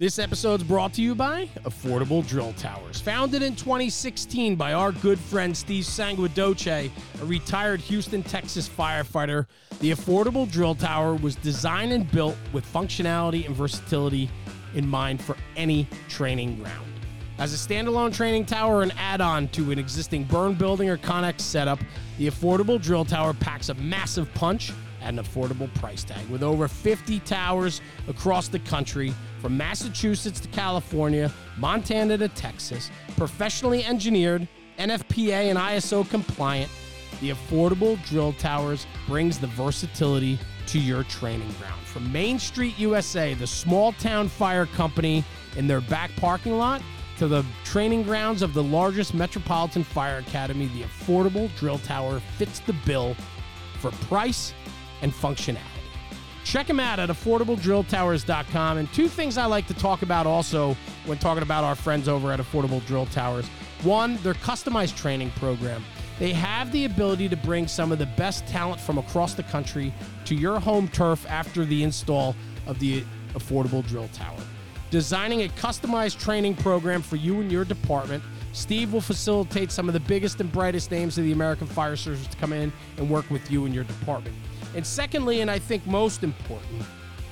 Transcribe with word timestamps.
This 0.00 0.18
episode's 0.18 0.62
brought 0.62 0.94
to 0.94 1.02
you 1.02 1.14
by 1.14 1.50
Affordable 1.64 2.26
Drill 2.26 2.54
Towers. 2.54 3.02
Founded 3.02 3.42
in 3.42 3.54
2016 3.54 4.56
by 4.56 4.72
our 4.72 4.92
good 4.92 5.18
friend 5.18 5.54
Steve 5.54 5.84
Sanguedolce, 5.84 6.90
a 7.20 7.24
retired 7.26 7.80
Houston, 7.80 8.22
Texas 8.22 8.66
firefighter, 8.66 9.44
the 9.80 9.90
Affordable 9.90 10.50
Drill 10.50 10.74
Tower 10.74 11.16
was 11.16 11.36
designed 11.36 11.92
and 11.92 12.10
built 12.10 12.34
with 12.54 12.64
functionality 12.72 13.44
and 13.44 13.54
versatility 13.54 14.30
in 14.74 14.88
mind 14.88 15.20
for 15.20 15.36
any 15.54 15.86
training 16.08 16.56
ground. 16.56 16.90
As 17.36 17.52
a 17.52 17.58
standalone 17.58 18.14
training 18.14 18.46
tower 18.46 18.80
and 18.80 18.94
add 18.96 19.20
on 19.20 19.48
to 19.48 19.70
an 19.70 19.78
existing 19.78 20.24
burn 20.24 20.54
building 20.54 20.88
or 20.88 20.96
Connex 20.96 21.42
setup, 21.42 21.78
the 22.16 22.26
Affordable 22.26 22.80
Drill 22.80 23.04
Tower 23.04 23.34
packs 23.34 23.68
a 23.68 23.74
massive 23.74 24.32
punch 24.32 24.72
at 25.02 25.10
an 25.10 25.22
affordable 25.22 25.72
price 25.74 26.04
tag. 26.04 26.26
With 26.28 26.42
over 26.42 26.68
50 26.68 27.20
towers 27.20 27.82
across 28.08 28.48
the 28.48 28.58
country, 28.60 29.14
from 29.40 29.56
Massachusetts 29.56 30.40
to 30.40 30.48
California, 30.48 31.32
Montana 31.56 32.18
to 32.18 32.28
Texas, 32.28 32.90
professionally 33.16 33.84
engineered, 33.84 34.46
NFPA 34.78 35.50
and 35.50 35.58
ISO 35.58 36.08
compliant, 36.08 36.70
the 37.20 37.30
Affordable 37.30 38.02
Drill 38.06 38.32
Towers 38.34 38.86
brings 39.06 39.38
the 39.38 39.46
versatility 39.48 40.38
to 40.66 40.78
your 40.78 41.04
training 41.04 41.52
ground. 41.58 41.80
From 41.84 42.10
Main 42.12 42.38
Street 42.38 42.78
USA, 42.78 43.34
the 43.34 43.46
small 43.46 43.92
town 43.92 44.28
fire 44.28 44.66
company 44.66 45.24
in 45.56 45.66
their 45.66 45.80
back 45.80 46.10
parking 46.16 46.56
lot, 46.56 46.82
to 47.18 47.28
the 47.28 47.44
training 47.64 48.02
grounds 48.04 48.40
of 48.40 48.54
the 48.54 48.62
largest 48.62 49.12
metropolitan 49.12 49.84
fire 49.84 50.18
academy, 50.18 50.66
the 50.68 50.82
Affordable 50.84 51.54
Drill 51.56 51.78
Tower 51.80 52.20
fits 52.38 52.60
the 52.60 52.72
bill 52.86 53.14
for 53.78 53.90
price 53.90 54.54
and 55.02 55.12
functionality. 55.12 55.79
Check 56.50 56.66
them 56.66 56.80
out 56.80 56.98
at 56.98 57.10
affordabledrilltowers.com. 57.10 58.78
And 58.78 58.92
two 58.92 59.06
things 59.06 59.38
I 59.38 59.44
like 59.44 59.68
to 59.68 59.74
talk 59.74 60.02
about 60.02 60.26
also 60.26 60.76
when 61.06 61.16
talking 61.16 61.44
about 61.44 61.62
our 61.62 61.76
friends 61.76 62.08
over 62.08 62.32
at 62.32 62.40
Affordable 62.40 62.84
Drill 62.86 63.06
Towers. 63.06 63.46
One, 63.84 64.16
their 64.24 64.34
customized 64.34 64.96
training 64.96 65.30
program. 65.36 65.84
They 66.18 66.32
have 66.32 66.72
the 66.72 66.86
ability 66.86 67.28
to 67.28 67.36
bring 67.36 67.68
some 67.68 67.92
of 67.92 68.00
the 68.00 68.06
best 68.06 68.48
talent 68.48 68.80
from 68.80 68.98
across 68.98 69.34
the 69.34 69.44
country 69.44 69.94
to 70.24 70.34
your 70.34 70.58
home 70.58 70.88
turf 70.88 71.24
after 71.30 71.64
the 71.64 71.84
install 71.84 72.34
of 72.66 72.80
the 72.80 73.04
Affordable 73.34 73.86
Drill 73.86 74.08
Tower. 74.08 74.40
Designing 74.90 75.42
a 75.42 75.48
customized 75.50 76.18
training 76.18 76.56
program 76.56 77.00
for 77.00 77.14
you 77.14 77.40
and 77.40 77.52
your 77.52 77.64
department, 77.64 78.24
Steve 78.54 78.92
will 78.92 79.00
facilitate 79.00 79.70
some 79.70 79.86
of 79.86 79.92
the 79.92 80.00
biggest 80.00 80.40
and 80.40 80.50
brightest 80.50 80.90
names 80.90 81.16
of 81.16 81.22
the 81.22 81.30
American 81.30 81.68
Fire 81.68 81.94
Service 81.94 82.26
to 82.26 82.36
come 82.38 82.52
in 82.52 82.72
and 82.96 83.08
work 83.08 83.30
with 83.30 83.48
you 83.52 83.66
and 83.66 83.72
your 83.72 83.84
department. 83.84 84.34
And 84.74 84.86
secondly, 84.86 85.40
and 85.40 85.50
I 85.50 85.58
think 85.58 85.86
most 85.86 86.22
important, 86.22 86.82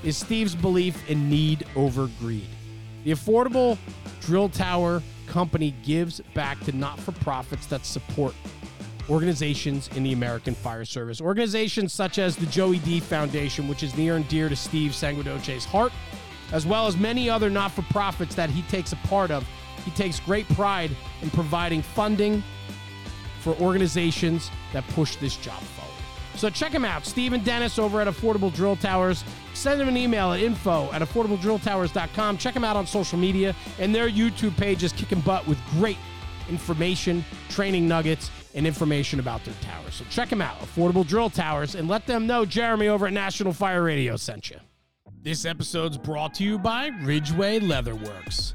is 0.03 0.17
Steve's 0.17 0.55
belief 0.55 1.09
in 1.09 1.29
need 1.29 1.67
over 1.77 2.09
greed. 2.19 2.49
The 3.05 3.13
Affordable 3.13 3.79
Drill 4.21 4.49
Tower 4.49 5.03
Company 5.27 5.75
gives 5.85 6.21
back 6.35 6.59
to 6.65 6.73
not 6.73 6.99
for 6.99 7.13
profits 7.13 7.67
that 7.67 7.85
support 7.85 8.35
organizations 9.09 9.89
in 9.95 10.03
the 10.03 10.13
American 10.13 10.55
Fire 10.55 10.85
Service. 10.85 11.21
Organizations 11.21 11.93
such 11.93 12.19
as 12.19 12.37
the 12.37 12.47
Joey 12.47 12.79
D 12.81 13.01
Foundation, 13.01 13.69
which 13.69 13.83
is 13.83 13.97
near 13.97 14.17
and 14.17 14.27
dear 14.29 14.49
to 14.49 14.57
Steve 14.57 14.93
Sanguedolce's 14.93 15.65
heart, 15.65 15.93
as 16.53 16.67
well 16.67 16.87
as 16.87 16.97
many 16.97 17.31
other 17.31 17.51
not 17.51 17.73
for 17.73 17.83
profits 17.83 18.35
that 18.35 18.51
he 18.51 18.63
takes 18.63 18.93
a 18.93 18.97
part 18.97 19.31
of. 19.31 19.47
He 19.85 19.91
takes 19.93 20.21
great 20.21 20.49
pride 20.51 20.91
in 21.23 21.31
providing 21.31 21.83
funding 21.83 22.43
for 23.41 23.55
organizations 23.55 24.51
that 24.73 24.87
push 24.89 25.17
this 25.17 25.37
job. 25.37 25.63
So 26.39 26.49
check 26.49 26.71
him 26.71 26.85
out, 26.85 27.05
Stephen 27.05 27.43
Dennis 27.43 27.81
over 27.81 28.01
at 28.01 28.07
Affordable 28.07 28.55
Drill 28.55 28.77
Towers. 28.77 29.25
Send 29.55 29.81
him 29.81 29.89
an 29.89 29.97
email 29.97 30.33
at 30.33 30.41
info 30.41 30.89
at 30.93 31.03
affordabledrilltowers.com. 31.03 32.39
Check 32.39 32.55
him 32.55 32.63
out 32.63 32.77
on 32.77 32.87
social 32.87 33.19
media, 33.19 33.57
and 33.81 33.93
their 33.93 34.09
YouTube 34.09 34.57
page 34.57 34.85
is 34.85 34.93
kicking 34.93 35.21
butt 35.21 35.47
with 35.49 35.59
great 35.73 35.99
information, 36.49 37.25
training 37.49 37.89
nuggets, 37.89 38.31
and 38.55 38.69
information 38.69 39.19
about 39.19 39.45
their 39.45 39.55
towers. 39.63 39.95
So 39.95 40.05
check 40.11 40.29
them 40.29 40.41
out, 40.41 40.59
Affordable 40.61 41.07
Drill 41.07 41.29
Towers, 41.29 41.75
and 41.75 41.89
let 41.89 42.07
them 42.07 42.29
know 42.29 42.45
Jeremy 42.45 42.87
over 42.87 43.09
at 43.09 43.13
National 43.13 43.53
Fire 43.53 43.83
Radio 43.83 44.17
sent 44.17 44.49
you. 44.49 44.59
This 45.21 45.45
episode's 45.45 45.99
brought 45.99 46.35
to 46.35 46.45
you 46.45 46.57
by 46.57 46.93
Ridgeway 47.03 47.59
Leatherworks. 47.59 48.55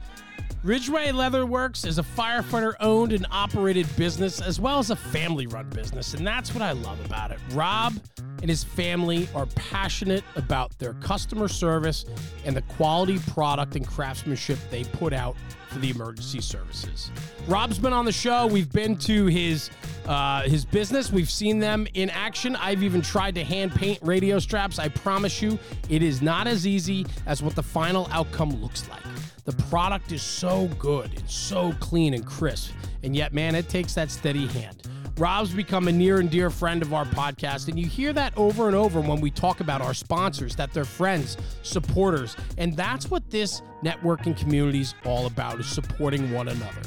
Ridgeway 0.63 1.07
Leatherworks 1.07 1.85
is 1.85 1.99
a 1.99 2.03
firefighter 2.03 2.73
owned 2.79 3.11
and 3.11 3.27
operated 3.31 3.85
business 3.97 4.39
as 4.39 4.61
well 4.61 4.79
as 4.79 4.91
a 4.91 4.95
family 4.95 5.45
run 5.45 5.69
business, 5.69 6.13
and 6.13 6.25
that's 6.25 6.53
what 6.53 6.61
I 6.61 6.71
love 6.71 7.03
about 7.05 7.31
it. 7.31 7.39
Rob 7.51 7.93
and 8.41 8.49
his 8.49 8.63
family 8.63 9.27
are 9.35 9.45
passionate 9.47 10.23
about 10.37 10.77
their 10.79 10.93
customer 10.93 11.49
service 11.49 12.05
and 12.45 12.55
the 12.55 12.61
quality 12.61 13.19
product 13.31 13.75
and 13.75 13.85
craftsmanship 13.85 14.57
they 14.71 14.85
put 14.85 15.11
out 15.11 15.35
for 15.67 15.79
the 15.79 15.89
emergency 15.89 16.39
services. 16.39 17.11
Rob's 17.45 17.77
been 17.77 17.91
on 17.91 18.05
the 18.05 18.13
show. 18.13 18.47
We've 18.47 18.71
been 18.71 18.95
to 18.99 19.25
his 19.25 19.69
uh, 20.05 20.43
his 20.43 20.63
business. 20.63 21.11
We've 21.11 21.29
seen 21.29 21.59
them 21.59 21.87
in 21.93 22.09
action. 22.09 22.55
I've 22.55 22.83
even 22.83 23.01
tried 23.01 23.35
to 23.35 23.43
hand 23.43 23.75
paint 23.75 23.99
radio 24.01 24.39
straps. 24.39 24.79
I 24.79 24.87
promise 24.87 25.41
you, 25.41 25.59
it 25.89 26.01
is 26.01 26.21
not 26.21 26.47
as 26.47 26.65
easy 26.65 27.05
as 27.25 27.43
what 27.43 27.53
the 27.53 27.63
final 27.63 28.07
outcome 28.11 28.61
looks 28.61 28.87
like. 28.87 29.01
The 29.45 29.53
product 29.63 30.13
is 30.13 30.21
so 30.21 30.67
good 30.79 31.11
and 31.17 31.29
so 31.29 31.73
clean 31.81 32.13
and 32.13 32.25
crisp, 32.25 32.71
and 33.03 33.13
yet, 33.13 33.33
man, 33.33 33.55
it 33.55 33.67
takes 33.67 33.93
that 33.95 34.09
steady 34.09 34.47
hand. 34.47 34.87
Rob's 35.17 35.53
become 35.53 35.89
a 35.89 35.91
near 35.91 36.21
and 36.21 36.29
dear 36.29 36.49
friend 36.49 36.81
of 36.81 36.93
our 36.93 37.03
podcast, 37.03 37.67
and 37.67 37.77
you 37.77 37.85
hear 37.85 38.13
that 38.13 38.31
over 38.37 38.67
and 38.67 38.75
over 38.75 39.01
when 39.01 39.19
we 39.19 39.29
talk 39.29 39.59
about 39.59 39.81
our 39.81 39.93
sponsors, 39.93 40.55
that 40.55 40.73
they're 40.73 40.85
friends, 40.85 41.37
supporters, 41.61 42.37
and 42.57 42.75
that's 42.75 43.11
what 43.11 43.29
this 43.29 43.61
networking 43.83 44.35
community 44.35 44.79
is 44.79 44.95
all 45.05 45.25
about, 45.25 45.59
is 45.59 45.67
supporting 45.67 46.31
one 46.31 46.47
another. 46.47 46.81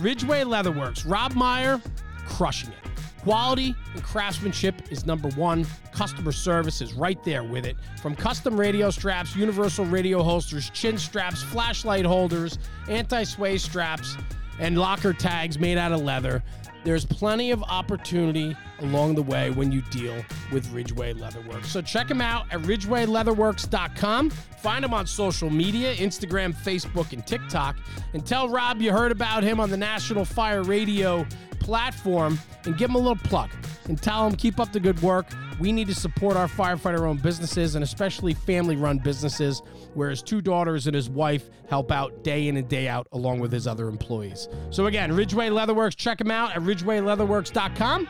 Ridgeway 0.00 0.44
Leatherworks, 0.44 1.10
Rob 1.10 1.34
Meyer, 1.34 1.82
crushing 2.24 2.70
it. 2.70 2.89
Quality 3.22 3.74
and 3.94 4.02
craftsmanship 4.02 4.90
is 4.90 5.04
number 5.04 5.28
one. 5.30 5.66
Customer 5.92 6.32
service 6.32 6.80
is 6.80 6.94
right 6.94 7.22
there 7.22 7.44
with 7.44 7.66
it. 7.66 7.76
From 8.00 8.16
custom 8.16 8.58
radio 8.58 8.90
straps, 8.90 9.36
universal 9.36 9.84
radio 9.84 10.22
holsters, 10.22 10.70
chin 10.70 10.96
straps, 10.96 11.42
flashlight 11.42 12.06
holders, 12.06 12.58
anti 12.88 13.24
sway 13.24 13.58
straps, 13.58 14.16
and 14.58 14.78
locker 14.78 15.12
tags 15.12 15.58
made 15.58 15.76
out 15.76 15.92
of 15.92 16.00
leather. 16.00 16.42
There's 16.82 17.04
plenty 17.04 17.50
of 17.50 17.62
opportunity 17.64 18.56
along 18.80 19.14
the 19.14 19.22
way 19.22 19.50
when 19.50 19.70
you 19.70 19.82
deal 19.90 20.14
with 20.50 20.70
Ridgeway 20.72 21.12
Leatherworks. 21.12 21.66
So 21.66 21.82
check 21.82 22.08
them 22.08 22.22
out 22.22 22.46
at 22.50 22.60
ridgewayleatherworks.com. 22.62 24.30
Find 24.30 24.84
them 24.84 24.94
on 24.94 25.06
social 25.06 25.50
media 25.50 25.94
Instagram, 25.96 26.54
Facebook, 26.54 27.12
and 27.12 27.26
TikTok. 27.26 27.76
And 28.14 28.24
tell 28.24 28.48
Rob 28.48 28.80
you 28.80 28.92
heard 28.92 29.12
about 29.12 29.42
him 29.42 29.60
on 29.60 29.68
the 29.68 29.76
National 29.76 30.24
Fire 30.24 30.62
Radio 30.62 31.26
platform 31.70 32.36
and 32.64 32.76
give 32.76 32.90
him 32.90 32.96
a 32.96 32.98
little 32.98 33.14
plug 33.14 33.48
and 33.84 34.02
tell 34.02 34.26
him 34.26 34.34
keep 34.34 34.58
up 34.58 34.72
the 34.72 34.80
good 34.80 35.00
work. 35.02 35.24
We 35.60 35.70
need 35.70 35.86
to 35.86 35.94
support 35.94 36.36
our 36.36 36.48
firefighter 36.48 37.02
owned 37.02 37.22
businesses 37.22 37.76
and 37.76 37.84
especially 37.84 38.34
family 38.34 38.74
run 38.74 38.98
businesses 38.98 39.62
where 39.94 40.10
his 40.10 40.20
two 40.20 40.40
daughters 40.40 40.88
and 40.88 40.96
his 40.96 41.08
wife 41.08 41.48
help 41.68 41.92
out 41.92 42.24
day 42.24 42.48
in 42.48 42.56
and 42.56 42.68
day 42.68 42.88
out 42.88 43.06
along 43.12 43.38
with 43.38 43.52
his 43.52 43.68
other 43.68 43.86
employees. 43.86 44.48
So 44.70 44.86
again, 44.86 45.12
Ridgeway 45.12 45.50
Leatherworks, 45.50 45.94
check 45.94 46.20
him 46.20 46.32
out 46.32 46.56
at 46.56 46.62
ridgewayleatherworks.com 46.62 48.08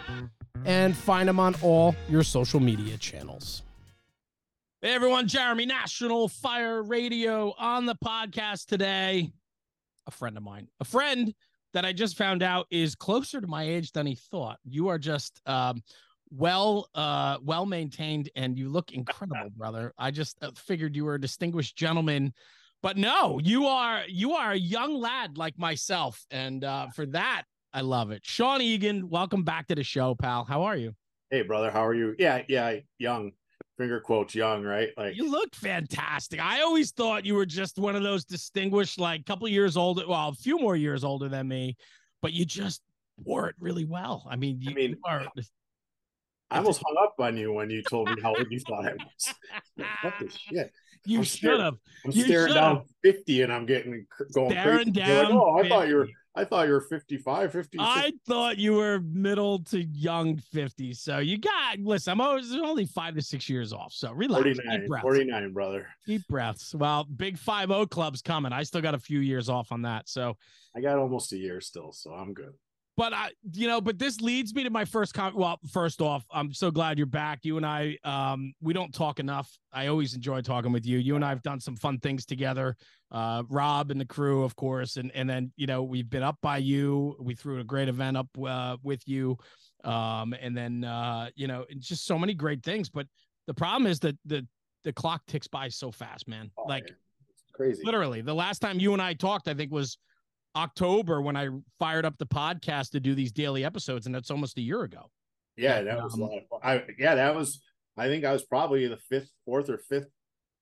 and 0.65 0.97
find 0.97 1.28
him 1.28 1.38
on 1.38 1.54
all 1.60 1.94
your 2.09 2.22
social 2.22 2.60
media 2.60 2.97
channels. 2.97 3.62
Hey 4.81 4.94
everyone, 4.94 5.28
Jeremy 5.28 5.66
National 5.66 6.28
Fire 6.28 6.82
Radio 6.82 7.53
on 7.59 7.84
the 7.84 7.94
podcast 7.94 8.69
today. 8.69 9.31
A 10.06 10.10
friend 10.10 10.38
of 10.38 10.43
mine, 10.43 10.69
a 10.81 10.87
friend 10.87 11.34
that 11.72 11.84
I 11.84 11.92
just 11.92 12.16
found 12.16 12.42
out 12.42 12.66
is 12.70 12.94
closer 12.94 13.41
to 13.41 13.47
my 13.47 13.64
age 13.64 13.92
than 13.92 14.06
he 14.06 14.14
thought. 14.14 14.58
You 14.64 14.88
are 14.88 14.98
just 14.98 15.40
um, 15.46 15.82
well 16.31 16.88
uh 16.94 17.38
well 17.43 17.67
maintained 17.67 18.31
and 18.37 18.56
you 18.56 18.69
look 18.69 18.93
incredible 18.93 19.50
brother. 19.56 19.93
I 19.99 20.11
just 20.11 20.37
uh, 20.43 20.50
figured 20.56 20.94
you 20.94 21.05
were 21.05 21.14
a 21.14 21.20
distinguished 21.20 21.76
gentleman. 21.76 22.32
But 22.82 22.96
no 22.96 23.40
you 23.43 23.67
are 23.67 24.02
you 24.08 24.32
are 24.34 24.52
a 24.52 24.56
young 24.56 24.94
lad 24.94 25.37
like 25.37 25.58
myself. 25.58 26.25
And 26.31 26.64
uh 26.64 26.88
for 26.94 27.06
that 27.06 27.43
i 27.72 27.81
love 27.81 28.11
it. 28.11 28.20
Sean 28.25 28.61
Eagen 28.61 29.05
welcome 29.05 29.43
back 29.43 29.67
to 29.69 29.75
the 29.75 29.82
show 29.82 30.14
pal. 30.14 30.44
How 30.44 30.62
are 30.62 30.76
you? 30.76 30.93
Hey 31.31 31.43
brother. 31.43 31.70
How 31.70 31.84
are 31.84 31.94
you? 31.94 32.14
Yeah 32.19 32.43
yeah 32.49 32.76
young 32.99 33.32
finger 33.81 33.99
quotes 33.99 34.35
young 34.35 34.62
right 34.62 34.91
like 34.99 35.17
you 35.17 35.31
look 35.31 35.55
fantastic 35.55 36.38
i 36.38 36.61
always 36.61 36.91
thought 36.91 37.25
you 37.25 37.35
were 37.35 37.47
just 37.47 37.79
one 37.79 37.97
of 37.97 38.03
those 38.03 38.27
distinguished 38.27 39.00
like 39.00 39.25
couple 39.25 39.49
years 39.49 39.75
older 39.75 40.06
well 40.06 40.29
a 40.29 40.35
few 40.35 40.59
more 40.59 40.77
years 40.77 41.03
older 41.03 41.31
than 41.31 41.49
me 41.49 41.75
but 42.21 42.35
you 42.35 42.44
just 42.44 42.82
wore 43.25 43.49
it 43.49 43.55
really 43.59 43.87
well 43.87 44.27
i 44.29 44.37
mean 44.37 44.61
you, 44.61 44.71
I 44.71 44.75
mean, 44.75 44.91
you 44.91 44.97
are 45.06 45.25
I 46.50 46.59
almost 46.59 46.82
hung 46.85 46.97
up 47.03 47.15
on 47.21 47.38
you 47.38 47.55
when 47.55 47.71
you 47.71 47.82
told 47.88 48.11
me 48.11 48.17
how 48.23 48.35
old 48.35 48.47
you 48.50 48.59
thought 48.59 48.85
I 48.85 48.94
was. 48.94 49.35
what 50.03 50.15
the 50.19 50.29
shit? 50.29 50.73
You 51.06 51.23
should 51.23 51.61
have. 51.61 51.77
I'm 52.05 52.11
You 52.11 52.25
staring 52.25 52.49
should've. 52.49 52.55
down 52.56 52.82
50 53.05 53.43
and 53.43 53.53
I'm 53.53 53.67
getting 53.67 54.05
going 54.35 54.50
Staring 54.50 54.93
crazy. 54.93 55.09
You're 55.09 55.23
like, 55.23 55.32
oh, 55.32 55.59
I 55.59 55.69
thought 55.69 55.87
you 55.87 55.94
were 55.94 56.06
50. 56.06 56.15
I 56.40 56.44
thought 56.44 56.66
you 56.69 56.72
were 56.72 56.81
55, 56.81 57.52
56. 57.52 57.84
I 57.87 58.12
thought 58.26 58.56
you 58.56 58.72
were 58.72 59.00
middle 59.00 59.62
to 59.64 59.82
young 59.82 60.38
50. 60.38 60.94
So 60.94 61.19
you 61.19 61.37
got, 61.37 61.78
listen, 61.81 62.12
I'm 62.12 62.20
always 62.22 62.50
only 62.54 62.87
five 62.87 63.14
to 63.16 63.22
six 63.22 63.46
years 63.46 63.75
off. 63.75 63.92
So 63.92 64.12
relax. 64.12 64.44
Deep 64.44 64.56
49, 64.56 64.87
breaths. 64.88 65.02
49, 65.02 65.52
brother. 65.52 65.87
Deep 66.06 66.26
breaths. 66.28 66.75
Well, 66.75 67.04
big 67.04 67.37
5 67.37 67.69
0 67.69 67.87
club's 67.87 68.22
coming. 68.22 68.54
I 68.54 68.62
still 68.62 68.81
got 68.81 68.94
a 68.94 68.98
few 68.98 69.20
years 69.20 69.50
off 69.50 69.70
on 69.70 69.82
that. 69.82 70.08
So, 70.08 70.38
I 70.75 70.81
got 70.81 70.96
almost 70.96 71.32
a 71.32 71.37
year 71.37 71.60
still, 71.60 71.92
so 71.92 72.12
I'm 72.12 72.32
good. 72.32 72.54
But 73.00 73.14
I, 73.14 73.31
you 73.55 73.67
know, 73.67 73.81
but 73.81 73.99
this 73.99 74.20
leads 74.20 74.55
me 74.55 74.62
to 74.62 74.69
my 74.69 74.85
first 74.85 75.14
comment. 75.14 75.35
Well, 75.35 75.58
first 75.73 76.02
off, 76.02 76.23
I'm 76.31 76.52
so 76.52 76.70
glad 76.70 76.99
you're 76.99 77.06
back. 77.06 77.38
You 77.44 77.56
and 77.56 77.64
I, 77.64 77.97
um, 78.05 78.52
we 78.61 78.75
don't 78.75 78.93
talk 78.93 79.19
enough. 79.19 79.50
I 79.73 79.87
always 79.87 80.12
enjoy 80.12 80.43
talking 80.43 80.70
with 80.70 80.85
you. 80.85 80.99
You 80.99 81.17
and 81.17 81.25
I 81.25 81.31
have 81.31 81.41
done 81.43 81.61
some 81.61 81.76
fun 81.76 81.99
things 82.00 82.26
together. 82.26 82.76
Uh, 83.11 83.44
Rob 83.49 83.91
and 83.91 83.99
the 83.99 84.05
crew, 84.05 84.44
of 84.44 84.55
course, 84.55 84.99
and 84.99 85.11
and 85.14 85.31
then 85.31 85.50
you 85.56 85.67
know 85.67 85.82
we've 85.82 86.11
been 86.11 86.23
up 86.23 86.37
by 86.43 86.58
you. 86.58 87.17
We 87.19 87.35
threw 87.35 87.61
a 87.61 87.64
great 87.64 87.88
event 87.88 88.19
up 88.19 88.29
uh, 88.47 88.76
with 88.82 89.08
you, 89.08 89.38
um, 89.82 90.35
and 90.38 90.55
then 90.55 90.85
uh, 90.85 91.31
you 91.35 91.46
know 91.46 91.64
just 91.79 92.05
so 92.05 92.19
many 92.19 92.35
great 92.35 92.62
things. 92.62 92.91
But 92.91 93.06
the 93.46 93.55
problem 93.55 93.91
is 93.91 93.99
that 94.00 94.19
the 94.26 94.46
the 94.85 94.93
clock 94.93 95.23
ticks 95.26 95.46
by 95.46 95.70
so 95.70 95.91
fast, 95.91 96.29
man. 96.29 96.50
Oh, 96.58 96.64
like 96.64 96.85
man. 96.85 96.96
It's 97.31 97.44
crazy. 97.55 97.82
literally 97.82 98.20
the 98.20 98.35
last 98.35 98.58
time 98.58 98.79
you 98.79 98.93
and 98.93 99.00
I 99.00 99.14
talked, 99.14 99.49
I 99.49 99.55
think 99.55 99.73
was 99.73 99.96
October 100.56 101.20
when 101.23 101.37
I 101.37 101.49
fired 101.79 102.05
up 102.05 102.19
the 102.19 102.26
podcast 102.26 102.91
to 102.91 103.00
do 103.00 103.14
these 103.14 103.32
daily 103.32 103.64
episodes, 103.64 104.06
and 104.06 104.14
that's 104.14 104.31
almost 104.31 104.58
a 104.58 104.62
year 104.62 104.82
ago. 104.82 105.11
Yeah, 105.56 105.82
that 105.82 106.02
was 106.02 106.12
a 106.19 106.23
Um, 106.23 106.29
lot 106.29 106.38
of 106.38 106.49
fun. 106.49 106.61
I 106.62 106.85
yeah, 106.99 107.14
that 107.17 107.35
was 107.35 107.61
I 107.97 108.06
think 108.08 108.25
I 108.25 108.32
was 108.32 108.44
probably 108.44 108.87
the 108.87 108.97
fifth, 109.08 109.31
fourth 109.44 109.69
or 109.69 109.79
fifth, 109.79 110.08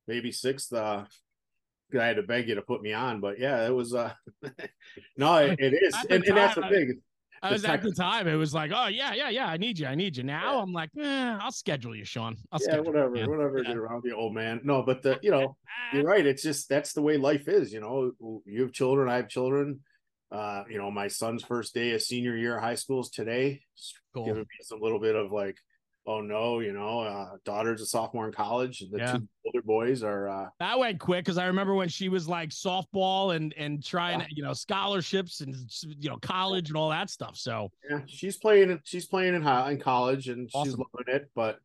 maybe 0.06 0.32
sixth 0.32 0.72
uh 0.72 1.04
I 1.98 2.04
had 2.04 2.16
to 2.16 2.22
beg 2.22 2.48
you 2.48 2.54
to 2.56 2.62
put 2.62 2.82
me 2.82 2.92
on, 2.92 3.20
but 3.20 3.38
yeah, 3.38 3.66
it 3.66 3.70
was 3.74 3.94
uh 3.94 4.12
no, 5.16 5.36
it, 5.36 5.58
it 5.60 5.72
is. 5.74 5.94
And, 6.10 6.24
and 6.24 6.36
that's 6.36 6.54
the 6.56 6.62
thing. 6.68 7.00
I 7.42 7.52
was 7.52 7.64
at 7.64 7.82
the 7.82 7.92
time, 7.92 8.26
it 8.26 8.34
was 8.34 8.54
like, 8.54 8.70
oh 8.74 8.86
yeah, 8.86 9.14
yeah, 9.14 9.28
yeah, 9.28 9.46
I 9.46 9.56
need 9.56 9.78
you, 9.78 9.86
I 9.86 9.94
need 9.94 10.16
you. 10.16 10.22
Now 10.22 10.56
Yeah. 10.56 10.62
I'm 10.62 10.72
like, 10.72 10.90
eh, 10.98 11.38
I'll 11.40 11.52
schedule 11.52 11.94
you, 11.94 12.04
Sean. 12.04 12.36
I'll 12.52 12.60
Yeah, 12.60 12.64
schedule 12.64 12.84
you, 12.86 12.90
whatever, 12.92 13.28
whatever, 13.30 13.58
Yeah. 13.58 13.68
get 13.68 13.76
around 13.76 14.02
the 14.04 14.14
old 14.14 14.34
man. 14.34 14.60
No, 14.64 14.82
but 14.82 15.02
the 15.02 15.18
you 15.22 15.30
know, 15.30 15.56
you're 15.92 16.04
right. 16.04 16.26
It's 16.26 16.42
just 16.42 16.68
that's 16.68 16.92
the 16.92 17.02
way 17.02 17.16
life 17.16 17.48
is. 17.48 17.72
You 17.72 17.80
know, 17.80 18.40
you 18.44 18.62
have 18.62 18.72
children, 18.72 19.08
I 19.08 19.16
have 19.16 19.28
children. 19.28 19.80
Uh, 20.30 20.64
you 20.68 20.76
know, 20.76 20.90
my 20.90 21.08
son's 21.08 21.42
first 21.42 21.72
day 21.74 21.92
of 21.92 22.02
senior 22.02 22.36
year 22.36 22.56
of 22.56 22.62
high 22.62 22.74
school 22.74 23.00
is 23.00 23.10
today. 23.10 23.62
It's 23.74 23.94
Cool. 24.14 24.26
Giving 24.26 24.42
me 24.42 24.46
some 24.62 24.80
little 24.80 24.98
bit 24.98 25.14
of 25.14 25.32
like, 25.32 25.56
oh 26.08 26.22
no, 26.22 26.60
you 26.60 26.72
know, 26.72 27.00
uh, 27.00 27.36
daughter's 27.44 27.82
a 27.82 27.86
sophomore 27.86 28.26
in 28.26 28.32
college, 28.32 28.78
the 28.90 28.98
Yeah. 28.98 29.12
two 29.18 29.28
older 29.44 29.62
boys 29.62 30.02
are 30.02 30.26
uh, 30.28 30.48
That 30.58 30.78
went 30.78 30.98
quick 30.98 31.24
because 31.24 31.36
I 31.36 31.46
remember 31.46 31.74
when 31.74 31.90
she 31.90 32.08
was 32.08 32.26
like 32.26 32.48
softball 32.48 33.36
and 33.36 33.52
and 33.58 33.84
trying, 33.84 34.20
Yeah. 34.20 34.26
you 34.30 34.42
know, 34.42 34.54
scholarships 34.54 35.42
and 35.42 35.54
you 35.98 36.08
know 36.08 36.16
college 36.16 36.70
and 36.70 36.76
all 36.78 36.88
that 36.90 37.10
stuff. 37.10 37.36
So 37.36 37.70
yeah, 37.88 38.00
she's 38.06 38.38
playing. 38.38 38.80
She's 38.84 39.06
playing 39.06 39.34
in 39.34 39.42
high 39.42 39.70
in 39.72 39.78
college, 39.78 40.28
and 40.28 40.50
she's 40.50 40.72
loving 40.76 41.08
it. 41.08 41.30
But 41.34 41.58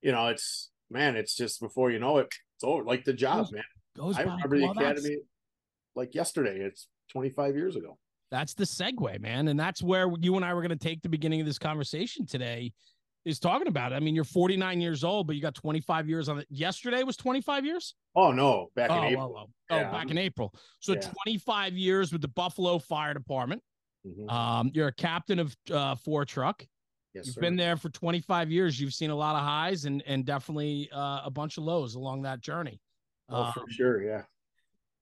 you 0.00 0.12
know, 0.12 0.28
it's 0.28 0.70
man, 0.90 1.16
it's 1.16 1.34
just 1.34 1.60
before 1.60 1.90
you 1.90 1.98
know 1.98 2.18
it, 2.18 2.28
it's 2.54 2.64
over. 2.64 2.84
Like 2.84 3.04
the 3.04 3.12
job, 3.12 3.38
Goes 3.46 3.52
man. 3.52 3.64
goes 3.96 4.16
I 4.16 4.22
remember 4.22 4.58
the 4.58 4.68
academy 4.70 5.16
like 5.96 6.14
yesterday. 6.14 6.60
It's 6.60 6.86
25 7.10 7.56
years 7.56 7.74
ago. 7.74 7.98
that's 8.30 8.52
the 8.54 8.64
segue, 8.64 9.18
man. 9.20 9.48
And 9.48 9.58
that's 9.58 9.82
where 9.82 10.12
you 10.20 10.36
and 10.36 10.44
I 10.44 10.52
were 10.54 10.60
going 10.60 10.68
to 10.78 10.88
take 10.88 11.00
the 11.02 11.08
beginning 11.08 11.40
of 11.40 11.46
this 11.46 11.58
conversation 11.58 12.26
today 12.26 12.72
is 13.28 13.38
talking 13.38 13.68
about 13.68 13.92
it. 13.92 13.96
I 13.96 14.00
mean, 14.00 14.14
you're 14.14 14.24
49 14.24 14.80
years 14.80 15.04
old, 15.04 15.26
but 15.26 15.36
you 15.36 15.42
got 15.42 15.54
25 15.54 16.08
years 16.08 16.28
on 16.28 16.38
it. 16.38 16.46
Yesterday 16.50 17.02
was 17.02 17.16
25 17.16 17.64
years? 17.66 17.94
Oh 18.16 18.32
no, 18.32 18.68
back 18.74 18.90
Oh, 18.90 18.94
in 18.98 19.04
oh, 19.04 19.06
April. 19.08 19.34
oh, 19.36 19.50
oh, 19.70 19.76
Yeah, 19.76 19.90
back 19.90 20.10
in 20.10 20.16
April. 20.18 20.54
So 20.80 20.94
Yeah. 20.94 21.00
25 21.24 21.74
years 21.76 22.10
with 22.12 22.22
the 22.22 22.28
Buffalo 22.28 22.78
Fire 22.78 23.12
Department. 23.14 23.62
Mhm. 24.06 24.30
Um, 24.30 24.70
you're 24.74 24.88
a 24.88 24.92
captain 24.94 25.38
of 25.38 25.54
uh, 25.70 25.94
four 25.96 26.24
truck. 26.24 26.66
Yes, 27.14 27.26
You've 27.26 27.34
sir. 27.34 27.40
been 27.42 27.56
there 27.56 27.76
for 27.76 27.90
25 27.90 28.50
years. 28.50 28.80
You've 28.80 28.94
seen 28.94 29.10
a 29.10 29.14
lot 29.16 29.34
of 29.36 29.42
highs 29.42 29.84
and 29.84 30.02
and 30.06 30.24
definitely 30.24 30.88
uh, 30.92 31.20
a 31.24 31.30
bunch 31.30 31.58
of 31.58 31.64
lows 31.64 31.94
along 31.94 32.22
that 32.22 32.40
journey. 32.40 32.80
Oh, 33.28 33.42
Uh, 33.42 33.52
for 33.52 33.64
sure. 33.68 34.02
Yeah. 34.02 34.22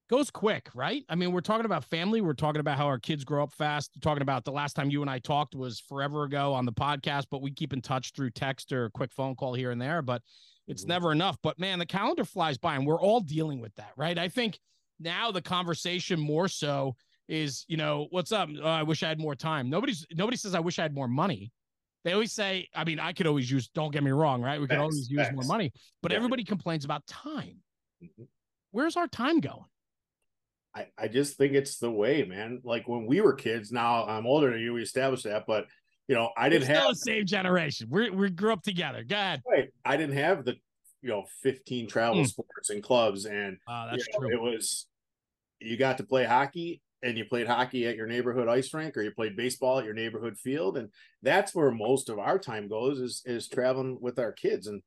Goes 0.09 0.31
quick, 0.31 0.69
right? 0.75 1.05
I 1.09 1.15
mean, 1.15 1.33
we're 1.33 1.41
talking 1.41 1.65
about 1.67 1.85
family. 1.85 2.21
We're 2.21 2.33
talking 2.35 2.61
about 2.61 2.79
how 2.79 2.87
our 2.87 2.99
kids 2.99 3.25
grow 3.25 3.43
up 3.43 3.53
fast. 3.53 3.91
We're 3.97 4.09
talking 4.09 4.23
about 4.23 4.45
the 4.45 4.53
last 4.53 4.75
time 4.75 4.91
you 4.91 5.01
and 5.03 5.11
I 5.11 5.19
talked 5.19 5.55
was 5.55 5.81
forever 5.81 6.25
ago 6.25 6.55
on 6.55 6.65
the 6.65 6.73
podcast, 6.73 7.25
but 7.31 7.43
we 7.43 7.51
keep 7.51 7.73
in 7.73 7.81
touch 7.83 8.13
through 8.15 8.31
text 8.31 8.73
or 8.73 8.85
a 8.87 8.91
quick 8.91 9.13
phone 9.13 9.35
call 9.35 9.55
here 9.55 9.71
and 9.73 9.81
there. 9.83 10.03
But 10.03 10.23
it's 10.69 10.85
Mhm. 10.85 10.89
never 10.89 11.13
enough. 11.13 11.37
But 11.43 11.59
man, 11.59 11.79
the 11.79 11.87
calendar 11.87 12.25
flies 12.25 12.59
by, 12.59 12.77
and 12.77 12.87
we're 12.87 13.01
all 13.01 13.21
dealing 13.21 13.61
with 13.61 13.75
that, 13.77 13.93
right? 13.97 14.17
I 14.19 14.29
think 14.29 14.61
now 15.01 15.31
the 15.33 15.43
conversation 15.43 16.21
more 16.21 16.49
so 16.49 16.97
is, 17.29 17.65
you 17.67 17.77
know, 17.77 18.07
what's 18.11 18.31
up? 18.31 18.49
Oh, 18.63 18.65
I 18.65 18.85
wish 18.85 19.03
I 19.03 19.09
had 19.09 19.19
more 19.19 19.35
time. 19.35 19.69
Nobody's 19.69 20.07
nobody 20.13 20.37
says 20.37 20.55
I 20.55 20.61
wish 20.61 20.79
I 20.79 20.83
had 20.83 20.95
more 20.95 21.09
money. 21.09 21.53
They 22.05 22.13
always 22.13 22.33
say, 22.33 22.69
I 22.73 22.85
mean, 22.85 23.01
I 23.01 23.13
could 23.13 23.27
always 23.27 23.51
use. 23.51 23.67
Don't 23.69 23.91
get 23.91 24.05
me 24.05 24.13
wrong, 24.13 24.41
right? 24.41 24.61
We 24.61 24.69
could 24.69 24.79
always 24.79 25.11
use 25.11 25.27
more 25.33 25.43
money, 25.45 25.73
but 26.03 26.13
Yeah. 26.13 26.17
everybody 26.19 26.45
complains 26.45 26.85
about 26.85 27.05
time. 27.09 27.65
Mhm. 28.01 28.29
Where's 28.71 28.97
our 28.97 29.09
time 29.09 29.41
going? 29.41 29.65
I, 30.77 30.87
I 30.99 31.09
just 31.09 31.39
think 31.39 31.55
it's 31.55 31.79
the 31.79 31.91
way, 31.91 32.23
man. 32.25 32.61
Like 32.63 32.87
when 32.87 33.07
we 33.07 33.23
were 33.23 33.33
kids, 33.33 33.73
now 33.73 34.05
I'm 34.07 34.27
older 34.27 34.51
than 34.51 34.61
you, 34.61 34.75
we 34.75 34.83
established 34.83 35.25
that, 35.25 35.45
but 35.47 35.67
you 36.07 36.15
know, 36.15 36.31
I 36.37 36.49
didn't 36.51 36.69
have 36.69 36.89
the 36.89 36.95
same 36.95 37.25
generation. 37.27 37.89
We 37.91 38.11
we 38.11 38.29
grew 38.31 38.53
up 38.53 38.63
together. 38.63 39.03
Go 39.03 39.17
ahead. 39.17 39.43
right, 39.51 39.69
I 39.85 39.97
didn't 39.97 40.17
have 40.17 40.45
the 40.45 40.55
you 41.03 41.09
know 41.09 41.25
15 41.43 41.89
travel 41.89 42.23
Mm. 42.23 42.27
sports 42.27 42.71
and 42.71 42.83
clubs 42.83 43.25
and 43.25 43.57
Uh, 43.67 43.93
you 43.93 43.99
know, 43.99 44.29
true. 44.29 44.33
it 44.33 44.41
was 44.41 44.87
you 45.61 45.77
got 45.79 45.97
to 45.99 46.05
play 46.05 46.25
hockey 46.25 46.83
and 47.03 47.17
you 47.17 47.25
played 47.25 47.47
hockey 47.47 47.87
at 47.87 47.97
your 47.97 48.07
neighborhood 48.07 48.47
ice 48.49 48.73
rink 48.75 48.97
or 48.97 49.03
you 49.03 49.11
played 49.11 49.37
baseball 49.37 49.79
at 49.79 49.85
your 49.85 49.95
neighborhood 49.95 50.37
field 50.39 50.77
and 50.77 50.91
that's 51.23 51.55
where 51.55 51.71
most 51.71 52.09
of 52.11 52.19
our 52.19 52.39
time 52.39 52.69
goes 52.69 52.99
is 53.01 53.23
is 53.25 53.49
traveling 53.49 53.99
with 54.01 54.19
our 54.19 54.33
kids 54.33 54.67
and 54.67 54.83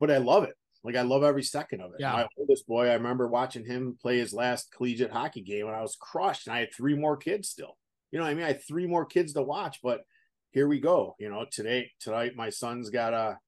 but 0.00 0.10
I 0.10 0.16
love 0.18 0.44
it. 0.44 0.54
Like 0.84 0.96
I 0.96 1.02
love 1.02 1.22
every 1.22 1.42
second 1.42 1.80
of 1.80 1.92
it. 1.92 2.00
Yeah. 2.00 2.12
My 2.12 2.26
oldest 2.38 2.66
boy, 2.66 2.88
I 2.88 2.94
remember 2.94 3.28
watching 3.28 3.64
him 3.64 3.98
play 4.00 4.18
his 4.18 4.32
last 4.32 4.72
collegiate 4.72 5.10
hockey 5.10 5.42
game 5.42 5.66
and 5.66 5.74
I 5.74 5.82
was 5.82 5.96
crushed 5.96 6.46
and 6.46 6.54
I 6.54 6.60
had 6.60 6.74
three 6.74 6.94
more 6.94 7.16
kids 7.16 7.48
still. 7.48 7.76
You 8.10 8.18
know 8.18 8.24
what 8.24 8.30
I 8.30 8.34
mean? 8.34 8.44
I 8.44 8.48
had 8.48 8.66
three 8.66 8.86
more 8.86 9.04
kids 9.04 9.32
to 9.34 9.42
watch, 9.42 9.80
but 9.82 10.02
here 10.50 10.68
we 10.68 10.80
go. 10.80 11.14
You 11.18 11.30
know, 11.30 11.44
today 11.50 11.90
tonight 12.00 12.36
my 12.36 12.50
son's 12.50 12.90
got 12.90 13.12
a 13.12 13.38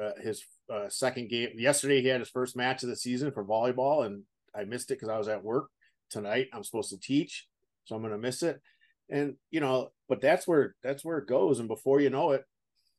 uh, 0.00 0.12
his 0.22 0.44
uh, 0.72 0.88
second 0.88 1.28
game. 1.28 1.50
Yesterday, 1.56 2.00
he 2.02 2.08
had 2.08 2.20
his 2.20 2.30
first 2.30 2.56
match 2.56 2.82
of 2.82 2.88
the 2.88 2.96
season 2.96 3.32
for 3.32 3.44
volleyball, 3.44 4.06
and 4.06 4.22
I 4.54 4.64
missed 4.64 4.90
it 4.90 4.94
because 4.94 5.08
I 5.08 5.18
was 5.18 5.28
at 5.28 5.42
work. 5.42 5.70
Tonight, 6.10 6.48
I'm 6.52 6.64
supposed 6.64 6.90
to 6.90 6.98
teach, 6.98 7.46
so 7.84 7.94
I'm 7.94 8.02
going 8.02 8.12
to 8.12 8.18
miss 8.18 8.42
it. 8.42 8.60
And 9.10 9.36
you 9.50 9.60
know, 9.60 9.90
but 10.08 10.20
that's 10.20 10.46
where 10.46 10.74
that's 10.82 11.04
where 11.04 11.18
it 11.18 11.28
goes. 11.28 11.58
And 11.58 11.68
before 11.68 12.00
you 12.00 12.10
know 12.10 12.32
it, 12.32 12.44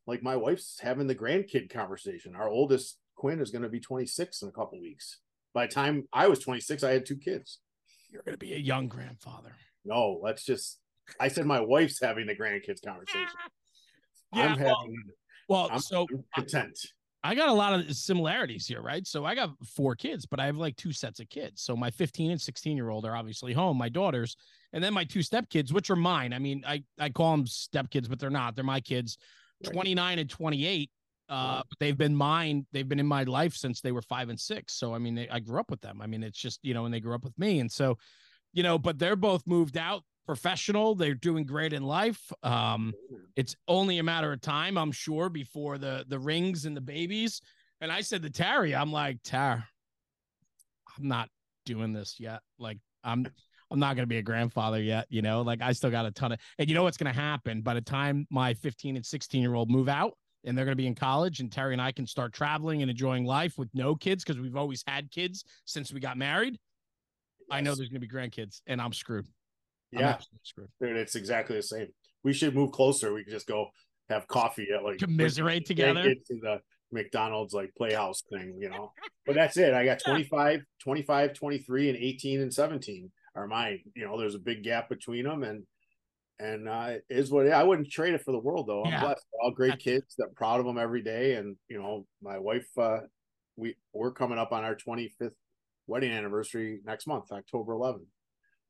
like 0.08 0.24
my 0.24 0.36
wife's 0.36 0.80
having 0.82 1.08
the 1.08 1.16
grandkid 1.16 1.70
conversation. 1.70 2.36
Our 2.36 2.50
oldest 2.50 2.98
Quinn 3.20 3.42
is 3.42 3.52
going 3.52 3.64
to 3.64 3.70
be 3.70 3.82
26 3.82 4.42
in 4.42 4.48
a 4.48 4.52
couple 4.52 4.80
weeks. 4.80 5.20
By 5.54 5.68
the 5.68 5.74
time 5.74 6.08
I 6.14 6.28
was 6.28 6.40
26, 6.40 6.84
I 6.84 6.92
had 6.92 7.06
two 7.06 7.18
kids. 7.18 7.60
You're 8.12 8.24
gonna 8.24 8.38
be 8.38 8.54
a 8.54 8.58
young 8.58 8.88
grandfather. 8.88 9.56
No, 9.86 10.20
let's 10.24 10.44
just. 10.44 10.80
I 11.20 11.28
said 11.28 11.46
my 11.46 11.60
wife's 11.60 12.00
having 12.02 12.28
the 12.28 12.36
grandkids 12.36 12.84
conversation. 12.84 13.28
Yeah, 14.32 14.54
I'm 14.54 14.62
well, 14.62 14.76
having. 14.78 15.04
Well, 15.48 15.70
I'm, 15.72 15.80
so 15.80 16.06
I'm 16.12 16.24
content. 16.36 16.78
I 17.24 17.34
got 17.34 17.50
a 17.50 17.54
lot 17.54 17.74
of 17.74 17.92
similarities 17.96 18.68
here, 18.68 18.80
right? 18.80 19.08
So 19.08 19.26
I 19.26 19.34
got 19.34 19.50
four 19.76 19.96
kids, 19.96 20.28
but 20.28 20.40
I 20.40 20.46
have 20.46 20.58
like 20.58 20.76
two 20.76 20.94
sets 20.94 21.20
of 21.20 21.28
kids. 21.30 21.64
So 21.64 21.76
my 21.76 21.90
15 21.90 22.30
and 22.30 22.40
16 22.40 22.78
year 22.78 22.92
old 22.92 23.06
are 23.06 23.16
obviously 23.16 23.54
home, 23.54 23.76
my 23.76 23.90
daughters, 23.90 24.38
and 24.72 24.84
then 24.84 24.94
my 24.94 25.04
two 25.04 25.24
step 25.24 25.50
kids, 25.50 25.74
which 25.74 25.90
are 25.90 25.96
mine. 25.96 26.32
I 26.32 26.38
mean, 26.38 26.64
I 26.68 26.84
I 27.00 27.10
call 27.10 27.38
them 27.38 27.48
step 27.48 27.90
kids, 27.90 28.08
but 28.08 28.20
they're 28.20 28.30
not. 28.30 28.56
They're 28.56 28.64
my 28.64 28.82
kids, 28.82 29.18
Right. 29.66 29.74
29 29.74 30.20
and 30.20 30.30
28. 30.30 30.90
Uh, 31.30 31.62
they've 31.80 31.98
been 31.98 32.16
mine. 32.16 32.66
They've 32.74 32.88
been 32.88 33.00
in 33.00 33.06
my 33.06 33.24
life 33.24 33.54
since 33.54 33.82
they 33.82 33.92
were 33.92 34.02
five 34.02 34.30
and 34.30 34.40
six. 34.40 34.74
So 34.74 34.94
I 34.94 34.98
mean, 34.98 35.16
they, 35.16 35.30
I 35.30 35.40
grew 35.40 35.60
up 35.60 35.70
with 35.70 35.82
them. 35.82 36.02
I 36.02 36.08
mean, 36.08 36.24
it's 36.24 36.40
just 36.40 36.60
you 36.64 36.74
know, 36.74 36.86
and 36.86 36.94
they 36.94 37.00
grew 37.00 37.14
up 37.14 37.24
with 37.24 37.38
me, 37.38 37.60
and 37.60 37.72
so, 37.72 37.98
you 38.52 38.64
know, 38.64 38.80
but 38.80 38.98
they're 38.98 39.16
both 39.16 39.46
moved 39.46 39.78
out, 39.78 40.04
professional. 40.26 40.96
They're 40.96 41.14
doing 41.14 41.46
great 41.46 41.72
in 41.72 41.84
life. 41.84 42.32
Um, 42.42 42.94
it's 43.36 43.56
only 43.68 44.00
a 44.00 44.04
matter 44.04 44.34
of 44.34 44.42
time, 44.42 44.78
I'm 44.78 44.92
sure, 44.92 45.30
before 45.30 45.78
the 45.78 46.04
the 46.08 46.20
rings 46.20 46.66
and 46.66 46.76
the 46.76 46.82
babies. 46.82 47.42
And 47.82 47.92
I 47.92 48.02
said 48.02 48.24
to 48.24 48.30
Terry, 48.30 48.76
I'm 48.76 48.92
like, 48.92 49.20
Tara, 49.24 49.66
I'm 50.98 51.08
not 51.08 51.30
doing 51.66 51.94
this 51.94 52.16
yet. 52.20 52.42
Like, 52.58 52.80
I'm 53.04 53.28
I'm 53.72 53.80
not 53.80 53.96
gonna 53.96 54.08
be 54.08 54.18
a 54.18 54.24
grandfather 54.24 54.82
yet, 54.82 55.06
you 55.10 55.22
know. 55.22 55.42
Like 55.42 55.62
I 55.62 55.74
still 55.74 55.92
got 55.92 56.06
a 56.06 56.12
ton 56.12 56.32
of 56.32 56.40
and 56.58 56.68
you 56.68 56.76
know 56.76 56.84
what's 56.84 56.98
gonna 56.98 57.14
happen 57.14 57.62
by 57.62 57.76
the 57.76 57.82
time 57.82 58.26
my 58.32 58.54
15 58.56 58.96
and 58.96 59.06
16 59.06 59.42
year 59.42 59.54
old 59.54 59.70
move 59.70 59.88
out 59.88 60.14
and 60.46 60.58
they're 60.58 60.66
gonna 60.66 60.76
be 60.76 60.88
in 60.88 60.96
college 60.96 61.40
and 61.40 61.52
Terry 61.52 61.74
and 61.74 61.82
I 61.82 61.92
can 61.92 62.08
start 62.08 62.34
traveling 62.34 62.82
and 62.82 62.90
enjoying 62.90 63.26
life 63.26 63.58
with 63.58 63.70
no 63.74 63.96
kids 63.96 64.24
because 64.24 64.40
we've 64.40 64.56
always 64.56 64.84
had 64.88 65.12
kids 65.12 65.44
since 65.66 65.92
we 65.94 66.00
got 66.00 66.18
married. 66.18 66.58
I 67.52 67.62
know 67.62 67.76
there's 67.76 67.90
gonna 67.90 68.00
be 68.00 68.08
grandkids 68.08 68.62
and 68.68 68.82
I'm 68.82 68.94
screwed. 68.94 69.26
I'm 69.96 70.02
Yeah, 70.02 70.18
screwed. 70.44 70.70
dude, 70.82 70.96
it's 70.98 71.16
exactly 71.16 71.56
the 71.56 71.64
same. 71.64 71.88
We 72.24 72.34
should 72.34 72.54
move 72.56 72.72
closer. 72.72 73.14
We 73.14 73.24
could 73.24 73.34
just 73.34 73.48
go 73.48 73.68
have 74.10 74.28
coffee 74.28 74.68
at 74.76 74.84
like 74.84 75.00
commiserate 75.00 75.66
together 75.66 76.04
to 76.04 76.40
the 76.42 76.60
McDonald's 76.92 77.54
like 77.54 77.72
playhouse 77.78 78.24
thing, 78.32 78.58
you 78.60 78.70
know. 78.70 78.92
but 79.26 79.36
that's 79.36 79.58
it. 79.58 79.74
I 79.74 79.86
got 79.86 80.00
25, 80.06 80.62
25, 80.84 81.34
23, 81.34 81.90
and 81.90 81.98
18 81.98 82.42
and 82.42 82.54
17 82.54 83.12
are 83.36 83.48
mine. 83.48 83.80
You 83.96 84.06
know, 84.06 84.20
there's 84.20 84.36
a 84.36 84.40
big 84.40 84.64
gap 84.64 84.90
between 84.90 85.26
them 85.26 85.44
and 85.44 85.64
and 86.40 86.70
uh 86.70 86.94
is 87.10 87.32
what 87.32 87.52
I 87.52 87.64
wouldn't 87.64 87.92
trade 87.92 88.14
it 88.14 88.24
for 88.24 88.32
the 88.32 88.40
world 88.40 88.68
though. 88.68 88.84
I'm 88.84 88.92
yeah. 88.92 89.02
blessed. 89.02 89.26
All 89.42 89.52
great 89.52 89.72
that's... 89.72 89.84
kids. 89.84 90.16
That 90.18 90.34
proud 90.36 90.60
of 90.60 90.66
them 90.66 90.78
every 90.78 91.02
day. 91.02 91.36
And 91.36 91.56
you 91.68 91.80
know, 91.80 92.06
my 92.22 92.40
wife 92.40 92.68
uh 92.78 93.00
we 93.56 93.76
we're 93.94 94.12
coming 94.12 94.38
up 94.38 94.52
on 94.52 94.64
our 94.64 94.76
25th 94.76 95.32
wedding 95.88 96.12
anniversary 96.12 96.80
next 96.86 97.08
month, 97.08 97.32
October 97.32 97.74
11th. 97.74 98.06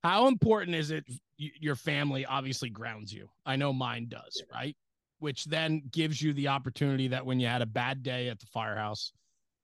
How 0.04 0.28
important 0.28 0.76
is 0.76 0.92
it? 0.92 1.04
Your 1.38 1.76
family 1.76 2.26
obviously 2.26 2.70
grounds 2.70 3.14
you. 3.14 3.30
I 3.46 3.58
know 3.58 3.74
mine 3.74 4.08
does, 4.10 4.42
right? 4.52 4.76
Which 5.20 5.46
then 5.46 5.84
gives 5.92 6.22
you 6.22 6.34
the 6.34 6.48
opportunity 6.48 7.10
that 7.10 7.26
when 7.26 7.40
you 7.40 7.48
had 7.48 7.62
a 7.62 7.66
bad 7.66 8.02
day 8.02 8.30
at 8.30 8.40
the 8.40 8.46
firehouse, 8.46 9.12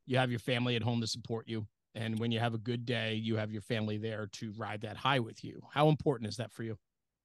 you 0.05 0.17
have 0.17 0.29
your 0.29 0.39
family 0.39 0.75
at 0.75 0.83
home 0.83 0.99
to 1.01 1.07
support 1.07 1.47
you. 1.47 1.65
And 1.95 2.19
when 2.19 2.31
you 2.31 2.41
have 2.41 2.53
a 2.53 2.57
good 2.57 2.85
day, 2.85 3.13
you 3.13 3.37
have 3.37 3.51
your 3.51 3.61
family 3.61 3.97
there 3.97 4.27
to 4.33 4.53
ride 4.57 4.81
that 4.81 4.97
high 4.97 5.19
with 5.19 5.43
you. 5.45 5.61
How 5.73 5.87
important 5.87 6.27
is 6.27 6.35
that 6.37 6.51
for 6.51 6.63
you? 6.63 6.77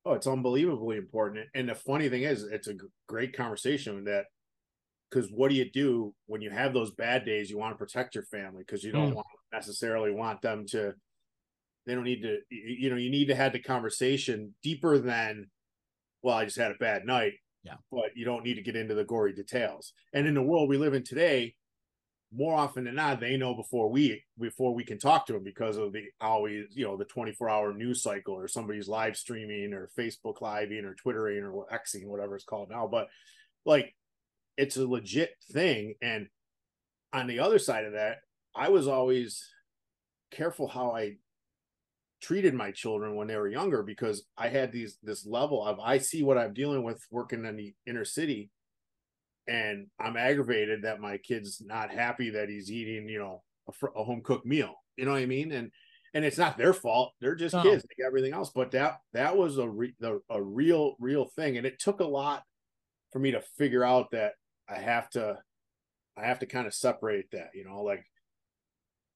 Oh, 0.05 0.13
it's 0.15 0.27
unbelievably 0.27 0.97
important. 0.97 1.47
And 1.55 1.69
the 1.69 1.75
funny 1.75 2.09
thing 2.09 2.23
is, 2.23 2.43
it's 2.45 2.69
a 2.69 2.75
great 3.07 3.37
conversation 3.37 4.05
that 4.05 4.27
because 5.11 5.29
what 5.31 5.51
do 5.51 5.57
you 5.57 5.71
do 5.71 6.15
when 6.27 6.41
you 6.41 6.51
have 6.51 6.73
those 6.73 6.93
bad 6.93 7.25
days? 7.25 7.51
You 7.51 7.59
want 7.59 7.75
to 7.75 7.79
protect 7.79 8.15
your 8.15 8.25
family 8.25 8.63
because 8.67 8.83
you 8.85 8.93
don't 8.93 9.13
mm. 9.13 9.17
want 9.17 9.27
necessarily 9.53 10.13
want 10.13 10.41
them 10.43 10.65
to 10.65 10.95
they 11.87 11.95
don't 11.95 12.05
need 12.05 12.23
to 12.23 12.39
you 12.51 12.91
know 12.91 12.97
you 12.97 13.11
need 13.11 13.27
to 13.27 13.35
have 13.35 13.53
the 13.53 13.59
conversation 13.59 14.55
deeper 14.63 14.99
than 14.99 15.47
well 16.23 16.37
i 16.37 16.45
just 16.45 16.59
had 16.59 16.71
a 16.71 16.77
bad 16.79 17.05
night 17.05 17.33
yeah 17.65 17.75
but 17.91 18.11
you 18.15 18.25
don't 18.25 18.45
need 18.45 18.55
to 18.55 18.63
get 18.63 18.77
into 18.77 18.95
the 18.95 19.05
gory 19.05 19.33
details 19.33 19.93
and 20.13 20.27
in 20.27 20.35
the 20.35 20.43
world 20.43 20.69
we 20.69 20.77
live 20.77 20.95
in 20.95 21.03
today 21.03 21.55
more 22.33 22.55
often 22.55 22.85
than 22.85 22.95
not 22.95 23.19
they 23.19 23.37
know 23.37 23.55
before 23.55 23.91
we 23.91 24.23
before 24.39 24.73
we 24.73 24.85
can 24.85 24.99
talk 24.99 25.27
to 25.27 25.33
them 25.33 25.43
because 25.43 25.77
of 25.77 25.93
the 25.93 26.05
always 26.21 26.67
you 26.73 26.85
know 26.85 26.97
the 26.97 27.05
24 27.05 27.49
hour 27.49 27.73
news 27.73 28.03
cycle 28.03 28.35
or 28.35 28.47
somebody's 28.47 28.87
live 28.87 29.17
streaming 29.17 29.73
or 29.73 29.91
facebook 29.99 30.41
living 30.41 30.85
or 30.85 30.95
twittering 30.95 31.43
or 31.45 31.67
xing 31.73 32.07
whatever 32.07 32.37
it's 32.37 32.45
called 32.45 32.71
now. 32.71 32.87
But 32.87 33.09
like 33.65 33.95
it's 34.57 34.77
a 34.77 34.87
legit 34.87 35.35
thing. 35.53 35.95
And 36.01 36.29
on 37.13 37.27
the 37.27 37.41
other 37.41 37.59
side 37.59 37.85
of 37.85 37.95
that 37.95 38.19
i 38.55 38.69
was 38.69 38.87
always 38.87 39.45
careful 40.31 40.69
how 40.69 40.93
i 40.93 41.17
treated 42.21 42.55
my 42.55 42.71
children 42.71 43.17
when 43.17 43.27
they 43.27 43.37
were 43.37 43.49
younger 43.49 43.83
because 43.83 44.25
I 44.37 44.49
had 44.49 44.73
these 44.73 44.99
this 45.03 45.27
level 45.27 45.65
of 45.65 45.81
I 45.81 45.99
see 45.99 46.23
what 46.23 46.39
I'm 46.39 46.53
dealing 46.53 46.83
with 46.83 47.05
working 47.11 47.45
in 47.45 47.57
the 47.57 47.75
inner 47.87 48.05
city 48.05 48.51
and 49.51 49.89
I'm 49.99 50.17
aggravated 50.17 50.83
that 50.83 51.01
my 51.01 51.19
kid's 51.19 51.61
not 51.61 51.91
happy 51.91 52.31
that 52.31 52.49
he's 52.49 52.71
eating, 52.71 53.09
you 53.09 53.19
know, 53.19 53.43
a, 53.69 53.87
a 53.99 54.05
home 54.05 54.23
cooked 54.23 54.47
meal. 54.47 54.77
You 54.97 55.05
know 55.05 55.11
what 55.11 55.23
I 55.23 55.27
mean? 55.27 55.51
And 55.51 55.73
and 56.15 56.25
it's 56.25 56.39
not 56.39 56.57
their 56.57 56.73
fault. 56.73 57.13
They're 57.21 57.35
just 57.35 57.55
no. 57.55 57.63
kids. 57.63 57.83
They 57.83 58.03
got 58.03 58.09
everything 58.09 58.33
else. 58.33 58.51
But 58.55 58.71
that 58.73 58.99
that 59.13 59.37
was 59.37 59.59
a 59.59 59.69
re, 59.69 59.93
the, 59.99 60.21
a 60.31 60.41
real 60.41 60.95
real 61.01 61.25
thing, 61.25 61.57
and 61.57 61.67
it 61.67 61.81
took 61.81 62.01
a 62.01 62.07
lot 62.07 62.45
for 63.13 63.19
me 63.19 63.33
to 63.33 63.43
figure 63.59 63.85
out 63.85 64.13
that 64.13 64.35
I 64.69 64.79
have 64.79 65.11
to 65.11 65.39
I 66.17 66.27
have 66.27 66.39
to 66.41 66.47
kind 66.47 66.69
of 66.69 66.75
separate 66.75 67.33
that. 67.33 67.51
You 67.55 67.65
know, 67.65 67.83
like 67.83 68.05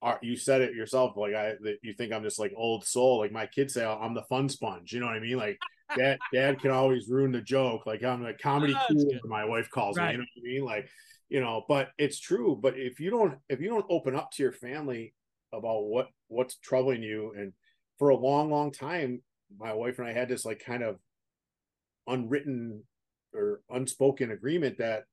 are, 0.03 0.19
you 0.21 0.37
said 0.37 0.61
it 0.61 0.75
yourself 0.75 1.17
like 1.17 1.35
i 1.35 1.55
that 1.62 1.79
you 1.81 1.95
think 1.95 2.12
i'm 2.12 2.23
just 2.23 2.38
like 2.38 2.53
old 2.55 2.85
soul 2.85 3.21
like 3.21 3.33
my 3.33 3.47
kids 3.47 3.73
say 3.73 3.87
oh, 3.87 3.99
i'm 4.03 4.12
the 4.12 4.23
fun 4.25 4.50
sponge 4.50 4.93
you 4.93 5.00
know 5.00 5.07
what 5.07 5.14
i 5.14 5.21
mean 5.21 5.38
like 5.38 5.59
dad 5.97 6.19
dad 6.33 6.61
can 6.61 6.71
always 6.71 7.09
ruin 7.09 7.33
the 7.33 7.41
joke 7.41 7.87
like 7.87 8.03
i'm 8.03 8.23
like 8.23 8.38
comedy 8.38 8.75
oh, 8.76 8.87
cool 8.88 9.11
my 9.25 9.45
wife 9.45 9.69
calls 9.71 9.97
right. 9.97 10.09
me 10.09 10.12
you 10.12 10.19
know 10.19 10.25
what 10.35 10.49
i 10.49 10.53
mean 10.53 10.64
like 10.64 10.88
you 11.29 11.41
know 11.41 11.64
but 11.69 11.91
it's 11.99 12.19
true 12.19 12.59
but 12.61 12.75
if 12.76 13.00
you 13.00 13.11
don't 13.11 13.37
if 13.49 13.61
you 13.61 13.69
don't 13.69 13.87
open 13.91 14.14
up 14.14 14.31
to 14.33 14.43
your 14.43 14.53
family 14.53 15.14
about 15.53 15.85
what 15.85 16.09
what's 16.29 16.57
troubling 16.57 17.03
you 17.03 17.33
and 17.37 17.53
for 17.99 18.09
a 18.09 18.17
long 18.17 18.50
long 18.50 18.73
time 18.73 19.21
my 19.59 19.73
wife 19.73 19.99
and 19.99 20.09
i 20.09 20.12
had 20.12 20.29
this 20.29 20.45
like 20.45 20.62
kind 20.64 20.83
of 20.83 20.99
unwritten 22.07 22.83
or 23.35 23.61
unspoken 23.71 24.31
agreement 24.31 24.79
that 24.79 25.05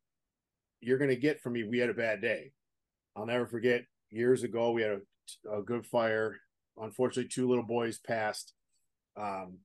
you're 0.80 0.98
going 0.98 1.10
to 1.10 1.16
get 1.16 1.42
from 1.42 1.54
me 1.54 1.64
we 1.64 1.80
had 1.80 1.90
a 1.90 1.94
bad 1.94 2.22
day 2.22 2.52
i'll 3.16 3.26
never 3.26 3.46
forget 3.46 3.84
years 4.12 4.44
ago. 4.44 4.72
We 4.72 4.82
had 4.84 5.00
a, 5.46 5.58
a 5.58 5.64
good 5.64 5.86
fire. 5.86 6.38
Unfortunately, 6.78 7.30
two 7.30 7.48
little 7.48 7.64
boys 7.64 7.98
passed. 7.98 8.54
Um, 9.18 9.60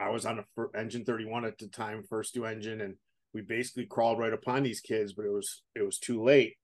I 0.00 0.10
was 0.10 0.26
on 0.26 0.38
a 0.38 0.78
engine 0.78 1.04
31 1.04 1.44
at 1.44 1.58
the 1.58 1.68
time, 1.68 2.04
first 2.08 2.34
due 2.34 2.44
engine, 2.44 2.80
and 2.80 2.96
we 3.32 3.42
basically 3.42 3.86
crawled 3.86 4.18
right 4.18 4.32
upon 4.32 4.62
these 4.62 4.80
kids, 4.80 5.12
but 5.12 5.24
it 5.24 5.32
was 5.32 5.62
it 5.74 5.82
was 5.82 5.98
too 5.98 6.22
late. 6.22 6.54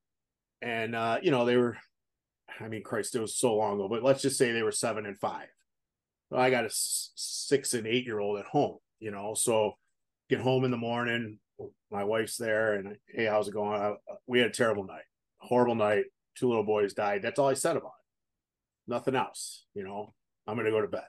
And 0.62 0.94
uh, 0.94 1.18
you 1.22 1.30
know, 1.30 1.44
they 1.44 1.56
were 1.56 1.76
I 2.60 2.68
mean, 2.68 2.82
Christ, 2.82 3.14
it 3.14 3.20
was 3.20 3.36
so 3.36 3.54
long 3.54 3.74
ago, 3.74 3.88
but 3.88 4.02
let's 4.02 4.22
just 4.22 4.38
say 4.38 4.52
they 4.52 4.62
were 4.62 4.72
seven 4.72 5.06
and 5.06 5.18
five. 5.18 5.48
Well, 6.30 6.40
I 6.40 6.50
got 6.50 6.64
a 6.64 6.70
six 6.70 7.74
and 7.74 7.86
eight 7.86 8.04
year 8.04 8.18
old 8.18 8.38
at 8.38 8.46
home, 8.46 8.78
you 8.98 9.10
know, 9.10 9.34
so 9.34 9.72
get 10.28 10.40
home 10.40 10.64
in 10.64 10.70
the 10.70 10.76
morning, 10.76 11.38
my 11.90 12.04
wife's 12.04 12.36
there, 12.36 12.74
and 12.74 12.96
hey, 13.08 13.26
how's 13.26 13.48
it 13.48 13.54
going? 13.54 13.80
I, 13.80 13.94
we 14.26 14.38
had 14.38 14.48
a 14.48 14.52
terrible 14.52 14.84
night, 14.84 15.04
horrible 15.38 15.74
night 15.74 16.04
two 16.36 16.48
little 16.48 16.64
boys 16.64 16.94
died. 16.94 17.22
That's 17.22 17.38
all 17.38 17.48
I 17.48 17.54
said 17.54 17.76
about 17.76 17.88
it. 17.88 18.90
Nothing 18.90 19.16
else. 19.16 19.64
You 19.74 19.84
know, 19.84 20.14
I'm 20.46 20.56
to 20.56 20.70
go 20.70 20.80
to 20.80 20.88
bed. 20.88 21.02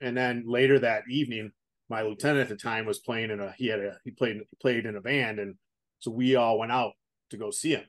And 0.00 0.16
then 0.16 0.44
later 0.46 0.78
that 0.78 1.02
evening, 1.10 1.52
my 1.88 2.02
lieutenant 2.02 2.40
at 2.40 2.48
the 2.48 2.56
time 2.56 2.86
was 2.86 2.98
playing 2.98 3.30
in 3.30 3.40
a 3.40 3.52
he 3.56 3.66
had 3.66 3.80
a 3.80 3.98
he 4.04 4.10
played 4.10 4.36
he 4.36 4.56
played 4.60 4.86
in 4.86 4.96
a 4.96 5.00
band, 5.00 5.38
and 5.38 5.54
so 6.00 6.10
we 6.10 6.36
all 6.36 6.58
went 6.58 6.72
out 6.72 6.92
to 7.30 7.36
go 7.36 7.50
see 7.50 7.70
him. 7.70 7.84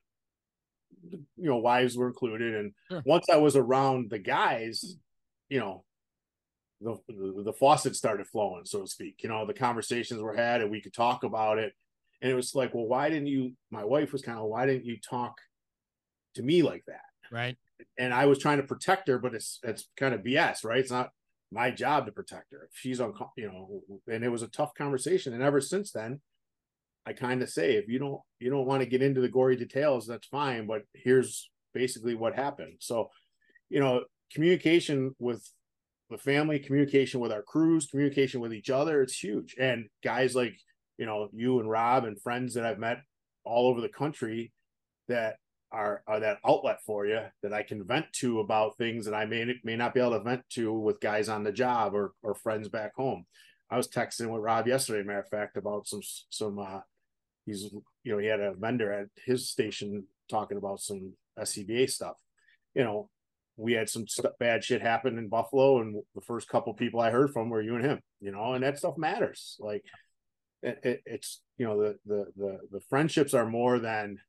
You 1.37 1.49
know, 1.49 1.57
wives 1.57 1.97
were 1.97 2.07
included, 2.07 2.55
and 2.55 2.73
sure. 2.89 3.03
once 3.05 3.27
I 3.31 3.37
was 3.37 3.55
around 3.55 4.09
the 4.09 4.19
guys, 4.19 4.97
you 5.49 5.59
know, 5.59 5.83
the, 6.81 6.97
the 7.07 7.43
the 7.45 7.53
faucet 7.53 7.95
started 7.95 8.27
flowing, 8.27 8.65
so 8.65 8.81
to 8.81 8.87
speak. 8.87 9.21
You 9.23 9.29
know, 9.29 9.45
the 9.45 9.53
conversations 9.53 10.21
were 10.21 10.35
had, 10.35 10.61
and 10.61 10.71
we 10.71 10.81
could 10.81 10.93
talk 10.93 11.23
about 11.23 11.57
it. 11.57 11.73
And 12.21 12.31
it 12.31 12.35
was 12.35 12.53
like, 12.53 12.73
well, 12.73 12.87
why 12.87 13.09
didn't 13.09 13.27
you? 13.27 13.53
My 13.71 13.85
wife 13.85 14.11
was 14.11 14.21
kind 14.21 14.37
of, 14.37 14.45
why 14.45 14.65
didn't 14.65 14.85
you 14.85 14.97
talk 14.97 15.35
to 16.35 16.43
me 16.43 16.61
like 16.61 16.83
that. 16.87 17.01
Right. 17.31 17.57
And 17.97 18.13
I 18.13 18.25
was 18.25 18.39
trying 18.39 18.57
to 18.57 18.63
protect 18.63 19.07
her, 19.07 19.19
but 19.19 19.35
it's 19.35 19.59
it's 19.63 19.87
kind 19.97 20.13
of 20.13 20.21
BS, 20.21 20.63
right? 20.63 20.79
It's 20.79 20.91
not 20.91 21.11
my 21.51 21.71
job 21.71 22.05
to 22.05 22.11
protect 22.11 22.51
her. 22.51 22.69
If 22.71 22.77
she's 22.77 23.01
on, 23.01 23.13
you 23.35 23.47
know, 23.47 23.81
and 24.07 24.23
it 24.23 24.29
was 24.29 24.43
a 24.43 24.47
tough 24.47 24.73
conversation. 24.75 25.33
And 25.33 25.43
ever 25.43 25.61
since 25.61 25.91
then, 25.91 26.21
I 27.05 27.13
kind 27.13 27.41
of 27.41 27.49
say, 27.49 27.73
if 27.73 27.87
you 27.87 27.99
don't 27.99 28.21
you 28.39 28.49
don't 28.49 28.67
want 28.67 28.81
to 28.81 28.89
get 28.89 29.01
into 29.01 29.21
the 29.21 29.29
gory 29.29 29.55
details, 29.55 30.05
that's 30.07 30.27
fine. 30.27 30.67
But 30.67 30.83
here's 30.93 31.49
basically 31.73 32.15
what 32.15 32.35
happened. 32.35 32.75
So, 32.79 33.09
you 33.69 33.79
know, 33.79 34.03
communication 34.33 35.15
with 35.19 35.43
the 36.09 36.17
family, 36.17 36.59
communication 36.59 37.19
with 37.19 37.31
our 37.31 37.41
crews, 37.41 37.87
communication 37.87 38.41
with 38.41 38.53
each 38.53 38.69
other, 38.69 39.01
it's 39.01 39.17
huge. 39.17 39.55
And 39.59 39.87
guys 40.03 40.35
like, 40.35 40.55
you 40.97 41.05
know, 41.05 41.29
you 41.33 41.59
and 41.59 41.69
Rob 41.69 42.05
and 42.05 42.21
friends 42.21 42.55
that 42.55 42.65
I've 42.65 42.79
met 42.79 43.01
all 43.43 43.69
over 43.69 43.81
the 43.81 43.89
country 43.89 44.51
that 45.07 45.37
are, 45.71 46.03
are 46.07 46.19
that 46.19 46.39
outlet 46.45 46.79
for 46.85 47.05
you 47.05 47.21
that 47.43 47.53
I 47.53 47.63
can 47.63 47.83
vent 47.83 48.07
to 48.13 48.39
about 48.39 48.77
things 48.77 49.05
that 49.05 49.13
I 49.13 49.25
may 49.25 49.53
may 49.63 49.75
not 49.75 49.93
be 49.93 49.99
able 49.99 50.11
to 50.11 50.19
vent 50.21 50.43
to 50.51 50.73
with 50.73 50.99
guys 50.99 51.29
on 51.29 51.43
the 51.43 51.51
job 51.51 51.93
or 51.93 52.13
or 52.23 52.33
friends 52.35 52.67
back 52.69 52.95
home. 52.95 53.25
I 53.69 53.77
was 53.77 53.87
texting 53.87 54.29
with 54.29 54.41
Rob 54.41 54.67
yesterday, 54.67 55.05
matter 55.05 55.19
of 55.19 55.29
fact, 55.29 55.57
about 55.57 55.87
some 55.87 56.01
some 56.29 56.59
uh 56.59 56.81
he's 57.45 57.71
you 58.03 58.11
know 58.11 58.17
he 58.17 58.27
had 58.27 58.39
a 58.39 58.53
vendor 58.53 58.91
at 58.91 59.07
his 59.25 59.49
station 59.49 60.05
talking 60.29 60.57
about 60.57 60.79
some 60.79 61.13
SCBA 61.37 61.89
stuff. 61.89 62.17
You 62.73 62.83
know, 62.83 63.09
we 63.57 63.73
had 63.73 63.89
some 63.89 64.07
st- 64.07 64.37
bad 64.39 64.63
shit 64.63 64.81
happen 64.81 65.17
in 65.17 65.27
Buffalo, 65.27 65.81
and 65.81 66.01
the 66.15 66.21
first 66.21 66.47
couple 66.47 66.73
people 66.73 66.99
I 66.99 67.11
heard 67.11 67.31
from 67.31 67.49
were 67.49 67.61
you 67.61 67.75
and 67.75 67.85
him. 67.85 67.99
You 68.21 68.31
know, 68.31 68.53
and 68.53 68.63
that 68.63 68.77
stuff 68.77 68.97
matters. 68.97 69.57
Like 69.59 69.83
it, 70.61 70.79
it, 70.83 71.01
it's 71.05 71.41
you 71.57 71.65
know 71.65 71.79
the 71.79 71.97
the 72.05 72.25
the 72.35 72.59
the 72.71 72.81
friendships 72.89 73.33
are 73.33 73.45
more 73.45 73.79
than 73.79 74.19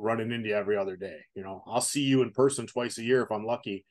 running 0.00 0.32
into 0.32 0.48
you 0.48 0.54
every 0.54 0.76
other 0.76 0.96
day. 0.96 1.18
You 1.34 1.42
know, 1.42 1.62
I'll 1.66 1.80
see 1.80 2.02
you 2.02 2.22
in 2.22 2.30
person 2.30 2.66
twice 2.66 2.98
a 2.98 3.02
year 3.02 3.22
if 3.22 3.30
I'm 3.30 3.44
lucky. 3.44 3.84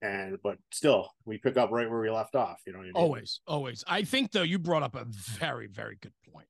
And 0.00 0.36
but 0.42 0.56
still, 0.72 1.08
we 1.24 1.38
pick 1.38 1.56
up 1.56 1.70
right 1.70 1.88
where 1.88 2.00
we 2.00 2.10
left 2.10 2.34
off. 2.34 2.60
You 2.66 2.72
know, 2.72 2.80
I 2.80 2.82
mean? 2.82 2.92
always, 2.96 3.40
always. 3.46 3.84
I 3.86 4.02
think 4.02 4.32
though 4.32 4.42
you 4.42 4.58
brought 4.58 4.82
up 4.82 4.96
a 4.96 5.04
very, 5.04 5.68
very 5.68 5.96
good 6.00 6.12
point. 6.32 6.48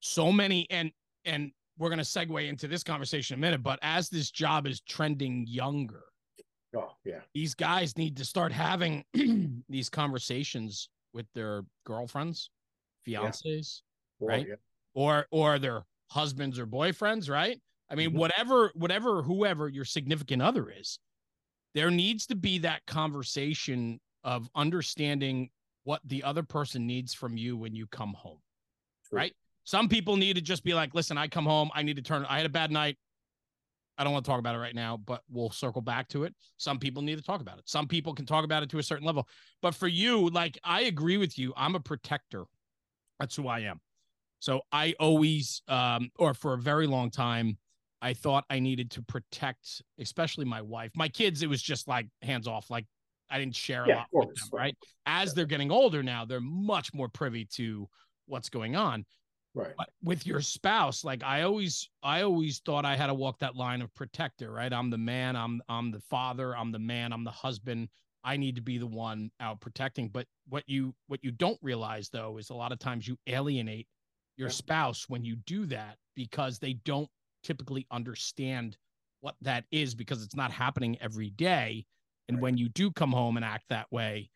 So 0.00 0.32
many, 0.32 0.66
and 0.70 0.90
and 1.24 1.52
we're 1.78 1.90
gonna 1.90 2.02
segue 2.02 2.48
into 2.48 2.66
this 2.66 2.82
conversation 2.82 3.34
in 3.34 3.40
a 3.40 3.42
minute. 3.42 3.62
But 3.62 3.78
as 3.82 4.08
this 4.08 4.32
job 4.32 4.66
is 4.66 4.80
trending 4.80 5.46
younger, 5.46 6.02
oh 6.76 6.90
yeah, 7.04 7.20
these 7.32 7.54
guys 7.54 7.96
need 7.96 8.16
to 8.16 8.24
start 8.24 8.50
having 8.50 9.04
these 9.68 9.88
conversations 9.88 10.88
with 11.12 11.26
their 11.32 11.62
girlfriends, 11.86 12.50
fiancés, 13.06 13.82
yeah. 14.18 14.28
right? 14.28 14.46
Yeah. 14.48 14.54
Or 14.94 15.26
or 15.30 15.60
their 15.60 15.84
husbands 16.10 16.58
or 16.58 16.66
boyfriends, 16.66 17.30
right? 17.30 17.60
I 17.90 17.94
mean, 17.94 18.10
mm-hmm. 18.10 18.18
whatever, 18.18 18.72
whatever, 18.74 19.22
whoever 19.22 19.68
your 19.68 19.84
significant 19.84 20.42
other 20.42 20.70
is, 20.70 20.98
there 21.74 21.90
needs 21.90 22.26
to 22.26 22.34
be 22.34 22.58
that 22.58 22.86
conversation 22.86 24.00
of 24.22 24.48
understanding 24.54 25.50
what 25.84 26.00
the 26.04 26.22
other 26.22 26.42
person 26.42 26.86
needs 26.86 27.12
from 27.12 27.36
you 27.36 27.56
when 27.56 27.74
you 27.74 27.86
come 27.86 28.14
home. 28.14 28.38
True. 29.08 29.18
Right. 29.18 29.32
Some 29.64 29.88
people 29.88 30.16
need 30.16 30.36
to 30.36 30.42
just 30.42 30.64
be 30.64 30.74
like, 30.74 30.94
listen, 30.94 31.18
I 31.18 31.28
come 31.28 31.44
home, 31.44 31.70
I 31.74 31.82
need 31.82 31.96
to 31.96 32.02
turn. 32.02 32.24
I 32.28 32.36
had 32.36 32.46
a 32.46 32.50
bad 32.50 32.70
night. 32.70 32.96
I 33.96 34.02
don't 34.02 34.12
want 34.12 34.24
to 34.24 34.30
talk 34.30 34.40
about 34.40 34.56
it 34.56 34.58
right 34.58 34.74
now, 34.74 34.96
but 34.96 35.22
we'll 35.30 35.50
circle 35.50 35.80
back 35.80 36.08
to 36.08 36.24
it. 36.24 36.34
Some 36.56 36.78
people 36.78 37.00
need 37.02 37.16
to 37.16 37.22
talk 37.22 37.40
about 37.40 37.58
it. 37.58 37.68
Some 37.68 37.86
people 37.86 38.12
can 38.12 38.26
talk 38.26 38.44
about 38.44 38.62
it 38.62 38.70
to 38.70 38.78
a 38.78 38.82
certain 38.82 39.06
level. 39.06 39.28
But 39.62 39.74
for 39.74 39.86
you, 39.86 40.28
like 40.30 40.58
I 40.64 40.82
agree 40.82 41.16
with 41.16 41.38
you. 41.38 41.52
I'm 41.56 41.76
a 41.76 41.80
protector. 41.80 42.44
That's 43.20 43.36
who 43.36 43.46
I 43.46 43.60
am. 43.60 43.80
So 44.40 44.62
I 44.72 44.94
always, 44.98 45.62
um, 45.68 46.10
or 46.18 46.34
for 46.34 46.54
a 46.54 46.58
very 46.58 46.86
long 46.86 47.10
time, 47.10 47.56
I 48.04 48.12
thought 48.12 48.44
I 48.50 48.60
needed 48.60 48.90
to 48.92 49.02
protect, 49.02 49.82
especially 49.98 50.44
my 50.44 50.60
wife. 50.60 50.92
My 50.94 51.08
kids, 51.08 51.42
it 51.42 51.48
was 51.48 51.62
just 51.62 51.88
like 51.88 52.06
hands 52.20 52.46
off. 52.46 52.68
Like 52.68 52.84
I 53.30 53.38
didn't 53.38 53.56
share 53.56 53.86
a 53.86 53.88
Yeah, 53.88 53.96
lot 53.96 54.08
course, 54.12 54.26
with 54.28 54.34
them, 54.40 54.48
right. 54.52 54.60
right? 54.62 54.76
As 55.06 55.32
they're 55.32 55.46
getting 55.46 55.70
older 55.70 56.02
now, 56.02 56.26
they're 56.26 56.40
much 56.40 56.92
more 56.92 57.08
privy 57.08 57.46
to 57.56 57.88
what's 58.26 58.50
going 58.50 58.76
on 58.76 59.04
Right. 59.54 59.74
but 59.76 59.88
with 60.02 60.26
your 60.26 60.40
spouse 60.40 61.04
like 61.04 61.22
i 61.22 61.42
always 61.42 61.88
i 62.02 62.22
always 62.22 62.60
thought 62.60 62.84
i 62.84 62.96
had 62.96 63.06
to 63.08 63.14
walk 63.14 63.38
that 63.38 63.54
line 63.54 63.82
of 63.82 63.94
protector 63.94 64.50
right 64.50 64.72
i'm 64.72 64.90
the 64.90 64.98
man 64.98 65.36
i'm 65.36 65.60
i'm 65.68 65.90
the 65.90 66.00
father 66.00 66.56
i'm 66.56 66.72
the 66.72 66.78
man 66.78 67.12
i'm 67.12 67.22
the 67.22 67.30
husband 67.30 67.88
i 68.24 68.36
need 68.36 68.56
to 68.56 68.62
be 68.62 68.78
the 68.78 68.86
one 68.86 69.30
out 69.40 69.60
protecting 69.60 70.08
but 70.08 70.26
what 70.48 70.64
you 70.66 70.94
what 71.08 71.22
you 71.22 71.30
don't 71.30 71.58
realize 71.62 72.08
though 72.08 72.38
is 72.38 72.50
a 72.50 72.54
lot 72.54 72.72
of 72.72 72.78
times 72.78 73.06
you 73.06 73.16
alienate 73.26 73.86
your 74.36 74.48
Yeah. 74.48 74.52
spouse 74.52 75.08
when 75.08 75.22
you 75.22 75.36
do 75.46 75.66
that 75.66 75.96
because 76.16 76.58
they 76.58 76.72
don't 76.84 77.08
typically 77.44 77.86
understand 77.90 78.76
what 79.20 79.36
that 79.42 79.64
is 79.70 79.94
because 79.94 80.22
it's 80.24 80.34
not 80.34 80.50
happening 80.50 80.98
every 81.00 81.30
day 81.30 81.86
and 82.28 82.38
Right. 82.38 82.42
when 82.42 82.56
you 82.58 82.68
do 82.68 82.90
come 82.90 83.12
home 83.12 83.36
and 83.36 83.44
act 83.44 83.64
that 83.68 83.90
way 83.92 84.30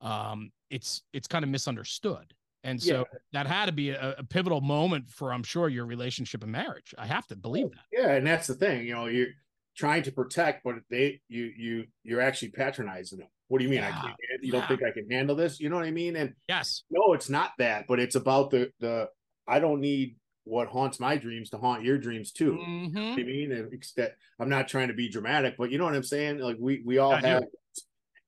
um 0.00 0.50
it's 0.70 1.02
it's 1.12 1.26
kind 1.26 1.44
of 1.44 1.50
misunderstood 1.50 2.32
and 2.62 2.82
so 2.82 3.06
that 3.32 3.46
had 3.46 3.66
to 3.66 3.72
be 3.72 3.90
a, 3.90 4.14
a 4.18 4.24
pivotal 4.24 4.60
moment 4.60 5.08
for 5.08 5.32
i'm 5.32 5.42
sure 5.42 5.68
your 5.68 5.86
relationship 5.86 6.42
and 6.42 6.52
marriage 6.52 6.94
i 6.98 7.06
have 7.06 7.26
to 7.26 7.36
believe 7.36 7.70
that 7.70 7.84
Yeah, 7.92 8.12
and 8.12 8.26
that's 8.26 8.46
the 8.46 8.54
thing. 8.54 8.86
You 8.86 8.94
know, 8.94 9.06
you're 9.06 9.28
trying 9.76 10.02
to 10.04 10.12
protect, 10.12 10.62
but 10.64 10.76
they 10.90 11.20
you 11.28 11.50
you 11.56 11.84
you're 12.02 12.20
actually 12.20 12.50
patronizing 12.50 13.18
them. 13.18 13.28
What 13.48 13.58
do 13.58 13.64
you 13.64 13.70
mean? 13.70 13.82
I 13.82 13.90
can't. 13.90 14.14
You 14.42 14.52
don't 14.52 14.60
yeah. 14.62 14.68
think 14.68 14.82
I 14.82 14.90
can 14.90 15.10
handle 15.10 15.34
this? 15.34 15.58
You 15.58 15.68
know 15.70 15.76
what 15.76 15.86
I 15.86 15.90
mean? 15.90 16.16
And 16.16 16.34
yes 16.48 16.84
no, 16.90 17.14
it's 17.14 17.28
not 17.30 17.52
that, 17.58 17.86
but 17.88 17.98
it's 17.98 18.14
about 18.14 18.50
the 18.50 18.70
the. 18.80 19.08
I 19.48 19.58
don't 19.58 19.80
need 19.80 20.16
what 20.44 20.68
haunts 20.68 20.98
my 20.98 21.16
dreams 21.16 21.50
to 21.50 21.58
haunt 21.58 21.84
your 21.84 21.98
dreams 21.98 22.32
too. 22.32 22.52
Mhm. 22.54 23.12
I 23.18 23.22
mean, 23.22 23.52
and 23.52 24.12
I'm 24.38 24.48
not 24.48 24.68
trying 24.68 24.88
to 24.88 24.94
be 24.94 25.08
dramatic, 25.08 25.56
but 25.58 25.70
you 25.70 25.78
know 25.78 25.84
what 25.84 25.94
I'm 25.94 26.02
saying? 26.02 26.38
Like 26.38 26.56
we 26.58 26.82
we 26.84 26.98
all 26.98 27.12
I 27.12 27.20
do. 27.20 27.26
have 27.26 27.42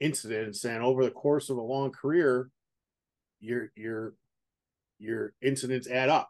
incidents, 0.00 0.64
and 0.64 0.82
over 0.82 1.04
the 1.04 1.10
course 1.10 1.48
of 1.50 1.56
a 1.56 1.62
long 1.62 1.90
career, 1.92 2.50
your 3.40 3.72
your 3.76 4.14
your 4.98 5.34
incidents 5.42 5.88
add 5.88 6.08
up. 6.08 6.28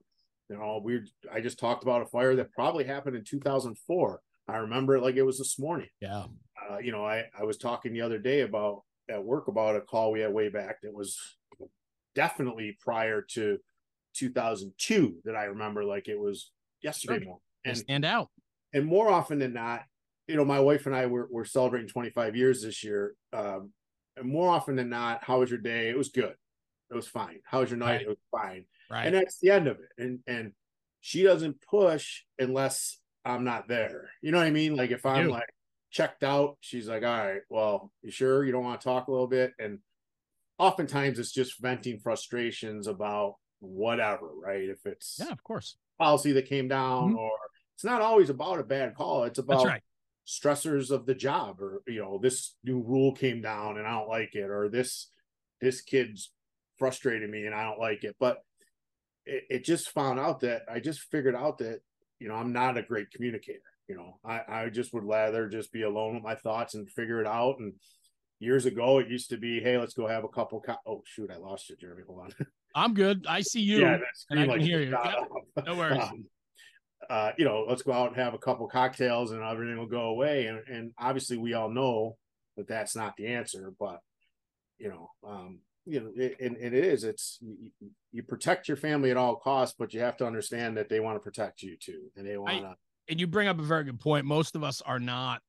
You 0.49 0.57
know, 0.59 0.81
we 0.83 1.01
I 1.31 1.41
just 1.41 1.59
talked 1.59 1.83
about 1.83 2.03
a 2.03 2.07
fire 2.07 2.37
that 2.37 2.53
probably 2.53 2.85
happened 2.85 3.17
in 3.17 3.25
2004. 3.25 4.21
I 4.49 4.57
remember 4.59 4.97
it 4.97 5.03
like 5.03 5.17
it 5.17 5.23
was 5.23 5.39
this 5.39 5.59
morning. 5.59 5.89
yeah 6.01 6.27
Uh, 6.71 6.79
you 6.79 6.93
know, 6.93 7.05
I 7.05 7.25
I 7.39 7.45
was 7.45 7.59
talking 7.59 7.93
the 7.93 8.03
other 8.03 8.19
day 8.19 8.41
about 8.43 8.83
at 9.09 9.23
work 9.25 9.49
about 9.49 9.77
a 9.77 9.81
call 9.81 10.13
we 10.13 10.21
had 10.21 10.33
way 10.33 10.49
back 10.49 10.81
that 10.83 10.93
was 10.95 11.19
definitely 12.15 12.77
prior 12.81 13.23
to 13.23 13.59
2002 14.15 15.17
that 15.25 15.37
I 15.37 15.45
remember 15.45 15.85
like 15.85 16.09
it 16.09 16.19
was 16.19 16.51
yesterday 16.83 17.19
Sure. 17.19 17.25
morning. 17.25 17.41
And 17.65 17.79
stand 17.79 18.05
out 18.05 18.29
and 18.73 18.87
more 18.87 19.09
often 19.09 19.39
than 19.39 19.53
not, 19.53 19.83
you 20.27 20.37
know, 20.37 20.45
my 20.45 20.61
wife 20.61 20.87
and 20.87 20.95
I 20.95 21.07
were, 21.07 21.29
were 21.31 21.45
celebrating 21.45 21.89
25 21.89 22.37
years 22.37 22.63
this 22.63 22.83
year. 22.83 23.15
Um, 23.33 23.73
and 24.17 24.29
more 24.29 24.49
often 24.51 24.77
than 24.77 24.89
not, 24.89 25.23
how 25.25 25.41
was 25.41 25.51
your 25.51 25.59
day? 25.61 25.89
It 25.89 25.97
was 25.97 26.09
good. 26.09 26.35
It 26.91 26.95
was 26.95 27.09
fine. 27.09 27.41
How 27.45 27.61
was 27.61 27.71
your 27.71 27.79
night? 27.79 27.93
Right. 27.93 28.03
It 28.03 28.09
was 28.09 28.19
fine. 28.31 28.65
right 28.91 29.07
And 29.07 29.15
that's 29.15 29.39
the 29.39 29.51
end 29.51 29.69
of 29.69 29.79
it. 29.79 30.03
And 30.03 30.21
and 30.27 30.53
she 31.01 31.23
doesn't 31.23 31.63
push 31.63 32.23
unless 32.39 32.99
I'm 33.25 33.45
not 33.45 33.69
there. 33.69 34.11
You 34.21 34.33
know 34.33 34.39
what 34.39 34.47
I 34.47 34.51
mean? 34.51 34.77
Like 34.77 34.91
if 34.91 35.07
I'm 35.07 35.29
like 35.29 35.49
checked 35.91 36.23
out, 36.23 36.57
she's 36.61 36.89
like, 36.89 37.03
all 37.03 37.09
right, 37.09 37.43
well, 37.49 37.93
you 38.03 38.11
sure 38.11 38.45
you 38.45 38.53
don't 38.53 38.65
want 38.65 38.81
to 38.81 38.85
talk 38.85 39.09
a 39.09 39.11
little 39.13 39.27
bit? 39.27 39.53
And 39.59 39.79
oftentimes 40.59 41.19
it's 41.19 41.33
just 41.33 41.61
venting 41.61 41.99
frustrations 41.99 42.87
about 42.87 43.37
whatever, 43.63 44.29
right? 44.35 44.69
If 44.69 44.85
it's 44.87 45.17
yeah 45.21 45.31
of 45.33 45.43
course 45.43 45.77
policy 45.99 46.33
that 46.33 46.47
came 46.47 46.69
down 46.69 47.13
Mhm. 47.15 47.19
or 47.19 47.31
it's 47.75 47.85
not 47.85 48.03
always 48.03 48.29
about 48.31 48.59
a 48.59 48.65
bad 48.65 48.95
call 48.95 49.25
it's 49.25 49.39
about 49.39 49.65
right 49.67 49.83
stressors 50.27 50.91
of 50.91 51.07
the 51.07 51.15
job 51.15 51.61
or 51.61 51.83
you 51.87 52.01
know 52.01 52.19
this 52.19 52.57
new 52.65 52.81
rule 52.81 53.13
came 53.13 53.41
down 53.41 53.77
and 53.79 53.87
i 53.87 53.93
don't 53.93 54.09
like 54.09 54.35
it 54.35 54.51
or 54.51 54.69
this 54.69 55.11
this 55.61 55.81
kid's 55.81 56.33
frustrated 56.79 57.29
me 57.31 57.45
and 57.47 57.55
i 57.55 57.63
don't 57.65 57.79
like 57.79 58.03
it 58.05 58.17
but 58.19 58.39
it, 59.27 59.45
it 59.51 59.65
just 59.65 59.91
found 59.91 60.19
out 60.19 60.41
that 60.41 60.63
i 60.69 60.81
just 60.81 61.01
figured 61.03 61.37
out 61.37 61.59
that 61.59 61.81
you 62.19 62.29
know 62.29 62.35
i'm 62.35 62.53
not 62.53 62.77
a 62.79 62.83
great 62.83 63.11
communicator 63.11 63.61
you 63.89 63.95
know 63.97 64.19
i 64.25 64.41
i 64.49 64.69
just 64.69 64.93
would 64.95 65.05
rather 65.05 65.49
just 65.49 65.73
be 65.73 65.83
alone 65.83 66.15
with 66.15 66.23
my 66.25 66.35
thoughts 66.35 66.75
and 66.75 66.91
figure 66.91 67.21
it 67.21 67.27
out 67.27 67.59
and 67.59 67.75
years 68.43 68.67
ago 68.67 68.99
it 68.99 69.09
used 69.09 69.31
to 69.31 69.37
be 69.37 69.61
hey 69.61 69.79
let's 69.79 69.95
go 69.95 70.07
have 70.07 70.25
a 70.25 70.29
couple 70.29 70.61
co- 70.61 70.77
oh 70.87 71.03
shoot 71.07 71.31
i 71.31 71.37
lost 71.37 71.71
you 71.71 71.77
jeremy 71.77 72.03
hold 72.07 72.21
on 72.21 72.47
i'm 72.75 72.93
good 72.93 73.25
i 73.29 73.41
see 73.41 73.61
you 73.61 73.79
yeah, 73.81 73.97
that 73.99 74.01
and 74.31 74.41
I 74.41 74.43
screen 74.43 74.43
can 74.43 74.49
like 74.49 74.61
hear 74.61 74.81
you. 74.81 74.91
Yep, 74.91 75.67
no 75.67 75.77
worries. 75.77 76.03
Um, 76.03 76.25
uh, 77.11 77.33
you 77.37 77.45
know, 77.45 77.65
let's 77.69 77.83
go 77.83 77.93
out 77.93 78.09
and 78.09 78.17
have 78.17 78.35
a 78.35 78.39
couple 78.39 78.67
cocktails 78.69 79.33
and 79.33 79.43
everything 79.43 79.77
will 79.77 79.87
go 79.87 80.03
away. 80.03 80.47
And, 80.47 80.61
and 80.69 80.93
obviously, 80.99 81.37
we 81.37 81.53
all 81.53 81.69
know 81.69 82.17
that 82.57 82.69
that's 82.69 82.95
not 82.95 83.17
the 83.17 83.27
answer. 83.27 83.73
But 83.79 84.01
you 84.79 84.89
know, 84.89 85.11
um, 85.27 85.61
you 85.85 86.01
know, 86.01 86.13
it, 86.17 86.37
and, 86.41 86.57
and 86.57 86.75
it 86.75 86.85
is. 86.85 87.05
It's 87.05 87.39
you, 87.41 87.71
you 88.13 88.23
protect 88.23 88.69
your 88.69 88.77
family 88.77 89.11
at 89.11 89.17
all 89.17 89.37
costs, 89.37 89.75
but 89.79 89.93
you 89.93 90.01
have 90.01 90.17
to 90.19 90.27
understand 90.27 90.77
that 90.77 90.89
they 90.89 91.01
want 91.01 91.17
to 91.17 91.21
protect 91.21 91.63
you 91.63 91.77
too, 91.77 92.11
and 92.17 92.27
they 92.27 92.39
want 92.39 92.63
to. 92.63 92.77
and 93.09 93.21
you 93.21 93.27
bring 93.27 93.49
up 93.49 93.59
a 93.59 93.63
very 93.63 93.85
good 93.85 94.01
point 94.01 94.25
most 94.25 94.55
of 94.55 94.63
us 94.63 94.81
are 94.83 95.01
not 95.01 95.43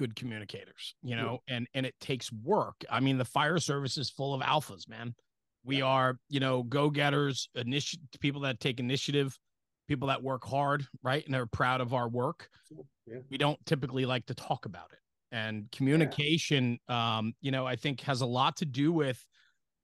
good 0.00 0.16
communicators 0.16 0.94
you 1.02 1.10
Yeah. 1.14 1.22
know 1.22 1.38
and 1.46 1.68
and 1.74 1.84
it 1.84 1.94
takes 2.00 2.32
work 2.32 2.76
i 2.88 3.00
mean 3.00 3.18
the 3.18 3.24
fire 3.26 3.58
service 3.58 3.98
is 3.98 4.08
full 4.08 4.32
of 4.32 4.40
alphas 4.40 4.88
man 4.88 5.14
we 5.62 5.80
Yeah. 5.80 5.84
are 5.84 6.18
you 6.30 6.40
know 6.40 6.62
go-getters 6.62 7.50
initiative 7.54 8.08
people 8.18 8.40
that 8.40 8.60
take 8.60 8.80
initiative 8.80 9.38
people 9.88 10.08
that 10.08 10.22
work 10.22 10.42
hard 10.42 10.86
right 11.02 11.22
and 11.26 11.36
are 11.36 11.44
proud 11.44 11.82
of 11.82 11.92
our 11.92 12.08
work 12.08 12.48
Yeah. 13.06 13.18
we 13.28 13.36
don't 13.36 13.58
typically 13.66 14.06
like 14.06 14.24
to 14.26 14.34
talk 14.34 14.64
about 14.64 14.90
it 14.94 15.00
and 15.32 15.70
communication 15.70 16.78
um 16.88 17.34
you 17.42 17.50
know 17.50 17.66
i 17.66 17.76
think 17.76 18.00
has 18.00 18.22
a 18.22 18.26
lot 18.40 18.56
to 18.56 18.64
do 18.64 18.90
with 18.94 19.22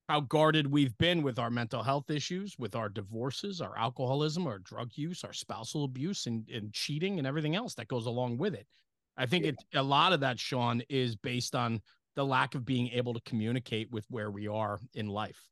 how 0.08 0.20
guarded 0.20 0.66
we've 0.66 0.96
been 0.96 1.22
with 1.22 1.38
our 1.38 1.50
mental 1.50 1.82
health 1.82 2.10
issues, 2.10 2.54
with 2.60 2.76
our 2.76 2.88
divorces, 2.88 3.60
our 3.60 3.76
alcoholism, 3.76 4.46
our 4.46 4.60
drug 4.60 4.92
use, 4.94 5.24
our 5.24 5.32
spousal 5.32 5.82
abuse, 5.82 6.26
and, 6.26 6.48
and 6.48 6.72
cheating 6.72 7.18
and 7.18 7.26
everything 7.26 7.56
else 7.56 7.74
that 7.74 7.88
goes 7.88 8.06
along 8.06 8.38
with 8.38 8.54
it. 8.54 8.68
I 9.16 9.26
think 9.26 9.44
Yeah. 9.44 9.50
it 9.50 9.64
a 9.74 9.82
lot 9.82 10.12
of 10.12 10.20
that, 10.20 10.38
Sean, 10.38 10.82
is 10.88 11.16
based 11.16 11.54
on 11.54 11.80
the 12.14 12.24
lack 12.24 12.54
of 12.54 12.64
being 12.64 12.88
able 12.88 13.14
to 13.14 13.20
communicate 13.22 13.90
with 13.90 14.04
where 14.08 14.30
we 14.30 14.48
are 14.48 14.78
in 14.94 15.08
life. 15.08 15.48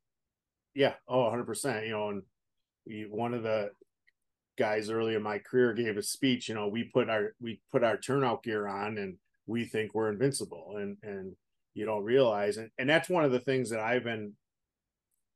Yeah. 0.75 0.95
Oh, 1.07 1.25
100%. 1.25 1.85
You 1.85 1.93
know, 1.93 2.09
and 2.11 2.23
we, 2.87 3.03
one 3.03 3.35
of 3.35 3.43
the 3.43 3.71
guys 4.57 4.89
early 4.91 5.15
in 5.15 5.23
my 5.23 5.39
career 5.39 5.73
gave 5.75 5.97
a 5.97 6.03
speech, 6.03 6.49
you 6.49 6.55
know, 6.55 6.69
we 6.69 6.85
put 6.85 7.11
our, 7.11 7.35
we 7.41 7.61
put 7.71 7.85
our 7.85 7.97
turnout 7.97 8.43
gear 8.43 8.67
on 8.67 8.99
and 8.99 9.17
we 9.47 9.65
think 9.65 9.95
we're 9.95 10.11
invincible 10.11 10.77
and, 10.79 10.97
and 11.03 11.35
you 11.75 11.85
don't 11.85 12.05
realize. 12.05 12.57
And, 12.57 12.71
and 12.79 12.89
that's 12.89 13.09
one 13.09 13.25
of 13.25 13.33
the 13.33 13.41
things 13.41 13.71
that 13.71 13.81
I've 13.81 14.05
been 14.05 14.35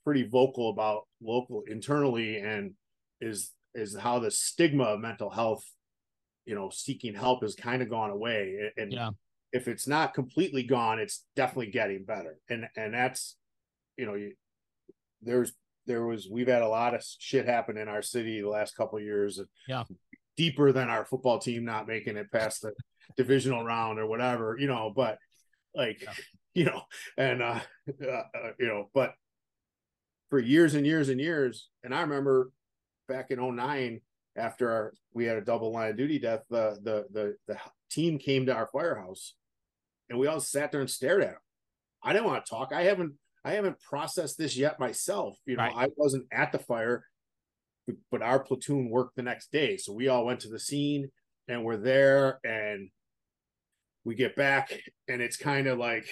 pretty 0.05 0.27
vocal 0.27 0.71
about 0.71 1.03
local 1.21 1.63
internally 1.67 2.39
and 2.39 2.73
is, 3.21 3.53
is 3.75 3.97
how 3.97 4.19
the 4.19 4.31
stigma 4.31 4.85
of 4.85 5.01
mental 5.01 5.31
health, 5.31 5.65
you 6.49 6.55
know, 6.55 6.71
seeking 6.71 7.15
help 7.15 7.43
has 7.43 7.55
kind 7.55 7.83
of 7.83 7.91
gone 7.91 8.11
away. 8.11 8.73
And 8.79 8.91
Yeah. 8.91 9.11
if 9.53 9.69
it's 9.69 9.87
not 9.87 10.15
completely 10.15 10.63
gone, 10.63 10.99
it's 10.99 11.27
definitely 11.37 11.71
getting 11.71 12.05
better. 12.05 12.39
And, 12.49 12.69
and 12.75 12.95
that's, 12.95 13.37
you 13.99 14.07
know, 14.07 14.15
you, 14.15 14.33
there's 15.21 15.53
there 15.87 16.05
was 16.07 16.27
we've 16.31 16.49
had 16.49 16.63
a 16.63 16.69
lot 16.69 16.95
of 16.95 17.05
shit 17.19 17.45
happen 17.47 17.77
in 17.77 17.89
our 17.89 18.03
city 18.03 18.41
the 18.41 18.49
last 18.49 18.77
couple 18.77 18.99
of 18.99 19.05
years 19.05 19.41
Yeah. 19.67 19.85
deeper 20.37 20.73
than 20.73 20.89
our 20.89 21.05
football 21.05 21.39
team 21.39 21.65
not 21.65 21.87
making 21.87 22.17
it 22.17 22.31
past 22.31 22.63
the 22.63 22.73
divisional 23.17 23.65
round 23.65 23.99
or 23.99 24.07
whatever 24.07 24.57
you 24.59 24.69
know 24.69 24.93
but 24.95 25.19
like 25.75 26.03
Yeah. 26.03 26.13
you 26.55 26.65
know 26.67 26.83
and 27.17 27.43
uh, 27.43 27.61
uh 28.03 28.07
uh, 28.07 28.53
you 28.59 28.67
know 28.67 28.91
but 28.95 29.15
for 30.31 30.39
years 30.39 30.75
and 30.75 30.87
years 30.87 31.09
and 31.09 31.21
years 31.21 31.69
and 31.83 31.95
i 31.95 32.03
remember 32.03 32.53
back 33.09 33.31
in 33.31 33.39
09 33.41 34.01
after 34.39 34.71
our, 34.71 34.93
we 35.13 35.25
had 35.25 35.37
a 35.37 35.45
double 35.45 35.73
line 35.73 35.91
of 35.91 35.97
duty 35.97 36.19
death 36.19 36.45
the 36.49 36.79
the 36.83 37.05
the 37.13 37.37
the 37.47 37.59
team 37.91 38.19
came 38.19 38.47
to 38.47 38.55
our 38.55 38.67
firehouse 38.69 39.35
and 40.09 40.19
we 40.19 40.27
all 40.27 40.41
sat 40.41 40.71
there 40.73 40.81
and 40.81 40.91
stared 40.91 41.23
at 41.23 41.31
him 41.31 41.37
i 42.03 42.13
didn't 42.13 42.27
want 42.27 42.45
to 42.45 42.51
talk 42.51 42.73
i 42.73 42.83
haven't 42.83 43.13
I 43.45 43.53
haven't 43.53 43.81
processed 43.81 44.37
this 44.37 44.57
yet 44.57 44.81
myself. 44.81 45.39
You 45.47 45.57
know, 45.57 45.63
Right. 45.63 45.73
I 45.75 45.89
wasn't 45.97 46.27
at 46.33 46.51
the 46.53 46.59
fire, 46.59 47.07
but- 47.87 47.97
but 48.11 48.21
our 48.21 48.41
platoon 48.41 48.91
worked 48.91 49.15
the 49.17 49.23
next 49.23 49.53
day. 49.53 49.77
So 49.79 49.93
we 49.93 50.09
all 50.09 50.27
went 50.27 50.41
to 50.41 50.49
the 50.49 50.59
scene 50.59 51.11
and 51.47 51.65
we're 51.65 51.79
there 51.79 52.41
and 52.45 52.91
we 54.05 54.17
get 54.17 54.35
back 54.37 54.73
and 55.07 55.23
it's 55.23 55.37
kind 55.37 55.67
of 55.69 55.79
like 55.79 56.07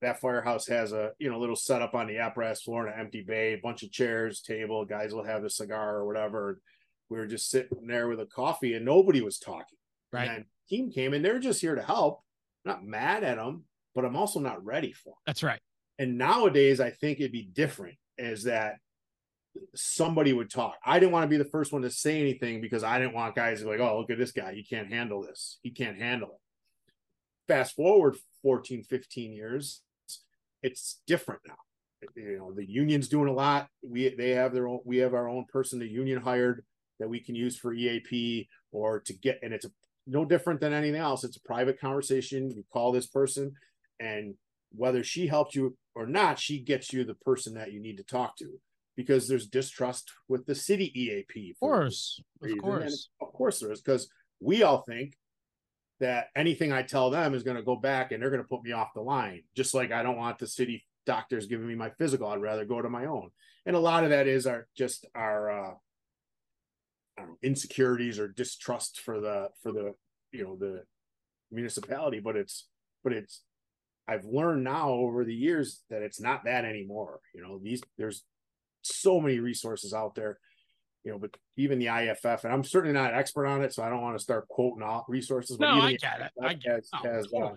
that 0.00 0.20
firehouse 0.20 0.66
has 0.68 0.92
a 0.92 1.12
you 1.18 1.28
know 1.30 1.38
little 1.38 1.56
setup 1.56 1.94
on 1.94 2.06
the 2.06 2.18
apparatus 2.18 2.62
floor 2.62 2.86
and 2.86 2.94
an 2.94 3.00
empty 3.00 3.22
bay, 3.22 3.54
a 3.54 3.60
bunch 3.60 3.82
of 3.82 3.90
chairs, 3.90 4.40
table. 4.40 4.84
Guys 4.86 5.12
will 5.12 5.24
have 5.24 5.44
a 5.44 5.50
cigar 5.50 5.96
or 5.96 6.06
whatever. 6.06 6.60
We 7.12 7.18
were 7.18 7.26
just 7.26 7.50
sitting 7.50 7.86
there 7.86 8.08
with 8.08 8.20
a 8.20 8.26
coffee, 8.26 8.74
and 8.74 8.84
nobody 8.84 9.20
was 9.20 9.38
talking. 9.38 9.78
Right. 10.12 10.28
And 10.28 10.44
team 10.68 10.90
came 10.90 11.12
and 11.14 11.24
they're 11.24 11.38
just 11.38 11.60
here 11.60 11.74
to 11.74 11.82
help. 11.82 12.22
I'm 12.64 12.72
not 12.72 12.84
mad 12.84 13.24
at 13.24 13.36
them, 13.36 13.64
but 13.94 14.04
I'm 14.04 14.16
also 14.16 14.40
not 14.40 14.64
ready 14.64 14.92
for 14.92 15.10
them. 15.10 15.22
That's 15.26 15.42
right. 15.42 15.60
And 15.98 16.16
nowadays, 16.16 16.80
I 16.80 16.90
think 16.90 17.20
it'd 17.20 17.32
be 17.32 17.48
different. 17.52 17.96
Is 18.18 18.44
that 18.44 18.76
somebody 19.74 20.32
would 20.32 20.50
talk. 20.50 20.76
I 20.84 20.98
didn't 20.98 21.12
want 21.12 21.24
to 21.24 21.28
be 21.28 21.36
the 21.36 21.44
first 21.44 21.72
one 21.72 21.82
to 21.82 21.90
say 21.90 22.20
anything 22.20 22.60
because 22.60 22.82
I 22.82 22.98
didn't 22.98 23.14
want 23.14 23.34
guys 23.34 23.58
to 23.58 23.64
be 23.64 23.70
like, 23.70 23.80
oh, 23.80 23.98
look 23.98 24.10
at 24.10 24.18
this 24.18 24.32
guy. 24.32 24.54
He 24.54 24.62
can't 24.62 24.90
handle 24.90 25.22
this. 25.22 25.58
He 25.62 25.70
can't 25.70 25.98
handle 25.98 26.28
it. 26.28 26.92
Fast 27.48 27.76
forward 27.76 28.16
14, 28.42 28.84
15 28.84 29.32
years, 29.32 29.82
it's 30.62 31.00
different 31.06 31.42
now. 31.46 31.56
You 32.16 32.38
know, 32.38 32.52
the 32.52 32.68
union's 32.68 33.08
doing 33.08 33.28
a 33.28 33.32
lot. 33.32 33.68
We 33.82 34.14
they 34.14 34.30
have 34.30 34.52
their 34.52 34.68
own, 34.68 34.80
we 34.84 34.98
have 34.98 35.14
our 35.14 35.28
own 35.28 35.44
person, 35.46 35.78
the 35.78 35.86
union 35.86 36.20
hired 36.20 36.64
that 37.02 37.08
we 37.08 37.18
can 37.18 37.34
use 37.34 37.58
for 37.58 37.74
EAP 37.74 38.48
or 38.70 39.00
to 39.00 39.12
get, 39.12 39.40
and 39.42 39.52
it's 39.52 39.64
a, 39.64 39.70
no 40.06 40.24
different 40.24 40.60
than 40.60 40.72
anything 40.72 41.00
else. 41.00 41.24
It's 41.24 41.36
a 41.36 41.42
private 41.42 41.80
conversation. 41.80 42.48
You 42.48 42.64
call 42.72 42.92
this 42.92 43.08
person, 43.08 43.54
and 43.98 44.34
whether 44.70 45.02
she 45.02 45.26
helps 45.26 45.56
you 45.56 45.76
or 45.96 46.06
not, 46.06 46.38
she 46.38 46.60
gets 46.60 46.92
you 46.92 47.02
the 47.02 47.14
person 47.14 47.54
that 47.54 47.72
you 47.72 47.80
need 47.80 47.96
to 47.96 48.04
talk 48.04 48.36
to 48.36 48.60
because 48.96 49.26
there's 49.26 49.48
distrust 49.48 50.12
with 50.28 50.46
the 50.46 50.54
city 50.54 50.92
EAP. 50.94 51.50
Of 51.50 51.58
course, 51.58 52.22
of 52.40 52.58
course, 52.58 53.08
and 53.20 53.26
of 53.28 53.32
course 53.32 53.58
there 53.58 53.72
is 53.72 53.80
because 53.80 54.08
we 54.38 54.62
all 54.62 54.82
think 54.82 55.16
that 55.98 56.28
anything 56.36 56.72
I 56.72 56.82
tell 56.82 57.10
them 57.10 57.34
is 57.34 57.42
going 57.42 57.56
to 57.56 57.64
go 57.64 57.74
back 57.74 58.12
and 58.12 58.22
they're 58.22 58.30
going 58.30 58.42
to 58.42 58.48
put 58.48 58.62
me 58.62 58.70
off 58.70 58.94
the 58.94 59.02
line. 59.02 59.42
Just 59.56 59.74
like 59.74 59.90
I 59.90 60.04
don't 60.04 60.18
want 60.18 60.38
the 60.38 60.46
city 60.46 60.84
doctors 61.04 61.46
giving 61.46 61.66
me 61.66 61.74
my 61.74 61.90
physical, 61.90 62.28
I'd 62.28 62.40
rather 62.40 62.64
go 62.64 62.80
to 62.80 62.88
my 62.88 63.06
own. 63.06 63.30
And 63.66 63.74
a 63.74 63.80
lot 63.80 64.04
of 64.04 64.10
that 64.10 64.28
is 64.28 64.46
our 64.46 64.68
just 64.76 65.06
our 65.16 65.50
uh, 65.50 65.74
know, 67.18 67.36
insecurities 67.42 68.18
or 68.18 68.28
distrust 68.28 69.00
for 69.00 69.20
the 69.20 69.48
for 69.62 69.72
the 69.72 69.94
you 70.32 70.44
know 70.44 70.56
the 70.56 70.82
municipality. 71.50 72.20
But 72.20 72.36
it's 72.36 72.68
but 73.04 73.12
it's 73.12 73.42
I've 74.08 74.24
learned 74.24 74.64
now 74.64 74.90
over 74.90 75.24
the 75.24 75.34
years 75.34 75.82
that 75.90 76.02
it's 76.02 76.20
not 76.20 76.44
that 76.44 76.64
anymore. 76.64 77.20
You 77.34 77.42
know, 77.42 77.58
these 77.62 77.82
there's 77.98 78.24
so 78.82 79.20
many 79.20 79.38
resources 79.38 79.94
out 79.94 80.14
there 80.14 80.38
you 81.04 81.10
know, 81.10 81.18
but 81.18 81.36
even 81.56 81.78
the 81.78 81.88
IFF, 81.88 82.44
and 82.44 82.52
I'm 82.52 82.64
certainly 82.64 82.94
not 82.94 83.12
an 83.12 83.18
expert 83.18 83.46
on 83.46 83.62
it, 83.62 83.72
so 83.72 83.82
I 83.82 83.88
don't 83.88 84.02
want 84.02 84.16
to 84.16 84.22
start 84.22 84.48
quoting 84.48 84.82
all 84.82 85.04
resources. 85.08 85.56
But 85.56 85.74
no, 85.74 85.82
I 85.82 85.94
get 85.94 86.20
it. 86.20 86.30
I 86.40 86.54
get 86.54 86.78
it. 86.78 86.86
Has, 87.04 87.26
uh, 87.34 87.54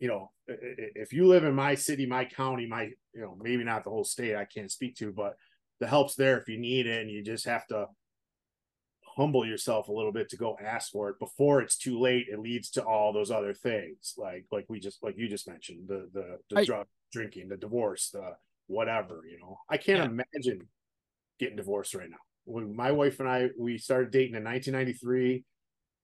you 0.00 0.08
know, 0.08 0.30
if 0.46 1.12
you 1.12 1.26
live 1.26 1.44
in 1.44 1.54
my 1.54 1.76
city, 1.76 2.06
my 2.06 2.24
county, 2.24 2.66
my, 2.66 2.90
you 3.14 3.20
know, 3.20 3.38
maybe 3.40 3.62
not 3.62 3.84
the 3.84 3.90
whole 3.90 4.04
state, 4.04 4.34
I 4.34 4.44
can't 4.44 4.70
speak 4.70 4.96
to, 4.96 5.12
but 5.12 5.34
the 5.78 5.86
help's 5.86 6.16
there 6.16 6.38
if 6.38 6.48
you 6.48 6.58
need 6.58 6.86
it, 6.86 7.00
and 7.00 7.10
you 7.10 7.22
just 7.22 7.46
have 7.46 7.66
to 7.68 7.86
humble 9.16 9.46
yourself 9.46 9.88
a 9.88 9.92
little 9.92 10.12
bit 10.12 10.28
to 10.30 10.36
go 10.36 10.56
ask 10.62 10.92
for 10.92 11.08
it 11.10 11.18
before 11.18 11.60
it's 11.60 11.76
too 11.76 11.98
late. 12.00 12.26
It 12.30 12.38
leads 12.38 12.70
to 12.70 12.84
all 12.84 13.12
those 13.12 13.30
other 13.30 13.54
things, 13.54 14.14
like 14.16 14.46
like 14.50 14.66
we 14.68 14.80
just 14.80 15.02
like 15.02 15.16
you 15.16 15.28
just 15.28 15.48
mentioned, 15.48 15.88
the 15.88 16.08
the, 16.12 16.38
the 16.50 16.60
I, 16.60 16.64
drug 16.64 16.86
drinking, 17.12 17.48
the 17.48 17.56
divorce, 17.56 18.10
the 18.10 18.32
whatever. 18.66 19.22
You 19.30 19.38
know, 19.38 19.58
I 19.68 19.76
can't 19.76 19.98
yeah. 19.98 20.04
imagine 20.04 20.68
getting 21.38 21.56
divorced 21.56 21.94
right 21.94 22.10
now 22.10 22.16
when 22.44 22.74
my 22.74 22.92
wife 22.92 23.20
and 23.20 23.28
I 23.28 23.48
we 23.58 23.78
started 23.78 24.10
dating 24.10 24.36
in 24.36 24.44
1993, 24.44 25.44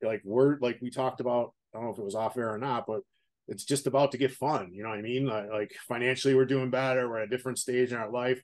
like 0.03 0.23
we're 0.25 0.59
like 0.61 0.79
we 0.81 0.91
talked 0.91 1.21
about. 1.21 1.53
I 1.73 1.79
don't 1.79 1.87
know 1.87 1.93
if 1.93 1.99
it 1.99 2.05
was 2.05 2.17
off 2.17 2.37
air 2.37 2.53
or 2.53 2.59
not, 2.59 2.87
but 2.87 3.03
it's 3.47 3.65
just 3.65 3.87
about 3.87 4.13
to 4.13 4.19
get 4.19 4.33
fun. 4.33 4.73
You 4.73 4.83
know 4.83 4.89
what 4.89 4.99
I 4.99 5.03
mean? 5.03 5.27
Like, 5.27 5.51
like 5.51 5.73
financially, 5.87 6.35
we're 6.35 6.45
doing 6.45 6.71
better. 6.71 7.09
We're 7.09 7.19
at 7.19 7.29
a 7.29 7.31
different 7.31 7.59
stage 7.59 7.93
in 7.93 7.99
our 7.99 8.11
life. 8.11 8.43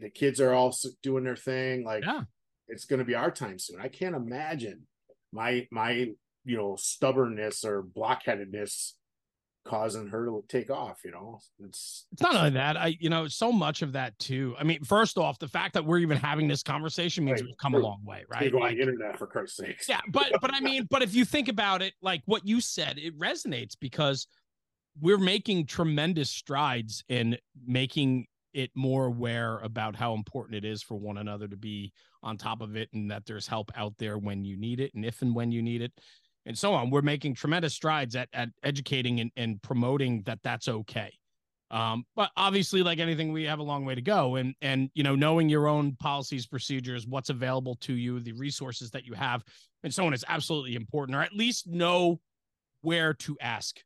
The 0.00 0.10
kids 0.10 0.40
are 0.40 0.52
all 0.52 0.72
doing 1.02 1.24
their 1.24 1.36
thing. 1.36 1.84
Like, 1.84 2.04
yeah. 2.04 2.22
It's 2.68 2.84
going 2.84 2.98
to 2.98 3.04
be 3.04 3.14
our 3.14 3.30
time 3.30 3.58
soon. 3.58 3.80
I 3.80 3.88
can't 3.88 4.14
imagine 4.14 4.86
my 5.32 5.66
my 5.70 6.08
you 6.44 6.56
know 6.56 6.76
stubbornness 6.76 7.64
or 7.64 7.82
blockheadedness 7.82 8.92
causing 9.64 10.08
her 10.08 10.26
to 10.26 10.44
take 10.46 10.70
off 10.70 10.98
you 11.06 11.10
know 11.10 11.38
it's 11.64 12.04
it's 12.12 12.20
not 12.20 12.36
only 12.36 12.50
that 12.50 12.76
i 12.76 12.94
you 13.00 13.08
know 13.08 13.26
so 13.26 13.50
much 13.50 13.80
of 13.80 13.92
that 13.92 14.16
too 14.18 14.54
i 14.58 14.62
mean 14.62 14.82
first 14.84 15.16
off 15.16 15.38
the 15.38 15.48
fact 15.48 15.72
that 15.72 15.82
we're 15.82 15.98
even 15.98 16.18
having 16.18 16.46
this 16.46 16.62
conversation 16.62 17.24
means 17.24 17.40
right. 17.40 17.46
we've 17.46 17.56
come 17.56 17.74
a 17.74 17.78
long 17.78 17.98
way 18.04 18.24
right 18.28 18.52
like, 18.52 18.76
internet 18.76 19.18
for 19.18 19.26
christ's 19.26 19.56
sake 19.56 19.76
yeah 19.88 20.00
but 20.10 20.30
but 20.42 20.52
i 20.52 20.60
mean 20.60 20.86
but 20.90 21.02
if 21.02 21.14
you 21.14 21.24
think 21.24 21.48
about 21.48 21.80
it 21.80 21.94
like 22.02 22.20
what 22.26 22.46
you 22.46 22.60
said 22.60 22.98
it 22.98 23.18
resonates 23.18 23.72
because 23.80 24.26
we're 25.00 25.18
making 25.18 25.64
tremendous 25.64 26.30
strides 26.30 27.02
in 27.08 27.36
making 27.66 28.26
it 28.54 28.70
more 28.74 29.06
aware 29.06 29.58
about 29.58 29.96
how 29.96 30.14
important 30.14 30.54
it 30.54 30.64
is 30.64 30.82
for 30.82 30.94
one 30.94 31.18
another 31.18 31.48
to 31.48 31.56
be 31.56 31.92
on 32.22 32.38
top 32.38 32.60
of 32.62 32.76
it 32.76 32.88
and 32.94 33.10
that 33.10 33.26
there's 33.26 33.46
help 33.46 33.70
out 33.76 33.92
there 33.98 34.16
when 34.16 34.44
you 34.44 34.56
need 34.56 34.80
it 34.80 34.94
and 34.94 35.04
if 35.04 35.20
and 35.20 35.34
when 35.34 35.52
you 35.52 35.62
need 35.62 35.82
it 35.82 35.92
and 36.46 36.56
so 36.56 36.72
on. 36.74 36.90
We're 36.90 37.02
making 37.02 37.34
tremendous 37.34 37.74
strides 37.74 38.16
at, 38.16 38.28
at 38.32 38.48
educating 38.62 39.20
and, 39.20 39.30
and 39.36 39.62
promoting 39.62 40.22
that 40.22 40.40
that's 40.42 40.68
okay. 40.68 41.12
Um, 41.70 42.04
but 42.14 42.30
obviously, 42.36 42.82
like 42.82 42.98
anything, 42.98 43.32
we 43.32 43.44
have 43.44 43.58
a 43.58 43.62
long 43.62 43.84
way 43.84 43.94
to 43.94 44.02
go. 44.02 44.36
And 44.36 44.54
and 44.62 44.90
you 44.94 45.02
know, 45.02 45.16
knowing 45.16 45.48
your 45.48 45.66
own 45.66 45.96
policies, 45.96 46.46
procedures, 46.46 47.06
what's 47.06 47.30
available 47.30 47.76
to 47.80 47.94
you, 47.94 48.20
the 48.20 48.32
resources 48.32 48.90
that 48.90 49.04
you 49.04 49.14
have, 49.14 49.42
and 49.82 49.92
so 49.92 50.06
on 50.06 50.14
is 50.14 50.24
absolutely 50.28 50.76
important, 50.76 51.16
or 51.16 51.22
at 51.22 51.32
least 51.32 51.66
know 51.66 52.20
where 52.82 53.14
to 53.14 53.36
ask. 53.40 53.80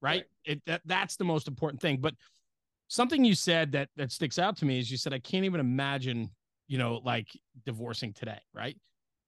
Right? 0.00 0.10
right. 0.10 0.24
It 0.44 0.62
that, 0.66 0.82
that's 0.86 1.16
the 1.16 1.24
most 1.24 1.48
important 1.48 1.82
thing. 1.82 1.98
But 2.00 2.14
something 2.90 3.24
you 3.24 3.34
said 3.34 3.72
that 3.72 3.88
that 3.96 4.12
sticks 4.12 4.38
out 4.38 4.56
to 4.58 4.66
me 4.66 4.78
is 4.78 4.90
you 4.90 4.98
said 4.98 5.14
I 5.14 5.20
can't 5.20 5.46
even 5.46 5.60
imagine, 5.60 6.28
you 6.68 6.76
know, 6.76 7.00
like 7.04 7.28
divorcing 7.64 8.12
today, 8.12 8.40
right? 8.52 8.76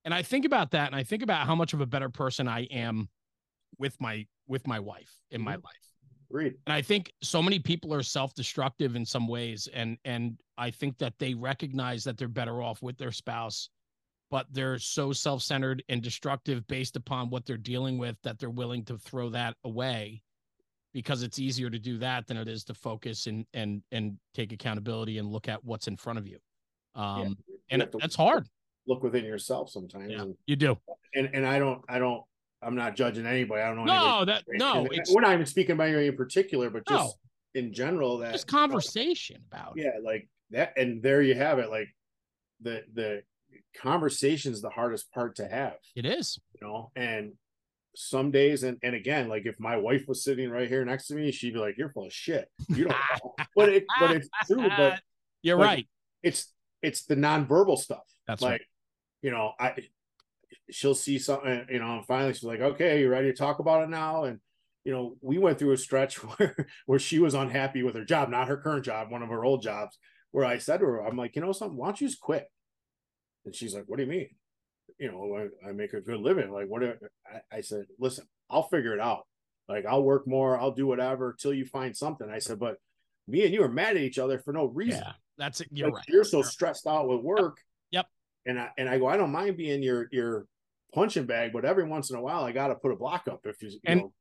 And 0.04 0.12
I 0.12 0.22
think 0.22 0.44
about 0.44 0.72
that 0.72 0.88
and 0.88 0.96
I 0.96 1.04
think 1.04 1.22
about 1.22 1.46
how 1.46 1.54
much 1.54 1.72
of 1.72 1.80
a 1.80 1.86
better 1.86 2.10
person 2.10 2.46
I 2.48 2.64
am 2.64 3.08
with 3.78 3.98
my 4.00 4.26
with 4.46 4.66
my 4.66 4.80
wife 4.80 5.16
in 5.30 5.40
my 5.40 5.54
mm-hmm. 5.54 5.64
life. 5.64 5.74
Agreed. 6.28 6.54
And 6.66 6.74
I 6.74 6.82
think 6.82 7.12
so 7.22 7.42
many 7.42 7.58
people 7.58 7.94
are 7.94 8.02
self-destructive 8.02 8.96
in 8.96 9.06
some 9.06 9.28
ways 9.28 9.68
and 9.72 9.96
and 10.04 10.38
I 10.58 10.70
think 10.70 10.98
that 10.98 11.14
they 11.18 11.34
recognize 11.34 12.04
that 12.04 12.18
they're 12.18 12.28
better 12.28 12.62
off 12.62 12.82
with 12.82 12.98
their 12.98 13.12
spouse 13.12 13.70
but 14.30 14.46
they're 14.50 14.78
so 14.78 15.12
self-centered 15.12 15.84
and 15.90 16.02
destructive 16.02 16.66
based 16.66 16.96
upon 16.96 17.28
what 17.28 17.44
they're 17.44 17.58
dealing 17.58 17.98
with 17.98 18.16
that 18.24 18.38
they're 18.38 18.50
willing 18.50 18.82
to 18.86 18.96
throw 18.96 19.28
that 19.28 19.54
away 19.64 20.22
because 20.92 21.22
it's 21.22 21.38
easier 21.38 21.70
to 21.70 21.78
do 21.78 21.98
that 21.98 22.26
than 22.26 22.36
it 22.36 22.48
is 22.48 22.64
to 22.64 22.74
focus 22.74 23.26
and 23.26 23.46
and 23.54 23.82
and 23.92 24.18
take 24.34 24.52
accountability 24.52 25.18
and 25.18 25.28
look 25.28 25.48
at 25.48 25.64
what's 25.64 25.88
in 25.88 25.96
front 25.96 26.18
of 26.18 26.26
you. 26.26 26.38
Um 26.94 27.36
yeah. 27.48 27.82
and 27.82 27.88
that's 28.00 28.16
hard 28.16 28.46
look 28.86 29.02
within 29.02 29.24
yourself 29.24 29.70
sometimes. 29.70 30.10
Yeah, 30.10 30.22
and, 30.22 30.36
you 30.46 30.56
do. 30.56 30.78
And 31.14 31.30
and 31.32 31.46
I 31.46 31.58
don't 31.58 31.82
I 31.88 31.98
don't 31.98 32.22
I'm 32.62 32.74
not 32.74 32.94
judging 32.94 33.26
anybody. 33.26 33.62
I 33.62 33.68
don't 33.68 33.84
know. 33.84 33.84
No, 33.84 34.24
that 34.24 34.44
no. 34.48 34.86
we're 35.10 35.20
not 35.20 35.34
even 35.34 35.46
speaking 35.46 35.72
about 35.72 35.88
anybody 35.88 36.08
in 36.08 36.16
particular, 36.16 36.70
but 36.70 36.86
just 36.86 37.16
no. 37.54 37.60
in 37.60 37.72
general. 37.72 38.18
That 38.18 38.32
just 38.32 38.46
conversation 38.46 39.42
about. 39.50 39.74
Yeah, 39.76 39.90
like 40.02 40.28
that, 40.50 40.74
and 40.76 41.02
there 41.02 41.22
you 41.22 41.34
have 41.34 41.58
it. 41.58 41.70
Like 41.70 41.88
the 42.60 42.82
the 42.94 43.22
conversation 43.76 44.52
is 44.52 44.62
the 44.62 44.70
hardest 44.70 45.10
part 45.12 45.36
to 45.36 45.48
have. 45.48 45.76
It 45.96 46.06
is. 46.06 46.38
You 46.60 46.66
know, 46.66 46.92
and 46.94 47.32
some 47.94 48.30
days 48.30 48.62
and, 48.62 48.78
and 48.82 48.94
again 48.94 49.28
like 49.28 49.44
if 49.44 49.58
my 49.60 49.76
wife 49.76 50.04
was 50.08 50.24
sitting 50.24 50.48
right 50.48 50.68
here 50.68 50.84
next 50.84 51.08
to 51.08 51.14
me 51.14 51.30
she'd 51.30 51.52
be 51.52 51.58
like 51.58 51.76
you're 51.76 51.90
full 51.90 52.06
of 52.06 52.12
shit 52.12 52.48
you 52.68 52.84
don't 52.84 52.96
but 53.56 53.68
it 53.68 53.84
but 54.00 54.10
it's 54.12 54.28
true 54.46 54.66
but 54.76 54.98
you're 55.42 55.58
right 55.58 55.88
it's 56.22 56.52
it's 56.80 57.04
the 57.04 57.14
nonverbal 57.14 57.76
stuff 57.76 58.04
that's 58.26 58.40
like 58.40 58.52
right 58.52 58.62
you 59.22 59.30
know, 59.30 59.52
I 59.58 59.74
she'll 60.70 60.94
see 60.94 61.18
something, 61.18 61.48
uh, 61.48 61.64
you 61.70 61.78
know, 61.78 61.96
and 61.96 62.06
finally 62.06 62.34
she's 62.34 62.42
like, 62.42 62.60
okay, 62.60 63.00
you 63.00 63.08
ready 63.08 63.30
to 63.30 63.36
talk 63.36 63.60
about 63.60 63.84
it 63.84 63.88
now? 63.88 64.24
And 64.24 64.40
you 64.84 64.92
know, 64.92 65.16
we 65.20 65.38
went 65.38 65.58
through 65.58 65.72
a 65.72 65.78
stretch 65.78 66.16
where 66.36 66.68
where 66.86 66.98
she 66.98 67.20
was 67.20 67.34
unhappy 67.34 67.82
with 67.82 67.94
her 67.94 68.04
job, 68.04 68.28
not 68.28 68.48
her 68.48 68.56
current 68.56 68.84
job, 68.84 69.10
one 69.10 69.22
of 69.22 69.28
her 69.30 69.44
old 69.44 69.62
jobs, 69.62 69.96
where 70.32 70.44
I 70.44 70.58
said 70.58 70.80
to 70.80 70.86
her, 70.86 71.06
I'm 71.06 71.16
like, 71.16 71.36
you 71.36 71.42
know 71.42 71.52
something, 71.52 71.78
why 71.78 71.86
don't 71.86 72.00
you 72.00 72.08
just 72.08 72.20
quit? 72.20 72.50
And 73.46 73.54
she's 73.54 73.74
like, 73.74 73.84
What 73.86 73.96
do 73.96 74.04
you 74.04 74.10
mean? 74.10 74.30
You 75.02 75.10
know, 75.10 75.36
I, 75.36 75.68
I 75.68 75.72
make 75.72 75.94
a 75.94 76.00
good 76.00 76.20
living. 76.20 76.52
Like, 76.52 76.68
what 76.68 76.84
I, 76.84 76.94
I 77.56 77.60
said, 77.60 77.86
listen, 77.98 78.24
I'll 78.48 78.68
figure 78.68 78.94
it 78.94 79.00
out. 79.00 79.26
Like, 79.68 79.84
I'll 79.84 80.04
work 80.04 80.28
more, 80.28 80.56
I'll 80.56 80.70
do 80.70 80.86
whatever 80.86 81.34
till 81.36 81.52
you 81.52 81.66
find 81.66 81.96
something. 81.96 82.30
I 82.30 82.38
said, 82.38 82.60
but 82.60 82.76
me 83.26 83.44
and 83.44 83.52
you 83.52 83.64
are 83.64 83.68
mad 83.68 83.96
at 83.96 84.02
each 84.02 84.20
other 84.20 84.38
for 84.38 84.52
no 84.52 84.66
reason. 84.66 85.02
Yeah, 85.04 85.12
that's 85.36 85.60
it. 85.60 85.66
You're 85.72 85.88
like, 85.88 85.96
right. 85.96 86.04
You're 86.06 86.22
so 86.22 86.40
stressed 86.42 86.86
out 86.86 87.08
with 87.08 87.20
work 87.20 87.58
Yep. 87.90 88.06
and 88.46 88.60
I 88.60 88.68
and 88.78 88.88
I 88.88 88.98
go, 88.98 89.08
I 89.08 89.16
don't 89.16 89.32
mind 89.32 89.56
being 89.56 89.82
your 89.82 90.06
your 90.12 90.46
punching 90.94 91.26
bag, 91.26 91.52
but 91.52 91.64
every 91.64 91.84
once 91.84 92.10
in 92.10 92.16
a 92.16 92.22
while 92.22 92.44
I 92.44 92.52
got 92.52 92.68
to 92.68 92.76
put 92.76 92.92
a 92.92 92.96
block 92.96 93.26
up 93.28 93.40
if 93.44 93.60
you, 93.60 93.70
you 93.70 93.80
and, 93.84 94.00
know. 94.00 94.12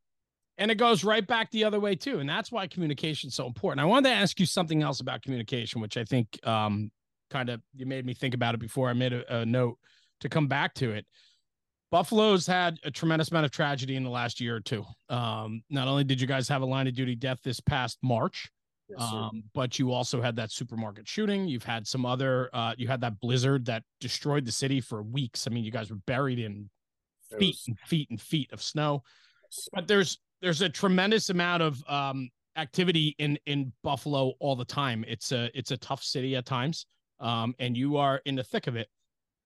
And 0.58 0.72
it 0.72 0.76
goes 0.76 1.04
right 1.04 1.26
back 1.26 1.52
the 1.52 1.64
other 1.64 1.80
way 1.80 1.96
too, 1.96 2.18
and 2.18 2.30
that's 2.30 2.52
why 2.52 2.66
communication 2.66 3.28
is 3.28 3.36
so 3.36 3.46
important. 3.46 3.82
I 3.82 3.86
wanted 3.86 4.10
to 4.10 4.16
ask 4.16 4.40
you 4.40 4.48
something 4.48 4.82
else 4.82 5.00
about 5.00 5.22
communication, 5.22 5.80
which 5.80 5.96
I 5.96 6.06
think 6.06 6.40
um, 6.44 6.90
kind 7.30 7.50
of 7.50 7.62
you 7.76 7.86
made 7.86 8.04
me 8.04 8.16
think 8.16 8.34
about 8.34 8.56
it 8.56 8.60
before 8.60 8.90
I 8.90 8.94
made 8.94 9.14
a, 9.14 9.42
a 9.42 9.46
note 9.46 9.78
to 10.22 10.30
come 10.30 10.48
back 10.48 10.74
to 10.76 10.92
it. 10.92 11.06
Buffalo's 11.92 12.48
had 12.48 12.78
a 12.86 12.92
tremendous 12.92 13.32
amount 13.32 13.46
of 13.46 13.52
tragedy 13.52 13.98
in 13.98 14.04
the 14.04 14.10
last 14.10 14.40
year 14.40 14.56
or 14.56 14.62
two. 14.62 14.86
Um, 15.10 15.62
not 15.70 15.90
only 15.90 16.06
did 16.06 16.22
you 16.22 16.28
guys 16.28 16.48
have 16.48 16.62
a 16.62 16.66
line 16.66 16.88
of 16.88 16.96
duty 16.96 17.16
death 17.16 17.40
this 17.44 17.60
past 17.60 17.98
March, 18.02 18.50
Yes, 18.90 19.02
um, 19.02 19.44
but 19.54 19.80
you 19.80 19.92
also 19.92 20.22
had 20.22 20.36
that 20.38 20.52
supermarket 20.52 21.08
shooting. 21.08 21.48
You've 21.48 21.64
had 21.64 21.88
some 21.88 22.06
other, 22.06 22.50
uh, 22.54 22.74
you 22.78 22.88
had 22.88 23.02
that 23.02 23.20
blizzard 23.20 23.66
that 23.66 23.84
destroyed 24.02 24.46
the 24.46 24.52
city 24.52 24.82
for 24.82 25.02
weeks. 25.02 25.48
I 25.48 25.50
mean, 25.50 25.64
you 25.64 25.72
guys 25.72 25.90
were 25.90 26.00
buried 26.08 26.40
in 26.40 26.70
feet 27.40 27.56
was- 27.56 27.64
and 27.68 27.80
feet 27.80 28.10
and 28.10 28.20
feet 28.22 28.52
of 28.52 28.62
snow. 28.62 29.04
But 29.74 29.88
there's 29.88 30.20
there's 30.42 30.62
a 30.62 30.70
tremendous 30.70 31.30
amount 31.30 31.62
of 31.62 31.84
um, 31.88 32.30
activity 32.56 33.16
in 33.20 33.38
in 33.46 33.72
Buffalo 33.84 34.34
all 34.40 34.56
the 34.56 34.66
time. 34.66 35.06
It's 35.08 35.32
a 35.32 35.50
it's 35.58 35.72
a 35.72 35.78
tough 35.78 36.04
city 36.04 36.36
at 36.36 36.46
times, 36.46 36.86
um, 37.20 37.54
and 37.60 37.76
you 37.78 37.98
are 37.98 38.22
in 38.26 38.36
the 38.36 38.44
thick 38.44 38.68
of 38.68 38.76
it. 38.76 38.88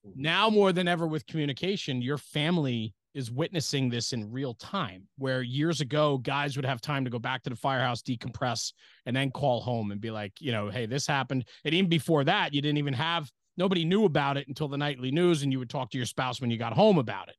Mm-hmm. 0.05 0.21
now 0.21 0.49
more 0.49 0.71
than 0.71 0.87
ever 0.87 1.07
with 1.07 1.25
communication. 1.25 2.01
Your 2.01 2.17
family 2.17 2.93
is 3.13 3.31
witnessing 3.31 3.89
this 3.89 4.13
in 4.13 4.31
real 4.31 4.53
time. 4.55 5.07
Where 5.17 5.41
years 5.41 5.81
ago, 5.81 6.17
guys 6.17 6.55
would 6.57 6.65
have 6.65 6.81
time 6.81 7.05
to 7.05 7.09
go 7.09 7.17
back 7.17 7.43
to 7.43 7.49
the 7.49 7.55
firehouse, 7.55 8.01
decompress, 8.01 8.73
and 9.05 9.15
then 9.15 9.31
call 9.31 9.61
home 9.61 9.91
and 9.91 10.01
be 10.01 10.11
like, 10.11 10.33
you 10.39 10.51
know, 10.51 10.69
hey, 10.69 10.85
this 10.85 11.07
happened. 11.07 11.45
And 11.63 11.73
even 11.73 11.89
before 11.89 12.23
that, 12.25 12.53
you 12.53 12.61
didn't 12.61 12.77
even 12.77 12.93
have 12.93 13.31
nobody 13.57 13.85
knew 13.85 14.03
about 14.03 14.37
it 14.37 14.47
until 14.49 14.67
the 14.67 14.77
nightly 14.77 15.11
news, 15.11 15.43
and 15.43 15.51
you 15.51 15.59
would 15.59 15.69
talk 15.69 15.89
to 15.91 15.97
your 15.97 16.05
spouse 16.05 16.41
when 16.41 16.51
you 16.51 16.57
got 16.57 16.73
home 16.73 16.97
about 16.97 17.29
it 17.29 17.35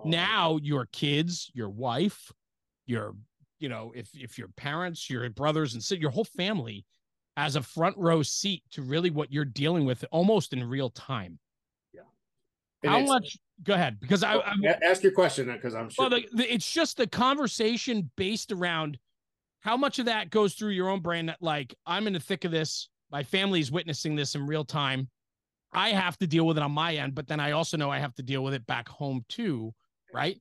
Oh, 0.00 0.08
now 0.08 0.58
your 0.62 0.86
kids 0.92 1.50
your 1.54 1.68
wife 1.68 2.32
your 2.86 3.14
you 3.58 3.68
know 3.68 3.92
if 3.94 4.08
if 4.14 4.38
your 4.38 4.48
parents 4.56 5.10
your 5.10 5.28
brothers 5.30 5.74
and 5.74 6.00
your 6.00 6.10
whole 6.10 6.24
family 6.24 6.84
as 7.36 7.56
a 7.56 7.62
front 7.62 7.96
row 7.98 8.22
seat 8.22 8.62
to 8.72 8.82
really 8.82 9.10
what 9.10 9.32
you're 9.32 9.44
dealing 9.44 9.84
with 9.84 10.04
almost 10.10 10.52
in 10.52 10.64
real 10.64 10.90
time 10.90 11.38
and 12.82 12.92
how 12.92 13.00
much 13.00 13.36
go 13.62 13.74
ahead 13.74 13.98
because 14.00 14.22
i, 14.22 14.34
I 14.36 14.54
ask 14.82 15.02
your 15.02 15.12
question 15.12 15.46
because 15.52 15.74
I'm 15.74 15.90
sure. 15.90 16.08
well, 16.08 16.18
the, 16.18 16.26
the, 16.32 16.52
it's 16.52 16.70
just 16.70 16.96
the 16.96 17.06
conversation 17.06 18.10
based 18.16 18.52
around 18.52 18.98
how 19.60 19.76
much 19.76 19.98
of 19.98 20.06
that 20.06 20.30
goes 20.30 20.54
through 20.54 20.70
your 20.70 20.88
own 20.88 21.00
brain 21.00 21.26
that 21.26 21.38
like 21.40 21.74
i'm 21.86 22.06
in 22.06 22.12
the 22.12 22.20
thick 22.20 22.44
of 22.44 22.50
this 22.50 22.88
my 23.10 23.22
family's 23.22 23.70
witnessing 23.70 24.16
this 24.16 24.34
in 24.34 24.46
real 24.46 24.64
time 24.64 25.08
i 25.72 25.90
have 25.90 26.16
to 26.18 26.26
deal 26.26 26.46
with 26.46 26.56
it 26.56 26.62
on 26.62 26.72
my 26.72 26.94
end 26.94 27.14
but 27.14 27.26
then 27.26 27.40
i 27.40 27.52
also 27.52 27.76
know 27.76 27.90
i 27.90 27.98
have 27.98 28.14
to 28.14 28.22
deal 28.22 28.42
with 28.42 28.54
it 28.54 28.66
back 28.66 28.88
home 28.88 29.24
too 29.28 29.72
right 30.14 30.40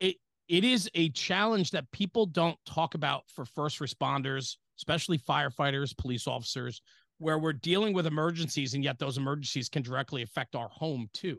it 0.00 0.16
it 0.48 0.64
is 0.64 0.90
a 0.94 1.08
challenge 1.10 1.70
that 1.70 1.90
people 1.92 2.26
don't 2.26 2.58
talk 2.66 2.94
about 2.94 3.22
for 3.28 3.44
first 3.44 3.78
responders 3.78 4.56
especially 4.78 5.18
firefighters 5.18 5.96
police 5.96 6.26
officers 6.26 6.82
where 7.18 7.38
we're 7.38 7.52
dealing 7.52 7.92
with 7.92 8.06
emergencies 8.06 8.74
and 8.74 8.82
yet 8.82 8.98
those 8.98 9.18
emergencies 9.18 9.68
can 9.68 9.82
directly 9.82 10.22
affect 10.22 10.54
our 10.54 10.68
home 10.68 11.08
too 11.12 11.38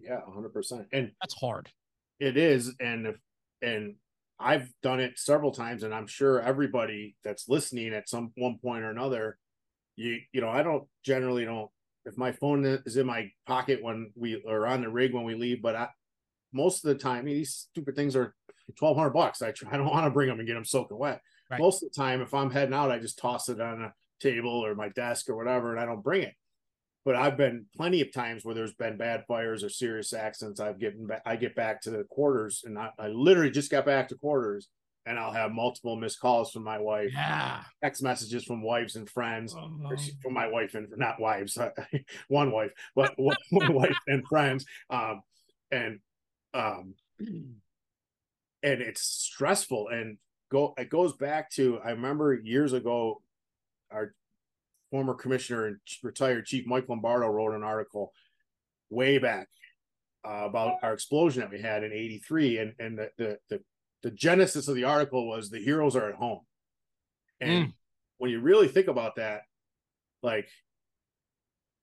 yeah, 0.00 0.20
100. 0.24 0.52
percent 0.52 0.86
And 0.92 1.12
that's 1.20 1.34
hard 1.34 1.70
it 2.20 2.36
is, 2.36 2.74
and 2.80 3.06
if 3.06 3.16
and 3.62 3.94
I've 4.38 4.68
done 4.82 5.00
it 5.00 5.18
several 5.18 5.52
times, 5.52 5.82
and 5.82 5.94
I'm 5.94 6.06
sure 6.06 6.40
everybody 6.40 7.16
that's 7.24 7.48
listening 7.48 7.94
at 7.94 8.08
some 8.08 8.32
one 8.36 8.58
point 8.58 8.84
or 8.84 8.90
another, 8.90 9.38
you 9.96 10.18
you 10.32 10.40
know, 10.40 10.48
I 10.48 10.62
don't 10.62 10.84
generally 11.04 11.44
don't 11.44 11.70
if 12.04 12.16
my 12.16 12.32
phone 12.32 12.64
is 12.64 12.96
in 12.96 13.06
my 13.06 13.30
pocket 13.46 13.82
when 13.82 14.12
we 14.14 14.42
are 14.48 14.66
on 14.66 14.82
the 14.82 14.90
rig 14.90 15.14
when 15.14 15.24
we 15.24 15.34
leave, 15.34 15.62
but 15.62 15.76
I 15.76 15.88
most 16.52 16.84
of 16.84 16.88
the 16.88 17.02
time 17.02 17.24
these 17.24 17.66
stupid 17.70 17.96
things 17.96 18.14
are 18.14 18.34
twelve 18.78 18.96
hundred 18.96 19.10
bucks. 19.10 19.42
I 19.42 19.52
try, 19.52 19.70
I 19.72 19.76
don't 19.76 19.86
want 19.86 20.06
to 20.06 20.10
bring 20.10 20.28
them 20.28 20.38
and 20.38 20.46
get 20.46 20.54
them 20.54 20.64
soaking 20.64 20.98
wet. 20.98 21.20
Right. 21.50 21.60
Most 21.60 21.82
of 21.82 21.90
the 21.90 22.00
time, 22.00 22.22
if 22.22 22.32
I'm 22.32 22.50
heading 22.50 22.74
out, 22.74 22.90
I 22.90 22.98
just 22.98 23.18
toss 23.18 23.48
it 23.48 23.60
on 23.60 23.82
a 23.82 23.92
table 24.20 24.64
or 24.64 24.74
my 24.74 24.88
desk 24.90 25.28
or 25.28 25.36
whatever, 25.36 25.72
and 25.72 25.80
I 25.80 25.84
don't 25.84 26.02
bring 26.02 26.22
it. 26.22 26.34
But 27.04 27.16
I've 27.16 27.36
been 27.36 27.66
plenty 27.76 28.00
of 28.00 28.12
times 28.12 28.44
where 28.44 28.54
there's 28.54 28.72
been 28.74 28.96
bad 28.96 29.24
fires 29.28 29.62
or 29.62 29.68
serious 29.68 30.12
accidents. 30.14 30.58
I've 30.58 30.78
getting 30.78 31.06
back, 31.06 31.22
I 31.26 31.36
get 31.36 31.54
back 31.54 31.82
to 31.82 31.90
the 31.90 32.04
quarters, 32.04 32.62
and 32.64 32.78
I, 32.78 32.90
I 32.98 33.08
literally 33.08 33.50
just 33.50 33.70
got 33.70 33.84
back 33.84 34.08
to 34.08 34.14
quarters, 34.16 34.68
and 35.04 35.18
I'll 35.18 35.32
have 35.32 35.52
multiple 35.52 35.96
missed 35.96 36.18
calls 36.18 36.50
from 36.50 36.64
my 36.64 36.78
wife, 36.78 37.10
yeah 37.12 37.62
text 37.82 38.02
messages 38.02 38.44
from 38.44 38.62
wives 38.62 38.96
and 38.96 39.08
friends, 39.10 39.54
Oh. 39.54 39.70
from 40.22 40.32
my 40.32 40.46
wife 40.48 40.74
and 40.74 40.88
not 40.96 41.20
wives, 41.20 41.58
one 42.28 42.50
wife, 42.50 42.70
but 42.94 43.12
one 43.18 43.36
one 43.50 43.74
wife 43.74 43.98
and 44.06 44.26
friends, 44.26 44.64
um, 44.88 45.20
and 45.70 45.98
um, 46.54 46.94
and 47.20 47.52
it's 48.62 49.02
stressful 49.02 49.88
and 49.88 50.16
go 50.50 50.72
it 50.78 50.88
goes 50.88 51.12
back 51.14 51.50
to 51.50 51.78
I 51.84 51.90
remember 51.90 52.32
years 52.34 52.72
ago, 52.72 53.20
our 53.90 54.14
former 54.94 55.14
commissioner 55.14 55.66
and 55.66 55.78
retired 56.04 56.46
chief 56.46 56.64
Mike 56.66 56.88
Lombardo 56.88 57.26
wrote 57.26 57.52
an 57.52 57.64
article 57.64 58.12
way 58.90 59.18
back 59.18 59.48
uh, 60.24 60.44
about 60.44 60.74
our 60.84 60.92
explosion 60.92 61.40
that 61.40 61.50
we 61.50 61.60
had 61.60 61.82
in 61.82 61.92
83 61.92 62.58
and 62.58 62.74
and 62.78 62.98
the, 62.98 63.10
the 63.18 63.38
the 63.50 63.60
the 64.04 64.12
genesis 64.12 64.68
of 64.68 64.76
the 64.76 64.84
article 64.84 65.26
was 65.26 65.50
the 65.50 65.58
heroes 65.58 65.96
are 65.96 66.08
at 66.08 66.14
home. 66.14 66.42
And 67.40 67.72
when 68.18 68.30
you 68.30 68.38
really 68.38 68.68
think 68.68 68.86
about 68.86 69.16
that 69.16 69.40
like 70.22 70.48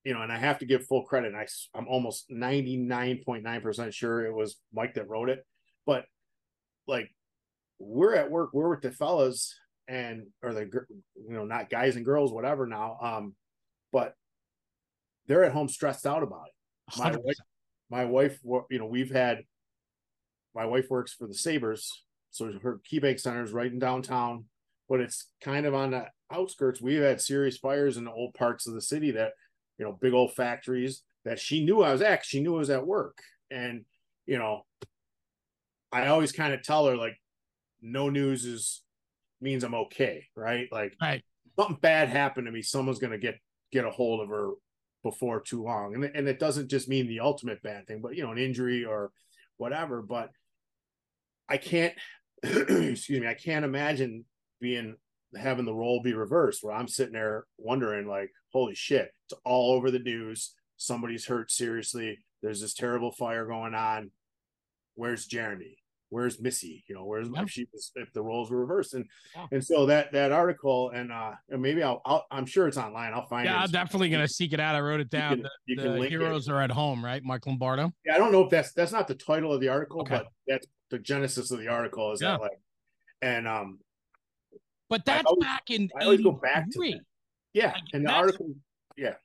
you 0.05 0.13
know 0.13 0.21
and 0.21 0.31
i 0.31 0.37
have 0.37 0.59
to 0.59 0.65
give 0.65 0.85
full 0.85 1.03
credit 1.03 1.33
and 1.33 1.37
I, 1.37 1.47
i'm 1.75 1.89
almost 1.89 2.31
99.9% 2.31 3.93
sure 3.93 4.25
it 4.25 4.33
was 4.33 4.55
mike 4.73 4.93
that 4.93 5.09
wrote 5.09 5.27
it 5.27 5.45
but 5.85 6.05
like 6.87 7.11
we're 7.77 8.15
at 8.15 8.31
work 8.31 8.51
we're 8.53 8.69
with 8.69 8.81
the 8.81 8.91
fellas 8.91 9.53
and 9.91 10.25
or 10.41 10.53
the 10.53 10.61
you 10.61 11.35
know 11.35 11.43
not 11.43 11.69
guys 11.69 11.95
and 11.95 12.05
girls 12.05 12.31
whatever 12.31 12.65
now 12.65 12.97
um 13.01 13.35
but 13.91 14.15
they're 15.27 15.43
at 15.43 15.51
home 15.51 15.67
stressed 15.67 16.07
out 16.07 16.23
about 16.23 16.47
it 16.47 16.53
my 16.97 17.11
100%. 17.11 17.23
wife, 17.23 17.35
my 17.89 18.05
wife, 18.05 18.39
you 18.69 18.79
know, 18.79 18.85
we've 18.85 19.11
had 19.11 19.43
my 20.55 20.65
wife 20.65 20.89
works 20.89 21.13
for 21.13 21.27
the 21.27 21.33
Sabres, 21.33 22.03
so 22.31 22.51
her 22.61 22.79
KeyBank 22.91 23.19
Center 23.19 23.43
is 23.43 23.51
right 23.51 23.71
in 23.71 23.79
downtown, 23.79 24.45
but 24.89 24.99
it's 24.99 25.27
kind 25.41 25.65
of 25.65 25.73
on 25.73 25.91
the 25.91 26.05
outskirts. 26.31 26.81
We've 26.81 27.01
had 27.01 27.21
serious 27.21 27.57
fires 27.57 27.97
in 27.97 28.05
the 28.05 28.11
old 28.11 28.33
parts 28.33 28.67
of 28.67 28.73
the 28.73 28.81
city 28.81 29.11
that, 29.11 29.33
you 29.77 29.85
know, 29.85 29.97
big 30.01 30.13
old 30.13 30.33
factories 30.33 31.03
that 31.25 31.39
she 31.39 31.63
knew 31.63 31.81
I 31.81 31.91
was 31.91 32.01
at 32.01 32.25
She 32.25 32.41
knew 32.41 32.55
I 32.55 32.59
was 32.59 32.69
at 32.69 32.85
work, 32.87 33.19
and 33.49 33.85
you 34.25 34.37
know, 34.37 34.65
I 35.91 36.07
always 36.07 36.31
kind 36.31 36.53
of 36.53 36.63
tell 36.63 36.87
her 36.87 36.95
like, 36.95 37.17
no 37.81 38.09
news 38.09 38.45
is 38.45 38.83
means 39.41 39.63
I'm 39.63 39.75
okay, 39.75 40.27
right? 40.35 40.67
Like, 40.71 40.95
Right. 41.01 41.23
something 41.57 41.77
bad 41.81 42.09
happened 42.09 42.45
to 42.45 42.51
me, 42.51 42.61
someone's 42.61 42.99
gonna 42.99 43.17
get 43.17 43.39
get 43.71 43.85
a 43.85 43.91
hold 43.91 44.21
of 44.21 44.29
her 44.29 44.51
before 45.03 45.39
too 45.41 45.63
long. 45.63 45.95
And, 45.95 46.03
and 46.03 46.27
it 46.27 46.39
doesn't 46.39 46.69
just 46.69 46.89
mean 46.89 47.07
the 47.07 47.21
ultimate 47.21 47.61
bad 47.63 47.87
thing, 47.87 48.01
but 48.01 48.15
you 48.15 48.23
know, 48.23 48.31
an 48.31 48.37
injury 48.37 48.85
or 48.85 49.11
whatever. 49.57 50.01
But 50.01 50.29
I 51.49 51.57
can't 51.57 51.93
excuse 52.43 53.09
me, 53.09 53.27
I 53.27 53.33
can't 53.33 53.65
imagine 53.65 54.25
being 54.59 54.95
having 55.37 55.65
the 55.65 55.73
role 55.73 56.01
be 56.01 56.13
reversed 56.13 56.63
where 56.63 56.73
I'm 56.73 56.87
sitting 56.87 57.13
there 57.13 57.45
wondering, 57.57 58.07
like, 58.07 58.31
holy 58.51 58.75
shit, 58.75 59.11
it's 59.29 59.39
all 59.45 59.73
over 59.73 59.89
the 59.91 59.99
news. 59.99 60.53
Somebody's 60.77 61.25
hurt 61.25 61.51
seriously. 61.51 62.19
There's 62.41 62.59
this 62.61 62.73
terrible 62.73 63.11
fire 63.11 63.45
going 63.45 63.75
on. 63.75 64.11
Where's 64.95 65.25
Jeremy? 65.25 65.77
Where's 66.11 66.41
Missy? 66.41 66.83
You 66.89 66.95
know, 66.95 67.05
where's 67.05 67.29
Yeah. 67.33 67.41
if 67.43 67.49
she 67.49 67.65
was 67.71 67.91
if 67.95 68.11
the 68.11 68.21
roles 68.21 68.51
were 68.51 68.59
reversed? 68.59 68.93
And 68.93 69.05
Yeah. 69.33 69.47
and 69.53 69.65
so 69.65 69.85
that 69.85 70.11
that 70.11 70.33
article 70.33 70.89
and 70.89 71.09
uh 71.11 71.31
and 71.49 71.61
maybe 71.61 71.81
I'll, 71.81 72.01
I'll 72.05 72.25
I'm 72.29 72.45
sure 72.45 72.67
it's 72.67 72.75
online. 72.77 73.13
I'll 73.13 73.27
find 73.27 73.45
Yeah, 73.45 73.61
it. 73.61 73.63
I'm 73.63 73.71
definitely 73.71 74.09
gonna 74.09 74.27
seek 74.27 74.51
it 74.51 74.59
out. 74.59 74.75
I 74.75 74.81
wrote 74.81 74.99
it 74.99 75.07
You 75.11 75.19
down. 75.19 75.33
can- 75.35 75.43
The, 75.43 75.49
you 75.67 75.75
the 75.77 75.81
can 75.83 75.91
link 75.93 76.05
it. 76.07 76.09
heroes 76.19 76.49
are 76.49 76.61
at 76.61 76.69
home, 76.69 77.03
right? 77.03 77.23
Mike 77.23 77.47
Lombardo. 77.47 77.93
Yeah, 78.05 78.15
I 78.15 78.17
don't 78.17 78.33
know 78.33 78.43
if 78.43 78.49
that's 78.49 78.73
that's 78.73 78.91
not 78.91 79.07
the 79.07 79.15
title 79.15 79.53
of 79.53 79.61
the 79.61 79.69
article, 79.69 80.01
Okay. 80.01 80.17
but 80.17 80.27
that's 80.47 80.67
the 80.89 80.99
genesis 80.99 81.49
of 81.51 81.59
the 81.59 81.69
article. 81.69 82.11
Is 82.11 82.21
Yeah. 82.21 82.31
that 82.31 82.41
like, 82.41 82.59
and 83.21 83.47
um, 83.47 83.79
But 84.89 85.05
that's 85.05 85.25
always- 85.25 85.45
back 85.45 85.69
in 85.69 85.89
I 85.97 86.03
always 86.03 86.19
go 86.21 86.33
back 86.33 86.69
to 86.71 86.79
that. 86.79 86.99
yeah, 87.53 87.71
Like, 87.71 87.83
and 87.93 88.05
the 88.05 88.11
article 88.11 88.53
yeah. 88.97 89.15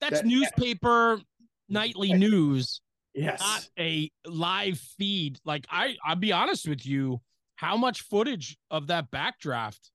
That's 0.00 0.22
that- 0.22 0.26
newspaper 0.26 1.20
nightly 1.68 2.12
news, 2.12 2.80
yes, 3.16 3.40
not 3.40 3.68
a 3.78 4.10
live 4.26 4.78
feed. 4.78 5.38
Like 5.44 5.66
I, 5.70 5.96
I'll 6.04 6.16
be 6.16 6.32
honest 6.32 6.68
with 6.68 6.86
you, 6.86 7.20
how 7.56 7.76
much 7.76 8.02
footage 8.02 8.56
of 8.70 8.88
that 8.88 9.10
backdraft 9.10 9.90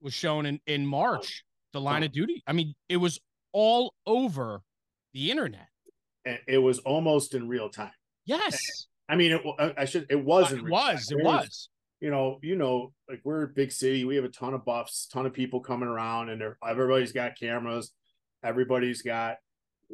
was 0.00 0.14
shown 0.14 0.46
in 0.46 0.60
in 0.66 0.86
March, 0.86 1.44
the 1.72 1.80
oh. 1.80 1.84
line 1.84 2.02
of 2.02 2.12
duty. 2.12 2.42
I 2.46 2.52
mean, 2.52 2.74
it 2.88 2.96
was 2.96 3.20
all 3.52 3.94
over 4.06 4.62
the 5.12 5.30
internet. 5.30 5.68
it 6.24 6.58
was 6.58 6.78
almost 6.80 7.34
in 7.34 7.48
real 7.48 7.68
time. 7.68 7.92
Yes, 8.24 8.58
I 9.08 9.16
mean, 9.16 9.32
it, 9.32 9.74
I 9.76 9.84
should 9.84 10.06
it 10.08 10.24
was 10.24 10.52
it 10.52 10.56
time. 10.56 10.70
was. 10.70 11.10
It 11.10 11.22
was. 11.22 11.68
You 12.00 12.10
know, 12.10 12.38
you 12.42 12.56
know, 12.56 12.92
like 13.08 13.20
we're 13.24 13.42
a 13.42 13.48
big 13.48 13.72
city. 13.72 14.04
We 14.04 14.16
have 14.16 14.24
a 14.24 14.30
ton 14.30 14.54
of 14.54 14.64
buffs, 14.64 15.06
ton 15.12 15.26
of 15.26 15.34
people 15.34 15.60
coming 15.60 15.88
around, 15.88 16.30
and 16.30 16.40
they're, 16.40 16.56
everybody's 16.66 17.12
got 17.12 17.38
cameras. 17.38 17.92
Everybody's 18.42 19.02
got. 19.02 19.36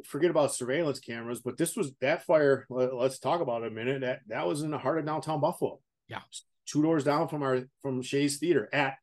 Forget 0.05 0.31
about 0.31 0.53
surveillance 0.53 0.99
cameras, 0.99 1.41
but 1.41 1.57
this 1.57 1.75
was 1.75 1.91
that 2.01 2.25
fire. 2.25 2.65
Let, 2.69 2.93
us 2.93 3.19
talk 3.19 3.41
about 3.41 3.63
it 3.63 3.71
a 3.71 3.75
minute. 3.75 4.01
That 4.01 4.21
that 4.27 4.47
was 4.47 4.61
in 4.61 4.71
the 4.71 4.77
heart 4.77 4.99
of 4.99 5.05
downtown 5.05 5.41
Buffalo. 5.41 5.79
Yeah. 6.07 6.21
two 6.65 6.81
doors 6.81 7.03
down 7.03 7.27
from 7.27 7.43
our 7.43 7.61
from 7.81 8.01
Shea's 8.01 8.37
Theater 8.37 8.69
at 8.71 8.95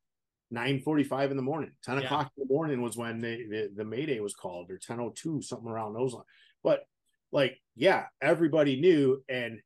nine 0.51 0.81
forty 0.81 1.05
five 1.05 1.31
in 1.31 1.37
the 1.37 1.43
morning. 1.43 1.73
Ten 1.83 1.99
Yeah. 1.99 2.05
o'clock 2.05 2.31
in 2.37 2.47
the 2.47 2.53
morning 2.53 2.81
was 2.81 2.97
when 2.97 3.21
they, 3.21 3.45
the 3.49 3.71
the 3.75 3.85
Mayday 3.85 4.21
was 4.21 4.35
called, 4.35 4.71
or 4.71 4.79
ten 4.79 5.01
oh 5.01 5.13
two, 5.15 5.43
something 5.43 5.69
around 5.69 5.95
those 5.95 6.15
lines. 6.15 6.27
But 6.63 6.87
like, 7.33 7.61
yeah, 7.75 8.07
everybody 8.23 8.81
knew, 8.81 9.23
and 9.29 9.61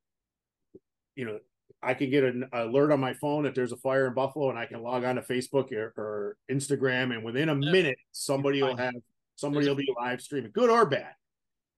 you 1.14 1.26
know, 1.26 1.38
I 1.82 1.94
can 1.94 2.10
get 2.10 2.24
an 2.24 2.48
alert 2.52 2.90
on 2.90 3.00
my 3.00 3.12
phone 3.14 3.44
if 3.46 3.54
there's 3.54 3.72
a 3.72 3.76
fire 3.76 4.06
in 4.06 4.14
Buffalo, 4.14 4.50
and 4.50 4.58
I 4.58 4.66
can 4.66 4.82
log 4.82 5.04
on 5.04 5.16
to 5.16 5.22
Facebook 5.22 5.70
or, 5.72 5.92
or 5.96 6.36
Instagram, 6.50 7.14
and 7.14 7.22
within 7.22 7.50
a 7.50 7.54
minute, 7.54 7.98
somebody 8.12 8.62
will 8.62 8.76
have 8.76 8.94
somebody 9.38 9.68
will 9.68 9.76
be 9.76 9.88
live 9.96 10.20
streaming, 10.20 10.50
good 10.52 10.68
or 10.68 10.84
bad. 10.84 11.12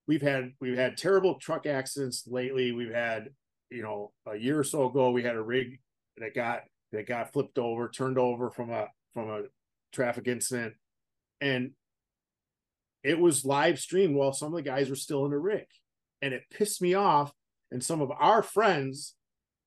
We've 0.08 0.22
had 0.22 0.52
we've 0.60 0.78
had 0.78 0.96
terrible 0.96 1.34
truck 1.38 1.66
accidents 1.66 2.24
lately. 2.26 2.72
We've 2.72 2.92
had, 2.92 3.28
you 3.70 3.82
know, 3.82 4.12
a 4.26 4.34
year 4.34 4.58
or 4.58 4.64
so 4.64 4.88
ago, 4.88 5.10
we 5.10 5.22
had 5.22 5.36
a 5.36 5.42
rig 5.42 5.78
that 6.16 6.34
got 6.34 6.62
that 6.92 7.06
got 7.06 7.32
flipped 7.32 7.58
over, 7.58 7.88
turned 7.88 8.18
over 8.18 8.50
from 8.50 8.70
a 8.70 8.88
from 9.12 9.28
a 9.28 9.42
traffic 9.92 10.26
incident, 10.26 10.74
and 11.40 11.72
it 13.04 13.18
was 13.18 13.44
live 13.44 13.78
streamed 13.78 14.16
while 14.16 14.32
some 14.32 14.48
of 14.48 14.56
the 14.56 14.68
guys 14.68 14.88
were 14.88 14.96
still 14.96 15.26
in 15.26 15.30
the 15.30 15.38
rig, 15.38 15.66
and 16.22 16.32
it 16.32 16.44
pissed 16.50 16.82
me 16.82 16.94
off. 16.94 17.32
And 17.70 17.84
some 17.84 18.00
of 18.00 18.10
our 18.10 18.42
friends 18.42 19.14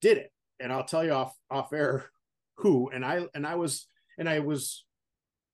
did 0.01 0.17
it, 0.17 0.33
and 0.59 0.73
I'll 0.73 0.83
tell 0.83 1.05
you 1.05 1.13
off 1.13 1.35
off 1.49 1.71
air 1.71 2.09
who. 2.57 2.89
And 2.89 3.05
I 3.05 3.27
and 3.35 3.45
I 3.45 3.55
was 3.55 3.87
and 4.17 4.27
I 4.27 4.39
was 4.39 4.83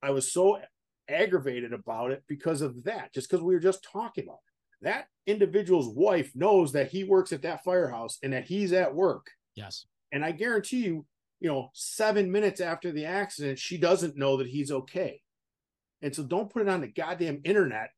I 0.02 0.12
was 0.12 0.32
so 0.32 0.58
aggravated 1.10 1.74
about 1.74 2.12
it 2.12 2.24
because 2.28 2.62
of 2.62 2.84
that, 2.84 3.14
just 3.14 3.30
because 3.30 3.44
we 3.44 3.54
were 3.54 3.60
just 3.60 3.84
talking 3.84 4.26
about 4.26 4.40
it. 4.82 4.86
that 4.86 5.08
individual's 5.26 5.90
wife 5.90 6.32
knows 6.36 6.72
that 6.74 6.90
he 6.90 7.04
works 7.04 7.32
at 7.34 7.42
that 7.42 7.64
firehouse 7.64 8.18
and 8.24 8.34
that 8.34 8.46
he's 8.46 8.74
at 8.74 8.94
work. 8.96 9.28
Yes. 9.56 9.86
And 10.12 10.24
I 10.24 10.32
guarantee 10.32 10.80
you, 10.86 11.06
you 11.40 11.50
know, 11.50 11.70
seven 11.74 12.32
minutes 12.32 12.62
after 12.62 12.92
the 12.92 13.06
accident, 13.06 13.60
she 13.60 13.78
doesn't 13.78 14.18
know 14.18 14.38
that 14.38 14.48
he's 14.48 14.72
okay. 14.72 15.22
And 16.02 16.16
so 16.16 16.24
don't 16.24 16.50
put 16.50 16.62
it 16.62 16.70
on 16.70 16.82
the 16.82 16.88
goddamn 16.88 17.42
internet 17.44 17.90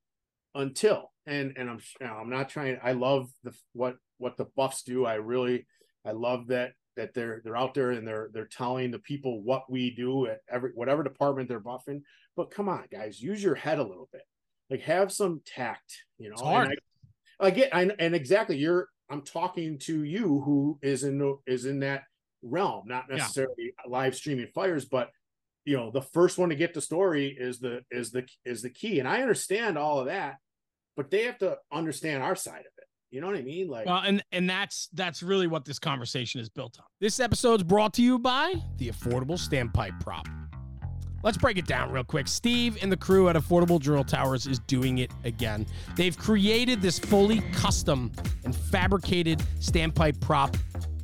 until 0.55 1.11
and 1.25 1.53
and 1.55 1.69
I'm 1.69 1.79
you 1.99 2.07
know, 2.07 2.13
I'm 2.13 2.29
not 2.29 2.49
trying 2.49 2.79
I 2.83 2.93
love 2.93 3.29
the 3.43 3.53
what 3.73 3.95
what 4.17 4.37
the 4.37 4.47
buffs 4.55 4.83
do. 4.83 5.05
I 5.05 5.15
really 5.15 5.67
I 6.05 6.11
love 6.11 6.47
that 6.47 6.73
that 6.95 7.13
they're 7.13 7.41
they're 7.43 7.57
out 7.57 7.73
there 7.73 7.91
and 7.91 8.07
they're 8.07 8.29
they're 8.33 8.47
telling 8.47 8.91
the 8.91 8.99
people 8.99 9.41
what 9.41 9.69
we 9.69 9.91
do 9.95 10.27
at 10.27 10.39
every 10.49 10.71
whatever 10.75 11.03
department 11.03 11.49
they're 11.49 11.59
buffing. 11.59 12.01
But 12.35 12.51
come 12.51 12.69
on, 12.69 12.85
guys, 12.91 13.21
use 13.21 13.43
your 13.43 13.55
head 13.55 13.79
a 13.79 13.83
little 13.83 14.09
bit. 14.11 14.23
Like 14.69 14.81
have 14.81 15.11
some 15.11 15.41
tact, 15.45 15.95
you 16.17 16.29
know. 16.29 16.33
It's 16.33 16.41
hard. 16.41 16.79
I, 17.39 17.47
I 17.47 17.49
get 17.51 17.75
I, 17.75 17.89
and 17.99 18.15
exactly 18.15 18.57
you're 18.57 18.87
I'm 19.09 19.21
talking 19.21 19.77
to 19.79 20.03
you 20.03 20.41
who 20.41 20.79
is 20.81 21.03
in 21.03 21.37
is 21.45 21.65
in 21.65 21.79
that 21.81 22.03
realm, 22.41 22.83
not 22.87 23.09
necessarily 23.09 23.55
yeah. 23.57 23.89
live 23.89 24.15
streaming 24.15 24.47
fires, 24.53 24.85
but 24.85 25.09
you 25.65 25.77
know, 25.77 25.91
the 25.91 26.01
first 26.01 26.37
one 26.37 26.49
to 26.49 26.55
get 26.55 26.73
the 26.73 26.81
story 26.81 27.35
is 27.37 27.59
the 27.59 27.81
is 27.91 28.11
the 28.11 28.25
is 28.45 28.61
the 28.61 28.69
key. 28.69 28.99
And 28.99 29.07
I 29.07 29.21
understand 29.21 29.77
all 29.77 29.99
of 29.99 30.05
that, 30.07 30.37
but 30.95 31.11
they 31.11 31.23
have 31.23 31.37
to 31.39 31.57
understand 31.71 32.23
our 32.23 32.35
side 32.35 32.61
of 32.61 32.73
it. 32.77 32.80
You 33.11 33.19
know 33.19 33.27
what 33.27 33.35
I 33.35 33.41
mean? 33.41 33.67
Like, 33.67 33.85
well, 33.85 34.01
and 34.05 34.23
and 34.31 34.49
that's 34.49 34.89
that's 34.93 35.21
really 35.21 35.45
what 35.45 35.65
this 35.65 35.79
conversation 35.79 36.39
is 36.39 36.47
built 36.47 36.79
on. 36.79 36.85
This 37.01 37.19
episode's 37.19 37.63
brought 37.63 37.93
to 37.95 38.01
you 38.01 38.17
by 38.17 38.53
the 38.77 38.87
Affordable 38.89 39.37
Standpipe 39.37 39.99
Prop. 39.99 40.27
Let's 41.23 41.37
break 41.37 41.57
it 41.57 41.67
down 41.67 41.91
real 41.91 42.05
quick. 42.05 42.27
Steve 42.27 42.77
and 42.81 42.91
the 42.91 42.97
crew 42.97 43.29
at 43.29 43.35
Affordable 43.35 43.79
Drill 43.79 44.03
Towers 44.03 44.47
is 44.47 44.59
doing 44.59 44.99
it 44.99 45.11
again. 45.23 45.67
They've 45.95 46.17
created 46.17 46.81
this 46.81 46.97
fully 46.97 47.41
custom 47.53 48.11
and 48.43 48.55
fabricated 48.55 49.39
standpipe 49.59 50.19
prop 50.19 50.57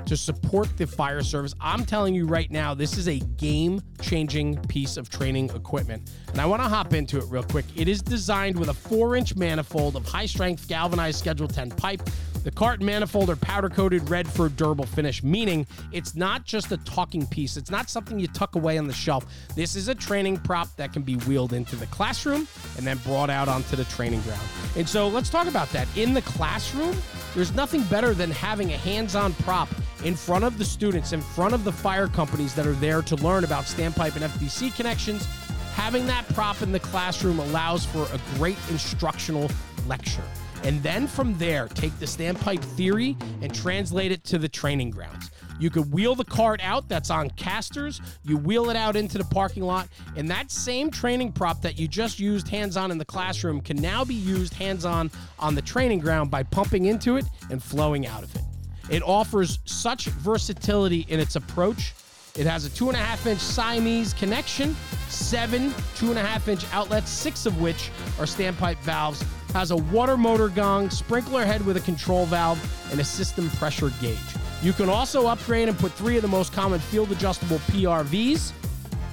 to 0.08 0.16
support 0.16 0.76
the 0.78 0.88
fire 0.88 1.22
service. 1.22 1.54
I'm 1.60 1.86
telling 1.86 2.16
you 2.16 2.26
right 2.26 2.50
now, 2.50 2.74
this 2.74 2.98
is 2.98 3.08
a 3.08 3.20
game 3.20 3.82
changing 4.02 4.58
piece 4.64 4.96
of 4.96 5.10
training 5.10 5.50
equipment. 5.50 6.10
And 6.30 6.40
I 6.40 6.46
want 6.46 6.62
to 6.62 6.70
hop 6.70 6.94
into 6.94 7.18
it 7.18 7.26
real 7.30 7.44
quick. 7.44 7.66
It 7.76 7.88
is 7.88 8.02
designed 8.02 8.58
with 8.58 8.70
a 8.70 8.74
four 8.74 9.16
inch 9.16 9.36
manifold 9.36 9.96
of 9.96 10.06
high 10.06 10.26
strength 10.26 10.68
galvanized 10.68 11.20
Schedule 11.20 11.48
10 11.48 11.72
pipe. 11.72 12.02
The 12.44 12.52
cart 12.52 12.82
manifold 12.82 13.30
are 13.30 13.36
powder 13.36 13.68
coated 13.68 14.10
red 14.10 14.26
for 14.26 14.46
a 14.46 14.50
durable 14.50 14.86
finish, 14.86 15.22
meaning 15.22 15.68
it's 15.92 16.16
not 16.16 16.46
just 16.46 16.72
a 16.72 16.78
talking 16.78 17.28
piece. 17.28 17.58
It's 17.58 17.70
not 17.70 17.90
something 17.90 18.18
you 18.18 18.28
tuck 18.28 18.56
away 18.56 18.78
on 18.78 18.88
the 18.88 18.94
shelf. 18.94 19.26
This 19.56 19.76
is 19.76 19.90
a 19.90 19.96
training 19.96 20.38
prop 20.38 20.74
that 20.78 20.94
can 20.94 21.02
be 21.02 21.16
wheeled 21.16 21.52
into 21.52 21.76
the 21.76 21.88
classroom 21.88 22.48
and 22.78 22.88
then 22.88 22.98
brought 23.00 23.30
out 23.30 23.50
onto 23.50 23.76
the 23.76 23.84
training 23.86 24.22
ground. 24.22 24.42
And 24.78 24.88
so 24.88 25.10
let's 25.10 25.30
talk 25.30 25.48
about 25.48 25.70
that. 25.72 25.90
In 25.98 26.14
the 26.14 26.22
classroom, 26.22 26.96
there's 27.36 27.54
nothing 27.54 27.84
better 27.84 28.14
than 28.14 28.32
having 28.32 28.72
a 28.72 28.78
hands 28.78 29.14
on 29.14 29.34
prop 29.34 29.68
in 30.04 30.16
front 30.16 30.44
of 30.44 30.58
the 30.58 30.66
students, 30.66 31.14
in 31.14 31.22
front 31.22 31.54
of 31.54 31.64
the 31.64 31.72
fire 31.72 32.08
companies 32.08 32.54
that 32.56 32.68
are 32.68 32.74
there 32.74 33.02
to 33.02 33.16
learn 33.18 33.44
about 33.44 33.66
standpipe 33.66 34.16
and 34.16 34.24
FDC 34.24 34.76
connections. 34.76 35.26
Having 35.74 36.08
that 36.08 36.28
prop 36.30 36.62
in 36.62 36.72
the 36.72 36.80
classroom 36.80 37.40
allows 37.40 37.86
for 37.86 38.08
a 38.14 38.20
great 38.38 38.58
instructional 38.70 39.50
lecture. 39.88 40.24
And 40.64 40.82
then 40.82 41.08
from 41.08 41.38
there, 41.38 41.68
take 41.68 41.98
the 42.00 42.06
standpipe 42.06 42.62
theory 42.62 43.16
and 43.42 43.54
translate 43.54 44.12
it 44.12 44.24
to 44.26 44.38
the 44.38 44.50
training 44.50 44.90
grounds. 44.90 45.30
You 45.60 45.70
could 45.70 45.92
wheel 45.92 46.14
the 46.14 46.26
cart 46.26 46.60
out 46.64 46.88
that's 46.88 47.10
on 47.10 47.30
casters, 47.32 48.02
you 48.24 48.38
wheel 48.38 48.70
it 48.70 48.76
out 48.76 48.96
into 48.96 49.18
the 49.18 49.24
parking 49.26 49.64
lot, 49.64 49.88
and 50.16 50.30
that 50.30 50.52
same 50.52 50.92
training 50.92 51.32
prop 51.32 51.62
that 51.62 51.80
you 51.80 51.88
just 51.88 52.20
used 52.20 52.48
hands 52.48 52.78
on 52.78 52.92
in 52.92 52.98
the 52.98 53.06
classroom 53.06 53.62
can 53.62 53.78
now 53.78 54.06
be 54.06 54.14
used 54.14 54.54
hands 54.54 54.86
on 54.86 55.10
on 55.40 55.56
the 55.56 55.62
training 55.62 56.00
ground 56.00 56.30
by 56.30 56.44
pumping 56.44 56.86
into 56.86 57.18
it 57.18 57.26
and 57.50 57.62
flowing 57.62 58.06
out 58.06 58.24
of 58.24 58.36
it. 58.36 58.42
It 58.90 59.04
offers 59.04 59.60
such 59.66 60.06
versatility 60.06 61.06
in 61.10 61.20
its 61.20 61.36
approach. 61.36 61.94
It 62.36 62.46
has 62.46 62.66
a 62.66 62.70
two 62.70 62.88
and 62.88 62.96
a 62.96 63.00
half 63.00 63.26
inch 63.26 63.40
Siamese 63.40 64.14
connection, 64.14 64.76
seven 65.10 65.74
two 65.96 66.10
and 66.10 66.20
a 66.20 66.22
half 66.22 66.48
inch 66.48 66.64
outlets, 66.72 67.10
six 67.10 67.46
of 67.46 67.60
which 67.60 67.90
are 68.20 68.26
standpipe 68.26 68.78
valves, 68.80 69.24
has 69.54 69.72
a 69.72 69.76
water 69.78 70.18
motor 70.18 70.50
gong, 70.50 70.90
sprinkler 70.90 71.46
head 71.46 71.66
with 71.66 71.78
a 71.78 71.82
control 71.82 72.26
valve, 72.26 72.60
and 72.92 73.00
a 73.00 73.04
system 73.04 73.50
pressure 73.52 73.92
gauge. 74.00 74.18
You 74.62 74.74
can 74.74 74.90
also 74.90 75.28
upgrade 75.28 75.68
and 75.68 75.78
put 75.78 75.92
three 75.94 76.16
of 76.16 76.22
the 76.22 76.28
most 76.28 76.54
common 76.54 76.80
field 76.80 77.12
adjustable 77.12 77.58
PRVs. 77.60 78.52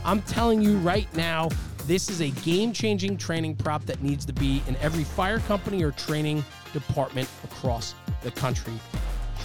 I'm 0.05 0.21
telling 0.23 0.61
you 0.61 0.77
right 0.79 1.13
now, 1.17 1.49
this 1.87 2.09
is 2.09 2.21
a 2.21 2.31
game 2.31 2.73
changing 2.73 3.17
training 3.17 3.57
prop 3.57 3.85
that 3.87 4.03
needs 4.03 4.25
to 4.27 4.33
be 4.33 4.63
in 4.67 4.77
every 4.77 5.05
fire 5.05 5.39
company 5.41 5.83
or 5.83 5.93
training 5.93 6.45
department 6.73 7.29
across 7.45 7.95
the 8.23 8.31
country. 8.31 8.73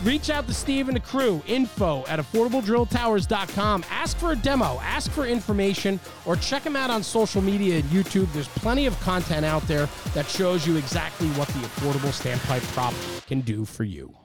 Reach 0.04 0.30
out 0.30 0.48
to 0.48 0.54
Steve 0.54 0.88
and 0.88 0.96
the 0.96 1.02
crew, 1.02 1.42
info 1.46 2.06
at 2.08 2.20
affordabledrilltowers.com. 2.20 3.84
Ask 3.90 4.18
for 4.18 4.32
a 4.32 4.36
demo, 4.36 4.80
ask 4.82 5.12
for 5.12 5.26
information, 5.26 6.00
or 6.26 6.38
check 6.38 6.64
them 6.64 6.78
out 6.78 6.90
on 6.90 7.04
social 7.04 7.42
media 7.42 7.80
and 7.80 7.84
YouTube. 7.86 8.32
There's 8.32 8.48
plenty 8.48 8.86
of 8.86 8.98
content 9.02 9.46
out 9.46 9.68
there 9.68 9.90
that 10.14 10.26
shows 10.26 10.66
you 10.66 10.78
exactly 10.78 11.28
what 11.30 11.50
the 11.50 11.60
affordable 11.60 12.14
standpipe 12.14 12.64
prop 12.74 12.94
can 13.28 13.42
do 13.42 13.66
for 13.66 13.84
you. 13.84 14.16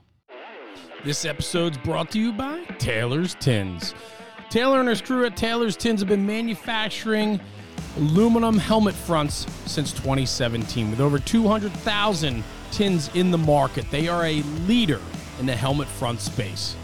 This 1.04 1.24
episode's 1.24 1.76
brought 1.78 2.08
to 2.12 2.20
you 2.20 2.32
by 2.32 2.62
Taylor's 2.78 3.34
Tins. 3.40 3.94
Taylor 4.50 4.78
and 4.78 4.88
his 4.88 5.02
crew 5.02 5.26
at 5.26 5.36
Taylor's 5.36 5.76
Tins 5.76 6.00
have 6.00 6.08
been 6.08 6.24
manufacturing 6.24 7.40
aluminum 7.96 8.58
helmet 8.58 8.94
fronts 8.94 9.44
since 9.66 9.92
2017 9.92 10.90
with 10.90 11.00
over 11.00 11.18
200,000 11.18 12.44
tins 12.70 13.10
in 13.14 13.32
the 13.32 13.38
market. 13.38 13.84
They 13.90 14.06
are 14.06 14.24
a 14.24 14.42
leader 14.66 15.00
in 15.40 15.46
the 15.46 15.56
helmet 15.56 15.88
front 15.88 16.20
space. 16.20 16.76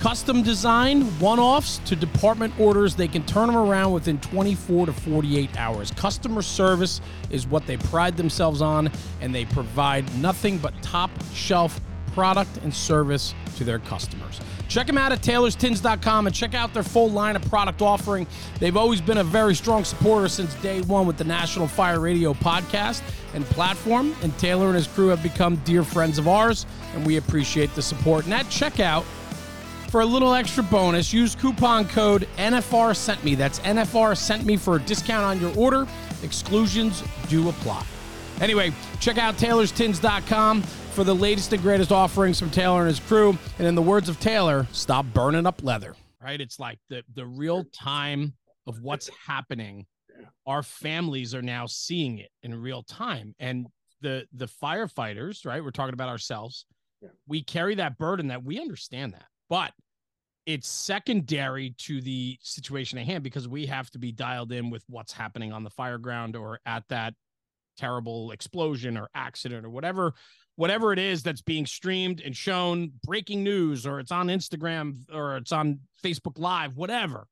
Custom 0.00 0.42
design, 0.42 1.02
one 1.20 1.38
offs 1.38 1.78
to 1.84 1.94
department 1.94 2.52
orders, 2.58 2.96
they 2.96 3.06
can 3.06 3.24
turn 3.24 3.46
them 3.46 3.56
around 3.56 3.92
within 3.92 4.18
24 4.18 4.86
to 4.86 4.92
48 4.92 5.56
hours. 5.56 5.92
Customer 5.92 6.42
service 6.42 7.00
is 7.30 7.46
what 7.46 7.66
they 7.68 7.76
pride 7.76 8.16
themselves 8.16 8.60
on, 8.60 8.90
and 9.20 9.32
they 9.32 9.44
provide 9.44 10.12
nothing 10.16 10.58
but 10.58 10.74
top 10.82 11.10
shelf 11.32 11.80
product 12.12 12.58
and 12.58 12.72
service 12.72 13.34
to 13.56 13.64
their 13.64 13.78
customers. 13.80 14.40
Check 14.68 14.86
them 14.86 14.96
out 14.96 15.12
at 15.12 15.20
taylorstins.com 15.20 16.26
and 16.26 16.34
check 16.34 16.54
out 16.54 16.72
their 16.72 16.82
full 16.82 17.10
line 17.10 17.36
of 17.36 17.42
product 17.48 17.82
offering. 17.82 18.26
They've 18.58 18.76
always 18.76 19.00
been 19.00 19.18
a 19.18 19.24
very 19.24 19.54
strong 19.54 19.84
supporter 19.84 20.28
since 20.28 20.54
day 20.56 20.80
one 20.82 21.06
with 21.06 21.18
the 21.18 21.24
National 21.24 21.68
Fire 21.68 22.00
Radio 22.00 22.32
podcast 22.32 23.02
and 23.34 23.44
platform, 23.46 24.14
and 24.22 24.36
Taylor 24.38 24.66
and 24.66 24.74
his 24.76 24.86
crew 24.86 25.08
have 25.08 25.22
become 25.22 25.56
dear 25.64 25.82
friends 25.82 26.18
of 26.18 26.28
ours, 26.28 26.64
and 26.94 27.06
we 27.06 27.16
appreciate 27.18 27.74
the 27.74 27.82
support. 27.82 28.24
And 28.24 28.34
at 28.34 28.46
checkout, 28.46 29.04
for 29.90 30.00
a 30.00 30.06
little 30.06 30.32
extra 30.32 30.62
bonus, 30.62 31.12
use 31.12 31.34
coupon 31.34 31.86
code 31.86 32.26
NFR 32.38 32.96
sent 32.96 33.22
me. 33.22 33.34
That's 33.34 33.60
NFR 33.60 34.16
sent 34.16 34.46
me 34.46 34.56
for 34.56 34.76
a 34.76 34.80
discount 34.80 35.24
on 35.24 35.38
your 35.38 35.54
order. 35.54 35.86
Exclusions 36.22 37.02
do 37.28 37.50
apply. 37.50 37.84
Anyway, 38.40 38.72
check 39.00 39.18
out 39.18 39.36
taylorstins.com 39.36 40.62
for 40.92 41.04
the 41.04 41.14
latest 41.14 41.52
and 41.54 41.62
greatest 41.62 41.90
offerings 41.90 42.38
from 42.38 42.50
Taylor 42.50 42.80
and 42.80 42.88
his 42.88 43.00
crew. 43.00 43.36
And 43.58 43.66
in 43.66 43.74
the 43.74 43.82
words 43.82 44.08
of 44.10 44.20
Taylor, 44.20 44.66
stop 44.72 45.06
burning 45.14 45.46
up 45.46 45.62
leather. 45.62 45.96
Right? 46.22 46.40
It's 46.40 46.60
like 46.60 46.78
the 46.88 47.02
the 47.14 47.26
real 47.26 47.64
time 47.72 48.34
of 48.66 48.80
what's 48.82 49.10
happening. 49.26 49.86
Our 50.46 50.62
families 50.62 51.34
are 51.34 51.42
now 51.42 51.66
seeing 51.66 52.18
it 52.18 52.30
in 52.42 52.54
real 52.54 52.82
time. 52.82 53.34
And 53.38 53.66
the 54.02 54.26
the 54.34 54.46
firefighters, 54.46 55.46
right? 55.46 55.64
We're 55.64 55.70
talking 55.70 55.94
about 55.94 56.10
ourselves. 56.10 56.66
Yeah. 57.00 57.08
We 57.26 57.42
carry 57.42 57.74
that 57.76 57.98
burden 57.98 58.28
that 58.28 58.44
we 58.44 58.60
understand 58.60 59.14
that. 59.14 59.24
But 59.48 59.72
it's 60.44 60.68
secondary 60.68 61.74
to 61.78 62.00
the 62.00 62.36
situation 62.42 62.98
at 62.98 63.06
hand 63.06 63.24
because 63.24 63.48
we 63.48 63.66
have 63.66 63.90
to 63.92 63.98
be 63.98 64.12
dialed 64.12 64.52
in 64.52 64.70
with 64.70 64.84
what's 64.88 65.12
happening 65.12 65.52
on 65.52 65.64
the 65.64 65.70
fire 65.70 65.98
ground 65.98 66.36
or 66.36 66.60
at 66.66 66.84
that 66.88 67.14
terrible 67.78 68.32
explosion 68.32 68.98
or 68.98 69.08
accident 69.14 69.64
or 69.64 69.70
whatever 69.70 70.12
whatever 70.62 70.92
it 70.92 70.98
is 71.00 71.24
that's 71.24 71.40
being 71.40 71.66
streamed 71.66 72.20
and 72.20 72.36
shown, 72.36 72.92
breaking 73.02 73.42
news, 73.42 73.84
or 73.84 73.98
it's 73.98 74.12
on 74.12 74.28
Instagram 74.28 74.98
or 75.12 75.36
it's 75.36 75.50
on 75.50 75.80
Facebook 76.04 76.38
Live, 76.38 76.76
whatever. 76.76 77.26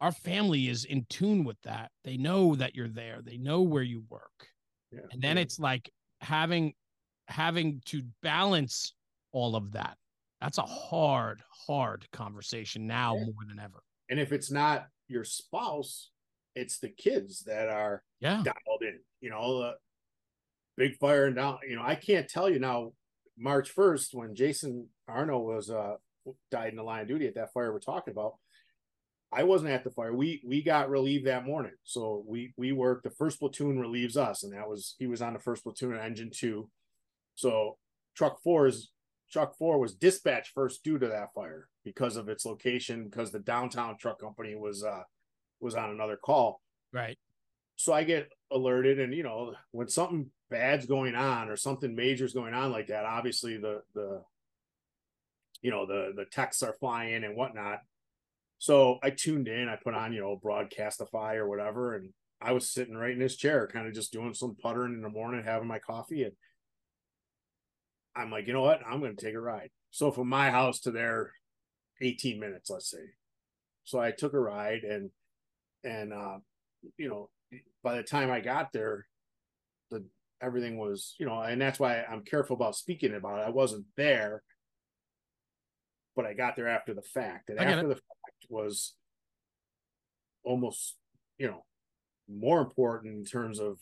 Our 0.00 0.10
family 0.10 0.66
is 0.66 0.84
in 0.84 1.06
tune 1.08 1.44
with 1.44 1.56
that. 1.62 1.92
They 2.02 2.16
know 2.16 2.56
that 2.56 2.74
you're 2.74 2.88
there. 2.88 3.20
They 3.22 3.36
know 3.38 3.62
where 3.62 3.84
you 3.84 4.02
work. 4.10 4.48
Yeah. 4.90 5.02
And 5.12 5.22
then 5.22 5.38
it's 5.38 5.60
like 5.60 5.88
having 6.20 6.74
having 7.28 7.80
to 7.84 8.02
balance 8.24 8.92
all 9.30 9.54
of 9.54 9.70
that. 9.72 9.96
That's 10.40 10.58
a 10.58 10.62
hard, 10.62 11.44
hard 11.68 12.10
conversation 12.10 12.88
now 12.88 13.16
Yeah. 13.16 13.26
more 13.26 13.44
than 13.46 13.60
ever. 13.60 13.84
And 14.10 14.18
if 14.18 14.32
it's 14.32 14.50
not 14.50 14.88
your 15.06 15.22
spouse, 15.22 16.10
it's 16.56 16.80
the 16.80 16.88
kids 16.88 17.44
that 17.44 17.68
are 17.68 18.02
Yeah. 18.18 18.42
dialed 18.42 18.82
in. 18.82 18.98
You 19.20 19.30
know, 19.30 19.62
uh, 19.62 19.74
big 20.78 20.96
fire 20.96 21.26
and 21.26 21.36
down. 21.36 21.58
You 21.68 21.76
know, 21.76 21.82
I 21.84 21.94
can't 21.94 22.28
tell 22.28 22.48
you 22.48 22.58
now. 22.58 22.92
March 23.40 23.70
first, 23.70 24.14
when 24.14 24.34
Jason 24.34 24.88
Arno 25.06 25.38
was 25.38 25.70
uh 25.70 25.94
died 26.50 26.70
in 26.70 26.76
the 26.76 26.82
line 26.82 27.02
of 27.02 27.08
duty 27.08 27.26
at 27.26 27.34
that 27.36 27.52
fire 27.52 27.72
we're 27.72 27.78
talking 27.78 28.12
about, 28.12 28.34
I 29.32 29.44
wasn't 29.44 29.70
at 29.70 29.84
the 29.84 29.90
fire. 29.90 30.12
We 30.12 30.42
we 30.44 30.62
got 30.62 30.90
relieved 30.90 31.26
that 31.26 31.46
morning, 31.46 31.74
so 31.84 32.24
we 32.26 32.52
we 32.56 32.72
worked. 32.72 33.04
The 33.04 33.10
first 33.10 33.38
platoon 33.38 33.78
relieves 33.78 34.16
us, 34.16 34.42
and 34.42 34.52
that 34.54 34.68
was 34.68 34.96
he 34.98 35.06
was 35.06 35.22
on 35.22 35.34
the 35.34 35.38
first 35.38 35.62
platoon 35.62 35.94
of 35.94 36.00
engine 36.00 36.30
two. 36.34 36.68
So 37.34 37.76
truck 38.16 38.42
four 38.42 38.66
is 38.66 38.90
truck 39.30 39.56
four 39.56 39.78
was 39.78 39.94
dispatched 39.94 40.52
first 40.54 40.82
due 40.82 40.98
to 40.98 41.06
that 41.06 41.32
fire 41.34 41.68
because 41.84 42.16
of 42.16 42.28
its 42.28 42.44
location, 42.44 43.04
because 43.04 43.30
the 43.30 43.38
downtown 43.38 43.96
truck 43.98 44.18
company 44.20 44.56
was 44.56 44.82
uh 44.82 45.02
was 45.60 45.74
on 45.74 45.90
another 45.90 46.16
call 46.16 46.60
Right. 46.92 47.18
so 47.76 47.92
I 47.92 48.02
get 48.04 48.30
alerted, 48.50 48.98
and 48.98 49.14
you 49.14 49.22
know, 49.22 49.54
when 49.70 49.88
something 49.88 50.30
bad's 50.50 50.86
going 50.86 51.14
on 51.14 51.48
or 51.48 51.56
something 51.56 51.94
major's 51.94 52.34
going 52.34 52.54
on 52.54 52.72
like 52.72 52.88
that, 52.88 53.04
obviously 53.04 53.56
the 53.56 53.82
the 53.94 54.22
you 55.62 55.70
know 55.70 55.86
the 55.86 56.12
the 56.16 56.24
texts 56.26 56.62
are 56.62 56.76
flying 56.78 57.24
and 57.24 57.36
whatnot. 57.36 57.80
So 58.58 58.98
I 59.02 59.10
tuned 59.10 59.46
in, 59.46 59.68
I 59.68 59.76
put 59.76 59.94
on, 59.94 60.12
you 60.12 60.20
know, 60.20 60.40
broadcastify 60.42 61.36
or 61.36 61.48
whatever, 61.48 61.94
and 61.94 62.10
I 62.40 62.52
was 62.52 62.68
sitting 62.68 62.96
right 62.96 63.12
in 63.12 63.18
this 63.20 63.36
chair, 63.36 63.68
kind 63.68 63.86
of 63.86 63.94
just 63.94 64.12
doing 64.12 64.34
some 64.34 64.56
puttering 64.60 64.94
in 64.94 65.02
the 65.02 65.08
morning, 65.08 65.44
having 65.44 65.68
my 65.68 65.78
coffee, 65.78 66.24
and 66.24 66.32
I'm 68.16 68.30
like, 68.30 68.46
you 68.46 68.52
know 68.52 68.62
what, 68.62 68.80
I'm 68.86 69.00
gonna 69.00 69.14
take 69.14 69.34
a 69.34 69.40
ride. 69.40 69.70
So 69.90 70.10
from 70.10 70.28
my 70.28 70.50
house 70.50 70.80
to 70.80 70.90
there, 70.90 71.32
18 72.00 72.38
minutes, 72.38 72.70
let's 72.70 72.90
say. 72.90 72.98
So 73.84 73.98
I 73.98 74.10
took 74.10 74.34
a 74.34 74.40
ride 74.40 74.82
and 74.82 75.10
and 75.84 76.12
uh, 76.12 76.38
you 76.96 77.08
know, 77.08 77.30
by 77.82 77.96
the 77.96 78.02
time 78.02 78.30
I 78.30 78.40
got 78.40 78.72
there, 78.72 79.06
the 79.06 79.07
everything 80.40 80.78
was, 80.78 81.14
you 81.18 81.26
know, 81.26 81.40
and 81.40 81.60
that's 81.60 81.78
why 81.78 82.02
I'm 82.02 82.22
careful 82.22 82.56
about 82.56 82.76
speaking 82.76 83.14
about 83.14 83.40
it. 83.40 83.46
I 83.46 83.50
wasn't 83.50 83.86
there, 83.96 84.42
but 86.16 86.26
I 86.26 86.34
got 86.34 86.56
there 86.56 86.68
after 86.68 86.94
the 86.94 87.02
fact. 87.02 87.50
And 87.50 87.58
after 87.58 87.88
the 87.88 87.94
fact 87.94 88.46
was 88.48 88.94
almost, 90.44 90.96
you 91.38 91.48
know, 91.48 91.64
more 92.28 92.60
important 92.60 93.16
in 93.16 93.24
terms 93.24 93.58
of 93.58 93.78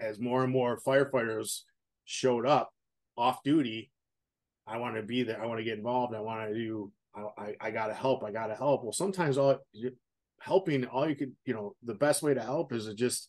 as 0.00 0.18
more 0.18 0.42
and 0.42 0.52
more 0.52 0.80
firefighters 0.80 1.60
showed 2.04 2.46
up 2.46 2.72
off 3.16 3.42
duty, 3.42 3.90
I 4.66 4.78
want 4.78 4.96
to 4.96 5.02
be 5.02 5.22
there. 5.22 5.42
I 5.42 5.46
want 5.46 5.58
to 5.58 5.64
get 5.64 5.78
involved. 5.78 6.14
I 6.14 6.20
want 6.20 6.48
to 6.48 6.54
do. 6.54 6.92
I, 7.14 7.42
I, 7.42 7.56
I 7.60 7.70
gotta 7.70 7.94
help. 7.94 8.24
I 8.24 8.30
gotta 8.30 8.54
help. 8.54 8.82
Well, 8.82 8.92
sometimes 8.92 9.38
all 9.38 9.58
helping, 10.40 10.84
all 10.86 11.08
you 11.08 11.14
could, 11.14 11.32
you 11.44 11.54
know, 11.54 11.74
the 11.84 11.94
best 11.94 12.22
way 12.22 12.34
to 12.34 12.42
help 12.42 12.72
is 12.72 12.86
to 12.86 12.94
just 12.94 13.28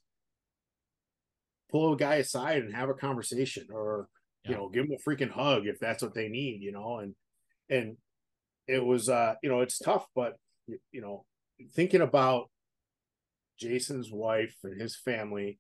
pull 1.72 1.94
a 1.94 1.98
guy 1.98 2.16
aside 2.16 2.64
and 2.64 2.76
have 2.76 2.90
a 2.90 2.94
conversation, 2.94 3.68
or 3.72 4.08
you 4.46 4.56
know, 4.56 4.70
give 4.70 4.88
them 4.88 4.98
a 4.98 5.10
freaking 5.10 5.32
hug 5.32 5.68
if 5.68 5.80
that's 5.80 6.04
what 6.04 6.14
they 6.14 6.28
need. 6.28 6.62
You 6.62 6.72
know, 6.72 7.00
and 7.00 7.16
and 7.70 7.98
it 8.68 8.84
was, 8.84 9.10
uh, 9.10 9.36
you 9.42 9.50
know, 9.50 9.62
it's 9.62 9.78
tough, 9.78 10.06
but 10.16 10.38
you, 10.68 10.80
you 10.92 11.02
know, 11.02 11.26
thinking 11.74 12.02
about 12.02 12.50
Jason's 13.60 14.12
wife 14.12 14.56
and 14.64 14.80
his 14.80 14.96
family, 14.96 15.60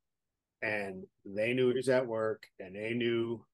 and 0.61 1.03
they 1.25 1.53
knew 1.53 1.69
he 1.69 1.75
was 1.75 1.89
at 1.89 2.07
work, 2.07 2.43
and 2.59 2.75
they 2.75 2.93
knew 2.93 3.45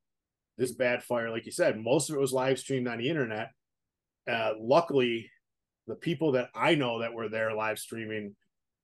this 0.57 0.71
bad 0.73 1.03
fire, 1.03 1.29
like 1.29 1.45
you 1.45 1.51
said, 1.51 1.79
most 1.79 2.09
of 2.09 2.15
it 2.15 2.19
was 2.19 2.33
live 2.33 2.59
streamed 2.59 2.87
on 2.87 2.97
the 2.97 3.09
internet. 3.09 3.51
Uh, 4.29 4.51
luckily, 4.59 5.31
the 5.87 5.95
people 5.95 6.33
that 6.33 6.49
I 6.53 6.75
know 6.75 6.99
that 6.99 7.13
were 7.13 7.29
there 7.29 7.55
live 7.55 7.79
streaming, 7.79 8.35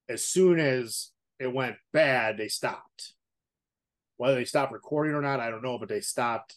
as 0.10 0.26
soon 0.26 0.60
as 0.60 1.12
it 1.40 1.54
went 1.54 1.76
bad, 1.92 2.38
they 2.38 2.48
stopped. 2.48 3.15
Whether 4.18 4.36
they 4.36 4.46
stopped 4.46 4.72
recording 4.72 5.14
or 5.14 5.22
not, 5.22 5.40
I 5.40 5.50
don't 5.50 5.64
know, 5.64 5.78
but 5.78 5.90
they 5.90 6.02
stopped 6.02 6.56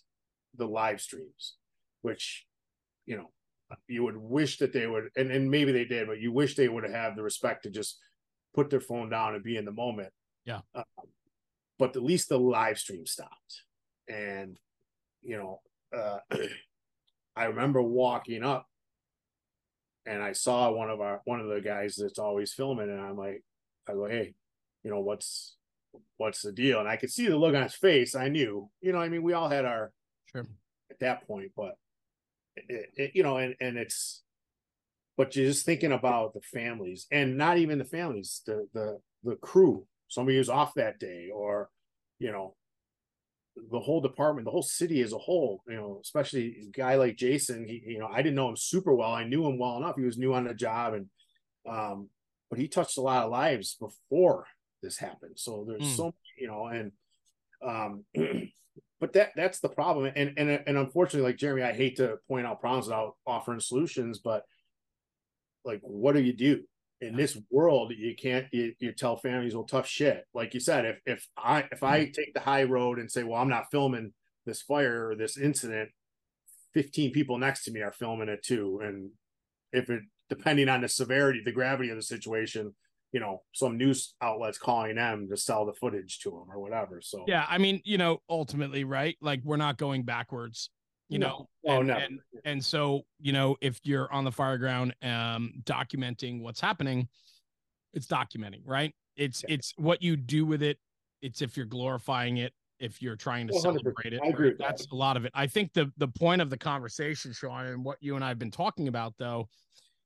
the 0.57 0.67
live 0.67 1.01
streams, 1.01 1.55
which, 2.03 2.47
you 3.07 3.17
know, 3.17 3.31
you 3.87 4.05
would 4.05 4.17
wish 4.17 4.59
that 4.59 4.73
they 4.73 4.87
would, 4.87 5.11
and, 5.17 5.31
and 5.31 5.51
maybe 5.51 5.73
they 5.73 5.85
did, 5.85 6.07
but 6.07 6.21
you 6.21 6.33
wish 6.33 6.55
they 6.55 6.69
would 6.69 6.89
have 6.89 7.17
the 7.17 7.23
respect 7.23 7.65
to 7.65 7.71
just 7.71 7.99
put 8.55 8.71
their 8.71 8.81
phone 8.81 9.11
down 9.11 9.35
and 9.35 9.45
be 9.45 9.57
in 9.57 9.65
the 9.65 9.73
moment. 9.73 10.13
Yeah. 10.45 10.61
Uh, 10.75 10.83
but 11.79 11.95
at 11.97 12.03
least 12.03 12.29
the 12.29 12.39
live 12.39 12.79
stream 12.79 13.07
stopped. 13.07 13.63
And, 14.09 14.59
you 15.23 15.37
know, 15.37 15.61
uh, 15.97 16.19
I 17.37 17.45
remember 17.45 17.83
walking 17.83 18.43
up 18.43 18.67
and 20.09 20.23
I 20.23 20.33
saw 20.33 20.71
one 20.71 20.91
of 20.91 21.01
our 21.01 21.21
one 21.25 21.41
of 21.41 21.49
the 21.49 21.61
guys 21.61 21.97
that's 21.97 22.19
always 22.19 22.53
filming, 22.53 22.91
and 22.91 23.01
I'm 23.01 23.17
like, 23.17 23.45
I 23.89 23.93
go, 23.93 24.07
hey, 24.07 24.35
you 24.83 24.91
know, 24.91 25.01
what's 25.01 25.57
what's 26.17 26.43
the 26.43 26.53
deal? 26.53 26.81
And 26.81 26.89
I 26.89 26.97
could 26.97 27.11
see 27.11 27.27
the 27.29 27.37
look 27.37 27.55
on 27.55 27.63
his 27.63 27.75
face. 27.75 28.15
I 28.15 28.29
knew, 28.29 28.71
you 28.81 28.93
know, 28.93 28.99
I 28.99 29.09
mean, 29.09 29.23
we 29.23 29.33
all 29.33 29.49
had 29.49 29.65
our 29.65 29.93
Sure. 30.33 30.47
at 30.91 30.99
that 31.01 31.27
point, 31.27 31.53
but 31.57 31.75
it, 32.57 32.91
it, 32.97 33.11
you 33.15 33.23
know, 33.23 33.39
and 33.39 33.55
and 33.61 33.77
it's, 33.79 34.23
but 35.17 35.35
you're 35.35 35.47
just 35.47 35.65
thinking 35.65 35.93
about 35.93 36.35
the 36.35 36.41
families, 36.41 37.07
and 37.11 37.37
not 37.37 37.59
even 37.59 37.79
the 37.79 37.85
families, 37.85 38.43
the 38.47 38.69
the 38.75 38.99
the 39.25 39.37
crew. 39.37 39.87
Somebody 40.09 40.39
who's 40.39 40.49
off 40.49 40.75
that 40.75 40.99
day, 40.99 41.29
or 41.33 41.71
you 42.19 42.33
know, 42.33 42.57
the 43.71 43.81
whole 43.81 44.01
department, 44.01 44.45
the 44.45 44.51
whole 44.51 44.63
city 44.63 45.01
as 45.03 45.13
a 45.13 45.19
whole, 45.19 45.63
you 45.69 45.77
know, 45.77 46.01
especially 46.03 46.57
a 46.69 46.71
guy 46.71 46.97
like 46.97 47.17
Jason, 47.17 47.67
he, 47.67 47.83
you 47.87 47.99
know, 47.99 48.09
I 48.09 48.23
didn't 48.23 48.37
know 48.37 48.49
him 48.49 48.57
super 48.57 48.95
well. 48.95 49.13
I 49.13 49.25
knew 49.25 49.47
him 49.47 49.59
well 49.59 49.77
enough. 49.77 49.97
He 49.97 50.05
was 50.05 50.19
new 50.19 50.35
on 50.35 50.45
the 50.45 50.55
job 50.55 50.95
and, 50.95 51.07
um, 51.69 52.09
but 52.51 52.59
he 52.59 52.69
touched 52.69 52.99
a 52.99 53.03
lot 53.03 53.25
of 53.25 53.31
lives 53.31 53.77
before 53.79 54.47
this 54.83 54.99
happened. 54.99 55.39
So 55.39 55.65
there's 55.67 55.83
Mm. 55.83 55.97
so, 55.97 56.15
you 56.37 56.47
know, 56.47 56.67
and, 56.67 56.93
um, 57.63 58.05
but 59.01 59.13
that, 59.15 59.33
that's 59.37 59.61
the 59.61 59.69
problem. 59.69 60.13
And, 60.15 60.35
and, 60.37 60.63
and 60.67 60.79
unfortunately, 60.79 61.29
like 61.31 61.39
Jeremy, 61.39 61.63
I 61.63 61.73
hate 61.73 61.97
to 61.97 62.19
point 62.29 62.47
out 62.47 62.61
problems 62.61 62.87
without 62.87 63.17
offering 63.27 63.61
solutions, 63.61 64.19
but 64.19 64.45
like, 65.65 65.81
what 65.83 66.15
do 66.15 66.21
you 66.21 66.33
do? 66.33 66.63
in 67.01 67.17
this 67.17 67.39
world 67.51 67.93
you 67.97 68.15
can't 68.17 68.47
you, 68.53 68.75
you 68.81 68.93
tell 68.93 69.17
families 69.17 69.55
well 69.55 69.65
tough 69.65 69.87
shit 69.87 70.25
like 70.35 70.53
you 70.53 70.61
said 70.61 70.85
if 70.85 71.01
if 71.07 71.29
i 71.37 71.65
if 71.71 71.83
i 71.83 72.05
take 72.05 72.35
the 72.35 72.41
high 72.41 72.65
road 72.65 72.99
and 72.99 73.11
say 73.11 73.23
well 73.23 73.41
i'm 73.41 73.49
not 73.49 73.71
filming 73.71 74.13
this 74.47 74.63
fire 74.63 75.11
or 75.11 75.15
this 75.15 75.37
incident 75.37 75.91
15 76.75 77.13
people 77.13 77.39
next 77.39 77.65
to 77.65 77.71
me 77.71 77.83
are 77.83 77.93
filming 77.93 78.29
it 78.29 78.43
too 78.43 78.81
and 78.83 79.11
if 79.73 79.91
it 79.91 80.03
depending 80.29 80.69
on 80.69 80.81
the 80.81 80.89
severity 80.89 81.41
the 81.45 81.53
gravity 81.53 81.91
of 81.91 81.97
the 81.97 82.03
situation 82.03 82.75
you 83.13 83.21
know 83.21 83.43
some 83.53 83.77
news 83.77 84.15
outlets 84.21 84.59
calling 84.59 84.97
them 84.97 85.29
to 85.29 85.37
sell 85.37 85.65
the 85.65 85.73
footage 85.73 86.19
to 86.21 86.31
them 86.31 86.45
or 86.51 86.61
whatever 86.61 87.01
so 87.01 87.25
Yeah, 87.27 87.47
I 87.49 87.59
mean, 87.59 87.81
you 87.85 87.99
know, 87.99 88.19
ultimately, 88.29 88.85
right? 88.85 89.17
Like 89.21 89.41
we're 89.45 89.57
not 89.57 89.79
going 89.79 90.03
backwards, 90.03 90.71
you 91.09 91.19
No. 91.19 91.27
know. 91.29 91.49
Oh, 91.67 91.79
and, 91.79 91.89
no. 91.89 91.97
And, 91.97 92.21
and 92.45 92.65
so, 92.65 93.03
you 93.21 93.33
know, 93.33 93.57
if 93.61 93.81
you're 93.85 94.13
on 94.13 94.25
the 94.25 94.33
fire 94.33 94.59
ground, 94.59 94.95
um, 95.03 95.53
documenting 95.65 96.43
what's 96.43 96.61
happening, 96.61 97.09
it's 97.95 98.07
documenting, 98.07 98.63
right? 98.65 98.95
It's 99.17 99.43
Yeah. 99.43 99.55
it's 99.55 99.73
what 99.77 100.03
you 100.03 100.17
do 100.17 100.45
with 100.47 100.63
it. 100.63 100.79
It's 101.23 101.43
if 101.43 101.57
you're 101.57 101.67
glorifying 101.67 102.37
it, 102.39 102.53
if 102.79 103.03
you're 103.03 103.17
trying 103.17 103.47
to 103.49 103.53
100%. 103.55 103.61
celebrate 103.63 104.13
it. 104.13 104.21
I 104.23 104.29
agree 104.29 104.49
right? 104.49 104.53
with 104.53 104.59
that. 104.59 104.69
That's 104.69 104.87
a 104.93 104.95
lot 104.95 105.17
of 105.17 105.25
it. 105.25 105.33
I 105.35 105.47
think 105.47 105.73
the 105.73 105.91
the 105.97 106.09
point 106.09 106.41
of 106.43 106.51
the 106.51 106.59
conversation, 106.59 107.33
Sean, 107.33 107.67
and 107.67 107.85
what 107.85 107.99
you 108.01 108.15
and 108.17 108.25
I 108.25 108.29
have 108.29 108.39
been 108.39 108.51
talking 108.51 108.89
about 108.89 109.15
though, 109.19 109.49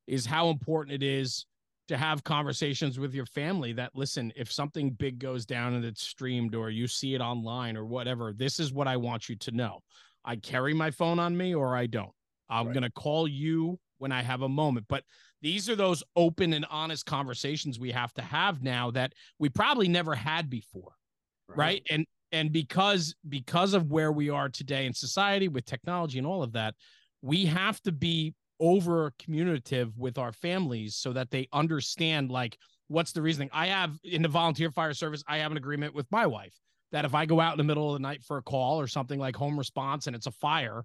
is 0.06 0.24
how 0.24 0.48
important 0.48 0.94
it 0.94 1.02
is 1.02 1.46
to 1.88 1.96
have 1.96 2.22
conversations 2.24 2.98
with 2.98 3.14
your 3.14 3.26
family 3.26 3.72
that 3.72 3.90
listen 3.94 4.32
if 4.36 4.50
something 4.52 4.90
big 4.90 5.18
goes 5.18 5.44
down 5.44 5.74
and 5.74 5.84
it's 5.84 6.02
streamed 6.02 6.54
or 6.54 6.70
you 6.70 6.86
see 6.86 7.14
it 7.14 7.20
online 7.20 7.76
or 7.76 7.84
whatever 7.84 8.32
this 8.32 8.58
is 8.60 8.72
what 8.72 8.86
i 8.88 8.96
want 8.96 9.28
you 9.28 9.36
to 9.36 9.50
know. 9.50 9.80
I 10.24 10.36
carry 10.36 10.72
my 10.72 10.90
phone 10.90 11.18
on 11.18 11.36
me 11.36 11.54
or 11.54 11.76
i 11.76 11.86
don't. 11.86 12.12
I'm 12.48 12.66
Right. 12.66 12.74
going 12.74 12.82
to 12.84 12.90
call 12.90 13.26
you 13.26 13.78
when 13.98 14.12
i 14.12 14.22
have 14.22 14.42
a 14.42 14.48
moment. 14.48 14.86
But 14.88 15.04
these 15.40 15.68
are 15.68 15.76
those 15.76 16.02
open 16.14 16.52
and 16.52 16.64
honest 16.70 17.04
conversations 17.06 17.78
we 17.80 17.90
have 17.90 18.12
to 18.14 18.22
have 18.22 18.62
now 18.62 18.90
that 18.92 19.12
we 19.38 19.48
probably 19.48 19.88
never 19.88 20.14
had 20.14 20.48
before 20.48 20.92
right. 21.48 21.82
And 21.90 22.06
and 22.30 22.50
because 22.52 23.14
because 23.28 23.74
of 23.74 23.90
where 23.90 24.12
we 24.12 24.30
are 24.30 24.48
today 24.48 24.86
in 24.86 24.94
society 24.94 25.48
with 25.48 25.64
technology 25.66 26.18
and 26.18 26.26
all 26.26 26.42
of 26.42 26.52
that 26.52 26.74
we 27.20 27.44
have 27.46 27.80
to 27.82 27.92
be 27.92 28.34
over 28.62 29.12
communicative 29.18 29.98
with 29.98 30.16
our 30.16 30.32
families 30.32 30.96
so 30.96 31.12
that 31.12 31.30
they 31.30 31.46
understand 31.52 32.30
like 32.30 32.56
what's 32.88 33.12
the 33.12 33.20
reasoning 33.20 33.50
i 33.52 33.66
have 33.66 33.98
in 34.04 34.22
the 34.22 34.28
volunteer 34.28 34.70
fire 34.70 34.94
service 34.94 35.22
i 35.28 35.36
have 35.38 35.50
an 35.50 35.58
agreement 35.58 35.94
with 35.94 36.10
my 36.10 36.26
wife 36.26 36.58
that 36.92 37.04
if 37.06 37.14
I 37.14 37.26
go 37.26 37.40
out 37.40 37.52
in 37.52 37.58
the 37.58 37.64
middle 37.64 37.88
of 37.88 37.94
the 37.94 38.02
night 38.02 38.22
for 38.22 38.36
a 38.36 38.42
call 38.42 38.78
or 38.78 38.86
something 38.86 39.18
like 39.18 39.34
home 39.34 39.58
response 39.58 40.06
and 40.06 40.14
it's 40.14 40.26
a 40.26 40.30
fire, 40.30 40.84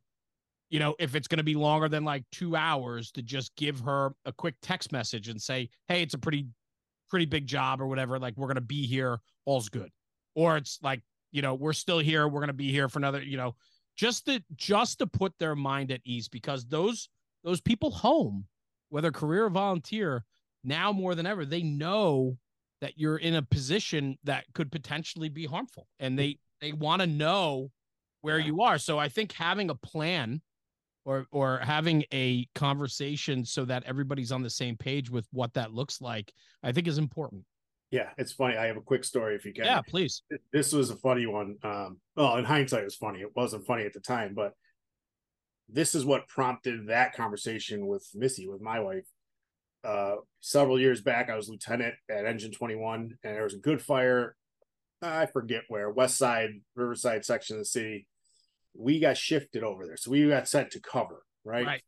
you 0.70 0.80
know, 0.80 0.96
if 1.00 1.16
it's 1.16 1.28
going 1.28 1.38
to 1.38 1.44
be 1.44 1.54
longer 1.54 1.88
than 1.88 2.04
like 2.04 2.24
two 2.32 2.56
hours, 2.56 3.12
to 3.12 3.22
just 3.22 3.56
give 3.56 3.80
her 3.82 4.14
a 4.26 4.32
quick 4.32 4.56
text 4.62 4.92
message 4.92 5.28
and 5.30 5.42
say, 5.42 5.70
"Hey, 5.88 6.02
it's 6.02 6.14
a 6.14 6.18
pretty, 6.18 6.48
pretty 7.10 7.26
big 7.26 7.46
job 7.46 7.82
or 7.82 7.88
whatever. 7.88 8.20
Like 8.20 8.36
we're 8.38 8.48
going 8.48 8.56
to 8.56 8.62
be 8.62 8.86
here. 8.86 9.20
All's 9.46 9.70
good." 9.70 9.92
Or 10.36 10.58
it's 10.58 10.80
like, 10.82 11.02
you 11.32 11.42
know, 11.42 11.54
we're 11.54 11.74
still 11.74 12.00
here. 12.00 12.28
We're 12.28 12.42
going 12.42 12.48
to 12.48 12.54
be 12.54 12.72
here 12.72 12.90
for 12.90 13.00
another, 13.00 13.22
you 13.22 13.38
know, 13.38 13.56
just 13.96 14.26
to 14.26 14.42
just 14.56 15.00
to 15.00 15.08
put 15.08 15.34
their 15.40 15.56
mind 15.56 15.92
at 15.92 16.02
ease 16.06 16.28
because 16.28 16.66
those 16.66 17.10
those 17.48 17.62
people 17.62 17.92
home, 17.92 18.46
whether 18.90 19.10
career 19.10 19.46
or 19.46 19.50
volunteer, 19.50 20.26
now 20.66 20.92
more 20.92 21.16
than 21.16 21.26
ever, 21.26 21.46
they 21.46 21.64
know 21.64 22.38
that 22.82 22.98
you're 22.98 23.18
in 23.18 23.36
a 23.36 23.42
position 23.42 24.18
that 24.26 24.44
could 24.54 24.70
potentially 24.70 25.30
be 25.30 25.46
harmful, 25.46 25.88
and 26.00 26.20
they 26.20 26.40
they 26.60 26.74
want 26.74 27.02
to 27.02 27.08
know 27.08 27.72
where 28.22 28.38
you 28.38 28.62
are. 28.62 28.78
So 28.78 29.00
I 29.00 29.08
think 29.08 29.32
having 29.32 29.70
a 29.70 29.76
plan 29.76 30.42
or 31.06 31.26
or 31.32 31.60
having 31.60 32.04
a 32.14 32.46
conversation 32.54 33.46
so 33.46 33.64
that 33.64 33.84
everybody's 33.86 34.34
on 34.34 34.44
the 34.44 34.50
same 34.50 34.76
page 34.76 35.10
with 35.10 35.26
what 35.32 35.54
that 35.54 35.74
looks 35.74 36.02
like, 36.02 36.34
I 36.62 36.74
think 36.74 36.86
is 36.86 36.98
important. 36.98 37.46
Yeah, 37.92 38.10
it's 38.18 38.34
funny. 38.34 38.58
I 38.58 38.66
have 38.66 38.76
a 38.76 38.82
quick 38.82 39.06
story 39.06 39.36
if 39.36 39.46
you 39.46 39.54
can. 39.54 39.64
Yeah, 39.64 39.82
please. 39.88 40.22
This 40.52 40.74
was 40.74 40.90
a 40.90 40.98
funny 40.98 41.26
one. 41.26 41.56
Um, 41.64 42.02
well, 42.18 42.36
in 42.36 42.44
hindsight, 42.44 42.82
it 42.82 42.84
was 42.84 42.96
funny. 42.96 43.22
It 43.22 43.34
wasn't 43.38 43.66
funny 43.66 43.86
at 43.86 43.94
the 43.94 44.02
time, 44.02 44.34
but 44.36 44.52
this 45.70 45.96
is 45.96 46.06
what 46.06 46.28
prompted 46.28 46.88
that 46.88 47.14
conversation 47.14 47.88
with 47.88 48.08
Missy, 48.14 48.48
with 48.48 48.62
my 48.62 48.80
wife. 48.80 49.06
Uh, 49.84 50.16
several 50.40 50.80
years 50.80 51.02
back, 51.02 51.30
I 51.30 51.36
was 51.36 51.50
lieutenant 51.50 51.96
at 52.10 52.26
Engine 52.26 52.52
21, 52.52 53.18
and 53.24 53.36
there 53.36 53.44
was 53.44 53.54
a 53.54 53.60
good 53.60 53.82
fire. 53.82 54.36
I 55.02 55.28
forget 55.28 55.64
where, 55.68 55.90
West 55.90 56.18
Side, 56.18 56.62
Riverside 56.76 57.24
section 57.24 57.58
of 57.58 57.62
the 57.62 57.66
city 57.66 58.08
we 58.78 59.00
got 59.00 59.18
shifted 59.18 59.64
over 59.64 59.86
there. 59.86 59.98
So 59.98 60.12
we 60.12 60.28
got 60.28 60.48
sent 60.48 60.72
to 60.72 60.80
cover, 60.80 61.24
right? 61.44 61.66
Right. 61.66 61.82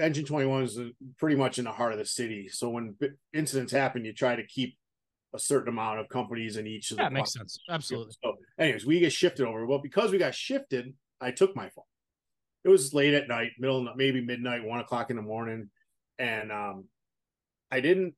Engine 0.00 0.24
21 0.24 0.62
is 0.62 0.78
pretty 1.18 1.36
much 1.36 1.58
in 1.58 1.64
the 1.64 1.72
heart 1.72 1.92
of 1.92 1.98
the 1.98 2.04
city. 2.04 2.48
So 2.48 2.70
when 2.70 2.94
incidents 3.34 3.72
happen, 3.72 4.04
you 4.04 4.12
try 4.12 4.36
to 4.36 4.46
keep 4.46 4.78
a 5.34 5.38
certain 5.38 5.68
amount 5.68 5.98
of 5.98 6.08
companies 6.08 6.56
in 6.56 6.66
each 6.66 6.92
of 6.92 6.98
the. 6.98 7.02
Yeah, 7.02 7.08
makes 7.08 7.32
sense. 7.32 7.58
Absolutely. 7.68 8.14
So, 8.22 8.36
anyways, 8.58 8.86
we 8.86 9.00
get 9.00 9.12
shifted 9.12 9.46
over. 9.46 9.66
Well, 9.66 9.80
because 9.80 10.12
we 10.12 10.18
got 10.18 10.34
shifted, 10.34 10.94
I 11.20 11.32
took 11.32 11.56
my 11.56 11.68
phone. 11.70 11.84
It 12.68 12.72
was 12.72 12.92
late 12.92 13.14
at 13.14 13.28
night, 13.28 13.52
middle, 13.58 13.88
maybe 13.96 14.20
midnight, 14.20 14.62
one 14.62 14.78
o'clock 14.78 15.08
in 15.08 15.16
the 15.16 15.22
morning, 15.22 15.70
and 16.18 16.52
um, 16.52 16.84
I 17.70 17.80
didn't. 17.80 18.14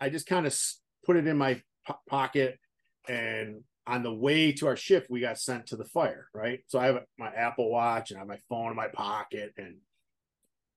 I 0.00 0.08
just 0.08 0.26
kind 0.26 0.46
of 0.46 0.58
put 1.04 1.16
it 1.16 1.26
in 1.26 1.36
my 1.36 1.60
po- 1.86 2.00
pocket 2.08 2.58
and 3.06 3.62
on 3.86 4.02
the 4.02 4.14
way 4.14 4.52
to 4.52 4.66
our 4.66 4.76
shift, 4.76 5.10
we 5.10 5.20
got 5.20 5.38
sent 5.38 5.66
to 5.66 5.76
the 5.76 5.84
fire, 5.84 6.28
right? 6.32 6.60
So 6.68 6.78
I 6.78 6.86
have 6.86 7.00
my 7.18 7.28
Apple 7.28 7.70
Watch 7.70 8.10
and 8.10 8.16
I 8.16 8.20
have 8.20 8.28
my 8.28 8.38
phone 8.48 8.70
in 8.70 8.76
my 8.76 8.88
pocket, 8.88 9.52
and 9.58 9.76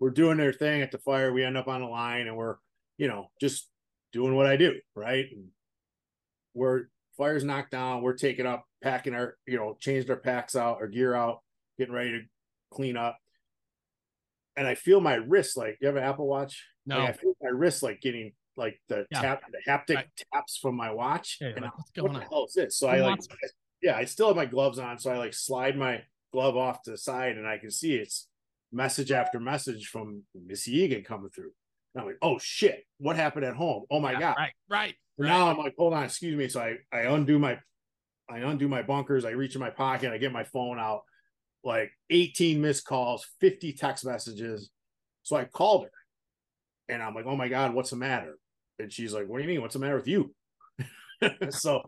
we're 0.02 0.10
doing 0.10 0.38
their 0.38 0.52
thing 0.52 0.82
at 0.82 0.92
the 0.92 0.98
fire. 0.98 1.32
We 1.32 1.46
end 1.46 1.56
up 1.56 1.70
on 1.70 1.80
the 1.80 1.88
line 1.88 2.28
and 2.28 2.36
we're, 2.36 2.58
you 2.98 3.08
know, 3.08 3.28
just 3.40 3.70
doing 4.12 4.36
what 4.36 4.48
I 4.48 4.58
do, 4.58 4.74
right? 4.96 5.28
And 5.32 5.46
we're 6.54 6.88
fire's 7.18 7.46
knocked 7.46 7.72
down, 7.72 8.02
we're 8.02 8.18
taking 8.18 8.46
up, 8.46 8.66
packing 8.82 9.14
our, 9.14 9.38
you 9.48 9.56
know, 9.56 9.78
changed 9.80 10.10
our 10.10 10.18
packs 10.18 10.58
out, 10.58 10.80
our 10.82 10.88
gear 10.88 11.14
out, 11.14 11.40
getting 11.78 11.94
ready 11.94 12.12
to 12.12 12.22
clean 12.74 12.98
up. 12.98 13.18
And 14.56 14.68
I 14.68 14.76
feel 14.76 15.02
my 15.02 15.16
wrist 15.16 15.58
like 15.58 15.78
you 15.82 15.88
have 15.88 15.96
an 15.96 16.04
Apple 16.04 16.28
Watch? 16.28 16.64
No, 16.86 17.00
like 17.00 17.10
I 17.10 17.14
feel 17.14 17.34
my 17.42 17.50
wrist 17.50 17.82
like 17.82 18.02
getting 18.02 18.34
like 18.56 18.80
the 18.88 19.06
yeah. 19.12 19.22
tap 19.22 19.42
the 19.52 19.72
haptic 19.72 19.96
right. 19.96 20.26
taps 20.34 20.58
from 20.58 20.76
my 20.76 20.92
watch. 20.92 21.38
Yeah, 21.42 21.50
and 21.50 21.62
like, 21.62 21.78
what's 21.78 21.92
going 21.92 22.14
what 22.14 22.20
the 22.20 22.26
on? 22.26 22.32
hell 22.32 22.46
is 22.46 22.54
this? 22.54 22.78
So 22.78 22.88
I 22.88 23.02
like 23.02 23.20
yeah, 23.82 23.98
I 23.98 24.06
still 24.06 24.28
have 24.28 24.36
my 24.36 24.46
gloves 24.46 24.80
on. 24.80 25.00
So 25.00 25.12
I 25.12 25.18
like 25.18 25.34
slide 25.34 25.78
my 25.78 26.02
glove 26.32 26.56
off 26.56 26.82
to 26.84 26.92
the 26.92 26.98
side 26.98 27.38
and 27.38 27.48
I 27.48 27.58
can 27.58 27.72
see 27.72 27.96
it's 27.96 28.28
message 28.72 29.12
after 29.12 29.40
message 29.40 29.88
from 29.88 30.24
Missy 30.34 30.88
Eagen 30.88 31.06
coming 31.06 31.30
through. 31.30 31.52
And 31.94 32.02
I'm 32.02 32.08
like, 32.08 32.18
oh 32.22 32.40
shit, 32.40 32.86
what 32.98 33.16
happened 33.16 33.46
at 33.46 33.56
home? 33.56 33.84
Oh 33.92 34.00
my 34.00 34.14
yeah, 34.14 34.20
god. 34.20 34.36
Right, 34.38 34.52
right. 34.70 34.96
right. 35.18 35.28
Now 35.28 35.50
I'm 35.50 35.58
like, 35.58 35.76
hold 35.78 35.94
on, 35.94 36.04
excuse 36.04 36.36
me. 36.36 36.48
So 36.48 36.62
I 36.62 36.76
I 36.92 37.02
undo 37.02 37.40
my 37.40 37.60
I 38.30 38.40
undo 38.40 38.68
my 38.68 38.82
bunkers, 38.82 39.26
I 39.26 39.32
reach 39.32 39.56
in 39.56 39.62
my 39.62 39.70
pocket, 39.70 40.12
I 40.12 40.18
get 40.18 40.32
my 40.32 40.46
phone 40.46 40.80
out, 40.80 41.02
like 41.64 41.92
18 42.10 42.62
missed 42.62 42.86
calls, 42.86 43.26
50 43.40 43.74
text 43.74 44.06
messages. 44.06 44.70
So 45.24 45.36
I 45.36 45.46
called 45.46 45.86
her 45.86 45.92
and 46.90 47.02
I'm 47.02 47.14
like, 47.14 47.26
oh 47.26 47.36
my 47.36 47.48
God, 47.48 47.74
what's 47.74 47.92
the 47.92 47.96
matter? 47.96 48.38
And 48.80 48.92
she's 48.92 49.14
like, 49.14 49.28
What 49.28 49.38
do 49.38 49.44
you 49.44 49.50
mean? 49.50 49.62
What's 49.62 49.74
the 49.74 49.80
matter 49.80 49.96
with 49.96 50.08
you? 50.08 50.34
so 51.50 51.82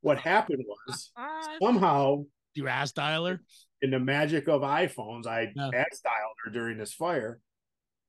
what 0.00 0.18
happened 0.18 0.64
was 0.66 1.10
somehow 1.62 2.24
you 2.54 2.68
ass 2.68 2.92
dialer 2.92 3.38
in 3.80 3.90
the 3.90 3.98
magic 3.98 4.48
of 4.48 4.62
iPhones, 4.62 5.26
I 5.26 5.52
yeah. 5.54 5.70
ass 5.74 6.00
dialed 6.04 6.36
her 6.44 6.50
during 6.50 6.78
this 6.78 6.92
fire, 6.92 7.40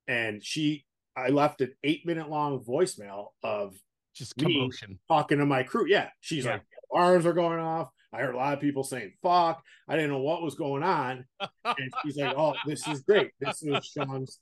and 0.07 0.43
she 0.43 0.85
I 1.15 1.29
left 1.29 1.61
an 1.61 1.73
eight 1.83 2.05
minute 2.05 2.29
long 2.29 2.63
voicemail 2.63 3.27
of 3.43 3.75
just 4.15 4.35
commotion 4.37 4.99
talking 5.07 5.39
to 5.39 5.45
my 5.45 5.63
crew. 5.63 5.87
Yeah, 5.87 6.09
she's 6.21 6.45
yeah. 6.45 6.53
like, 6.53 6.63
arms 6.91 7.25
are 7.25 7.33
going 7.33 7.59
off. 7.59 7.89
I 8.13 8.19
heard 8.19 8.35
a 8.35 8.37
lot 8.37 8.53
of 8.53 8.59
people 8.59 8.83
saying 8.83 9.13
"fuck." 9.21 9.63
I 9.87 9.95
didn't 9.95 10.11
know 10.11 10.19
what 10.19 10.43
was 10.43 10.55
going 10.55 10.83
on, 10.83 11.25
and 11.65 11.93
she's 12.03 12.17
like, 12.17 12.35
"Oh, 12.37 12.53
this 12.65 12.87
is 12.87 13.01
great. 13.01 13.31
This 13.39 13.63
is 13.63 13.85
Sean's 13.85 14.39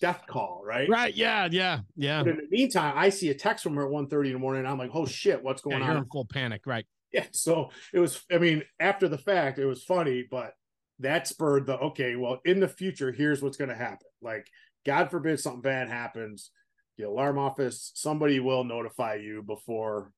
death 0.00 0.24
call, 0.26 0.62
right? 0.64 0.88
Right. 0.88 1.14
Yeah. 1.14 1.48
Yeah. 1.50 1.80
Yeah. 1.96 2.22
But 2.22 2.32
in 2.32 2.36
the 2.36 2.48
meantime, 2.50 2.94
I 2.96 3.08
see 3.08 3.30
a 3.30 3.34
text 3.34 3.64
from 3.64 3.74
her 3.76 3.84
at 3.84 3.90
1 3.90 4.08
30 4.08 4.30
in 4.30 4.32
the 4.34 4.38
morning. 4.38 4.66
I'm 4.66 4.78
like, 4.78 4.90
oh 4.94 5.06
shit, 5.06 5.42
what's 5.42 5.62
going 5.62 5.78
yeah, 5.78 5.84
on? 5.84 5.90
You're 5.90 5.98
in 5.98 6.08
full 6.10 6.26
panic. 6.26 6.62
Right. 6.66 6.86
Yeah. 7.12 7.26
So 7.32 7.70
it 7.92 7.98
was, 7.98 8.22
I 8.30 8.38
mean, 8.38 8.62
after 8.78 9.08
the 9.08 9.18
fact, 9.18 9.58
it 9.58 9.66
was 9.66 9.82
funny, 9.82 10.26
but 10.30 10.54
that 11.00 11.26
spurred 11.26 11.66
the 11.66 11.78
okay, 11.78 12.14
well, 12.16 12.40
in 12.44 12.60
the 12.60 12.68
future, 12.68 13.10
here's 13.10 13.42
what's 13.42 13.56
going 13.56 13.70
to 13.70 13.76
happen. 13.76 14.06
Like, 14.22 14.46
God 14.86 15.10
forbid 15.10 15.40
something 15.40 15.62
bad 15.62 15.88
happens, 15.88 16.50
the 16.96 17.04
alarm 17.04 17.38
office, 17.38 17.90
somebody 17.94 18.40
will 18.40 18.64
notify 18.64 19.14
you 19.14 19.42
before, 19.42 20.12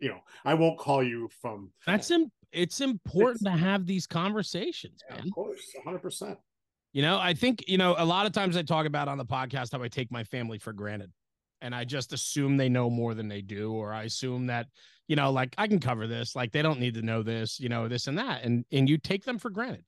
you 0.00 0.08
know, 0.08 0.20
I 0.44 0.54
won't 0.54 0.78
call 0.78 1.02
you 1.02 1.28
from. 1.40 1.70
That's 1.86 2.10
Im- 2.10 2.30
it's 2.52 2.80
important 2.80 3.42
it's, 3.42 3.44
to 3.44 3.50
have 3.50 3.86
these 3.86 4.06
conversations, 4.06 5.00
yeah, 5.08 5.16
man. 5.16 5.26
Of 5.26 5.32
course, 5.32 5.62
100%. 5.86 6.36
You 6.92 7.02
know, 7.02 7.18
I 7.18 7.34
think, 7.34 7.64
you 7.68 7.78
know, 7.78 7.94
a 7.98 8.04
lot 8.04 8.26
of 8.26 8.32
times 8.32 8.56
I 8.56 8.62
talk 8.62 8.86
about 8.86 9.08
on 9.08 9.18
the 9.18 9.26
podcast 9.26 9.72
how 9.72 9.82
I 9.82 9.88
take 9.88 10.10
my 10.10 10.24
family 10.24 10.58
for 10.58 10.72
granted 10.72 11.12
and 11.60 11.74
I 11.74 11.84
just 11.84 12.12
assume 12.12 12.56
they 12.56 12.68
know 12.68 12.88
more 12.90 13.14
than 13.14 13.28
they 13.28 13.42
do, 13.42 13.72
or 13.72 13.92
I 13.92 14.04
assume 14.04 14.46
that, 14.46 14.66
you 15.06 15.16
know, 15.16 15.30
like 15.30 15.54
I 15.58 15.66
can 15.66 15.80
cover 15.80 16.06
this, 16.06 16.36
like 16.36 16.52
they 16.52 16.62
don't 16.62 16.80
need 16.80 16.94
to 16.94 17.02
know 17.02 17.22
this, 17.22 17.58
you 17.58 17.68
know, 17.68 17.88
this 17.88 18.06
and 18.06 18.18
that. 18.18 18.44
And 18.44 18.64
and 18.72 18.88
you 18.88 18.98
take 18.98 19.24
them 19.24 19.38
for 19.38 19.50
granted. 19.50 19.84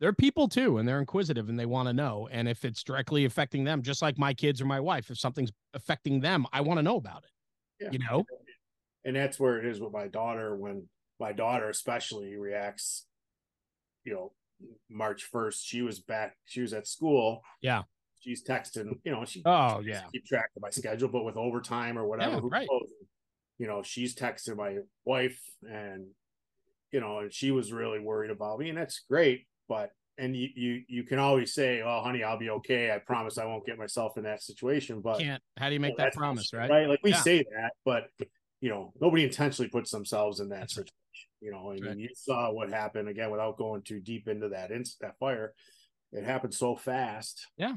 They're 0.00 0.12
people 0.12 0.48
too, 0.48 0.78
and 0.78 0.88
they're 0.88 0.98
inquisitive 0.98 1.48
and 1.48 1.58
they 1.58 1.66
want 1.66 1.88
to 1.88 1.92
know. 1.92 2.28
And 2.30 2.48
if 2.48 2.64
it's 2.64 2.82
directly 2.82 3.24
affecting 3.24 3.64
them, 3.64 3.80
just 3.82 4.02
like 4.02 4.18
my 4.18 4.34
kids 4.34 4.60
or 4.60 4.66
my 4.66 4.80
wife, 4.80 5.10
if 5.10 5.18
something's 5.18 5.52
affecting 5.72 6.20
them, 6.20 6.46
I 6.52 6.60
want 6.60 6.78
to 6.78 6.82
know 6.82 6.96
about 6.96 7.24
it. 7.24 7.84
Yeah. 7.84 7.90
You 7.92 7.98
know? 8.00 8.24
And 9.04 9.14
that's 9.14 9.38
where 9.38 9.58
it 9.58 9.66
is 9.66 9.80
with 9.80 9.92
my 9.92 10.06
daughter 10.06 10.56
when 10.56 10.88
my 11.20 11.32
daughter 11.32 11.68
especially 11.68 12.36
reacts, 12.36 13.06
you 14.04 14.12
know, 14.14 14.32
March 14.90 15.30
1st, 15.32 15.60
she 15.62 15.82
was 15.82 16.00
back, 16.00 16.36
she 16.44 16.60
was 16.60 16.72
at 16.72 16.86
school. 16.86 17.42
Yeah. 17.60 17.82
She's 18.20 18.42
texting, 18.42 18.98
you 19.04 19.12
know, 19.12 19.24
she 19.26 19.42
oh 19.44 19.80
yeah 19.84 20.04
keep 20.10 20.24
track 20.24 20.48
of 20.56 20.62
my 20.62 20.70
schedule, 20.70 21.08
but 21.08 21.24
with 21.24 21.36
overtime 21.36 21.98
or 21.98 22.06
whatever, 22.06 22.36
yeah, 22.36 22.48
right. 22.50 22.68
Knows, 22.70 22.88
you 23.58 23.66
know, 23.66 23.82
she's 23.82 24.14
texting 24.14 24.56
my 24.56 24.78
wife 25.04 25.38
and 25.62 26.06
you 26.90 27.00
know, 27.00 27.18
and 27.18 27.32
she 27.32 27.50
was 27.50 27.72
really 27.72 27.98
worried 27.98 28.30
about 28.30 28.58
me, 28.58 28.70
and 28.70 28.78
that's 28.78 29.02
great, 29.10 29.46
but 29.68 29.90
and 30.16 30.36
you 30.36 30.48
you 30.54 30.82
you 30.88 31.02
can 31.02 31.18
always 31.18 31.52
say, 31.52 31.82
"Oh, 31.82 32.00
honey, 32.02 32.22
I'll 32.22 32.38
be 32.38 32.50
okay. 32.50 32.92
I 32.92 32.98
promise 32.98 33.36
I 33.36 33.46
won't 33.46 33.66
get 33.66 33.78
myself 33.78 34.16
in 34.16 34.22
that 34.24 34.42
situation." 34.42 35.00
But 35.00 35.18
can't. 35.18 35.42
How 35.58 35.68
do 35.68 35.74
you 35.74 35.80
make 35.80 35.92
you 35.92 35.98
know, 35.98 36.04
that 36.04 36.14
promise, 36.14 36.52
right? 36.52 36.70
Right? 36.70 36.88
Like 36.88 37.00
we 37.02 37.10
yeah. 37.10 37.20
say 37.20 37.38
that, 37.38 37.72
but 37.84 38.04
you 38.64 38.70
know, 38.70 38.94
nobody 38.98 39.24
intentionally 39.24 39.68
puts 39.68 39.90
themselves 39.90 40.40
in 40.40 40.48
that 40.48 40.70
situation. 40.70 40.94
You 41.42 41.50
know, 41.50 41.70
I 41.70 41.74
mean, 41.74 41.98
you 41.98 42.08
saw 42.16 42.50
what 42.50 42.70
happened 42.70 43.10
again 43.10 43.30
without 43.30 43.58
going 43.58 43.82
too 43.82 44.00
deep 44.00 44.26
into 44.26 44.48
that 44.48 44.70
inst- 44.70 45.00
that 45.00 45.18
fire. 45.18 45.52
It 46.12 46.24
happened 46.24 46.54
so 46.54 46.74
fast. 46.74 47.46
Yeah. 47.58 47.74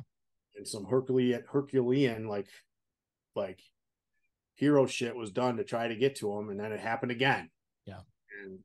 And 0.56 0.66
some 0.66 0.86
Herculean, 0.86 1.44
Herculean, 1.52 2.30
like, 2.30 2.48
like 3.36 3.60
hero 4.56 4.86
shit 4.86 5.14
was 5.14 5.30
done 5.30 5.58
to 5.58 5.66
try 5.66 5.90
to 5.90 5.96
get 5.98 6.16
to 6.20 6.32
him, 6.32 6.50
and 6.52 6.58
then 6.58 6.72
it 6.72 6.80
happened 6.80 7.12
again. 7.12 7.50
Yeah. 7.86 8.00
And 8.46 8.60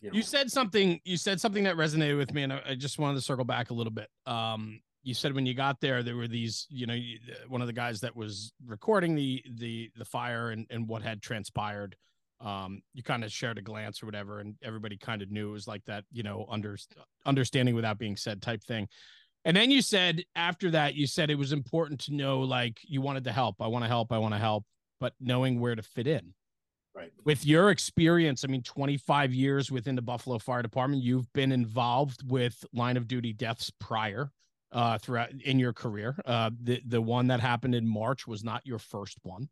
you, 0.00 0.10
know. 0.10 0.14
you 0.14 0.22
said 0.22 0.48
something. 0.48 1.00
You 1.04 1.16
said 1.16 1.40
something 1.40 1.64
that 1.64 1.74
resonated 1.74 2.18
with 2.18 2.32
me, 2.32 2.44
and 2.44 2.52
I, 2.52 2.62
I 2.68 2.74
just 2.76 3.00
wanted 3.00 3.16
to 3.16 3.22
circle 3.22 3.44
back 3.44 3.70
a 3.70 3.74
little 3.74 3.92
bit. 3.92 4.06
Um, 4.26 4.80
you 5.02 5.14
said 5.14 5.34
when 5.34 5.46
you 5.46 5.54
got 5.54 5.80
there 5.80 6.02
there 6.02 6.16
were 6.16 6.28
these 6.28 6.66
you 6.70 6.86
know 6.86 6.96
one 7.48 7.60
of 7.60 7.66
the 7.66 7.72
guys 7.72 8.00
that 8.00 8.14
was 8.14 8.52
recording 8.66 9.14
the 9.14 9.42
the 9.56 9.90
the 9.96 10.04
fire 10.04 10.50
and 10.50 10.66
and 10.70 10.88
what 10.88 11.02
had 11.02 11.20
transpired 11.20 11.96
um, 12.42 12.82
you 12.92 13.02
kind 13.02 13.24
of 13.24 13.32
shared 13.32 13.58
a 13.58 13.62
glance 13.62 14.02
or 14.02 14.06
whatever, 14.06 14.40
and 14.40 14.56
everybody 14.62 14.96
kind 14.96 15.22
of 15.22 15.30
knew 15.30 15.50
it 15.50 15.52
was 15.52 15.68
like 15.68 15.84
that, 15.84 16.04
you 16.10 16.22
know, 16.22 16.46
under 16.50 16.76
understanding 17.24 17.74
without 17.74 17.98
being 17.98 18.16
said 18.16 18.42
type 18.42 18.62
thing. 18.64 18.88
And 19.44 19.56
then 19.56 19.70
you 19.70 19.82
said 19.82 20.22
after 20.34 20.70
that, 20.72 20.94
you 20.94 21.06
said 21.06 21.30
it 21.30 21.36
was 21.36 21.52
important 21.52 22.00
to 22.00 22.14
know, 22.14 22.40
like 22.40 22.80
you 22.84 23.00
wanted 23.00 23.24
to 23.24 23.32
help. 23.32 23.56
I 23.60 23.68
want 23.68 23.84
to 23.84 23.88
help. 23.88 24.12
I 24.12 24.18
want 24.18 24.34
to 24.34 24.38
help, 24.38 24.64
but 25.00 25.14
knowing 25.20 25.60
where 25.60 25.74
to 25.74 25.82
fit 25.82 26.06
in. 26.06 26.34
Right. 26.94 27.12
With 27.24 27.46
your 27.46 27.70
experience, 27.70 28.44
I 28.44 28.48
mean, 28.48 28.62
25 28.62 29.32
years 29.32 29.70
within 29.70 29.94
the 29.94 30.02
Buffalo 30.02 30.38
Fire 30.38 30.62
Department, 30.62 31.02
you've 31.02 31.32
been 31.32 31.50
involved 31.50 32.28
with 32.30 32.64
line 32.74 32.96
of 32.96 33.08
duty 33.08 33.32
deaths 33.32 33.70
prior 33.80 34.30
uh, 34.72 34.98
throughout 34.98 35.30
in 35.30 35.58
your 35.58 35.72
career. 35.72 36.16
Uh, 36.24 36.50
the 36.62 36.80
the 36.86 37.00
one 37.00 37.26
that 37.28 37.40
happened 37.40 37.74
in 37.74 37.86
March 37.86 38.26
was 38.26 38.42
not 38.42 38.66
your 38.66 38.78
first 38.78 39.18
one, 39.22 39.48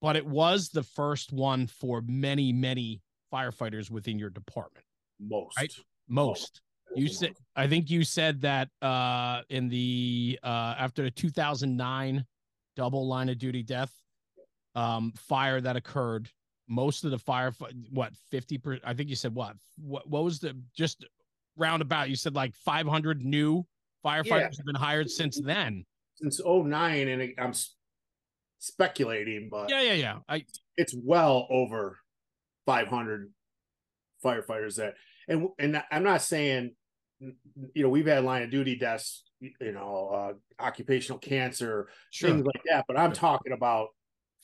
but 0.00 0.16
it 0.16 0.26
was 0.26 0.68
the 0.68 0.82
first 0.82 1.32
one 1.32 1.66
for 1.66 2.02
many 2.06 2.52
many 2.52 3.00
firefighters 3.32 3.90
within 3.90 4.18
your 4.18 4.30
department. 4.30 4.84
Most. 5.20 5.56
Right? 5.58 5.72
Most. 6.08 6.60
You 6.94 7.08
said 7.08 7.34
I 7.54 7.66
think 7.66 7.90
you 7.90 8.04
said 8.04 8.40
that 8.42 8.68
uh, 8.80 9.42
in 9.50 9.68
the 9.68 10.38
uh, 10.42 10.74
after 10.78 11.02
the 11.02 11.10
2009 11.10 12.24
double 12.76 13.08
line 13.08 13.28
of 13.28 13.38
duty 13.38 13.62
death 13.62 13.92
um, 14.74 15.12
fire 15.16 15.60
that 15.60 15.76
occurred 15.76 16.28
most 16.68 17.04
of 17.04 17.10
the 17.10 17.18
fire 17.18 17.52
what 17.90 18.14
50 18.30 18.58
per 18.58 18.78
i 18.84 18.94
think 18.94 19.08
you 19.08 19.16
said 19.16 19.34
what 19.34 19.56
what 19.78 20.08
what 20.08 20.22
was 20.22 20.38
the 20.38 20.56
just 20.76 21.04
roundabout 21.56 22.08
you 22.08 22.14
said 22.14 22.34
like 22.34 22.54
500 22.54 23.24
new 23.24 23.66
firefighters 24.04 24.24
yeah. 24.26 24.56
have 24.56 24.66
been 24.66 24.74
hired 24.74 25.10
since 25.10 25.40
then 25.40 25.84
since 26.16 26.40
09 26.44 27.08
and 27.08 27.32
i'm 27.38 27.52
speculating 28.58 29.48
but 29.50 29.70
yeah 29.70 29.80
yeah 29.80 29.92
yeah 29.92 30.18
i 30.28 30.44
it's 30.76 30.94
well 31.04 31.46
over 31.50 31.98
500 32.66 33.30
firefighters 34.24 34.76
that 34.76 34.94
and 35.28 35.48
and 35.58 35.82
i'm 35.90 36.02
not 36.02 36.22
saying 36.22 36.72
you 37.20 37.82
know 37.82 37.88
we've 37.88 38.06
had 38.06 38.24
line 38.24 38.42
of 38.42 38.50
duty 38.50 38.76
deaths 38.76 39.24
you 39.40 39.72
know 39.72 40.08
uh 40.12 40.62
occupational 40.64 41.18
cancer 41.18 41.88
sure. 42.10 42.30
things 42.30 42.44
like 42.44 42.62
that 42.68 42.84
but 42.88 42.98
i'm 42.98 43.12
talking 43.12 43.52
about 43.52 43.88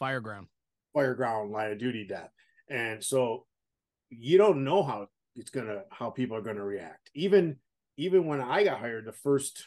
fireground 0.00 0.46
fireground 0.94 1.50
line 1.50 1.72
of 1.72 1.78
duty 1.78 2.06
death. 2.06 2.30
And 2.68 3.02
so 3.02 3.46
you 4.10 4.38
don't 4.38 4.64
know 4.64 4.82
how 4.82 5.08
it's 5.36 5.50
gonna 5.50 5.82
how 5.90 6.10
people 6.10 6.36
are 6.36 6.42
gonna 6.42 6.64
react. 6.64 7.10
Even 7.14 7.56
even 7.96 8.26
when 8.26 8.40
I 8.40 8.64
got 8.64 8.80
hired, 8.80 9.06
the 9.06 9.12
first, 9.12 9.66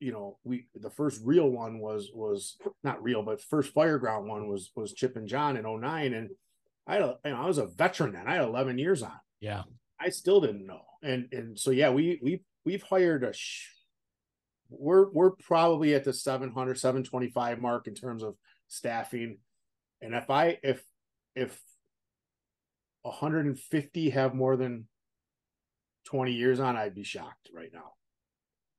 you 0.00 0.12
know, 0.12 0.38
we 0.44 0.66
the 0.74 0.90
first 0.90 1.20
real 1.24 1.48
one 1.48 1.78
was 1.78 2.10
was 2.14 2.56
not 2.82 3.02
real, 3.02 3.22
but 3.22 3.42
first 3.42 3.74
fireground 3.74 4.26
one 4.26 4.48
was 4.48 4.70
was 4.74 4.92
Chip 4.92 5.16
and 5.16 5.28
John 5.28 5.56
in 5.56 5.64
09. 5.64 6.14
And 6.14 6.30
I 6.86 6.94
had 6.94 7.02
a, 7.02 7.18
you 7.24 7.30
know, 7.30 7.42
I 7.42 7.46
was 7.46 7.58
a 7.58 7.66
veteran 7.66 8.12
then. 8.12 8.26
I 8.26 8.34
had 8.34 8.44
11 8.44 8.78
years 8.78 9.02
on. 9.02 9.18
Yeah. 9.40 9.62
I 10.00 10.10
still 10.10 10.40
didn't 10.40 10.66
know. 10.66 10.82
And 11.02 11.28
and 11.32 11.58
so 11.58 11.70
yeah, 11.70 11.90
we 11.90 12.18
we 12.22 12.42
we've 12.64 12.82
hired 12.82 13.24
a 13.24 13.32
sh- 13.32 13.68
we're 14.68 15.10
we're 15.10 15.30
probably 15.30 15.94
at 15.94 16.04
the 16.04 16.12
700 16.12 16.78
725 16.78 17.60
mark 17.60 17.86
in 17.86 17.94
terms 17.94 18.22
of 18.22 18.34
staffing 18.68 19.36
and 20.02 20.14
if 20.14 20.28
I 20.28 20.58
if 20.62 20.82
if 21.34 21.60
150 23.02 24.10
have 24.10 24.34
more 24.34 24.56
than 24.56 24.86
20 26.04 26.32
years 26.32 26.60
on, 26.60 26.76
I'd 26.76 26.94
be 26.94 27.04
shocked 27.04 27.50
right 27.54 27.70
now. 27.72 27.92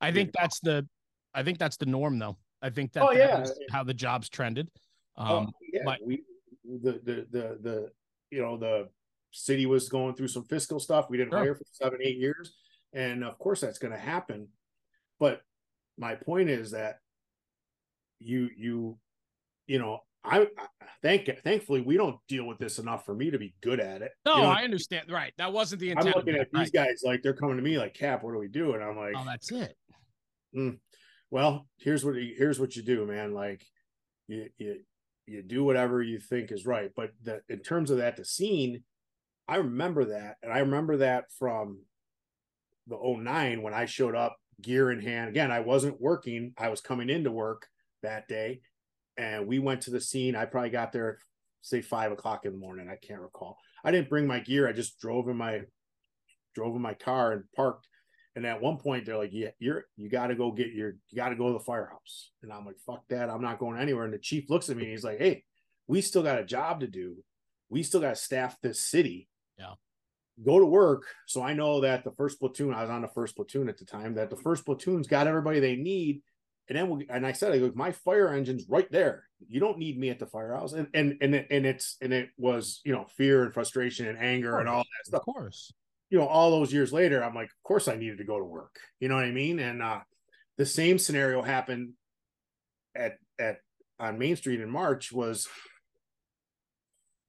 I 0.01 0.11
think 0.11 0.31
that's 0.37 0.59
the 0.59 0.87
I 1.33 1.43
think 1.43 1.57
that's 1.57 1.77
the 1.77 1.85
norm 1.85 2.19
though. 2.19 2.37
I 2.61 2.69
think 2.69 2.93
that, 2.93 3.03
oh, 3.03 3.11
yeah. 3.11 3.43
how 3.71 3.83
the 3.83 3.93
jobs 3.93 4.29
trended. 4.29 4.69
Oh, 5.17 5.37
um 5.37 5.47
oh, 5.47 5.51
yeah. 5.71 5.81
but 5.85 5.99
we 6.05 6.23
the, 6.65 6.93
the 7.03 7.27
the 7.31 7.57
the 7.61 7.91
you 8.31 8.41
know 8.41 8.57
the 8.57 8.89
city 9.31 9.65
was 9.65 9.89
going 9.89 10.15
through 10.15 10.27
some 10.27 10.43
fiscal 10.43 10.79
stuff. 10.79 11.09
We 11.09 11.17
didn't 11.17 11.31
sure. 11.31 11.39
hire 11.39 11.55
for 11.55 11.65
seven, 11.71 11.99
eight 12.01 12.17
years. 12.17 12.53
And 12.93 13.23
of 13.23 13.37
course 13.39 13.61
that's 13.61 13.79
gonna 13.79 13.97
happen. 13.97 14.47
But 15.19 15.41
my 15.97 16.15
point 16.15 16.49
is 16.49 16.71
that 16.71 16.99
you 18.19 18.49
you 18.55 18.97
you 19.67 19.79
know 19.79 20.03
I, 20.25 20.47
thank 21.01 21.29
thankfully 21.43 21.81
we 21.81 21.97
don't 21.97 22.17
deal 22.27 22.45
with 22.45 22.57
this 22.57 22.79
enough 22.79 23.05
for 23.05 23.13
me 23.13 23.29
to 23.29 23.37
be 23.37 23.53
good 23.61 23.79
at 23.79 24.01
it. 24.01 24.11
No, 24.25 24.37
you 24.37 24.41
know, 24.43 24.49
I 24.49 24.63
understand. 24.63 25.11
Right, 25.11 25.33
that 25.37 25.51
wasn't 25.51 25.81
the 25.81 25.91
intent. 25.91 26.07
I'm 26.07 26.13
looking 26.15 26.35
at 26.35 26.47
these 26.51 26.71
guys 26.71 27.01
like 27.03 27.21
they're 27.21 27.33
coming 27.33 27.57
to 27.57 27.63
me 27.63 27.77
like, 27.77 27.93
"Cap, 27.93 28.23
what 28.23 28.33
do 28.33 28.39
we 28.39 28.47
do?" 28.47 28.73
And 28.73 28.83
I'm 28.83 28.97
like, 28.97 29.15
"Oh, 29.17 29.23
that's 29.25 29.51
it." 29.51 29.75
Mm, 30.55 30.79
well, 31.29 31.67
here's 31.77 32.05
what 32.05 32.15
here's 32.15 32.59
what 32.59 32.75
you 32.75 32.83
do, 32.83 33.05
man. 33.05 33.33
Like, 33.33 33.65
you 34.27 34.47
you 34.57 34.79
you 35.27 35.43
do 35.43 35.63
whatever 35.63 36.01
you 36.01 36.19
think 36.19 36.51
is 36.51 36.65
right. 36.65 36.91
But 36.95 37.11
the, 37.21 37.41
in 37.49 37.59
terms 37.59 37.91
of 37.91 37.97
that, 37.97 38.15
the 38.15 38.25
scene, 38.25 38.83
I 39.47 39.57
remember 39.57 40.05
that, 40.05 40.37
and 40.41 40.53
I 40.53 40.59
remember 40.59 40.97
that 40.97 41.25
from 41.37 41.79
the 42.87 42.97
09 42.97 43.61
when 43.61 43.73
I 43.73 43.85
showed 43.85 44.15
up, 44.15 44.35
gear 44.61 44.91
in 44.91 44.99
hand. 45.01 45.29
Again, 45.29 45.51
I 45.51 45.59
wasn't 45.59 45.99
working; 45.99 46.53
I 46.57 46.69
was 46.69 46.79
coming 46.79 47.09
into 47.09 47.31
work 47.31 47.67
that 48.03 48.27
day 48.27 48.61
and 49.17 49.47
we 49.47 49.59
went 49.59 49.81
to 49.81 49.91
the 49.91 50.01
scene. 50.01 50.35
I 50.35 50.45
probably 50.45 50.69
got 50.69 50.91
there 50.91 51.19
say 51.61 51.81
five 51.81 52.11
o'clock 52.11 52.45
in 52.45 52.51
the 52.51 52.57
morning. 52.57 52.89
I 52.89 52.97
can't 53.05 53.21
recall. 53.21 53.57
I 53.83 53.91
didn't 53.91 54.09
bring 54.09 54.27
my 54.27 54.39
gear. 54.39 54.67
I 54.67 54.73
just 54.73 54.99
drove 54.99 55.27
in 55.29 55.37
my 55.37 55.61
drove 56.53 56.75
in 56.75 56.81
my 56.81 56.93
car 56.93 57.31
and 57.31 57.43
parked. 57.55 57.87
And 58.35 58.45
at 58.45 58.61
one 58.61 58.77
point 58.77 59.05
they're 59.05 59.17
like, 59.17 59.31
Yeah, 59.31 59.49
you're 59.59 59.85
you 59.95 60.09
gotta 60.09 60.35
go 60.35 60.51
get 60.51 60.73
your 60.73 60.95
you 61.09 61.15
gotta 61.15 61.35
go 61.35 61.47
to 61.47 61.53
the 61.53 61.63
firehouse. 61.63 62.31
And 62.41 62.51
I'm 62.51 62.65
like, 62.65 62.77
fuck 62.85 63.03
that, 63.09 63.29
I'm 63.29 63.41
not 63.41 63.59
going 63.59 63.79
anywhere. 63.79 64.05
And 64.05 64.13
the 64.13 64.19
chief 64.19 64.49
looks 64.49 64.69
at 64.69 64.77
me 64.77 64.83
and 64.83 64.91
he's 64.91 65.03
like, 65.03 65.19
Hey, 65.19 65.43
we 65.87 66.01
still 66.01 66.23
got 66.23 66.39
a 66.39 66.45
job 66.45 66.81
to 66.81 66.87
do. 66.87 67.15
We 67.69 67.83
still 67.83 68.01
gotta 68.01 68.15
staff 68.15 68.57
this 68.61 68.81
city. 68.81 69.29
Yeah. 69.57 69.73
Go 70.43 70.59
to 70.59 70.65
work. 70.65 71.03
So 71.27 71.43
I 71.43 71.53
know 71.53 71.81
that 71.81 72.03
the 72.03 72.11
first 72.11 72.39
platoon, 72.39 72.73
I 72.73 72.81
was 72.81 72.89
on 72.89 73.03
the 73.03 73.07
first 73.07 73.35
platoon 73.35 73.69
at 73.69 73.77
the 73.77 73.85
time, 73.85 74.15
that 74.15 74.31
the 74.31 74.35
first 74.35 74.65
platoon's 74.65 75.07
got 75.07 75.27
everybody 75.27 75.59
they 75.59 75.75
need 75.75 76.23
and 76.69 76.77
then 76.77 76.89
we 76.89 77.07
and 77.09 77.25
I 77.25 77.33
said, 77.33 77.51
I 77.51 77.59
go, 77.59 77.71
my 77.75 77.91
fire 77.91 78.29
engine's 78.29 78.65
right 78.69 78.89
there. 78.89 79.25
You 79.47 79.59
don't 79.59 79.77
need 79.77 79.99
me 79.99 80.09
at 80.09 80.19
the 80.19 80.25
firehouse. 80.25 80.73
And 80.73 80.87
and 80.93 81.17
and 81.21 81.35
and 81.35 81.65
it's 81.65 81.97
and 82.01 82.13
it 82.13 82.29
was, 82.37 82.79
you 82.85 82.93
know, 82.93 83.05
fear 83.17 83.43
and 83.43 83.53
frustration 83.53 84.07
and 84.07 84.17
anger 84.17 84.59
and 84.59 84.69
all 84.69 84.83
that 84.83 85.05
stuff. 85.05 85.19
Of 85.19 85.25
course. 85.25 85.73
You 86.09 86.19
know, 86.19 86.27
all 86.27 86.51
those 86.51 86.71
years 86.71 86.93
later, 86.93 87.23
I'm 87.23 87.35
like, 87.35 87.47
of 87.47 87.63
course 87.63 87.87
I 87.87 87.95
needed 87.95 88.19
to 88.19 88.23
go 88.23 88.39
to 88.39 88.45
work. 88.45 88.77
You 88.99 89.09
know 89.09 89.15
what 89.15 89.25
I 89.25 89.31
mean? 89.31 89.59
And 89.59 89.81
uh 89.81 89.99
the 90.57 90.65
same 90.65 90.97
scenario 90.97 91.41
happened 91.41 91.93
at 92.95 93.17
at 93.39 93.57
on 93.99 94.17
Main 94.17 94.37
Street 94.37 94.61
in 94.61 94.69
March 94.69 95.11
was 95.11 95.49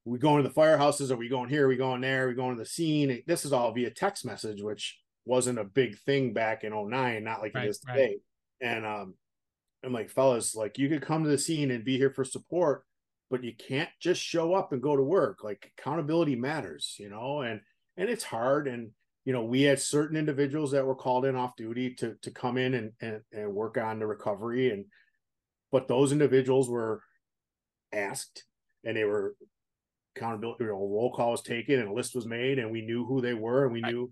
we 0.04 0.18
going 0.18 0.42
to 0.42 0.48
the 0.48 0.54
firehouses? 0.54 1.10
Are 1.10 1.16
we 1.16 1.28
going 1.28 1.48
here? 1.48 1.64
Are 1.64 1.68
we 1.68 1.76
going 1.76 2.02
there? 2.02 2.26
Are 2.26 2.28
we 2.28 2.34
going 2.34 2.54
to 2.54 2.62
the 2.62 2.68
scene? 2.68 3.22
This 3.26 3.44
is 3.44 3.52
all 3.52 3.72
via 3.72 3.90
text 3.90 4.24
message, 4.24 4.62
which 4.62 4.98
wasn't 5.24 5.58
a 5.58 5.64
big 5.64 5.98
thing 6.00 6.34
back 6.34 6.62
in 6.62 6.72
09, 6.72 7.24
not 7.24 7.40
like 7.40 7.54
right, 7.54 7.64
it 7.64 7.70
is 7.70 7.78
today. 7.78 8.18
Right. 8.62 8.74
And 8.76 8.86
um 8.86 9.14
I'm 9.84 9.92
like, 9.92 10.10
fellas, 10.10 10.54
like 10.54 10.78
you 10.78 10.88
could 10.88 11.02
come 11.02 11.24
to 11.24 11.30
the 11.30 11.38
scene 11.38 11.70
and 11.70 11.84
be 11.84 11.96
here 11.96 12.10
for 12.10 12.24
support, 12.24 12.84
but 13.30 13.44
you 13.44 13.52
can't 13.54 13.90
just 14.00 14.20
show 14.22 14.54
up 14.54 14.72
and 14.72 14.82
go 14.82 14.96
to 14.96 15.02
work. 15.02 15.44
Like 15.44 15.72
accountability 15.78 16.36
matters, 16.36 16.96
you 16.98 17.08
know, 17.10 17.42
and 17.42 17.60
and 17.96 18.08
it's 18.08 18.24
hard. 18.24 18.68
And 18.68 18.90
you 19.24 19.32
know, 19.32 19.44
we 19.44 19.62
had 19.62 19.80
certain 19.80 20.16
individuals 20.16 20.72
that 20.72 20.86
were 20.86 20.94
called 20.94 21.24
in 21.24 21.36
off 21.36 21.56
duty 21.56 21.94
to 21.96 22.14
to 22.22 22.30
come 22.30 22.56
in 22.56 22.74
and 22.74 22.92
and, 23.00 23.20
and 23.32 23.54
work 23.54 23.78
on 23.78 23.98
the 23.98 24.06
recovery. 24.06 24.70
And 24.70 24.86
but 25.70 25.88
those 25.88 26.12
individuals 26.12 26.68
were 26.68 27.02
asked 27.92 28.44
and 28.84 28.96
they 28.96 29.04
were 29.04 29.34
accountability, 30.16 30.64
you 30.64 30.70
know, 30.70 30.76
roll 30.76 31.12
call 31.12 31.32
was 31.32 31.42
taken 31.42 31.80
and 31.80 31.88
a 31.88 31.92
list 31.92 32.14
was 32.14 32.26
made 32.26 32.58
and 32.58 32.70
we 32.70 32.82
knew 32.82 33.04
who 33.04 33.20
they 33.20 33.34
were 33.34 33.64
and 33.64 33.72
we 33.72 33.80
knew 33.80 34.10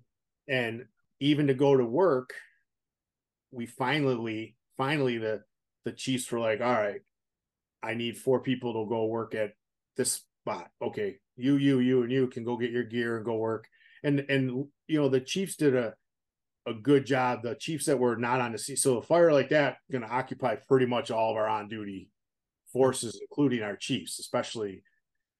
and 0.48 0.84
even 1.20 1.46
to 1.46 1.54
go 1.54 1.76
to 1.76 1.84
work, 1.84 2.32
we 3.52 3.66
finally 3.66 4.56
finally 4.76 5.18
the 5.18 5.42
the 5.84 5.92
Chiefs 5.92 6.30
were 6.30 6.40
like, 6.40 6.60
all 6.60 6.72
right, 6.72 7.00
I 7.82 7.94
need 7.94 8.16
four 8.16 8.40
people 8.40 8.72
to 8.72 8.88
go 8.88 9.06
work 9.06 9.34
at 9.34 9.52
this 9.96 10.22
spot. 10.42 10.70
Okay, 10.80 11.16
you, 11.36 11.56
you, 11.56 11.80
you, 11.80 12.02
and 12.02 12.12
you 12.12 12.28
can 12.28 12.44
go 12.44 12.56
get 12.56 12.70
your 12.70 12.84
gear 12.84 13.16
and 13.16 13.24
go 13.24 13.36
work. 13.36 13.66
And 14.04 14.24
and 14.28 14.66
you 14.88 15.00
know 15.00 15.08
the 15.08 15.20
Chiefs 15.20 15.56
did 15.56 15.74
a 15.74 15.94
a 16.66 16.74
good 16.74 17.06
job. 17.06 17.42
The 17.42 17.54
Chiefs 17.54 17.86
that 17.86 17.98
were 17.98 18.16
not 18.16 18.40
on 18.40 18.52
the 18.52 18.58
scene, 18.58 18.76
so 18.76 18.98
a 18.98 19.02
fire 19.02 19.32
like 19.32 19.50
that 19.50 19.76
going 19.90 20.02
to 20.02 20.10
occupy 20.10 20.56
pretty 20.68 20.86
much 20.86 21.10
all 21.10 21.30
of 21.30 21.36
our 21.36 21.48
on 21.48 21.68
duty 21.68 22.10
forces, 22.72 23.20
including 23.20 23.62
our 23.62 23.76
Chiefs, 23.76 24.18
especially. 24.18 24.82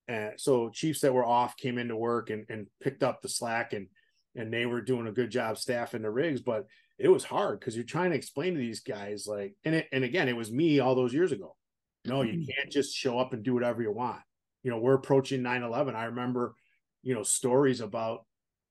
And 0.09 0.33
so 0.37 0.69
Chiefs 0.71 1.01
that 1.01 1.15
were 1.15 1.25
off 1.25 1.57
came 1.57 1.79
into 1.79 1.97
work 1.97 2.31
and 2.31 2.45
and 2.49 2.67
picked 2.81 3.03
up 3.03 3.21
the 3.21 3.29
slack 3.29 3.73
and 3.73 3.89
and 4.35 4.53
they 4.53 4.67
were 4.67 4.81
doing 4.81 5.07
a 5.07 5.13
good 5.13 5.31
job 5.31 5.59
staffing 5.59 6.03
the 6.03 6.11
rigs, 6.11 6.41
but 6.41 6.67
it 7.03 7.09
was 7.09 7.25
hard 7.25 7.59
because 7.59 7.75
you're 7.75 7.85
trying 7.85 8.11
to 8.11 8.17
explain 8.17 8.55
to 8.55 8.61
these 8.61 8.81
guys 8.81 9.27
like 9.27 9.57
and 9.65 9.75
it 9.75 9.89
and 9.93 10.05
again 10.05 10.29
it 10.29 10.37
was 10.37 10.53
me 10.53 10.79
all 10.79 10.95
those 10.95 11.13
years 11.13 11.33
ago. 11.33 11.57
No 12.05 12.23
you 12.23 12.35
mm-hmm. 12.35 12.53
can't 12.53 12.71
just 12.71 12.97
show 12.97 13.19
up 13.19 13.33
and 13.33 13.43
do 13.43 13.55
whatever 13.55 13.83
you 13.83 13.93
want. 13.93 14.21
You 14.63 14.71
know 14.71 14.79
we're 14.79 14.95
approaching 14.95 15.43
9-11 15.43 15.97
i 15.97 16.05
remember 16.05 16.55
you 17.03 17.15
know 17.15 17.25
stories 17.25 17.81
about 17.81 18.25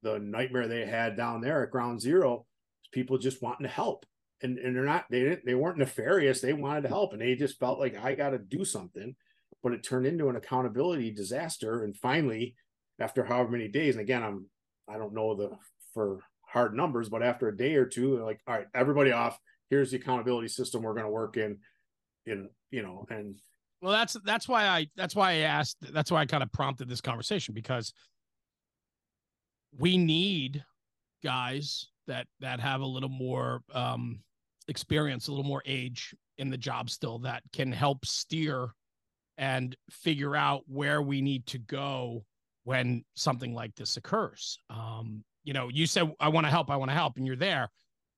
the 0.04 0.18
nightmare 0.20 0.68
they 0.68 0.86
had 0.86 1.18
down 1.18 1.42
there 1.42 1.64
at 1.64 1.72
ground 1.72 2.02
zero 2.02 2.46
people 2.92 3.18
just 3.18 3.42
wanting 3.42 3.68
to 3.68 3.74
help. 3.74 4.06
And 4.42 4.58
and 4.58 4.76
they're 4.76 4.86
not 4.86 5.06
they 5.10 5.20
didn't 5.20 5.46
they 5.46 5.54
weren't 5.54 5.78
nefarious. 5.78 6.42
They 6.42 6.54
wanted 6.54 6.82
to 6.84 6.88
help 6.88 7.12
and 7.12 7.22
they 7.22 7.36
just 7.36 7.60
felt 7.60 7.80
like 7.80 7.98
i 8.02 8.16
got 8.16 8.32
to 8.32 8.40
do 8.40 8.64
something. 8.64 9.16
But 9.62 9.74
it 9.74 9.84
turned 9.84 10.08
into 10.08 10.30
an 10.30 10.38
accountability 10.38 11.12
disaster 11.12 11.84
and 11.84 11.96
finally 11.96 12.56
after 13.00 13.24
however 13.24 13.52
many 13.52 13.68
days 13.68 13.96
and 13.96 14.02
again 14.02 14.24
i'm 14.24 14.46
i 14.88 14.98
don't 14.98 15.14
know 15.14 15.36
the 15.36 15.50
for 15.94 16.20
hard 16.52 16.76
numbers, 16.76 17.10
but 17.10 17.24
after 17.24 17.48
a 17.48 17.56
day 17.56 17.76
or 17.76 17.86
two, 17.86 18.16
they're 18.16 18.26
like, 18.26 18.42
all 18.48 18.56
right, 18.56 18.68
everybody 18.74 19.12
off. 19.12 19.40
Here's 19.70 19.92
the 19.92 19.98
accountability 19.98 20.50
system 20.50 20.84
we're 20.84 20.94
going 20.94 21.06
to 21.06 21.12
work 21.12 21.38
in, 21.38 21.58
in 22.26 22.50
you 22.72 22.84
know, 22.84 23.06
and 23.10 23.36
Well, 23.82 23.94
that's 23.94 24.18
that's 24.26 24.48
why 24.48 24.68
I 24.68 24.88
that's 24.96 25.16
why 25.16 25.32
I 25.32 25.36
asked. 25.38 25.78
That's 25.94 26.12
why 26.12 26.22
I 26.22 26.26
kind 26.26 26.44
of 26.44 26.52
prompted 26.52 26.90
this 26.90 27.02
conversation 27.02 27.54
because 27.54 27.94
we 29.78 29.98
need 29.98 30.64
guys 31.24 31.88
that 32.08 32.28
that 32.42 32.60
have 32.60 32.82
a 32.82 32.86
little 32.86 33.10
more 33.10 33.62
um, 33.74 34.20
experience, 34.68 35.28
a 35.28 35.32
little 35.32 35.46
more 35.46 35.64
age 35.66 36.14
in 36.38 36.50
the 36.50 36.58
job 36.58 36.90
still 36.90 37.20
that 37.20 37.44
can 37.54 37.72
help 37.72 38.06
steer 38.06 38.74
and 39.38 39.76
figure 39.90 40.36
out 40.36 40.64
where 40.68 41.02
we 41.02 41.22
need 41.22 41.46
to 41.48 41.58
go 41.60 42.26
when 42.64 43.04
something 43.16 43.54
like 43.54 43.74
this 43.76 43.98
occurs. 43.98 44.60
Um, 44.70 45.24
you 45.44 45.54
know, 45.54 45.70
you 45.70 45.88
said 45.88 46.14
I 46.20 46.30
want 46.30 46.46
to 46.46 46.52
help, 46.52 46.70
I 46.70 46.76
want 46.76 46.92
to 46.92 46.96
help, 46.96 47.18
and 47.18 47.26
you're 47.26 47.36
there, 47.36 47.70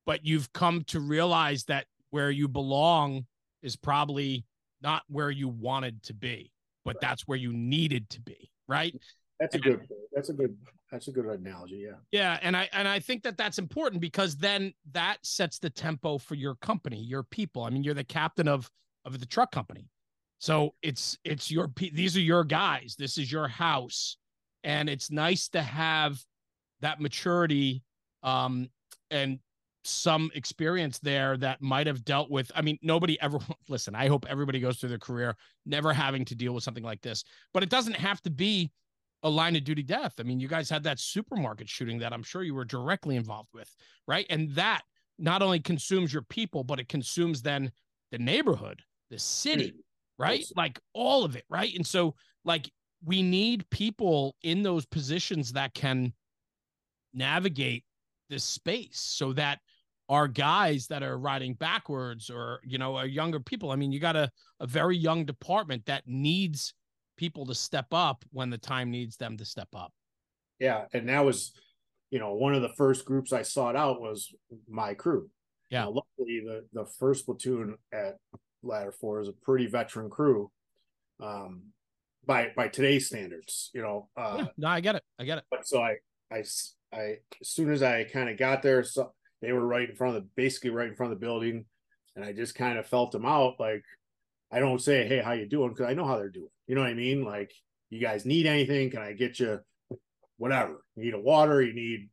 but 0.06 0.24
you've 0.24 0.52
come 0.52 0.84
to 0.84 1.00
realize 1.00 1.64
that 1.64 1.86
where 2.10 2.30
you 2.30 2.48
belong 2.48 3.26
is 3.62 3.76
probably 3.76 4.44
not 4.82 5.02
where 5.08 5.30
you 5.30 5.48
wanted 5.48 6.02
to 6.04 6.14
be, 6.14 6.52
but 6.84 7.00
that's 7.00 7.26
where 7.26 7.38
you 7.38 7.52
needed 7.52 8.08
to 8.10 8.20
be, 8.20 8.50
right? 8.68 8.94
That's 9.40 9.54
a 9.54 9.58
good. 9.58 9.88
That's 10.12 10.28
a 10.28 10.32
good. 10.32 10.56
That's 10.92 11.08
a 11.08 11.10
good 11.10 11.24
analogy. 11.24 11.86
Yeah. 11.86 11.96
Yeah, 12.12 12.38
and 12.42 12.56
I 12.56 12.68
and 12.72 12.86
I 12.86 13.00
think 13.00 13.24
that 13.24 13.36
that's 13.36 13.58
important 13.58 14.00
because 14.00 14.36
then 14.36 14.72
that 14.92 15.18
sets 15.22 15.58
the 15.58 15.70
tempo 15.70 16.18
for 16.18 16.36
your 16.36 16.54
company, 16.56 17.02
your 17.02 17.24
people. 17.24 17.64
I 17.64 17.70
mean, 17.70 17.82
you're 17.82 17.94
the 17.94 18.04
captain 18.04 18.46
of 18.46 18.70
of 19.04 19.18
the 19.18 19.26
truck 19.26 19.50
company, 19.50 19.88
so 20.38 20.74
it's 20.82 21.18
it's 21.24 21.50
your 21.50 21.72
these 21.76 22.16
are 22.16 22.20
your 22.20 22.44
guys. 22.44 22.94
This 22.96 23.18
is 23.18 23.32
your 23.32 23.48
house, 23.48 24.18
and 24.62 24.88
it's 24.88 25.10
nice 25.10 25.48
to 25.48 25.62
have 25.62 26.22
that 26.80 27.00
maturity 27.00 27.82
um, 28.22 28.68
and 29.10 29.38
some 29.84 30.30
experience 30.34 30.98
there 30.98 31.36
that 31.36 31.60
might 31.60 31.86
have 31.86 32.04
dealt 32.04 32.30
with. 32.30 32.50
I 32.54 32.62
mean, 32.62 32.78
nobody 32.82 33.20
ever 33.20 33.38
listen. 33.68 33.94
I 33.94 34.08
hope 34.08 34.26
everybody 34.28 34.60
goes 34.60 34.78
through 34.78 34.88
their 34.88 34.98
career 34.98 35.36
never 35.66 35.92
having 35.92 36.24
to 36.26 36.34
deal 36.34 36.52
with 36.52 36.64
something 36.64 36.84
like 36.84 37.02
this, 37.02 37.24
but 37.52 37.62
it 37.62 37.70
doesn't 37.70 37.96
have 37.96 38.20
to 38.22 38.30
be 38.30 38.70
a 39.22 39.28
line 39.28 39.56
of 39.56 39.64
duty 39.64 39.82
death. 39.82 40.14
I 40.18 40.22
mean, 40.22 40.38
you 40.38 40.48
guys 40.48 40.68
had 40.68 40.82
that 40.84 41.00
supermarket 41.00 41.68
shooting 41.68 41.98
that 42.00 42.12
I'm 42.12 42.22
sure 42.22 42.42
you 42.42 42.54
were 42.54 42.64
directly 42.64 43.16
involved 43.16 43.48
with, 43.54 43.74
right? 44.06 44.26
And 44.28 44.50
that 44.54 44.82
not 45.18 45.42
only 45.42 45.60
consumes 45.60 46.12
your 46.12 46.22
people, 46.22 46.62
but 46.62 46.78
it 46.78 46.88
consumes 46.88 47.40
then 47.40 47.72
the 48.10 48.18
neighborhood, 48.18 48.82
the 49.10 49.18
city, 49.18 49.70
mm. 49.70 49.80
right? 50.18 50.44
Like 50.56 50.78
all 50.92 51.24
of 51.24 51.36
it, 51.36 51.44
right? 51.48 51.74
And 51.74 51.86
so, 51.86 52.14
like, 52.44 52.70
we 53.02 53.22
need 53.22 53.68
people 53.70 54.34
in 54.42 54.62
those 54.62 54.86
positions 54.86 55.52
that 55.52 55.72
can 55.74 56.12
navigate 57.14 57.84
this 58.30 58.44
space 58.44 58.98
so 58.98 59.32
that 59.32 59.58
our 60.08 60.28
guys 60.28 60.86
that 60.88 61.02
are 61.02 61.18
riding 61.18 61.54
backwards 61.54 62.28
or 62.30 62.60
you 62.62 62.78
know 62.78 62.96
are 62.96 63.06
younger 63.06 63.40
people 63.40 63.70
i 63.70 63.76
mean 63.76 63.92
you 63.92 63.98
got 64.00 64.16
a, 64.16 64.30
a 64.60 64.66
very 64.66 64.96
young 64.96 65.24
department 65.24 65.84
that 65.86 66.02
needs 66.06 66.74
people 67.16 67.46
to 67.46 67.54
step 67.54 67.86
up 67.92 68.24
when 68.32 68.50
the 68.50 68.58
time 68.58 68.90
needs 68.90 69.16
them 69.16 69.36
to 69.36 69.44
step 69.44 69.68
up. 69.74 69.92
Yeah 70.58 70.84
and 70.92 71.08
that 71.08 71.24
was 71.24 71.52
you 72.10 72.18
know 72.18 72.34
one 72.34 72.54
of 72.54 72.62
the 72.62 72.72
first 72.76 73.04
groups 73.04 73.32
i 73.32 73.42
sought 73.42 73.76
out 73.76 74.00
was 74.00 74.32
my 74.68 74.94
crew. 74.94 75.28
Yeah. 75.70 75.84
Now, 75.84 75.90
luckily 75.90 76.42
the 76.44 76.64
the 76.72 76.86
first 76.98 77.26
platoon 77.26 77.76
at 77.92 78.16
ladder 78.62 78.92
four 78.92 79.20
is 79.20 79.28
a 79.28 79.32
pretty 79.32 79.66
veteran 79.66 80.10
crew 80.10 80.50
um 81.22 81.64
by 82.26 82.50
by 82.56 82.68
today's 82.68 83.06
standards 83.06 83.70
you 83.74 83.82
know 83.82 84.08
uh 84.16 84.36
yeah, 84.38 84.46
no 84.56 84.68
i 84.68 84.80
get 84.80 84.94
it 84.94 85.02
i 85.18 85.24
get 85.24 85.38
it. 85.38 85.44
but 85.50 85.66
so 85.66 85.82
i 85.82 85.96
i 86.32 86.42
I 86.94 87.18
as 87.40 87.48
soon 87.48 87.72
as 87.72 87.82
I 87.82 88.04
kind 88.04 88.28
of 88.28 88.36
got 88.36 88.62
there, 88.62 88.82
so 88.82 89.12
they 89.42 89.52
were 89.52 89.66
right 89.66 89.88
in 89.88 89.96
front 89.96 90.16
of 90.16 90.22
the 90.22 90.28
basically 90.36 90.70
right 90.70 90.88
in 90.88 90.94
front 90.94 91.12
of 91.12 91.18
the 91.18 91.24
building, 91.26 91.64
and 92.16 92.24
I 92.24 92.32
just 92.32 92.54
kind 92.54 92.78
of 92.78 92.86
felt 92.86 93.12
them 93.12 93.26
out. 93.26 93.58
Like 93.58 93.84
I 94.52 94.60
don't 94.60 94.80
say, 94.80 95.06
"Hey, 95.06 95.18
how 95.18 95.32
you 95.32 95.46
doing?" 95.46 95.70
Because 95.70 95.86
I 95.86 95.94
know 95.94 96.06
how 96.06 96.16
they're 96.16 96.28
doing. 96.28 96.48
You 96.66 96.74
know 96.74 96.82
what 96.82 96.90
I 96.90 96.94
mean? 96.94 97.24
Like, 97.24 97.52
you 97.90 98.00
guys 98.00 98.24
need 98.24 98.46
anything? 98.46 98.90
Can 98.90 99.02
I 99.02 99.12
get 99.12 99.40
you 99.40 99.60
whatever? 100.36 100.82
You 100.96 101.04
need 101.04 101.14
a 101.14 101.20
water? 101.20 101.60
You 101.60 101.74
need 101.74 102.08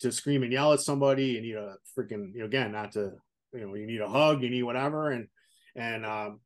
to 0.00 0.12
scream 0.12 0.42
and 0.42 0.52
yell 0.52 0.72
at 0.72 0.80
somebody? 0.80 1.26
You 1.26 1.42
need 1.42 1.56
a 1.56 1.76
freaking 1.98 2.32
you 2.32 2.40
know 2.40 2.46
again 2.46 2.72
not 2.72 2.92
to 2.92 3.12
you 3.52 3.66
know 3.66 3.74
you 3.74 3.86
need 3.86 4.00
a 4.00 4.08
hug? 4.08 4.42
You 4.42 4.50
need 4.50 4.62
whatever? 4.62 5.10
And 5.10 5.28
and 5.74 6.06
um, 6.06 6.40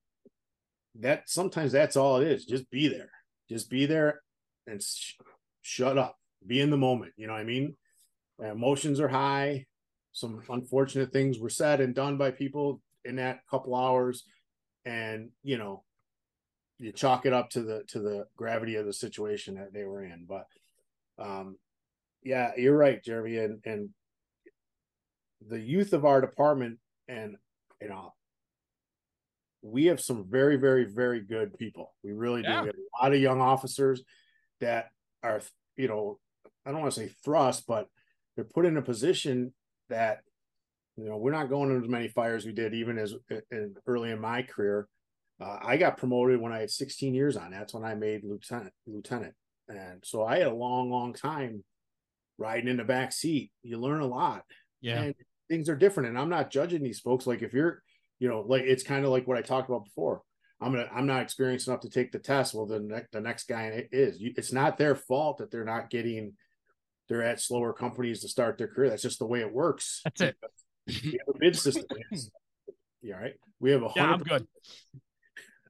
that 0.96 1.28
sometimes 1.28 1.72
that's 1.72 1.96
all 1.96 2.20
it 2.20 2.28
is. 2.28 2.44
Just 2.46 2.70
be 2.70 2.88
there. 2.88 3.10
Just 3.48 3.68
be 3.68 3.86
there 3.86 4.22
and 4.66 4.82
sh- 4.82 5.14
shut 5.60 5.98
up 5.98 6.16
be 6.46 6.60
in 6.60 6.70
the 6.70 6.76
moment. 6.76 7.12
You 7.16 7.26
know 7.26 7.32
what 7.32 7.40
I 7.40 7.44
mean? 7.44 7.76
Emotions 8.42 9.00
are 9.00 9.08
high. 9.08 9.66
Some 10.12 10.42
unfortunate 10.48 11.12
things 11.12 11.38
were 11.38 11.50
said 11.50 11.80
and 11.80 11.94
done 11.94 12.16
by 12.16 12.30
people 12.30 12.80
in 13.04 13.16
that 13.16 13.40
couple 13.50 13.74
hours, 13.74 14.24
and 14.84 15.30
you 15.42 15.58
know, 15.58 15.84
you 16.78 16.92
chalk 16.92 17.26
it 17.26 17.32
up 17.32 17.50
to 17.50 17.62
the 17.62 17.82
to 17.88 18.00
the 18.00 18.26
gravity 18.36 18.76
of 18.76 18.86
the 18.86 18.92
situation 18.92 19.56
that 19.56 19.72
they 19.72 19.84
were 19.84 20.04
in. 20.04 20.26
But 20.28 20.46
um, 21.18 21.56
yeah, 22.22 22.52
you're 22.56 22.76
right, 22.76 23.02
Jeremy, 23.02 23.38
and 23.38 23.60
and 23.64 23.90
the 25.46 25.60
youth 25.60 25.92
of 25.92 26.04
our 26.04 26.20
department, 26.20 26.78
and 27.08 27.36
you 27.80 27.88
know, 27.88 28.14
we 29.64 29.86
have 29.86 30.00
some 30.00 30.26
very, 30.28 30.56
very, 30.56 30.84
very 30.84 31.20
good 31.20 31.58
people. 31.58 31.94
We 32.02 32.12
really 32.12 32.42
do. 32.42 32.48
Yeah. 32.48 32.60
We 32.62 32.66
have 32.68 32.76
a 32.76 33.02
lot 33.04 33.14
of 33.14 33.20
young 33.20 33.40
officers 33.40 34.02
that 34.60 34.90
are, 35.22 35.40
you 35.76 35.88
know, 35.88 36.18
I 36.64 36.70
don't 36.70 36.80
want 36.80 36.94
to 36.94 37.00
say 37.00 37.12
thrust, 37.24 37.64
but 37.66 37.88
they're 38.34 38.44
put 38.44 38.66
in 38.66 38.76
a 38.76 38.82
position 38.82 39.52
that 39.88 40.20
you 40.96 41.04
know 41.04 41.16
we're 41.16 41.32
not 41.32 41.48
going 41.48 41.70
into 41.70 41.84
as 41.84 41.90
many 41.90 42.08
fires 42.08 42.44
we 42.44 42.52
did 42.52 42.74
even 42.74 42.98
as 42.98 43.14
in, 43.50 43.74
early 43.86 44.10
in 44.10 44.20
my 44.20 44.42
career. 44.42 44.88
Uh, 45.40 45.58
I 45.62 45.76
got 45.76 45.96
promoted 45.96 46.40
when 46.40 46.52
I 46.52 46.60
had 46.60 46.70
16 46.70 47.12
years 47.12 47.36
on. 47.36 47.50
That's 47.50 47.74
when 47.74 47.84
I 47.84 47.94
made 47.94 48.22
lieutenant. 48.24 48.72
Lieutenant, 48.86 49.34
and 49.68 50.02
so 50.04 50.24
I 50.24 50.38
had 50.38 50.46
a 50.46 50.54
long, 50.54 50.90
long 50.90 51.12
time 51.12 51.64
riding 52.38 52.68
in 52.68 52.76
the 52.76 52.84
back 52.84 53.12
seat. 53.12 53.50
You 53.62 53.78
learn 53.78 54.00
a 54.00 54.06
lot. 54.06 54.44
Yeah, 54.80 55.02
and 55.02 55.14
things 55.48 55.68
are 55.68 55.76
different. 55.76 56.10
And 56.10 56.18
I'm 56.18 56.28
not 56.28 56.50
judging 56.50 56.82
these 56.82 57.00
folks. 57.00 57.26
Like 57.26 57.42
if 57.42 57.52
you're, 57.52 57.82
you 58.18 58.28
know, 58.28 58.44
like 58.46 58.62
it's 58.62 58.84
kind 58.84 59.04
of 59.04 59.10
like 59.10 59.26
what 59.26 59.38
I 59.38 59.42
talked 59.42 59.68
about 59.68 59.84
before. 59.84 60.22
I'm 60.60 60.72
gonna 60.72 60.88
I'm 60.94 61.06
not 61.06 61.22
experienced 61.22 61.68
enough 61.68 61.80
to 61.80 61.90
take 61.90 62.12
the 62.12 62.18
test. 62.18 62.54
Well, 62.54 62.66
the 62.66 62.80
ne- 62.80 63.06
the 63.12 63.20
next 63.20 63.48
guy 63.48 63.86
is. 63.92 64.18
It's 64.20 64.52
not 64.52 64.78
their 64.78 64.94
fault 64.94 65.38
that 65.38 65.50
they're 65.50 65.64
not 65.64 65.90
getting 65.90 66.34
they're 67.08 67.22
at 67.22 67.40
slower 67.40 67.72
companies 67.72 68.20
to 68.20 68.28
start 68.28 68.58
their 68.58 68.68
career. 68.68 68.90
That's 68.90 69.02
just 69.02 69.18
the 69.18 69.26
way 69.26 69.40
it 69.40 69.52
works. 69.52 70.00
That's 70.04 70.20
it. 70.20 70.36
we 70.86 71.18
have 71.26 71.34
a 71.34 71.38
bid 71.38 71.56
system. 71.56 71.84
yeah, 73.02 73.16
right. 73.16 73.34
We 73.60 73.70
have 73.70 73.82
a 73.82 73.90
yeah. 73.94 74.12
I'm 74.12 74.20
good. 74.20 74.46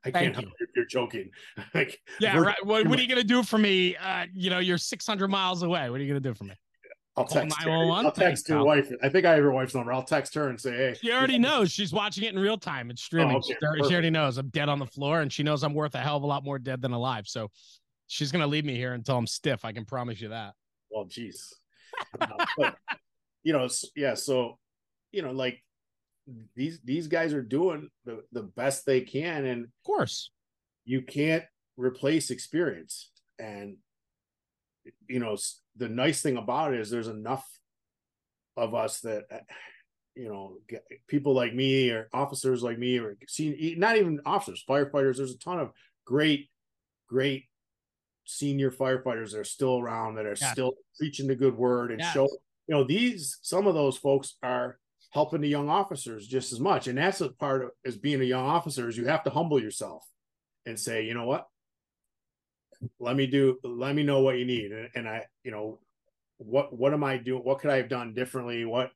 I 0.04 0.10
can't 0.10 0.38
you. 0.38 0.48
if 0.60 0.68
you're 0.76 0.84
joking. 0.84 1.30
like, 1.74 2.00
yeah, 2.20 2.38
right. 2.38 2.56
What, 2.64 2.86
what, 2.86 2.98
are 2.98 3.02
you 3.02 3.08
gonna 3.14 3.24
do 3.24 3.42
for 3.42 3.58
me? 3.58 3.96
Uh, 3.96 4.26
you 4.32 4.50
know, 4.50 4.58
you're 4.58 4.78
600 4.78 5.28
miles 5.28 5.62
away. 5.62 5.88
What 5.90 6.00
are 6.00 6.02
you 6.02 6.08
gonna 6.08 6.20
do 6.20 6.34
for 6.34 6.44
me? 6.44 6.54
I'll 7.16 7.24
text. 7.24 7.56
I'll 7.64 8.10
text 8.10 8.48
your 8.48 8.64
wife. 8.64 8.90
I 9.00 9.08
think 9.08 9.24
I 9.24 9.30
have 9.30 9.38
your 9.38 9.52
wife's 9.52 9.72
number. 9.74 9.92
I'll 9.92 10.02
text 10.02 10.34
her 10.34 10.48
and 10.48 10.60
say, 10.60 10.72
"Hey." 10.72 10.94
She 11.00 11.12
already 11.12 11.38
knows. 11.38 11.70
She's 11.70 11.92
watching 11.92 12.24
it 12.24 12.34
in 12.34 12.40
real 12.40 12.58
time. 12.58 12.90
It's 12.90 13.02
streaming. 13.02 13.36
Oh, 13.36 13.38
okay. 13.38 13.54
she, 13.82 13.88
she 13.88 13.92
already 13.92 14.10
knows 14.10 14.36
I'm 14.36 14.48
dead 14.48 14.68
on 14.68 14.80
the 14.80 14.86
floor, 14.86 15.20
and 15.20 15.32
she 15.32 15.44
knows 15.44 15.62
I'm 15.62 15.74
worth 15.74 15.94
a 15.94 15.98
hell 15.98 16.16
of 16.16 16.24
a 16.24 16.26
lot 16.26 16.44
more 16.44 16.58
dead 16.58 16.82
than 16.82 16.90
alive. 16.90 17.28
So 17.28 17.52
she's 18.08 18.32
gonna 18.32 18.48
leave 18.48 18.64
me 18.64 18.74
here 18.74 18.94
until 18.94 19.16
I'm 19.16 19.28
stiff. 19.28 19.64
I 19.64 19.70
can 19.70 19.84
promise 19.84 20.20
you 20.20 20.30
that 20.30 20.54
well, 20.94 21.04
geez. 21.06 21.52
uh, 22.20 22.46
but, 22.56 22.76
you 23.42 23.52
know, 23.52 23.68
yeah. 23.96 24.14
So, 24.14 24.58
you 25.12 25.22
know, 25.22 25.32
like 25.32 25.62
these 26.54 26.80
these 26.84 27.06
guys 27.08 27.34
are 27.34 27.42
doing 27.42 27.90
the 28.04 28.22
the 28.32 28.42
best 28.42 28.86
they 28.86 29.00
can, 29.00 29.44
and 29.44 29.64
of 29.64 29.70
course, 29.84 30.30
you 30.84 31.02
can't 31.02 31.44
replace 31.76 32.30
experience. 32.30 33.10
And 33.38 33.76
you 35.08 35.18
know, 35.18 35.36
the 35.76 35.88
nice 35.88 36.22
thing 36.22 36.36
about 36.36 36.72
it 36.72 36.80
is 36.80 36.90
there's 36.90 37.08
enough 37.08 37.46
of 38.56 38.74
us 38.74 39.00
that 39.00 39.24
uh, 39.30 39.38
you 40.14 40.28
know 40.28 40.58
people 41.08 41.34
like 41.34 41.54
me 41.54 41.90
or 41.90 42.08
officers 42.12 42.62
like 42.62 42.78
me 42.78 42.98
or 42.98 43.16
seen 43.26 43.78
not 43.78 43.96
even 43.96 44.20
officers 44.24 44.64
firefighters 44.68 45.16
there's 45.16 45.34
a 45.34 45.38
ton 45.38 45.58
of 45.58 45.70
great 46.04 46.48
great 47.08 47.46
senior 48.24 48.70
firefighters 48.70 49.32
that 49.32 49.40
are 49.40 49.44
still 49.44 49.78
around 49.78 50.14
that 50.14 50.26
are 50.26 50.36
yes. 50.40 50.50
still 50.52 50.72
preaching 50.98 51.26
the 51.26 51.34
good 51.36 51.56
word 51.56 51.90
and 51.90 52.00
yes. 52.00 52.12
show 52.12 52.28
you 52.66 52.74
know 52.74 52.84
these 52.84 53.38
some 53.42 53.66
of 53.66 53.74
those 53.74 53.96
folks 53.96 54.36
are 54.42 54.78
helping 55.14 55.40
the 55.40 55.48
young 55.48 55.68
officers 55.68 56.26
just 56.26 56.52
as 56.52 56.58
much. 56.58 56.88
And 56.88 56.98
that's 56.98 57.20
a 57.20 57.28
part 57.28 57.62
of 57.62 57.70
as 57.86 57.96
being 57.96 58.20
a 58.20 58.24
young 58.24 58.44
officer 58.44 58.88
is 58.88 58.96
you 58.96 59.06
have 59.06 59.22
to 59.24 59.30
humble 59.30 59.62
yourself 59.62 60.04
and 60.66 60.78
say 60.78 61.04
you 61.04 61.14
know 61.14 61.24
what? 61.24 61.46
Let 62.98 63.16
me 63.16 63.26
do 63.26 63.58
let 63.62 63.94
me 63.94 64.02
know 64.02 64.20
what 64.20 64.38
you 64.38 64.44
need. 64.44 64.72
And, 64.72 64.88
and 64.94 65.08
i 65.08 65.24
you 65.44 65.52
know 65.52 65.78
what 66.38 66.76
what 66.76 66.92
am 66.92 67.04
i 67.04 67.16
doing? 67.16 67.42
What 67.42 67.60
could 67.60 67.70
i 67.70 67.76
have 67.76 67.88
done 67.88 68.12
differently? 68.12 68.64
What 68.64 68.90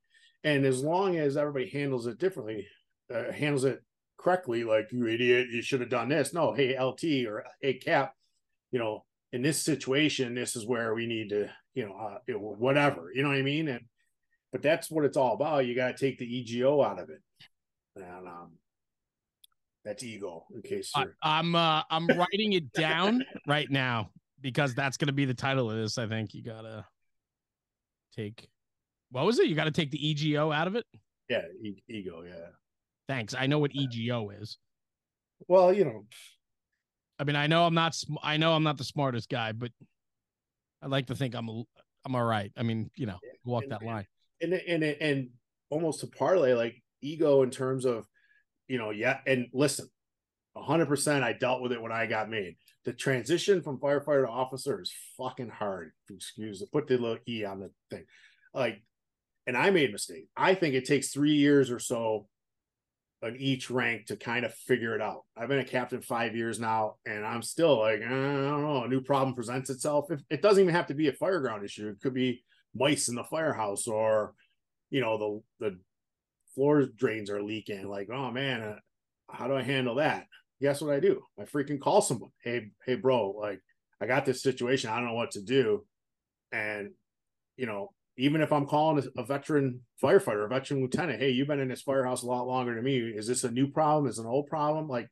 and 0.44 0.66
as 0.66 0.82
long 0.82 1.16
as 1.16 1.36
everybody 1.36 1.68
handles 1.70 2.06
it 2.06 2.18
differently 2.18 2.66
uh, 3.14 3.30
handles 3.32 3.64
it 3.64 3.80
correctly 4.18 4.64
like 4.64 4.90
you 4.90 5.06
idiot 5.06 5.48
you 5.50 5.62
should 5.62 5.80
have 5.80 5.90
done 5.90 6.08
this. 6.08 6.34
No 6.34 6.52
hey 6.52 6.76
lt 6.76 7.04
or 7.26 7.44
hey 7.60 7.74
cap 7.74 8.12
you 8.72 8.80
know 8.80 9.04
in 9.32 9.42
this 9.42 9.62
situation, 9.62 10.34
this 10.34 10.56
is 10.56 10.66
where 10.66 10.94
we 10.94 11.06
need 11.06 11.30
to, 11.30 11.50
you 11.74 11.86
know, 11.86 11.94
uh, 11.94 12.38
whatever, 12.38 13.10
you 13.14 13.22
know 13.22 13.28
what 13.28 13.38
I 13.38 13.42
mean? 13.42 13.68
And, 13.68 13.80
but 14.52 14.62
that's 14.62 14.90
what 14.90 15.04
it's 15.04 15.16
all 15.16 15.34
about. 15.34 15.66
You 15.66 15.74
got 15.74 15.96
to 15.96 16.06
take 16.06 16.18
the 16.18 16.24
EGO 16.24 16.82
out 16.82 16.98
of 16.98 17.10
it. 17.10 17.20
And, 17.96 18.26
um, 18.26 18.52
That's 19.84 20.02
ego. 20.02 20.46
In 20.54 20.62
case 20.62 20.92
I, 20.94 21.02
you're 21.02 21.16
I'm 21.22 21.54
uh 21.54 21.82
I'm 21.90 22.06
writing 22.06 22.52
it 22.52 22.72
down 22.72 23.24
right 23.46 23.70
now 23.70 24.10
because 24.40 24.74
that's 24.74 24.96
gonna 24.96 25.12
be 25.12 25.24
the 25.24 25.34
title 25.34 25.70
of 25.70 25.76
this. 25.76 25.98
I 25.98 26.06
think 26.06 26.34
you 26.34 26.42
gotta 26.42 26.84
take 28.14 28.48
what 29.10 29.24
was 29.24 29.38
it? 29.38 29.48
You 29.48 29.54
gotta 29.54 29.70
take 29.70 29.90
the 29.90 30.08
EGO 30.08 30.52
out 30.52 30.66
of 30.66 30.76
it. 30.76 30.84
yeah, 31.28 31.42
e- 31.62 31.82
ego. 31.88 32.22
Yeah. 32.22 32.50
Thanks. 33.08 33.34
I 33.34 33.46
know 33.46 33.58
what 33.58 33.74
EGO 33.74 34.30
is. 34.30 34.58
Well, 35.46 35.72
you 35.72 35.84
know, 35.84 36.04
I 37.18 37.24
mean, 37.24 37.36
I 37.36 37.46
know 37.46 37.64
I'm 37.64 37.74
not. 37.74 37.94
sm- 37.94 38.16
I 38.22 38.36
know 38.36 38.52
I'm 38.54 38.62
not 38.62 38.78
the 38.78 38.84
smartest 38.84 39.28
guy, 39.28 39.52
but 39.52 39.72
I 40.82 40.86
like 40.86 41.06
to 41.06 41.14
think 41.14 41.34
I'm. 41.34 41.48
a- 41.48 41.64
I'm 42.04 42.14
all 42.14 42.24
right. 42.24 42.52
I 42.56 42.62
mean, 42.62 42.90
you 42.94 43.06
know, 43.06 43.18
walk 43.44 43.64
and- 43.64 43.72
that 43.72 43.82
line. 43.82 44.06
and 44.40 44.52
and 44.54 44.82
and 44.84 45.30
almost 45.68 46.00
to 46.00 46.06
parlay 46.06 46.54
like 46.54 46.80
ego 47.02 47.42
in 47.42 47.50
terms 47.50 47.84
of 47.84 48.06
you 48.68 48.78
know 48.78 48.90
yeah 48.90 49.18
and 49.26 49.48
listen 49.52 49.86
100% 50.56 51.22
i 51.22 51.32
dealt 51.32 51.60
with 51.60 51.72
it 51.72 51.82
when 51.82 51.92
i 51.92 52.06
got 52.06 52.30
made 52.30 52.56
the 52.84 52.92
transition 52.92 53.62
from 53.62 53.78
firefighter 53.78 54.24
to 54.24 54.30
officer 54.30 54.80
is 54.80 54.92
fucking 55.16 55.48
hard 55.50 55.92
excuse 56.10 56.62
it 56.62 56.72
put 56.72 56.86
the 56.86 56.96
little 56.96 57.18
e 57.28 57.44
on 57.44 57.60
the 57.60 57.70
thing 57.90 58.04
like 58.54 58.82
and 59.46 59.56
i 59.56 59.70
made 59.70 59.92
mistakes 59.92 60.28
i 60.36 60.54
think 60.54 60.74
it 60.74 60.84
takes 60.86 61.10
three 61.10 61.34
years 61.34 61.70
or 61.70 61.78
so 61.78 62.26
on 63.22 63.36
each 63.36 63.70
rank 63.70 64.06
to 64.06 64.16
kind 64.16 64.44
of 64.44 64.54
figure 64.54 64.94
it 64.94 65.02
out. 65.02 65.24
I've 65.36 65.48
been 65.48 65.58
a 65.58 65.64
captain 65.64 66.00
five 66.00 66.36
years 66.36 66.60
now 66.60 66.96
and 67.04 67.26
i'm 67.26 67.42
still 67.42 67.80
like 67.80 68.00
i 68.00 68.08
don't 68.08 68.62
know 68.62 68.84
a 68.84 68.88
new 68.88 69.00
problem 69.00 69.34
presents 69.34 69.70
itself. 69.70 70.10
If 70.10 70.20
it 70.30 70.42
doesn't 70.42 70.62
even 70.62 70.74
have 70.74 70.86
to 70.88 70.94
be 70.94 71.08
a 71.08 71.12
fireground 71.12 71.64
issue. 71.64 71.88
It 71.88 72.00
could 72.00 72.14
be 72.14 72.44
mice 72.74 73.08
in 73.08 73.14
the 73.14 73.24
firehouse 73.24 73.86
or 73.86 74.34
you 74.90 75.00
know 75.00 75.42
the 75.58 75.68
the 75.68 75.78
floor 76.54 76.86
drains 76.86 77.30
are 77.30 77.42
leaking. 77.42 77.88
Like 77.88 78.08
oh 78.12 78.30
man 78.30 78.62
uh, 78.62 78.76
how 79.28 79.48
do 79.48 79.54
i 79.54 79.62
handle 79.62 79.96
that? 79.96 80.26
Guess 80.60 80.80
what 80.80 80.94
i 80.94 81.00
do? 81.00 81.22
I 81.38 81.42
freaking 81.42 81.80
call 81.80 82.02
someone. 82.02 82.30
Hey 82.42 82.70
hey 82.86 82.94
bro 82.94 83.30
like 83.32 83.60
i 84.00 84.06
got 84.06 84.26
this 84.26 84.42
situation. 84.42 84.90
I 84.90 84.96
don't 84.96 85.06
know 85.06 85.14
what 85.14 85.32
to 85.32 85.42
do. 85.42 85.84
And 86.52 86.90
you 87.56 87.66
know 87.66 87.90
even 88.18 88.40
if 88.40 88.52
i'm 88.52 88.66
calling 88.66 89.02
a, 89.16 89.22
veteran 89.22 89.80
firefighter 90.02 90.44
a 90.44 90.48
veteran 90.48 90.82
lieutenant 90.82 91.20
hey 91.20 91.30
you've 91.30 91.48
been 91.48 91.60
in 91.60 91.68
this 91.68 91.82
firehouse 91.82 92.22
a 92.22 92.26
lot 92.26 92.46
longer 92.46 92.74
than 92.74 92.84
me 92.84 92.98
is 92.98 93.26
this 93.26 93.44
a 93.44 93.50
new 93.50 93.68
problem 93.68 94.08
is 94.08 94.18
it 94.18 94.22
an 94.22 94.28
old 94.28 94.46
problem 94.46 94.88
like 94.88 95.08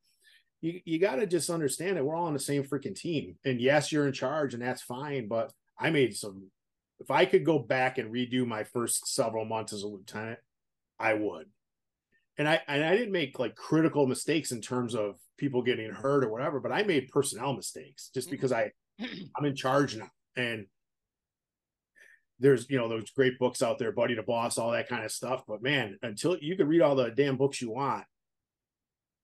you, 0.61 0.81
you 0.85 0.99
got 0.99 1.17
to 1.17 1.27
just 1.27 1.51
understand 1.51 1.97
that 1.97 2.05
we're 2.05 2.17
all 2.17 2.27
on 2.27 2.33
the 2.33 2.39
same 2.39 2.65
freaking 2.65 2.95
team 2.95 3.37
and 3.45 3.61
yes 3.61 3.93
you're 3.93 4.07
in 4.07 4.13
charge 4.13 4.55
and 4.55 4.63
that's 4.63 4.83
fine 4.83 5.29
but 5.29 5.53
i 5.79 5.91
made 5.91 6.15
some 6.17 6.51
if 7.01 7.11
I 7.11 7.25
could 7.25 7.45
go 7.45 7.59
back 7.59 7.99
and 7.99 8.13
redo 8.13 8.47
my 8.47 8.65
first 8.65 9.07
several 9.07 9.45
months 9.45 9.73
as 9.73 9.83
a 9.83 9.87
lieutenant, 9.87 10.39
I 10.99 11.15
would. 11.15 11.47
And 12.39 12.49
I 12.49 12.61
and 12.69 12.85
I 12.85 12.97
didn't 12.97 13.13
make 13.13 13.39
like 13.39 13.55
critical 13.55 14.07
mistakes 14.07 14.53
in 14.53 14.61
terms 14.61 14.95
of 14.95 15.17
people 15.39 15.63
getting 15.63 15.91
hurt 15.91 16.25
or 16.25 16.31
whatever, 16.31 16.61
but 16.61 16.73
I 16.73 16.83
made 16.83 17.09
personnel 17.09 17.55
mistakes 17.55 18.11
just 18.13 18.31
because 18.31 18.53
I 18.53 18.73
I'm 19.01 19.45
in 19.45 19.57
charge 19.57 19.97
now. 19.97 20.11
And 20.37 20.67
there's 22.39 22.69
you 22.69 22.79
know 22.79 22.89
those 22.89 23.11
great 23.11 23.39
books 23.39 23.63
out 23.63 23.79
there, 23.79 23.93
Buddy 23.93 24.15
the 24.15 24.23
Boss, 24.23 24.59
all 24.59 24.73
that 24.73 24.89
kind 24.89 25.05
of 25.05 25.13
stuff. 25.13 25.45
But 25.47 25.63
man, 25.63 25.99
until 26.03 26.37
you 26.39 26.57
can 26.57 26.69
read 26.69 26.83
all 26.83 26.95
the 26.95 27.11
damn 27.11 27.37
books 27.37 27.61
you 27.63 27.71
want, 27.71 28.05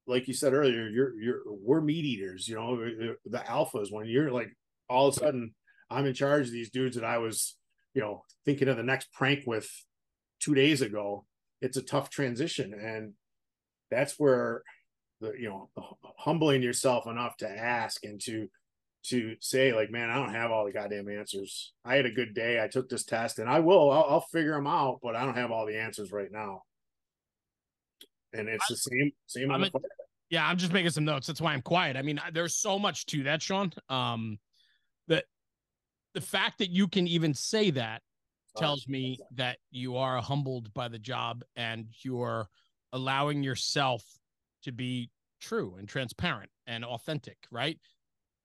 like 0.06 0.28
you 0.28 0.34
said 0.34 0.54
earlier, 0.54 0.88
you're 0.88 1.20
you're 1.20 1.40
we're 1.46 1.80
meat 1.80 2.04
eaters, 2.04 2.48
you 2.48 2.56
know, 2.56 2.76
the 3.24 3.38
alphas 3.38 3.92
when 3.92 4.06
you're 4.06 4.30
like 4.30 4.56
all 4.88 5.08
of 5.08 5.16
a 5.16 5.20
sudden 5.20 5.54
I'm 5.90 6.06
in 6.06 6.14
charge 6.14 6.46
of 6.46 6.52
these 6.52 6.70
dudes 6.70 6.96
that 6.96 7.04
I 7.04 7.18
was 7.18 7.56
you 7.94 8.02
know, 8.02 8.24
thinking 8.44 8.68
of 8.68 8.76
the 8.76 8.82
next 8.82 9.12
prank 9.12 9.46
with 9.46 9.70
two 10.40 10.54
days 10.54 10.80
ago, 10.80 11.24
it's 11.60 11.76
a 11.76 11.82
tough 11.82 12.10
transition. 12.10 12.72
And 12.74 13.12
that's 13.90 14.18
where 14.18 14.62
the, 15.20 15.32
you 15.38 15.48
know, 15.48 15.68
humbling 16.18 16.62
yourself 16.62 17.06
enough 17.06 17.36
to 17.38 17.48
ask 17.48 18.04
and 18.04 18.20
to, 18.22 18.48
to 19.04 19.34
say 19.40 19.72
like, 19.72 19.90
man, 19.90 20.10
I 20.10 20.14
don't 20.14 20.34
have 20.34 20.50
all 20.50 20.64
the 20.64 20.72
goddamn 20.72 21.08
answers. 21.08 21.72
I 21.84 21.96
had 21.96 22.06
a 22.06 22.10
good 22.12 22.34
day. 22.34 22.62
I 22.62 22.68
took 22.68 22.88
this 22.88 23.04
test 23.04 23.38
and 23.38 23.48
I 23.48 23.60
will, 23.60 23.90
I'll, 23.90 24.04
I'll 24.08 24.26
figure 24.32 24.52
them 24.54 24.66
out, 24.66 25.00
but 25.02 25.16
I 25.16 25.24
don't 25.24 25.36
have 25.36 25.50
all 25.50 25.66
the 25.66 25.78
answers 25.78 26.12
right 26.12 26.30
now. 26.30 26.62
And 28.32 28.48
it's 28.48 28.66
the 28.68 28.76
same, 28.76 29.12
same 29.26 29.50
I'm 29.50 29.62
the 29.62 29.66
a- 29.74 29.80
Yeah, 30.30 30.46
I'm 30.46 30.56
just 30.56 30.72
making 30.72 30.90
some 30.90 31.04
notes. 31.04 31.26
That's 31.26 31.40
why 31.40 31.52
I'm 31.52 31.62
quiet. 31.62 31.96
I 31.96 32.02
mean, 32.02 32.18
I- 32.18 32.30
there's 32.30 32.54
so 32.54 32.78
much 32.78 33.06
to 33.06 33.24
that, 33.24 33.42
Sean. 33.42 33.72
Um, 33.88 34.38
that 35.08 35.24
the 36.14 36.20
fact 36.20 36.58
that 36.58 36.70
you 36.70 36.86
can 36.88 37.06
even 37.06 37.34
say 37.34 37.70
that 37.70 38.02
tells 38.56 38.86
me 38.86 39.18
that 39.34 39.58
you 39.70 39.96
are 39.96 40.20
humbled 40.20 40.72
by 40.74 40.86
the 40.86 40.98
job 40.98 41.42
and 41.56 41.86
you're 42.02 42.46
allowing 42.92 43.42
yourself 43.42 44.04
to 44.62 44.72
be 44.72 45.10
true 45.40 45.76
and 45.78 45.88
transparent 45.88 46.50
and 46.66 46.84
authentic, 46.84 47.38
right? 47.50 47.78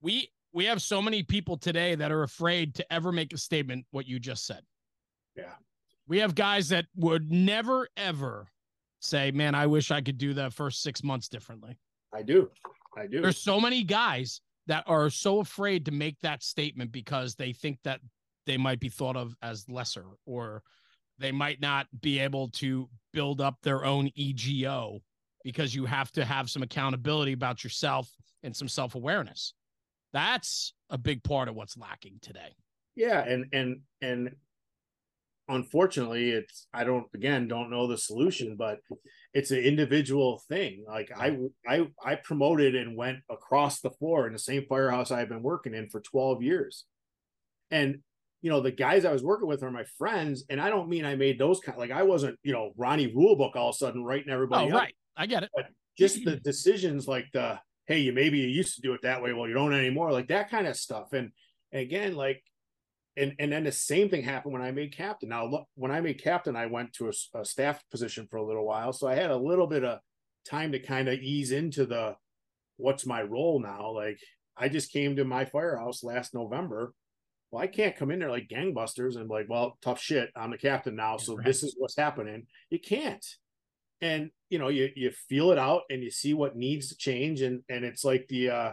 We 0.01 0.29
we 0.57 0.65
have 0.65 0.81
so 0.81 1.03
many 1.03 1.21
people 1.21 1.55
today 1.55 1.93
that 1.93 2.11
are 2.11 2.23
afraid 2.23 2.73
to 2.73 2.91
ever 2.91 3.11
make 3.11 3.31
a 3.31 3.37
statement 3.37 3.85
what 3.91 4.07
you 4.07 4.17
just 4.17 4.47
said. 4.47 4.63
Yeah. 5.35 5.53
We 6.07 6.17
have 6.17 6.33
guys 6.33 6.69
that 6.69 6.87
would 6.95 7.31
never 7.31 7.87
ever 7.95 8.47
say, 8.99 9.29
"Man, 9.29 9.53
I 9.53 9.67
wish 9.67 9.91
I 9.91 10.01
could 10.01 10.17
do 10.17 10.33
that 10.33 10.53
first 10.53 10.81
6 10.81 11.03
months 11.03 11.27
differently." 11.27 11.77
I 12.11 12.23
do. 12.23 12.49
I 12.97 13.05
do. 13.05 13.21
There's 13.21 13.37
so 13.37 13.61
many 13.61 13.83
guys 13.83 14.41
that 14.65 14.83
are 14.87 15.11
so 15.11 15.41
afraid 15.41 15.85
to 15.85 15.91
make 15.91 16.19
that 16.21 16.41
statement 16.41 16.91
because 16.91 17.35
they 17.35 17.53
think 17.53 17.77
that 17.83 18.01
they 18.47 18.57
might 18.57 18.79
be 18.79 18.89
thought 18.89 19.15
of 19.15 19.35
as 19.43 19.69
lesser 19.69 20.07
or 20.25 20.63
they 21.19 21.31
might 21.31 21.61
not 21.61 21.85
be 22.01 22.17
able 22.17 22.49
to 22.49 22.89
build 23.13 23.41
up 23.41 23.61
their 23.61 23.85
own 23.85 24.09
EGO 24.15 25.03
because 25.43 25.75
you 25.75 25.85
have 25.85 26.11
to 26.13 26.25
have 26.25 26.49
some 26.49 26.63
accountability 26.63 27.33
about 27.33 27.63
yourself 27.63 28.11
and 28.41 28.55
some 28.55 28.67
self-awareness. 28.67 29.53
That's 30.13 30.73
a 30.89 30.97
big 30.97 31.23
part 31.23 31.47
of 31.49 31.55
what's 31.55 31.77
lacking 31.77 32.19
today. 32.21 32.55
yeah 32.95 33.19
and 33.23 33.45
and 33.53 33.81
and 34.01 34.31
unfortunately 35.49 36.31
it's 36.31 36.67
i 36.73 36.83
don't 36.83 37.05
again 37.15 37.47
don't 37.47 37.69
know 37.69 37.87
the 37.87 37.97
solution 37.97 38.55
but 38.57 38.79
it's 39.33 39.49
an 39.51 39.59
individual 39.59 40.41
thing 40.49 40.83
like 40.85 41.09
i 41.17 41.37
i 41.65 41.87
i 42.03 42.15
promoted 42.15 42.75
and 42.75 42.97
went 42.97 43.19
across 43.29 43.79
the 43.79 43.89
floor 43.91 44.27
in 44.27 44.33
the 44.33 44.39
same 44.39 44.65
firehouse 44.67 45.09
i've 45.09 45.29
been 45.29 45.41
working 45.43 45.73
in 45.73 45.87
for 45.89 46.01
12 46.01 46.43
years 46.43 46.83
and 47.71 47.99
you 48.41 48.49
know 48.51 48.59
the 48.59 48.71
guys 48.71 49.05
i 49.05 49.11
was 49.13 49.23
working 49.23 49.47
with 49.47 49.63
are 49.63 49.71
my 49.71 49.85
friends 49.97 50.43
and 50.49 50.59
i 50.59 50.69
don't 50.69 50.89
mean 50.89 51.05
i 51.05 51.15
made 51.15 51.39
those 51.39 51.61
kind 51.61 51.77
like 51.77 51.91
i 51.91 52.03
wasn't 52.03 52.37
you 52.43 52.51
know 52.51 52.71
ronnie 52.75 53.13
rulebook 53.13 53.55
all 53.55 53.69
of 53.69 53.75
a 53.75 53.77
sudden 53.77 54.03
writing 54.03 54.29
everybody 54.31 54.69
Oh, 54.69 54.75
up 54.75 54.81
right. 54.81 54.95
I 55.15 55.27
get 55.27 55.43
it. 55.43 55.51
just 55.97 56.25
the 56.25 56.35
decisions 56.35 57.07
like 57.07 57.27
the 57.31 57.57
hey 57.87 57.99
you 57.99 58.13
maybe 58.13 58.37
you 58.39 58.47
used 58.47 58.75
to 58.75 58.81
do 58.81 58.93
it 58.93 59.01
that 59.03 59.21
way. 59.21 59.33
Well 59.33 59.47
you 59.47 59.53
don't 59.53 59.73
anymore 59.73 60.11
like 60.11 60.27
that 60.27 60.49
kind 60.51 60.67
of 60.67 60.75
stuff. 60.75 61.13
And, 61.13 61.31
and 61.71 61.81
again 61.81 62.15
like 62.15 62.43
and 63.15 63.33
and 63.39 63.51
then 63.51 63.63
the 63.63 63.71
same 63.71 64.09
thing 64.09 64.23
happened 64.23 64.53
when 64.53 64.61
i 64.61 64.71
made 64.71 64.95
captain. 64.95 65.29
Now 65.29 65.45
look 65.45 65.65
when 65.75 65.91
i 65.91 66.01
made 66.01 66.21
captain 66.21 66.55
i 66.55 66.65
went 66.67 66.93
to 66.93 67.11
a 67.35 67.45
staff 67.45 67.81
position 67.89 68.27
for 68.29 68.37
a 68.37 68.45
little 68.45 68.65
while. 68.65 68.93
So 68.93 69.07
i 69.07 69.15
had 69.15 69.31
a 69.31 69.37
little 69.37 69.67
bit 69.67 69.83
of 69.83 69.99
time 70.47 70.71
to 70.73 70.79
kind 70.79 71.07
of 71.09 71.19
ease 71.19 71.51
into 71.51 71.85
the 71.85 72.15
what's 72.77 73.05
my 73.05 73.21
role 73.23 73.59
now? 73.59 73.91
Like 73.91 74.19
i 74.55 74.69
just 74.69 74.91
came 74.91 75.15
to 75.15 75.25
my 75.25 75.45
firehouse 75.45 76.03
last 76.03 76.33
november. 76.33 76.93
Well 77.51 77.63
i 77.63 77.67
can't 77.67 77.95
come 77.95 78.11
in 78.11 78.19
there 78.19 78.29
like 78.29 78.49
gangbusters 78.49 79.15
and 79.15 79.29
like 79.29 79.47
well 79.49 79.77
tough 79.81 80.01
shit. 80.01 80.29
I'm 80.35 80.51
the 80.51 80.57
captain 80.57 80.95
now 80.95 81.17
so 81.17 81.35
Right. 81.37 81.45
this 81.45 81.63
is 81.63 81.75
what's 81.77 81.97
happening. 81.97 82.45
You 82.69 82.79
can't 82.79 83.25
and 84.01 84.29
you 84.49 84.59
know 84.59 84.69
you 84.69 84.89
you 84.95 85.11
feel 85.11 85.51
it 85.51 85.57
out 85.57 85.83
and 85.89 86.03
you 86.03 86.11
see 86.11 86.33
what 86.33 86.55
needs 86.55 86.89
to 86.89 86.97
change. 86.97 87.41
And 87.41 87.63
and 87.69 87.83
it's 87.83 88.03
like 88.03 88.27
the 88.29 88.49
uh 88.49 88.71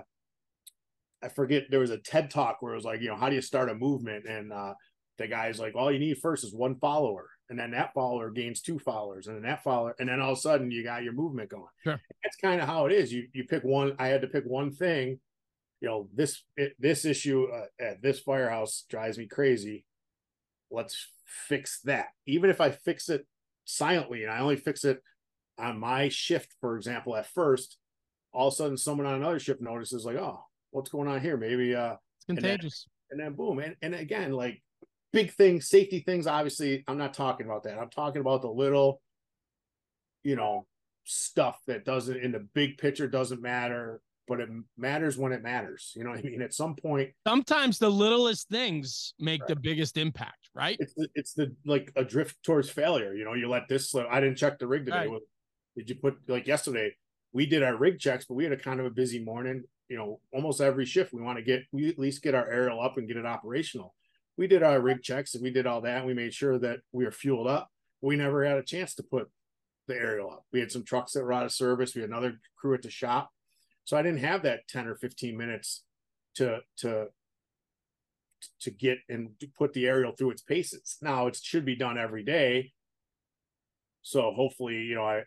i 1.22 1.28
forget 1.28 1.64
there 1.70 1.80
was 1.80 1.90
a 1.90 1.98
ted 1.98 2.30
talk 2.30 2.60
where 2.60 2.72
it 2.72 2.76
was 2.76 2.84
like 2.84 3.00
you 3.00 3.08
know 3.08 3.16
how 3.16 3.28
do 3.28 3.34
you 3.34 3.42
start 3.42 3.70
a 3.70 3.74
movement? 3.74 4.26
And 4.26 4.52
uh 4.52 4.74
the 5.18 5.26
guy's 5.26 5.58
like 5.58 5.74
all 5.74 5.92
you 5.92 5.98
need 5.98 6.18
first 6.18 6.44
is 6.44 6.54
one 6.54 6.76
follower 6.76 7.28
and 7.50 7.58
then 7.58 7.70
that 7.70 7.92
follower 7.94 8.30
gains 8.30 8.60
two 8.60 8.78
followers 8.78 9.26
and 9.26 9.36
then 9.36 9.42
that 9.44 9.62
follower 9.62 9.94
and 9.98 10.08
then 10.08 10.20
all 10.20 10.32
of 10.32 10.38
a 10.38 10.40
sudden 10.40 10.70
you 10.70 10.82
got 10.82 11.02
your 11.02 11.12
movement 11.12 11.50
going. 11.50 11.64
Sure. 11.82 12.00
that's 12.22 12.36
kind 12.36 12.60
of 12.60 12.66
how 12.66 12.86
it 12.86 12.92
is. 12.92 13.12
You 13.12 13.28
you 13.32 13.44
pick 13.44 13.62
one 13.64 13.94
i 13.98 14.08
had 14.08 14.22
to 14.22 14.28
pick 14.28 14.44
one 14.44 14.72
thing 14.72 15.20
you 15.80 15.88
know 15.88 16.08
this 16.14 16.42
it, 16.56 16.74
this 16.78 17.04
issue 17.04 17.46
uh, 17.52 17.66
at 17.82 18.02
this 18.02 18.20
firehouse 18.20 18.84
drives 18.88 19.18
me 19.18 19.26
crazy. 19.26 19.84
Let's 20.70 21.08
fix 21.48 21.80
that. 21.82 22.08
Even 22.26 22.50
if 22.50 22.60
i 22.60 22.70
fix 22.70 23.08
it 23.08 23.26
silently 23.64 24.22
and 24.22 24.32
i 24.32 24.40
only 24.40 24.56
fix 24.56 24.84
it 24.84 25.02
on 25.58 25.78
my 25.78 26.08
shift 26.08 26.54
for 26.60 26.76
example 26.76 27.14
at 27.16 27.26
first 27.26 27.78
all 28.32 28.48
of 28.48 28.54
a 28.54 28.56
sudden 28.56 28.76
someone 28.76 29.06
on 29.06 29.14
another 29.14 29.38
shift 29.38 29.60
notices 29.60 30.04
like 30.04 30.16
oh 30.16 30.44
what's 30.70 30.90
going 30.90 31.08
on 31.08 31.20
here 31.20 31.36
maybe 31.36 31.74
uh 31.74 31.92
It's 31.94 32.26
contagious. 32.26 32.86
and 33.10 33.20
then 33.20 33.34
boom 33.34 33.58
and, 33.60 33.76
and 33.82 33.94
again 33.94 34.32
like 34.32 34.62
big 35.12 35.32
things 35.32 35.68
safety 35.68 36.00
things 36.00 36.26
obviously 36.26 36.82
i'm 36.88 36.98
not 36.98 37.14
talking 37.14 37.46
about 37.46 37.62
that 37.64 37.78
i'm 37.78 37.90
talking 37.90 38.20
about 38.20 38.42
the 38.42 38.48
little 38.50 39.00
you 40.24 40.36
know 40.36 40.66
stuff 41.04 41.60
that 41.66 41.84
doesn't 41.84 42.16
in 42.16 42.32
the 42.32 42.46
big 42.54 42.78
picture 42.78 43.06
doesn't 43.06 43.40
matter 43.42 44.00
but 44.26 44.40
it 44.40 44.48
matters 44.78 45.16
when 45.18 45.32
it 45.32 45.42
matters 45.42 45.92
you 45.94 46.02
know 46.02 46.10
what 46.10 46.18
i 46.18 46.22
mean 46.22 46.42
at 46.42 46.54
some 46.54 46.74
point 46.74 47.10
Sometimes 47.26 47.78
the 47.78 47.90
littlest 47.90 48.48
things 48.48 49.14
make 49.20 49.42
Right. 49.42 49.48
the 49.48 49.56
biggest 49.56 49.96
impact, 49.98 50.48
right? 50.54 50.76
it's 50.80 50.94
the, 50.94 51.08
it's 51.14 51.34
the 51.34 51.54
like 51.66 51.92
a 51.94 52.04
drift 52.04 52.42
towards 52.42 52.68
failure 52.70 53.14
you 53.14 53.24
know 53.24 53.34
you 53.34 53.48
let 53.48 53.68
this 53.68 53.90
slip 53.90 54.06
i 54.10 54.18
didn't 54.20 54.36
check 54.36 54.58
the 54.58 54.66
rig 54.66 54.86
today 54.86 54.96
Right. 54.98 55.10
Well, 55.10 55.20
did 55.76 55.88
you 55.88 55.96
put 55.96 56.18
like 56.28 56.46
yesterday 56.46 56.94
we 57.32 57.46
did 57.46 57.64
our 57.64 57.76
rig 57.76 57.98
checks, 57.98 58.24
but 58.24 58.34
we 58.34 58.44
had 58.44 58.52
a 58.52 58.56
kind 58.56 58.80
of 58.80 58.86
a 58.86 58.90
busy 58.90 59.22
morning. 59.22 59.64
You 59.88 59.98
know, 59.98 60.20
almost 60.32 60.60
every 60.60 60.86
shift 60.86 61.12
we 61.12 61.20
want 61.20 61.36
to 61.36 61.44
get 61.44 61.64
we 61.72 61.88
at 61.88 61.98
least 61.98 62.22
get 62.22 62.34
our 62.34 62.48
aerial 62.48 62.80
up 62.80 62.96
and 62.96 63.06
get 63.06 63.18
it 63.18 63.26
operational. 63.26 63.94
We 64.36 64.46
did 64.46 64.62
our 64.62 64.80
rig 64.80 65.02
checks 65.02 65.34
and 65.34 65.42
we 65.42 65.50
did 65.50 65.66
all 65.66 65.82
that. 65.82 66.06
We 66.06 66.14
made 66.14 66.32
sure 66.32 66.58
that 66.58 66.80
we 66.92 67.04
were 67.04 67.12
fueled 67.12 67.46
up. 67.46 67.70
We 68.00 68.16
never 68.16 68.44
had 68.44 68.58
a 68.58 68.62
chance 68.62 68.94
to 68.94 69.02
put 69.02 69.28
the 69.86 69.94
aerial 69.94 70.30
up. 70.30 70.44
We 70.52 70.60
had 70.60 70.72
some 70.72 70.84
trucks 70.84 71.12
that 71.12 71.24
were 71.24 71.32
out 71.32 71.44
of 71.44 71.52
service. 71.52 71.94
We 71.94 72.00
had 72.00 72.10
another 72.10 72.40
crew 72.56 72.74
at 72.74 72.82
the 72.82 72.90
shop. 72.90 73.30
So 73.84 73.96
I 73.96 74.02
didn't 74.02 74.20
have 74.20 74.42
that 74.42 74.66
10 74.68 74.86
or 74.86 74.94
15 74.94 75.36
minutes 75.36 75.82
to 76.36 76.60
to 76.78 77.08
to 78.60 78.70
get 78.70 78.98
and 79.08 79.30
put 79.58 79.72
the 79.72 79.86
aerial 79.86 80.12
through 80.12 80.30
its 80.30 80.42
paces. 80.42 80.98
Now 81.02 81.26
it 81.26 81.36
should 81.36 81.64
be 81.64 81.76
done 81.76 81.98
every 81.98 82.22
day. 82.22 82.72
So 84.02 84.32
hopefully, 84.32 84.82
you 84.82 84.94
know, 84.94 85.04
I 85.04 85.22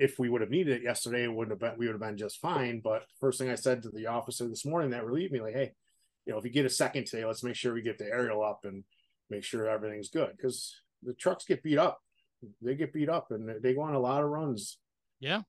if 0.00 0.18
we 0.18 0.30
would 0.30 0.40
have 0.40 0.50
needed 0.50 0.78
it 0.78 0.82
yesterday, 0.82 1.24
it 1.24 1.32
wouldn't 1.32 1.52
have 1.52 1.60
been 1.60 1.78
we 1.78 1.86
would 1.86 1.92
have 1.92 2.00
been 2.00 2.16
just 2.16 2.40
fine. 2.40 2.80
But 2.82 3.04
first 3.20 3.38
thing 3.38 3.50
I 3.50 3.54
said 3.54 3.82
to 3.82 3.90
the 3.90 4.06
officer 4.06 4.48
this 4.48 4.64
morning 4.64 4.90
that 4.90 5.04
relieved 5.04 5.32
me, 5.32 5.42
like, 5.42 5.54
hey, 5.54 5.72
you 6.24 6.32
know, 6.32 6.38
if 6.38 6.44
you 6.44 6.50
get 6.50 6.64
a 6.64 6.70
second 6.70 7.06
today, 7.06 7.24
let's 7.24 7.44
make 7.44 7.54
sure 7.54 7.74
we 7.74 7.82
get 7.82 7.98
the 7.98 8.06
aerial 8.06 8.42
up 8.42 8.60
and 8.64 8.82
make 9.28 9.44
sure 9.44 9.68
everything's 9.68 10.08
good 10.08 10.30
because 10.36 10.74
the 11.02 11.12
trucks 11.12 11.44
get 11.44 11.62
beat 11.62 11.78
up. 11.78 12.00
They 12.62 12.74
get 12.74 12.94
beat 12.94 13.10
up 13.10 13.30
and 13.30 13.62
they 13.62 13.74
go 13.74 13.82
on 13.82 13.94
a 13.94 14.00
lot 14.00 14.22
of 14.22 14.30
runs. 14.30 14.78
Yeah. 15.20 15.42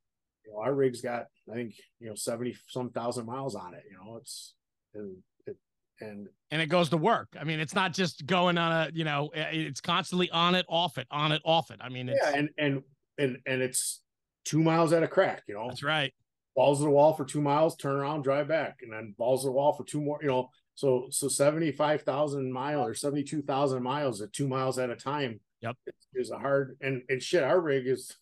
You 0.45 0.51
know, 0.51 0.59
our 0.59 0.73
rig's 0.73 1.01
got, 1.01 1.27
I 1.49 1.55
think, 1.55 1.75
you 1.99 2.09
know, 2.09 2.15
70 2.15 2.55
some 2.67 2.89
thousand 2.89 3.25
miles 3.25 3.55
on 3.55 3.73
it. 3.73 3.83
You 3.89 3.97
know, 3.97 4.17
it's, 4.17 4.55
and 4.93 5.15
it, 5.45 5.55
and, 6.01 6.27
and 6.51 6.61
it 6.61 6.67
goes 6.67 6.89
to 6.89 6.97
work. 6.97 7.29
I 7.39 7.45
mean, 7.45 7.61
it's 7.61 7.75
not 7.75 7.93
just 7.93 8.25
going 8.25 8.57
on 8.57 8.71
a, 8.71 8.91
you 8.93 9.05
know, 9.05 9.29
it's 9.33 9.79
constantly 9.79 10.29
on 10.31 10.55
it, 10.55 10.65
off 10.67 10.97
it, 10.97 11.07
on 11.09 11.31
it, 11.31 11.41
off 11.45 11.71
it. 11.71 11.79
I 11.79 11.87
mean, 11.87 12.07
yeah. 12.09 12.33
And, 12.35 12.49
and, 12.57 12.83
and, 13.17 13.37
and 13.45 13.61
it's 13.61 14.00
two 14.45 14.61
miles 14.61 14.93
at 14.93 15.03
a 15.03 15.07
crack, 15.07 15.43
you 15.47 15.55
know, 15.55 15.67
that's 15.67 15.83
right. 15.83 16.13
Balls 16.55 16.79
to 16.79 16.85
the 16.85 16.89
wall 16.89 17.13
for 17.13 17.23
two 17.23 17.41
miles, 17.41 17.77
turn 17.77 17.95
around, 17.95 18.23
drive 18.23 18.47
back, 18.47 18.79
and 18.81 18.91
then 18.91 19.15
balls 19.17 19.43
to 19.43 19.47
the 19.47 19.53
wall 19.53 19.73
for 19.73 19.85
two 19.85 20.01
more, 20.01 20.19
you 20.21 20.27
know, 20.27 20.49
so 20.75 21.07
so 21.09 21.27
seventy 21.27 21.71
five 21.71 22.01
thousand 22.01 22.51
miles 22.51 22.89
or 22.89 22.93
seventy 22.93 23.23
two 23.23 23.41
thousand 23.41 23.83
miles 23.83 24.21
at 24.21 24.33
two 24.33 24.47
miles 24.47 24.79
at 24.79 24.89
a 24.89 24.95
time. 24.95 25.39
Yep, 25.61 25.77
is 26.15 26.31
a 26.31 26.39
hard 26.39 26.77
and 26.81 27.03
and 27.07 27.21
shit. 27.21 27.43
Our 27.43 27.61
rig 27.61 27.87
is 27.87 28.15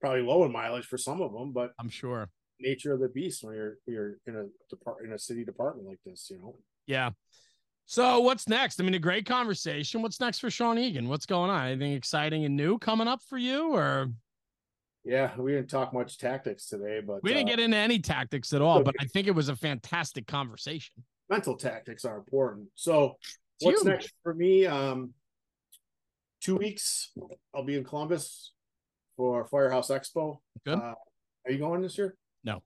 probably 0.00 0.22
low 0.22 0.44
in 0.44 0.52
mileage 0.52 0.86
for 0.86 0.98
some 0.98 1.22
of 1.22 1.32
them, 1.32 1.52
but 1.52 1.72
I'm 1.78 1.88
sure 1.88 2.28
nature 2.60 2.92
of 2.92 3.00
the 3.00 3.08
beast 3.08 3.42
when 3.42 3.54
you're 3.54 3.78
you're 3.86 4.18
in 4.26 4.36
a 4.36 4.44
depart 4.68 5.04
in 5.04 5.12
a 5.12 5.18
city 5.18 5.44
department 5.44 5.88
like 5.88 6.00
this, 6.04 6.28
you 6.30 6.38
know. 6.38 6.54
Yeah. 6.86 7.10
So 7.86 8.20
what's 8.20 8.48
next? 8.48 8.80
I 8.80 8.84
mean, 8.84 8.94
a 8.94 9.00
great 9.00 9.26
conversation. 9.26 10.00
What's 10.02 10.20
next 10.20 10.38
for 10.38 10.50
Sean 10.50 10.76
Eagen? 10.76 11.08
What's 11.08 11.26
going 11.26 11.50
on? 11.50 11.66
Anything 11.66 11.92
exciting 11.94 12.44
and 12.44 12.56
new 12.56 12.78
coming 12.78 13.08
up 13.08 13.20
for 13.22 13.36
you, 13.36 13.74
or? 13.74 14.10
Yeah, 15.04 15.34
we 15.38 15.52
didn't 15.52 15.70
talk 15.70 15.94
much 15.94 16.18
tactics 16.18 16.66
today, 16.66 17.00
but 17.00 17.22
we 17.22 17.32
didn't 17.32 17.48
uh, 17.48 17.52
get 17.52 17.60
into 17.60 17.76
any 17.76 17.98
tactics 17.98 18.52
at 18.52 18.60
all. 18.60 18.82
But 18.82 18.94
I 19.00 19.06
think 19.06 19.26
it 19.26 19.34
was 19.34 19.48
a 19.48 19.56
fantastic 19.56 20.26
conversation 20.26 21.04
mental 21.30 21.56
tactics 21.56 22.04
are 22.04 22.18
important. 22.18 22.68
So 22.74 23.16
what's 23.60 23.84
next 23.84 24.12
for 24.22 24.34
me? 24.34 24.66
Um, 24.66 25.14
two 26.42 26.56
weeks, 26.56 27.12
I'll 27.54 27.64
be 27.64 27.76
in 27.76 27.84
Columbus 27.84 28.52
for 29.16 29.46
Firehouse 29.46 29.88
Expo. 29.88 30.40
Good. 30.66 30.78
Uh, 30.78 30.94
are 31.46 31.52
you 31.52 31.58
going 31.58 31.80
this 31.80 31.96
year? 31.96 32.16
No. 32.44 32.62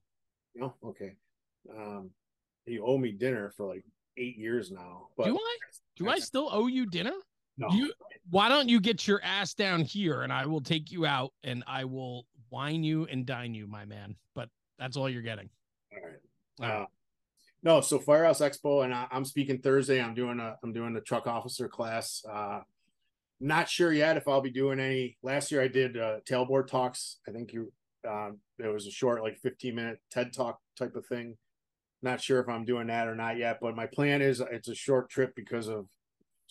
No. 0.55 0.73
Okay. 0.83 1.13
Um, 1.71 2.09
you 2.65 2.83
owe 2.83 2.97
me 2.97 3.11
dinner 3.11 3.53
for 3.55 3.67
like 3.67 3.85
eight 4.17 4.37
years 4.37 4.71
now. 4.71 5.07
But 5.15 5.25
do 5.25 5.37
I? 5.37 5.57
Do 5.97 6.09
I 6.09 6.19
still 6.19 6.49
owe 6.51 6.67
you 6.67 6.87
dinner? 6.87 7.13
No. 7.57 7.69
You, 7.71 7.93
why 8.29 8.49
don't 8.49 8.69
you 8.69 8.79
get 8.79 9.07
your 9.07 9.21
ass 9.23 9.53
down 9.53 9.81
here 9.81 10.21
and 10.23 10.33
I 10.33 10.45
will 10.45 10.61
take 10.61 10.91
you 10.91 11.05
out 11.05 11.33
and 11.43 11.63
I 11.67 11.85
will 11.85 12.25
wine 12.49 12.83
you 12.83 13.05
and 13.05 13.25
dine 13.25 13.53
you, 13.53 13.67
my 13.67 13.85
man. 13.85 14.15
But 14.33 14.49
that's 14.77 14.97
all 14.97 15.09
you're 15.09 15.21
getting. 15.21 15.49
All 15.93 16.69
right. 16.69 16.81
Uh, 16.81 16.85
no, 17.63 17.81
so 17.81 17.97
Firehouse 17.97 18.41
Expo, 18.41 18.85
and 18.85 18.93
I, 18.93 19.07
am 19.11 19.25
speaking 19.25 19.57
Thursday. 19.57 19.99
I'm 19.99 20.13
doing 20.13 20.39
a 20.39 20.55
I'm 20.63 20.71
doing 20.71 20.93
the 20.93 21.01
truck 21.01 21.25
officer 21.25 21.67
class. 21.67 22.23
Uh, 22.29 22.59
not 23.39 23.67
sure 23.67 23.91
yet 23.91 24.17
if 24.17 24.27
I'll 24.27 24.41
be 24.41 24.51
doing 24.51 24.79
any. 24.79 25.17
Last 25.23 25.51
year 25.51 25.61
I 25.61 25.67
did 25.67 25.97
uh, 25.97 26.19
tailboard 26.29 26.67
talks. 26.67 27.17
I 27.27 27.31
think 27.31 27.53
you 27.53 27.73
um, 28.07 28.37
it 28.59 28.67
was 28.67 28.87
a 28.87 28.91
short, 28.91 29.23
like 29.23 29.39
15 29.39 29.75
minute 29.75 29.99
TED 30.11 30.31
talk 30.31 30.59
type 30.77 30.95
of 30.95 31.05
thing. 31.07 31.37
Not 32.01 32.21
sure 32.21 32.39
if 32.39 32.47
I'm 32.47 32.65
doing 32.65 32.87
that 32.87 33.07
or 33.07 33.15
not 33.15 33.37
yet, 33.37 33.57
but 33.59 33.75
my 33.75 33.87
plan 33.87 34.21
is 34.21 34.41
it's 34.51 34.67
a 34.67 34.75
short 34.75 35.09
trip 35.09 35.33
because 35.35 35.67
of 35.67 35.87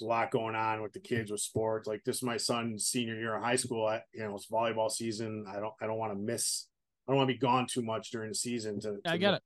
a 0.02 0.04
lot 0.04 0.30
going 0.30 0.54
on 0.54 0.82
with 0.82 0.92
the 0.92 1.00
kids 1.00 1.30
with 1.30 1.40
sports. 1.40 1.86
Like 1.86 2.02
this 2.04 2.16
is 2.16 2.22
my 2.22 2.36
son's 2.36 2.86
senior 2.86 3.16
year 3.16 3.36
of 3.36 3.42
high 3.42 3.56
school. 3.56 3.86
I, 3.86 4.02
you 4.12 4.24
know, 4.24 4.34
it's 4.34 4.46
volleyball 4.46 4.90
season. 4.90 5.44
I 5.48 5.60
don't 5.60 5.74
I 5.80 5.86
don't 5.86 5.98
want 5.98 6.12
to 6.12 6.18
miss. 6.18 6.66
I 7.06 7.12
don't 7.12 7.18
want 7.18 7.28
to 7.28 7.34
be 7.34 7.38
gone 7.38 7.66
too 7.66 7.82
much 7.82 8.10
during 8.10 8.30
the 8.30 8.34
season 8.34 8.80
to. 8.80 8.98
to 9.04 9.10
I 9.10 9.16
get 9.16 9.34
it 9.34 9.42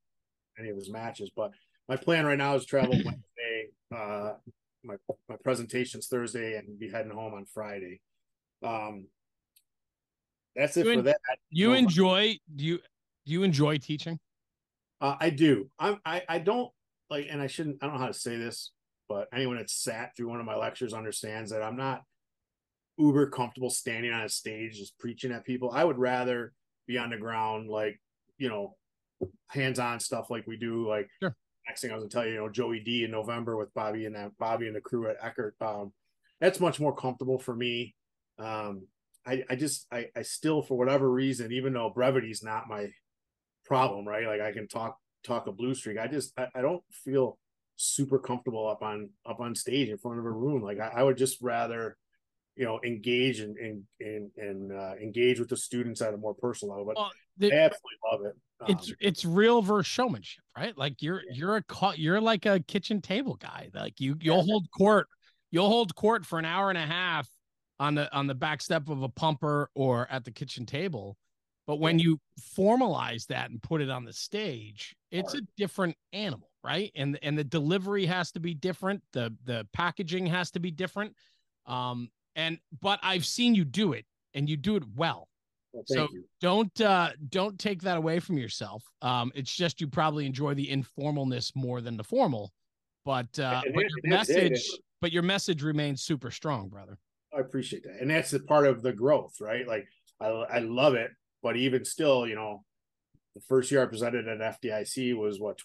any 0.59 0.69
of 0.69 0.75
his 0.75 0.89
matches. 0.89 1.31
But 1.35 1.51
my 1.87 1.95
plan 1.95 2.25
right 2.25 2.37
now 2.37 2.55
is 2.55 2.65
travel 2.65 2.91
Wednesday. 2.93 3.69
Uh, 3.95 4.33
my 4.83 4.95
my 5.27 5.35
presentation's 5.43 6.07
Thursday 6.07 6.57
and 6.57 6.79
be 6.79 6.89
heading 6.89 7.11
home 7.11 7.33
on 7.33 7.45
Friday. 7.45 8.01
Um, 8.63 9.07
that's 10.55 10.77
it 10.77 10.85
you 10.85 10.95
for 10.95 11.01
that. 11.03 11.17
You 11.49 11.73
enjoy 11.73 12.37
do 12.55 12.65
you 12.65 12.77
do 13.25 13.33
you 13.33 13.43
enjoy 13.43 13.77
teaching? 13.77 14.19
Uh, 15.01 15.15
I 15.19 15.29
do. 15.29 15.69
I'm 15.79 15.99
I 16.05 16.23
I 16.27 16.39
don't 16.39 16.71
like, 17.09 17.27
and 17.29 17.41
I 17.41 17.47
shouldn't. 17.47 17.77
I 17.81 17.85
don't 17.85 17.95
know 17.95 18.01
how 18.01 18.07
to 18.07 18.13
say 18.13 18.37
this, 18.37 18.71
but 19.09 19.27
anyone 19.33 19.57
that's 19.57 19.73
sat 19.73 20.15
through 20.15 20.29
one 20.29 20.39
of 20.39 20.45
my 20.45 20.55
lectures 20.55 20.93
understands 20.93 21.51
that 21.51 21.63
I'm 21.63 21.75
not 21.75 22.03
uber 22.97 23.27
comfortable 23.27 23.69
standing 23.69 24.13
on 24.13 24.21
a 24.21 24.29
stage 24.29 24.77
just 24.77 24.97
preaching 24.99 25.31
at 25.31 25.45
people. 25.45 25.71
I 25.73 25.83
would 25.83 25.97
rather 25.97 26.53
be 26.87 26.97
on 26.97 27.09
the 27.09 27.17
ground, 27.17 27.69
like 27.69 27.99
you 28.37 28.47
know, 28.47 28.75
hands-on 29.47 29.99
stuff 29.99 30.29
like 30.29 30.45
we 30.47 30.57
do. 30.57 30.87
Like 30.87 31.09
sure. 31.21 31.35
next 31.67 31.81
thing 31.81 31.91
I 31.91 31.95
was 31.95 32.03
gonna 32.03 32.11
tell 32.11 32.25
you, 32.25 32.33
you 32.33 32.39
know, 32.39 32.49
Joey 32.49 32.79
D 32.79 33.03
in 33.03 33.11
November 33.11 33.57
with 33.57 33.73
Bobby 33.73 34.05
and 34.05 34.15
that 34.15 34.37
Bobby 34.37 34.67
and 34.67 34.75
the 34.75 34.81
crew 34.81 35.09
at 35.09 35.17
Eckert. 35.21 35.55
Um, 35.59 35.91
that's 36.39 36.59
much 36.59 36.79
more 36.79 36.95
comfortable 36.95 37.39
for 37.39 37.55
me. 37.55 37.95
Um, 38.37 38.87
I, 39.25 39.43
I 39.49 39.55
just 39.55 39.85
I, 39.91 40.07
I 40.15 40.21
still 40.21 40.61
for 40.61 40.77
whatever 40.77 41.09
reason, 41.09 41.51
even 41.51 41.73
though 41.73 41.91
brevity 41.93 42.31
is 42.31 42.43
not 42.43 42.69
my 42.69 42.89
problem, 43.65 44.07
right? 44.07 44.27
Like 44.27 44.41
I 44.41 44.51
can 44.51 44.67
talk 44.67 44.97
talk 45.23 45.47
a 45.47 45.51
blue 45.51 45.73
streak. 45.73 45.97
I 45.97 46.07
just 46.07 46.33
I, 46.37 46.47
I 46.55 46.61
don't 46.61 46.83
feel 46.91 47.37
super 47.79 48.19
comfortable 48.19 48.67
up 48.67 48.81
on 48.81 49.09
up 49.25 49.39
on 49.39 49.55
stage 49.55 49.89
in 49.89 49.97
front 49.97 50.19
of 50.19 50.25
a 50.25 50.31
room. 50.31 50.61
Like 50.61 50.79
I, 50.79 50.87
I 50.97 51.03
would 51.03 51.17
just 51.17 51.41
rather 51.41 51.97
you 52.55 52.65
know 52.65 52.79
engage 52.85 53.39
and 53.39 53.57
and 53.57 53.83
and, 53.99 54.31
and 54.37 54.71
uh, 54.71 54.93
engage 55.01 55.39
with 55.39 55.49
the 55.49 55.57
students 55.57 56.01
at 56.01 56.13
a 56.13 56.17
more 56.17 56.33
personal 56.33 56.75
level. 56.75 56.85
But 56.87 56.97
well, 56.97 57.11
the, 57.37 57.53
I 57.53 57.65
absolutely 57.65 57.97
love 58.11 58.21
it. 58.25 58.35
Um, 58.61 58.67
it's 58.69 58.93
it's 58.99 59.25
real 59.25 59.61
versus 59.61 59.87
showmanship, 59.87 60.43
right? 60.57 60.77
Like 60.77 61.01
you're 61.01 61.21
yeah. 61.29 61.35
you're 61.35 61.57
a 61.57 61.63
you're 61.95 62.21
like 62.21 62.45
a 62.45 62.59
kitchen 62.59 63.01
table 63.01 63.35
guy. 63.35 63.69
Like 63.73 63.99
you 63.99 64.17
you'll 64.19 64.37
yeah. 64.37 64.43
hold 64.43 64.67
court, 64.71 65.07
you'll 65.51 65.69
hold 65.69 65.95
court 65.95 66.25
for 66.25 66.37
an 66.37 66.45
hour 66.45 66.69
and 66.69 66.77
a 66.77 66.85
half 66.85 67.27
on 67.79 67.95
the 67.95 68.13
on 68.13 68.27
the 68.27 68.35
back 68.35 68.61
step 68.61 68.89
of 68.89 69.03
a 69.03 69.09
pumper 69.09 69.69
or 69.73 70.07
at 70.11 70.25
the 70.25 70.31
kitchen 70.31 70.65
table. 70.65 71.17
But 71.65 71.79
when 71.79 71.99
you 71.99 72.19
formalize 72.57 73.27
that 73.27 73.51
and 73.51 73.61
put 73.61 73.79
it 73.79 73.91
on 73.91 74.03
the 74.03 74.11
stage, 74.11 74.95
it's 75.11 75.35
a 75.35 75.41
different 75.55 75.95
animal, 76.11 76.48
right? 76.63 76.91
And 76.95 77.17
and 77.21 77.37
the 77.37 77.43
delivery 77.43 78.05
has 78.05 78.31
to 78.33 78.39
be 78.39 78.53
different. 78.53 79.01
The 79.13 79.33
the 79.45 79.67
packaging 79.73 80.25
has 80.27 80.51
to 80.51 80.59
be 80.59 80.71
different. 80.71 81.15
Um, 81.65 82.09
and 82.35 82.59
but 82.81 82.99
I've 83.03 83.25
seen 83.25 83.55
you 83.55 83.65
do 83.65 83.93
it 83.93 84.05
and 84.33 84.49
you 84.49 84.57
do 84.57 84.75
it 84.75 84.83
well. 84.95 85.27
well 85.73 85.83
so 85.85 86.07
you. 86.11 86.23
don't 86.41 86.81
uh 86.81 87.11
don't 87.29 87.59
take 87.59 87.81
that 87.83 87.97
away 87.97 88.19
from 88.19 88.37
yourself. 88.37 88.83
Um 89.01 89.31
it's 89.35 89.53
just 89.53 89.81
you 89.81 89.87
probably 89.87 90.25
enjoy 90.25 90.53
the 90.53 90.67
informalness 90.67 91.51
more 91.55 91.81
than 91.81 91.97
the 91.97 92.03
formal. 92.03 92.51
But 93.05 93.37
uh 93.39 93.61
but 93.73 93.83
your 93.83 93.99
message 94.03 94.63
but 95.01 95.11
your 95.11 95.23
message 95.23 95.63
remains 95.63 96.03
super 96.03 96.31
strong, 96.31 96.69
brother. 96.69 96.97
I 97.35 97.39
appreciate 97.39 97.83
that. 97.83 98.01
And 98.01 98.09
that's 98.09 98.31
the 98.31 98.39
part 98.39 98.67
of 98.67 98.81
the 98.81 98.93
growth, 98.93 99.35
right? 99.39 99.67
Like 99.67 99.87
I 100.19 100.27
I 100.27 100.59
love 100.59 100.95
it, 100.95 101.11
but 101.41 101.55
even 101.55 101.85
still, 101.85 102.27
you 102.27 102.35
know, 102.35 102.63
the 103.35 103.41
first 103.41 103.71
year 103.71 103.83
I 103.83 103.85
presented 103.85 104.27
at 104.27 104.61
FDIC 104.61 105.15
was 105.15 105.39
what 105.39 105.57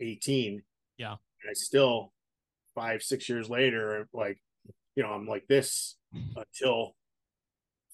2018. 0.00 0.62
Yeah. 0.98 1.10
And 1.10 1.50
I 1.50 1.54
still 1.54 2.12
five, 2.74 3.02
six 3.02 3.28
years 3.28 3.48
later, 3.48 4.08
like 4.12 4.40
you 4.96 5.02
know, 5.02 5.10
I'm 5.10 5.26
like 5.26 5.46
this 5.48 5.96
until 6.36 6.94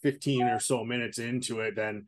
15 0.03 0.43
or 0.43 0.61
so 0.61 0.85
minutes 0.85 1.19
into 1.19 1.61
it, 1.61 1.77
then 1.77 2.07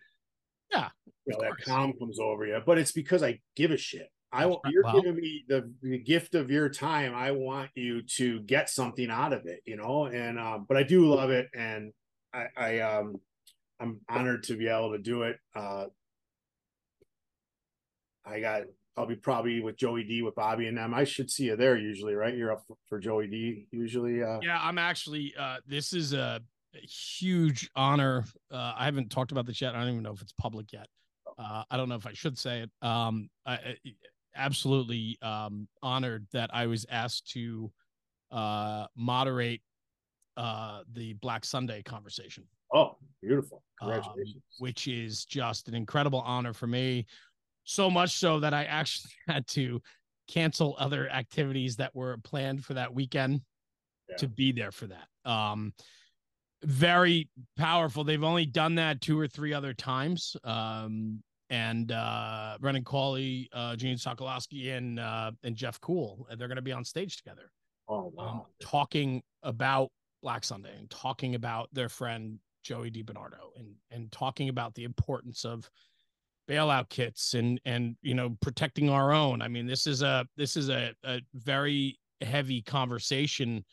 yeah, 0.70 0.88
you 1.26 1.34
know, 1.34 1.40
that 1.40 1.64
calm 1.64 1.92
comes 1.98 2.18
over 2.18 2.46
you. 2.46 2.60
But 2.64 2.78
it's 2.78 2.92
because 2.92 3.22
I 3.22 3.40
give 3.56 3.70
a 3.70 3.76
shit. 3.76 4.10
I 4.34 4.46
want 4.46 4.60
you're 4.70 4.90
giving 4.94 5.16
me 5.16 5.44
the, 5.46 5.70
the 5.82 5.98
gift 5.98 6.34
of 6.34 6.50
your 6.50 6.70
time. 6.70 7.14
I 7.14 7.32
want 7.32 7.68
you 7.74 8.02
to 8.16 8.40
get 8.40 8.70
something 8.70 9.10
out 9.10 9.34
of 9.34 9.44
it, 9.44 9.60
you 9.66 9.76
know. 9.76 10.06
And 10.06 10.38
um, 10.38 10.64
but 10.66 10.78
I 10.78 10.82
do 10.82 11.06
love 11.06 11.30
it, 11.30 11.48
and 11.54 11.92
I, 12.32 12.46
I 12.56 12.78
um, 12.80 13.20
I'm 13.78 14.00
honored 14.08 14.44
to 14.44 14.56
be 14.56 14.68
able 14.68 14.92
to 14.92 14.98
do 14.98 15.24
it. 15.24 15.36
Uh, 15.54 15.86
I 18.24 18.40
got 18.40 18.62
I'll 18.96 19.06
be 19.06 19.16
probably 19.16 19.60
with 19.60 19.76
Joey 19.76 20.04
D 20.04 20.22
with 20.22 20.34
Bobby 20.34 20.66
and 20.66 20.76
them. 20.76 20.92
I 20.92 21.04
should 21.04 21.30
see 21.30 21.44
you 21.44 21.56
there 21.56 21.78
usually, 21.78 22.14
right? 22.14 22.36
You're 22.36 22.52
up 22.52 22.64
for 22.88 22.98
Joey 22.98 23.26
D 23.26 23.66
usually. 23.70 24.22
Uh... 24.22 24.38
Yeah, 24.42 24.58
I'm 24.60 24.78
actually. 24.78 25.34
Uh, 25.38 25.56
this 25.66 25.92
is 25.92 26.12
a 26.12 26.40
huge 26.74 27.70
honor. 27.74 28.24
Uh, 28.50 28.74
I 28.76 28.84
haven't 28.84 29.10
talked 29.10 29.32
about 29.32 29.46
this 29.46 29.60
yet. 29.60 29.74
I 29.74 29.80
don't 29.80 29.90
even 29.90 30.02
know 30.02 30.12
if 30.12 30.20
it's 30.20 30.32
public 30.32 30.72
yet. 30.72 30.86
uh, 31.38 31.64
I 31.70 31.76
don't 31.76 31.88
know 31.88 31.94
if 31.94 32.06
I 32.06 32.12
should 32.12 32.38
say 32.38 32.60
it. 32.60 32.86
Um, 32.86 33.30
I, 33.46 33.76
absolutely 34.36 35.18
um, 35.22 35.68
honored 35.82 36.26
that 36.32 36.50
I 36.52 36.66
was 36.66 36.86
asked 36.90 37.30
to 37.32 37.70
uh, 38.30 38.86
moderate 38.96 39.60
uh, 40.36 40.82
the 40.92 41.14
Black 41.14 41.44
Sunday 41.44 41.82
conversation. 41.82 42.44
Oh, 42.74 42.96
beautiful! 43.20 43.62
um, 43.82 43.90
Congratulations. 43.90 44.42
which 44.58 44.88
is 44.88 45.24
just 45.24 45.68
an 45.68 45.74
incredible 45.74 46.20
honor 46.20 46.54
for 46.54 46.66
me. 46.66 47.06
So 47.64 47.90
much 47.90 48.16
so 48.18 48.40
that 48.40 48.54
I 48.54 48.64
actually 48.64 49.10
had 49.28 49.46
to 49.48 49.80
cancel 50.28 50.76
other 50.78 51.08
activities 51.10 51.76
that 51.76 51.94
were 51.94 52.16
planned 52.24 52.64
for 52.64 52.74
that 52.74 52.94
weekend 52.94 53.42
Yeah. 54.08 54.16
to 54.16 54.28
be 54.28 54.52
there 54.52 54.72
for 54.72 54.86
that. 54.86 55.08
Um, 55.30 55.72
very 56.64 57.28
powerful. 57.56 58.04
They've 58.04 58.22
only 58.22 58.46
done 58.46 58.76
that 58.76 59.00
two 59.00 59.18
or 59.18 59.26
three 59.26 59.52
other 59.52 59.74
times. 59.74 60.36
Um, 60.44 61.22
and 61.50 61.92
uh, 61.92 62.56
Brendan 62.60 62.84
Cawley, 62.84 63.50
uh, 63.52 63.76
Gene 63.76 63.96
Stolowski, 63.96 64.74
and 64.76 64.98
uh, 64.98 65.32
and 65.42 65.54
Jeff 65.54 65.78
Cool, 65.80 66.26
they're 66.38 66.48
going 66.48 66.56
to 66.56 66.62
be 66.62 66.72
on 66.72 66.84
stage 66.84 67.16
together 67.16 67.50
oh 67.88 68.12
um, 68.16 68.42
talking 68.60 69.22
about 69.42 69.90
Black 70.22 70.44
Sunday 70.44 70.74
and 70.78 70.88
talking 70.88 71.34
about 71.34 71.68
their 71.72 71.88
friend 71.88 72.38
Joey 72.62 72.90
DiBernardo 72.90 73.50
and 73.56 73.74
and 73.90 74.10
talking 74.12 74.48
about 74.48 74.74
the 74.74 74.84
importance 74.84 75.44
of 75.44 75.68
bailout 76.48 76.88
kits 76.88 77.34
and 77.34 77.60
and 77.64 77.96
you 78.02 78.14
know 78.14 78.36
protecting 78.40 78.88
our 78.88 79.12
own. 79.12 79.42
I 79.42 79.48
mean, 79.48 79.66
this 79.66 79.86
is 79.86 80.02
a 80.02 80.26
this 80.36 80.56
is 80.56 80.68
a, 80.68 80.92
a 81.04 81.20
very 81.34 81.98
heavy 82.20 82.62
conversation. 82.62 83.64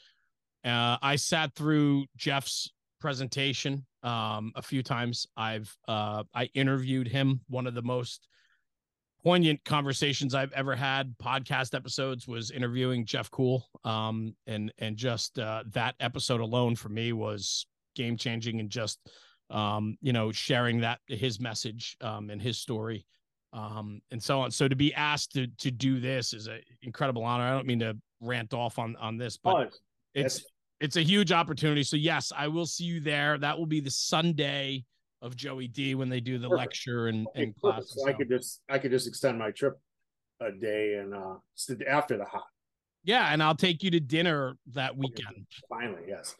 Uh, 0.66 0.98
I 1.02 1.16
sat 1.16 1.56
through 1.56 2.06
Jeff's 2.18 2.72
presentation 3.00 3.86
um, 4.04 4.52
a 4.56 4.62
few 4.62 4.84
times. 4.84 5.26
I've 5.38 5.76
uh, 5.88 6.24
I 6.34 6.46
interviewed 6.54 7.08
him. 7.08 7.42
One 7.48 7.68
of 7.68 7.74
the 7.74 7.82
most 7.82 8.28
poignant 9.24 9.64
conversations 9.66 10.34
I've 10.34 10.54
ever 10.54 10.76
had. 10.76 11.16
Podcast 11.22 11.76
episodes 11.76 12.28
was 12.28 12.52
interviewing 12.52 13.06
Jeff 13.06 13.30
Cool, 13.32 13.66
um, 13.84 14.36
and 14.48 14.72
and 14.78 14.98
just 14.98 15.40
uh, 15.40 15.64
that 15.72 15.96
episode 16.00 16.42
alone 16.42 16.76
for 16.76 16.90
me 16.90 17.14
was 17.14 17.66
game 17.96 18.18
changing, 18.18 18.60
and 18.60 18.70
just 18.70 19.00
um, 19.50 19.98
you 20.02 20.14
know 20.14 20.32
sharing 20.32 20.82
that 20.82 21.00
his 21.08 21.40
message 21.40 21.98
um, 22.02 22.30
and 22.30 22.42
his 22.42 22.58
story. 22.58 23.06
Um, 23.52 24.00
and 24.12 24.22
so 24.22 24.42
on. 24.42 24.52
So 24.52 24.68
to 24.68 24.76
be 24.76 24.94
asked 24.94 25.32
to 25.34 25.48
to 25.48 25.72
do 25.72 26.00
this 26.00 26.34
is 26.34 26.48
an 26.48 26.60
incredible 26.84 27.24
honor. 27.24 27.46
I 27.46 27.52
don't 27.52 27.66
mean 27.66 27.80
to 27.80 27.98
rant 28.22 28.54
off 28.54 28.78
on 28.78 28.96
on 28.98 29.18
this, 29.18 29.38
but 29.38 29.56
Oh, 29.56 29.70
it's 30.14 30.44
it's 30.80 30.98
a 30.98 31.02
huge 31.02 31.32
opportunity. 31.32 31.84
So 31.84 31.96
yes, 31.96 32.32
I 32.36 32.48
will 32.48 32.68
see 32.68 32.84
you 32.84 33.00
there. 33.00 33.38
That 33.40 33.58
will 33.58 33.66
be 33.66 33.80
the 33.80 33.92
Sunday 33.92 34.86
of 35.22 35.36
Joey 35.36 35.68
D 35.68 35.96
when 35.96 36.10
they 36.10 36.20
do 36.20 36.38
the 36.38 36.48
Perfect. 36.48 36.58
lecture 36.60 37.08
and, 37.08 37.28
okay, 37.28 37.44
and 37.44 37.56
class. 37.56 37.92
So 37.96 38.08
I 38.08 38.14
could 38.14 38.30
just 38.30 38.62
I 38.70 38.78
could 38.78 38.92
just 38.92 39.08
extend 39.08 39.40
my 39.40 39.52
trip 39.52 39.80
a 40.40 40.52
day 40.52 40.94
and 41.02 41.14
uh 41.14 41.36
after 41.88 42.18
the 42.18 42.26
hot. 42.26 42.46
yeah, 43.04 43.34
and 43.34 43.42
I'll 43.42 43.56
take 43.56 43.82
you 43.82 43.90
to 43.92 44.00
dinner 44.00 44.58
that 44.74 44.96
weekend. 44.96 45.48
Finally, 45.68 46.04
yes. 46.08 46.36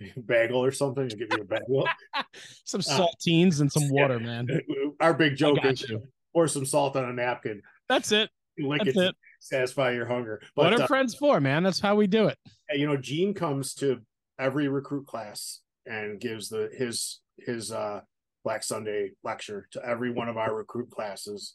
Bagel 0.26 0.62
or 0.64 0.72
something. 0.72 1.08
You 1.10 1.16
give 1.16 1.30
me 1.30 1.40
a 1.40 1.44
bagel. 1.44 1.88
Some 2.64 2.80
Uh, 2.80 2.82
saltines 3.06 3.60
and 3.60 3.70
some 3.70 3.88
water, 3.90 4.18
man. 4.18 4.46
Our 5.00 5.14
big 5.14 5.36
joke 5.36 5.64
is 5.64 5.82
you. 5.88 6.02
pour 6.32 6.48
some 6.48 6.66
salt 6.66 6.96
on 6.96 7.04
a 7.08 7.12
napkin, 7.12 7.62
That's 7.88 8.10
it. 8.12 8.30
lick 8.58 8.82
That's 8.84 8.96
it, 8.96 9.02
it. 9.08 9.14
satisfy 9.40 9.92
your 9.92 10.06
hunger. 10.06 10.40
What 10.54 10.72
are 10.72 10.82
uh, 10.82 10.86
friends 10.86 11.14
for, 11.14 11.40
man? 11.40 11.62
That's 11.62 11.80
how 11.80 11.94
we 11.96 12.06
do 12.06 12.26
it. 12.28 12.38
you 12.72 12.86
know, 12.86 12.96
Gene 12.96 13.34
comes 13.34 13.74
to 13.74 14.00
every 14.38 14.68
recruit 14.68 15.06
class 15.06 15.60
and 15.86 16.20
gives 16.20 16.48
the 16.48 16.70
his 16.76 17.20
his 17.38 17.70
uh 17.72 18.00
Black 18.44 18.62
Sunday 18.62 19.10
lecture 19.22 19.68
to 19.72 19.84
every 19.84 20.10
one 20.10 20.28
of 20.28 20.36
our 20.36 20.54
recruit 20.54 20.90
classes. 20.90 21.54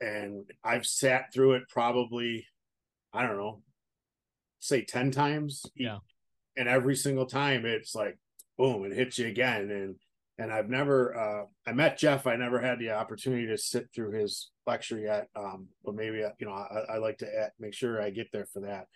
And 0.00 0.44
I've 0.62 0.86
sat 0.86 1.32
through 1.32 1.54
it 1.54 1.62
probably, 1.68 2.46
I 3.12 3.26
don't 3.26 3.36
know, 3.36 3.62
say 4.58 4.84
10 4.84 5.10
times. 5.10 5.64
Yeah. 5.76 5.98
And 6.56 6.68
every 6.68 6.96
single 6.96 7.26
time 7.26 7.66
it's 7.66 7.94
like, 7.94 8.18
boom, 8.58 8.84
it 8.84 8.92
hits 8.92 9.18
you 9.18 9.26
again. 9.26 9.70
And 9.70 9.96
and 10.36 10.52
I've 10.52 10.68
never 10.68 11.16
uh 11.16 11.44
I 11.66 11.72
met 11.72 11.98
Jeff. 11.98 12.26
I 12.26 12.36
never 12.36 12.60
had 12.60 12.78
the 12.78 12.90
opportunity 12.90 13.46
to 13.46 13.58
sit 13.58 13.88
through 13.94 14.12
his 14.12 14.50
lecture 14.66 14.98
yet. 14.98 15.28
Um, 15.36 15.68
but 15.84 15.94
maybe 15.94 16.22
uh, 16.24 16.30
you 16.38 16.46
know, 16.46 16.52
I, 16.52 16.94
I 16.94 16.98
like 16.98 17.18
to 17.18 17.26
add, 17.26 17.52
make 17.58 17.74
sure 17.74 18.00
I 18.00 18.10
get 18.10 18.32
there 18.32 18.46
for 18.46 18.60
that 18.60 18.86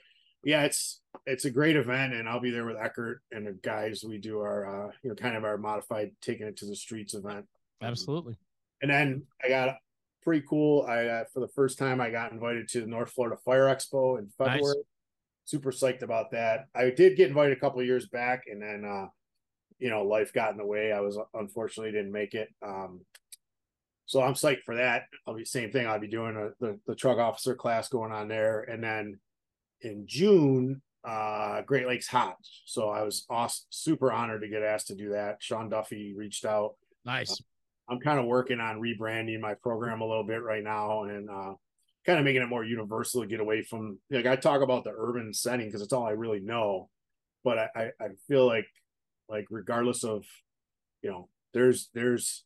yeah, 0.44 0.62
it's 0.62 1.00
it's 1.26 1.44
a 1.44 1.50
great 1.50 1.76
event, 1.76 2.14
and 2.14 2.28
I'll 2.28 2.40
be 2.40 2.50
there 2.50 2.66
with 2.66 2.76
Eckert 2.76 3.22
and 3.32 3.46
the 3.46 3.52
guys. 3.52 4.04
We 4.06 4.18
do 4.18 4.38
our 4.38 4.86
uh, 4.86 4.90
you 5.02 5.10
know 5.10 5.16
kind 5.16 5.36
of 5.36 5.44
our 5.44 5.58
modified 5.58 6.12
taking 6.20 6.46
it 6.46 6.56
to 6.58 6.66
the 6.66 6.76
streets 6.76 7.14
event, 7.14 7.46
Absolutely. 7.82 8.36
and 8.80 8.90
then 8.90 9.24
I 9.44 9.48
got 9.48 9.76
pretty 10.22 10.44
cool. 10.48 10.86
I 10.88 11.06
uh, 11.06 11.24
for 11.32 11.40
the 11.40 11.48
first 11.48 11.78
time 11.78 12.00
I 12.00 12.10
got 12.10 12.32
invited 12.32 12.68
to 12.68 12.80
the 12.80 12.86
North 12.86 13.10
Florida 13.10 13.36
Fire 13.44 13.66
Expo 13.66 14.18
in 14.18 14.28
February. 14.38 14.76
Nice. 14.76 14.84
Super 15.48 15.70
psyched 15.70 16.02
about 16.02 16.32
that. 16.32 16.66
I 16.74 16.90
did 16.90 17.16
get 17.16 17.28
invited 17.28 17.56
a 17.56 17.60
couple 17.60 17.80
of 17.80 17.86
years 17.86 18.06
back, 18.06 18.42
and 18.48 18.60
then 18.60 18.84
uh, 18.84 19.06
you 19.78 19.88
know 19.88 20.02
life 20.02 20.30
got 20.30 20.50
in 20.52 20.58
the 20.58 20.66
way. 20.66 20.92
I 20.92 21.00
was 21.00 21.18
unfortunately 21.32 21.90
didn't 21.90 22.12
make 22.12 22.34
it. 22.34 22.50
Um, 22.62 23.00
so 24.04 24.20
I'm 24.20 24.34
psyched 24.34 24.64
for 24.66 24.76
that. 24.76 25.04
I'll 25.26 25.34
be 25.34 25.46
same 25.46 25.72
thing. 25.72 25.86
I'll 25.86 25.98
be 25.98 26.06
doing 26.06 26.36
a, 26.36 26.50
the 26.62 26.78
the 26.86 26.94
truck 26.94 27.16
officer 27.16 27.54
class 27.54 27.88
going 27.88 28.12
on 28.12 28.28
there, 28.28 28.60
and 28.60 28.84
then 28.84 29.20
in 29.80 30.04
June, 30.06 30.82
uh, 31.02 31.62
Great 31.62 31.86
Lakes 31.86 32.08
Hot. 32.08 32.36
So 32.66 32.90
I 32.90 33.02
was 33.02 33.24
awesome, 33.30 33.68
super 33.70 34.12
honored 34.12 34.42
to 34.42 34.48
get 34.48 34.62
asked 34.62 34.88
to 34.88 34.94
do 34.94 35.12
that. 35.12 35.38
Sean 35.40 35.70
Duffy 35.70 36.12
reached 36.14 36.44
out. 36.44 36.74
Nice. 37.06 37.40
I'm 37.88 38.00
kind 38.00 38.18
of 38.18 38.26
working 38.26 38.60
on 38.60 38.82
rebranding 38.82 39.40
my 39.40 39.54
program 39.54 40.02
a 40.02 40.06
little 40.06 40.24
bit 40.24 40.42
right 40.42 40.62
now 40.62 41.04
and 41.04 41.30
uh, 41.30 41.54
kind 42.06 42.18
of 42.18 42.24
making 42.24 42.42
it 42.42 42.48
more 42.48 42.64
universal 42.64 43.22
to 43.22 43.26
get 43.26 43.40
away 43.40 43.62
from 43.62 43.98
like 44.10 44.26
I 44.26 44.36
talk 44.36 44.62
about 44.62 44.84
the 44.84 44.94
urban 44.96 45.32
setting 45.32 45.66
because 45.66 45.82
it's 45.82 45.92
all 45.92 46.06
I 46.06 46.12
really 46.12 46.40
know. 46.40 46.88
But 47.44 47.58
I, 47.58 47.90
I, 48.00 48.08
feel 48.26 48.46
like 48.46 48.66
like 49.28 49.46
regardless 49.50 50.04
of 50.04 50.24
you 51.02 51.10
know, 51.10 51.28
there's 51.54 51.88
there's 51.94 52.44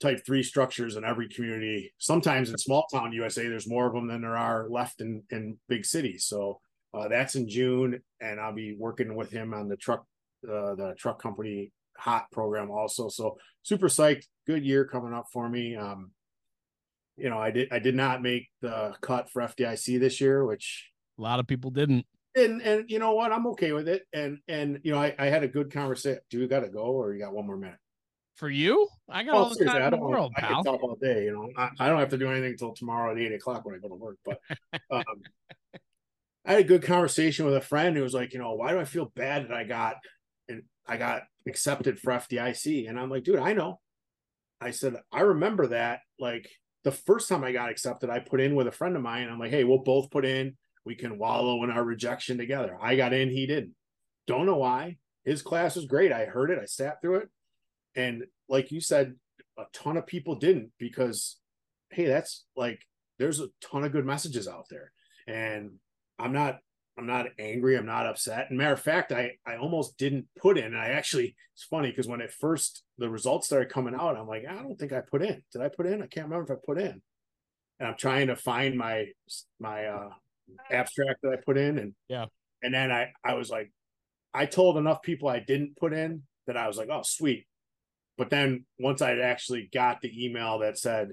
type 0.00 0.24
three 0.24 0.42
structures 0.42 0.96
in 0.96 1.04
every 1.04 1.28
community. 1.28 1.92
Sometimes 1.98 2.50
in 2.50 2.58
small 2.58 2.86
town 2.92 3.12
USA, 3.12 3.48
there's 3.48 3.68
more 3.68 3.86
of 3.86 3.94
them 3.94 4.08
than 4.08 4.22
there 4.22 4.36
are 4.36 4.68
left 4.68 5.00
in 5.00 5.22
in 5.30 5.58
big 5.68 5.84
cities. 5.84 6.24
So 6.24 6.60
uh, 6.94 7.08
that's 7.08 7.34
in 7.34 7.48
June, 7.48 8.00
and 8.20 8.40
I'll 8.40 8.54
be 8.54 8.74
working 8.78 9.14
with 9.14 9.30
him 9.30 9.52
on 9.52 9.68
the 9.68 9.76
truck 9.76 10.04
uh, 10.44 10.74
the 10.74 10.94
truck 10.98 11.20
company 11.20 11.72
hot 11.98 12.30
program 12.30 12.70
also. 12.70 13.08
So 13.08 13.38
super 13.62 13.88
psyched. 13.88 14.24
Good 14.46 14.64
year 14.64 14.84
coming 14.84 15.12
up 15.12 15.26
for 15.32 15.48
me. 15.48 15.76
Um, 15.76 16.10
you 17.16 17.30
know, 17.30 17.38
I 17.38 17.50
did 17.50 17.68
I 17.72 17.78
did 17.78 17.94
not 17.94 18.22
make 18.22 18.48
the 18.60 18.94
cut 19.00 19.30
for 19.30 19.42
FDIC 19.42 19.98
this 20.00 20.20
year, 20.20 20.44
which 20.44 20.90
A 21.18 21.22
lot 21.22 21.40
of 21.40 21.46
people 21.46 21.70
didn't. 21.70 22.06
and 22.34 22.60
and 22.62 22.90
you 22.90 22.98
know 22.98 23.12
what, 23.14 23.32
I'm 23.32 23.46
okay 23.48 23.72
with 23.72 23.88
it. 23.88 24.02
And 24.12 24.38
and 24.48 24.80
you 24.84 24.92
know, 24.92 24.98
I, 25.00 25.14
I 25.18 25.26
had 25.26 25.42
a 25.42 25.48
good 25.48 25.72
conversation. 25.72 26.20
Do 26.30 26.38
you 26.40 26.46
got 26.48 26.60
to 26.60 26.68
go, 26.68 26.80
or 26.82 27.14
you 27.14 27.20
got 27.20 27.32
one 27.32 27.46
more 27.46 27.56
minute? 27.56 27.78
For 28.36 28.50
you, 28.50 28.86
I 29.08 29.22
got 29.22 29.34
Oh, 29.34 29.38
all 29.44 29.48
the 29.48 29.64
time 29.64 29.76
I 29.82 29.84
in 29.86 29.90
the 29.92 29.96
don't. 29.96 30.10
world, 30.10 30.32
I 30.36 30.40
pal. 30.42 30.62
can 30.62 30.64
talk 30.64 30.82
all 30.82 30.98
day. 31.00 31.24
You 31.24 31.32
know, 31.32 31.50
I, 31.56 31.70
I 31.78 31.88
don't 31.88 31.98
have 31.98 32.10
to 32.10 32.18
do 32.18 32.30
anything 32.30 32.50
until 32.52 32.74
tomorrow 32.74 33.12
at 33.12 33.18
eight 33.18 33.32
o'clock 33.32 33.64
when 33.64 33.74
I 33.74 33.78
go 33.78 33.88
to 33.88 33.94
work. 33.94 34.18
But 34.26 34.40
um, 34.90 35.04
I 36.44 36.52
had 36.52 36.60
a 36.60 36.64
good 36.64 36.82
conversation 36.82 37.46
with 37.46 37.54
a 37.56 37.60
friend 37.62 37.96
who 37.96 38.02
was 38.02 38.12
like, 38.14 38.32
you 38.34 38.38
know, 38.38 38.52
why 38.52 38.72
do 38.72 38.78
I 38.78 38.84
feel 38.84 39.10
bad 39.16 39.44
that 39.48 39.52
I 39.56 39.64
got 39.64 39.96
and 40.48 40.62
I 40.86 40.96
got 40.98 41.22
accepted 41.48 41.98
for 41.98 42.12
FDIC? 42.12 42.88
And 42.88 43.00
I'm 43.00 43.08
like, 43.10 43.24
dude, 43.24 43.38
I 43.38 43.54
know. 43.54 43.80
I 44.60 44.70
said, 44.70 44.96
I 45.10 45.20
remember 45.22 45.68
that. 45.68 46.00
Like 46.18 46.48
the 46.86 46.92
first 46.92 47.28
time 47.28 47.42
I 47.42 47.50
got 47.50 47.68
accepted, 47.68 48.10
I 48.10 48.20
put 48.20 48.40
in 48.40 48.54
with 48.54 48.68
a 48.68 48.72
friend 48.72 48.94
of 48.94 49.02
mine. 49.02 49.28
I'm 49.28 49.40
like, 49.40 49.50
hey, 49.50 49.64
we'll 49.64 49.78
both 49.78 50.08
put 50.08 50.24
in. 50.24 50.56
We 50.84 50.94
can 50.94 51.18
wallow 51.18 51.64
in 51.64 51.70
our 51.72 51.82
rejection 51.82 52.38
together. 52.38 52.78
I 52.80 52.94
got 52.94 53.12
in, 53.12 53.28
he 53.28 53.44
didn't. 53.44 53.74
Don't 54.28 54.46
know 54.46 54.58
why. 54.58 54.98
His 55.24 55.42
class 55.42 55.74
was 55.74 55.86
great. 55.86 56.12
I 56.12 56.26
heard 56.26 56.52
it. 56.52 56.60
I 56.62 56.66
sat 56.66 57.02
through 57.02 57.16
it. 57.16 57.28
And 57.96 58.26
like 58.48 58.70
you 58.70 58.80
said, 58.80 59.16
a 59.58 59.64
ton 59.72 59.96
of 59.96 60.06
people 60.06 60.36
didn't 60.36 60.70
because, 60.78 61.38
hey, 61.90 62.06
that's 62.06 62.44
like 62.54 62.78
there's 63.18 63.40
a 63.40 63.48
ton 63.60 63.82
of 63.82 63.90
good 63.90 64.06
messages 64.06 64.46
out 64.46 64.66
there. 64.70 64.92
And 65.26 65.72
I'm 66.20 66.32
not 66.32 66.60
I'm 66.98 67.06
not 67.06 67.26
angry. 67.38 67.76
I'm 67.76 67.86
not 67.86 68.06
upset. 68.06 68.46
And 68.48 68.58
matter 68.58 68.72
of 68.72 68.80
fact, 68.80 69.12
I 69.12 69.32
I 69.46 69.56
almost 69.56 69.98
didn't 69.98 70.26
put 70.38 70.58
in. 70.58 70.74
I 70.74 70.88
actually 70.88 71.36
it's 71.54 71.64
funny 71.64 71.90
because 71.90 72.06
when 72.06 72.20
it 72.20 72.32
first 72.32 72.84
the 72.98 73.10
results 73.10 73.46
started 73.46 73.68
coming 73.68 73.94
out, 73.94 74.16
I'm 74.16 74.26
like, 74.26 74.44
I 74.48 74.54
don't 74.54 74.78
think 74.78 74.92
I 74.92 75.00
put 75.00 75.22
in. 75.22 75.42
Did 75.52 75.62
I 75.62 75.68
put 75.68 75.86
in? 75.86 76.02
I 76.02 76.06
can't 76.06 76.26
remember 76.26 76.52
if 76.52 76.58
I 76.58 76.60
put 76.64 76.80
in. 76.80 77.02
And 77.78 77.88
I'm 77.88 77.96
trying 77.96 78.28
to 78.28 78.36
find 78.36 78.76
my 78.78 79.06
my 79.60 79.86
uh 79.86 80.08
abstract 80.70 81.20
that 81.22 81.32
I 81.32 81.36
put 81.36 81.58
in 81.58 81.78
and 81.78 81.94
Yeah. 82.08 82.26
And 82.62 82.72
then 82.72 82.90
I 82.90 83.12
I 83.22 83.34
was 83.34 83.50
like, 83.50 83.70
I 84.32 84.46
told 84.46 84.78
enough 84.78 85.02
people 85.02 85.28
I 85.28 85.40
didn't 85.40 85.76
put 85.76 85.92
in 85.92 86.22
that 86.46 86.56
I 86.56 86.66
was 86.66 86.78
like, 86.78 86.88
oh 86.90 87.02
sweet. 87.02 87.46
But 88.16 88.30
then 88.30 88.64
once 88.78 89.02
I 89.02 89.18
actually 89.18 89.68
got 89.70 90.00
the 90.00 90.24
email 90.24 90.60
that 90.60 90.78
said, 90.78 91.10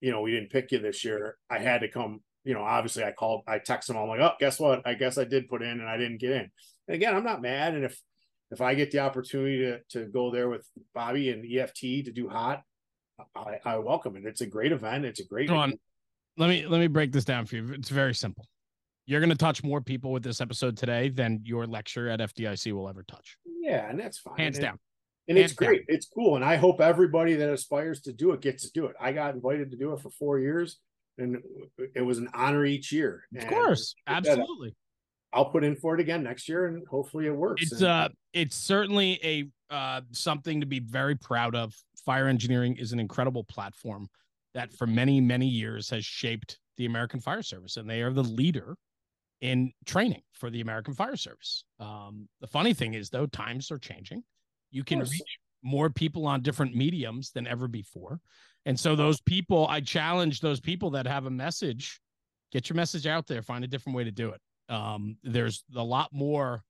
you 0.00 0.10
know, 0.10 0.22
we 0.22 0.32
didn't 0.32 0.50
pick 0.50 0.72
you 0.72 0.80
this 0.80 1.04
year, 1.04 1.36
I 1.48 1.60
had 1.60 1.82
to 1.82 1.88
come 1.88 2.20
you 2.48 2.54
know, 2.54 2.62
obviously 2.62 3.04
I 3.04 3.12
called, 3.12 3.42
I 3.46 3.58
texted 3.58 3.88
them. 3.88 3.98
I'm 3.98 4.08
like, 4.08 4.20
oh, 4.20 4.32
guess 4.40 4.58
what? 4.58 4.80
I 4.86 4.94
guess 4.94 5.18
I 5.18 5.24
did 5.24 5.50
put 5.50 5.60
in 5.60 5.68
and 5.68 5.86
I 5.86 5.98
didn't 5.98 6.16
get 6.16 6.30
in. 6.30 6.50
And 6.88 6.94
again, 6.94 7.14
I'm 7.14 7.22
not 7.22 7.42
mad. 7.42 7.74
And 7.74 7.84
if 7.84 8.00
if 8.50 8.62
I 8.62 8.72
get 8.72 8.90
the 8.90 9.00
opportunity 9.00 9.58
to 9.58 9.80
to 9.90 10.06
go 10.06 10.30
there 10.30 10.48
with 10.48 10.66
Bobby 10.94 11.28
and 11.28 11.44
EFT 11.44 12.06
to 12.06 12.10
do 12.10 12.26
hot, 12.26 12.62
I, 13.36 13.58
I 13.66 13.76
welcome 13.76 14.16
it. 14.16 14.24
It's 14.24 14.40
a 14.40 14.46
great 14.46 14.72
event. 14.72 15.04
It's 15.04 15.20
a 15.20 15.26
great. 15.26 15.50
Go 15.50 15.56
on. 15.56 15.74
Let 16.38 16.48
me 16.48 16.66
let 16.66 16.80
me 16.80 16.86
break 16.86 17.12
this 17.12 17.26
down 17.26 17.44
for 17.44 17.56
you. 17.56 17.68
It's 17.74 17.90
very 17.90 18.14
simple. 18.14 18.46
You're 19.04 19.20
going 19.20 19.28
to 19.28 19.36
touch 19.36 19.62
more 19.62 19.82
people 19.82 20.10
with 20.10 20.22
this 20.22 20.40
episode 20.40 20.78
today 20.78 21.10
than 21.10 21.40
your 21.44 21.66
lecture 21.66 22.08
at 22.08 22.20
FDIC 22.20 22.72
will 22.72 22.88
ever 22.88 23.02
touch. 23.02 23.36
Yeah, 23.60 23.90
and 23.90 24.00
that's 24.00 24.18
fine. 24.18 24.38
Hands 24.38 24.56
and, 24.56 24.64
down. 24.64 24.78
And 25.28 25.36
Hands 25.36 25.50
it's 25.50 25.58
great. 25.58 25.84
It's 25.86 26.06
cool. 26.06 26.36
And 26.36 26.44
I 26.44 26.56
hope 26.56 26.80
everybody 26.80 27.34
that 27.34 27.50
aspires 27.50 28.00
to 28.02 28.14
do 28.14 28.32
it 28.32 28.40
gets 28.40 28.62
to 28.62 28.70
do 28.72 28.86
it. 28.86 28.96
I 28.98 29.12
got 29.12 29.34
invited 29.34 29.70
to 29.72 29.76
do 29.76 29.92
it 29.92 30.00
for 30.00 30.08
four 30.08 30.38
years 30.38 30.78
and 31.18 31.42
it 31.94 32.00
was 32.02 32.18
an 32.18 32.28
honor 32.34 32.64
each 32.64 32.92
year. 32.92 33.24
Of 33.36 33.42
And 33.42 33.50
course, 33.50 33.94
absolutely. 34.06 34.74
I'll 35.32 35.50
put 35.50 35.64
in 35.64 35.76
for 35.76 35.94
it 35.94 36.00
again 36.00 36.22
next 36.22 36.48
year 36.48 36.66
and 36.66 36.86
hopefully 36.88 37.26
it 37.26 37.34
works. 37.36 37.62
It's 37.62 37.72
And 37.72 37.84
uh 37.84 38.08
it's 38.32 38.56
certainly 38.56 39.20
a 39.22 39.74
uh 39.74 40.00
something 40.12 40.60
to 40.60 40.66
be 40.66 40.80
very 40.80 41.16
proud 41.16 41.54
of. 41.54 41.74
Fire 42.04 42.28
engineering 42.28 42.76
is 42.76 42.92
an 42.92 43.00
incredible 43.00 43.44
platform 43.44 44.08
that 44.54 44.72
for 44.72 44.86
many 44.86 45.20
many 45.20 45.46
years 45.46 45.90
has 45.90 46.04
shaped 46.04 46.58
the 46.78 46.86
American 46.86 47.20
Fire 47.20 47.42
Service 47.42 47.76
and 47.76 47.90
they 47.90 48.00
are 48.00 48.12
the 48.12 48.22
leader 48.24 48.76
in 49.40 49.72
training 49.84 50.22
for 50.32 50.48
the 50.48 50.60
American 50.62 50.94
Fire 50.94 51.16
Service. 51.16 51.64
Um 51.78 52.28
the 52.40 52.46
funny 52.46 52.72
thing 52.72 52.94
is 52.94 53.10
though 53.10 53.26
times 53.26 53.70
are 53.70 53.78
changing. 53.78 54.22
You 54.70 54.84
can 54.84 55.00
reach 55.00 55.38
more 55.62 55.90
people 55.90 56.26
on 56.26 56.40
different 56.40 56.74
mediums 56.74 57.32
than 57.32 57.46
ever 57.46 57.68
before. 57.68 58.20
And 58.68 58.78
so 58.78 58.94
those 58.94 59.18
people 59.22 59.66
I 59.68 59.80
challenge 59.80 60.40
those 60.40 60.60
people 60.60 60.90
that 60.90 61.06
have 61.06 61.24
a 61.24 61.30
message 61.30 62.00
get 62.52 62.68
your 62.68 62.76
message 62.76 63.06
out 63.06 63.26
there, 63.26 63.42
find 63.42 63.64
a 63.64 63.66
different 63.66 63.96
way 63.96 64.04
to 64.04 64.10
do 64.10 64.28
it. 64.30 64.40
Um 64.68 65.16
there's 65.24 65.64
a 65.74 65.82
lot 65.82 66.10
more 66.12 66.62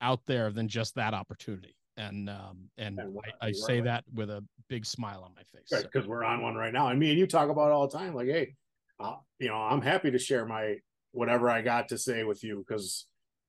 out 0.00 0.20
there 0.26 0.50
than 0.50 0.68
just 0.68 0.94
that 0.94 1.12
opportunity. 1.12 1.74
And 1.96 2.30
um 2.30 2.70
and 2.78 3.00
I, 3.42 3.48
I 3.48 3.52
say 3.52 3.80
that 3.80 4.04
with 4.14 4.30
a 4.30 4.44
big 4.68 4.86
smile 4.86 5.24
on 5.24 5.32
my 5.34 5.42
face. 5.52 5.82
Because 5.82 6.06
we're 6.06 6.22
on 6.22 6.40
one 6.40 6.54
right 6.54 6.72
now. 6.72 6.86
And 6.88 7.00
me 7.00 7.10
and 7.10 7.18
you 7.18 7.26
talk 7.26 7.50
about 7.50 7.70
it 7.70 7.72
all 7.72 7.88
the 7.88 7.98
time. 7.98 8.14
Like, 8.14 8.28
hey, 8.28 8.54
uh, 9.00 9.16
you 9.40 9.48
know, 9.48 9.56
I'm 9.56 9.82
happy 9.82 10.12
to 10.12 10.18
share 10.18 10.46
my 10.46 10.76
whatever 11.10 11.50
I 11.50 11.62
got 11.62 11.88
to 11.88 11.98
say 11.98 12.22
with 12.22 12.44
you 12.44 12.64
because 12.64 13.06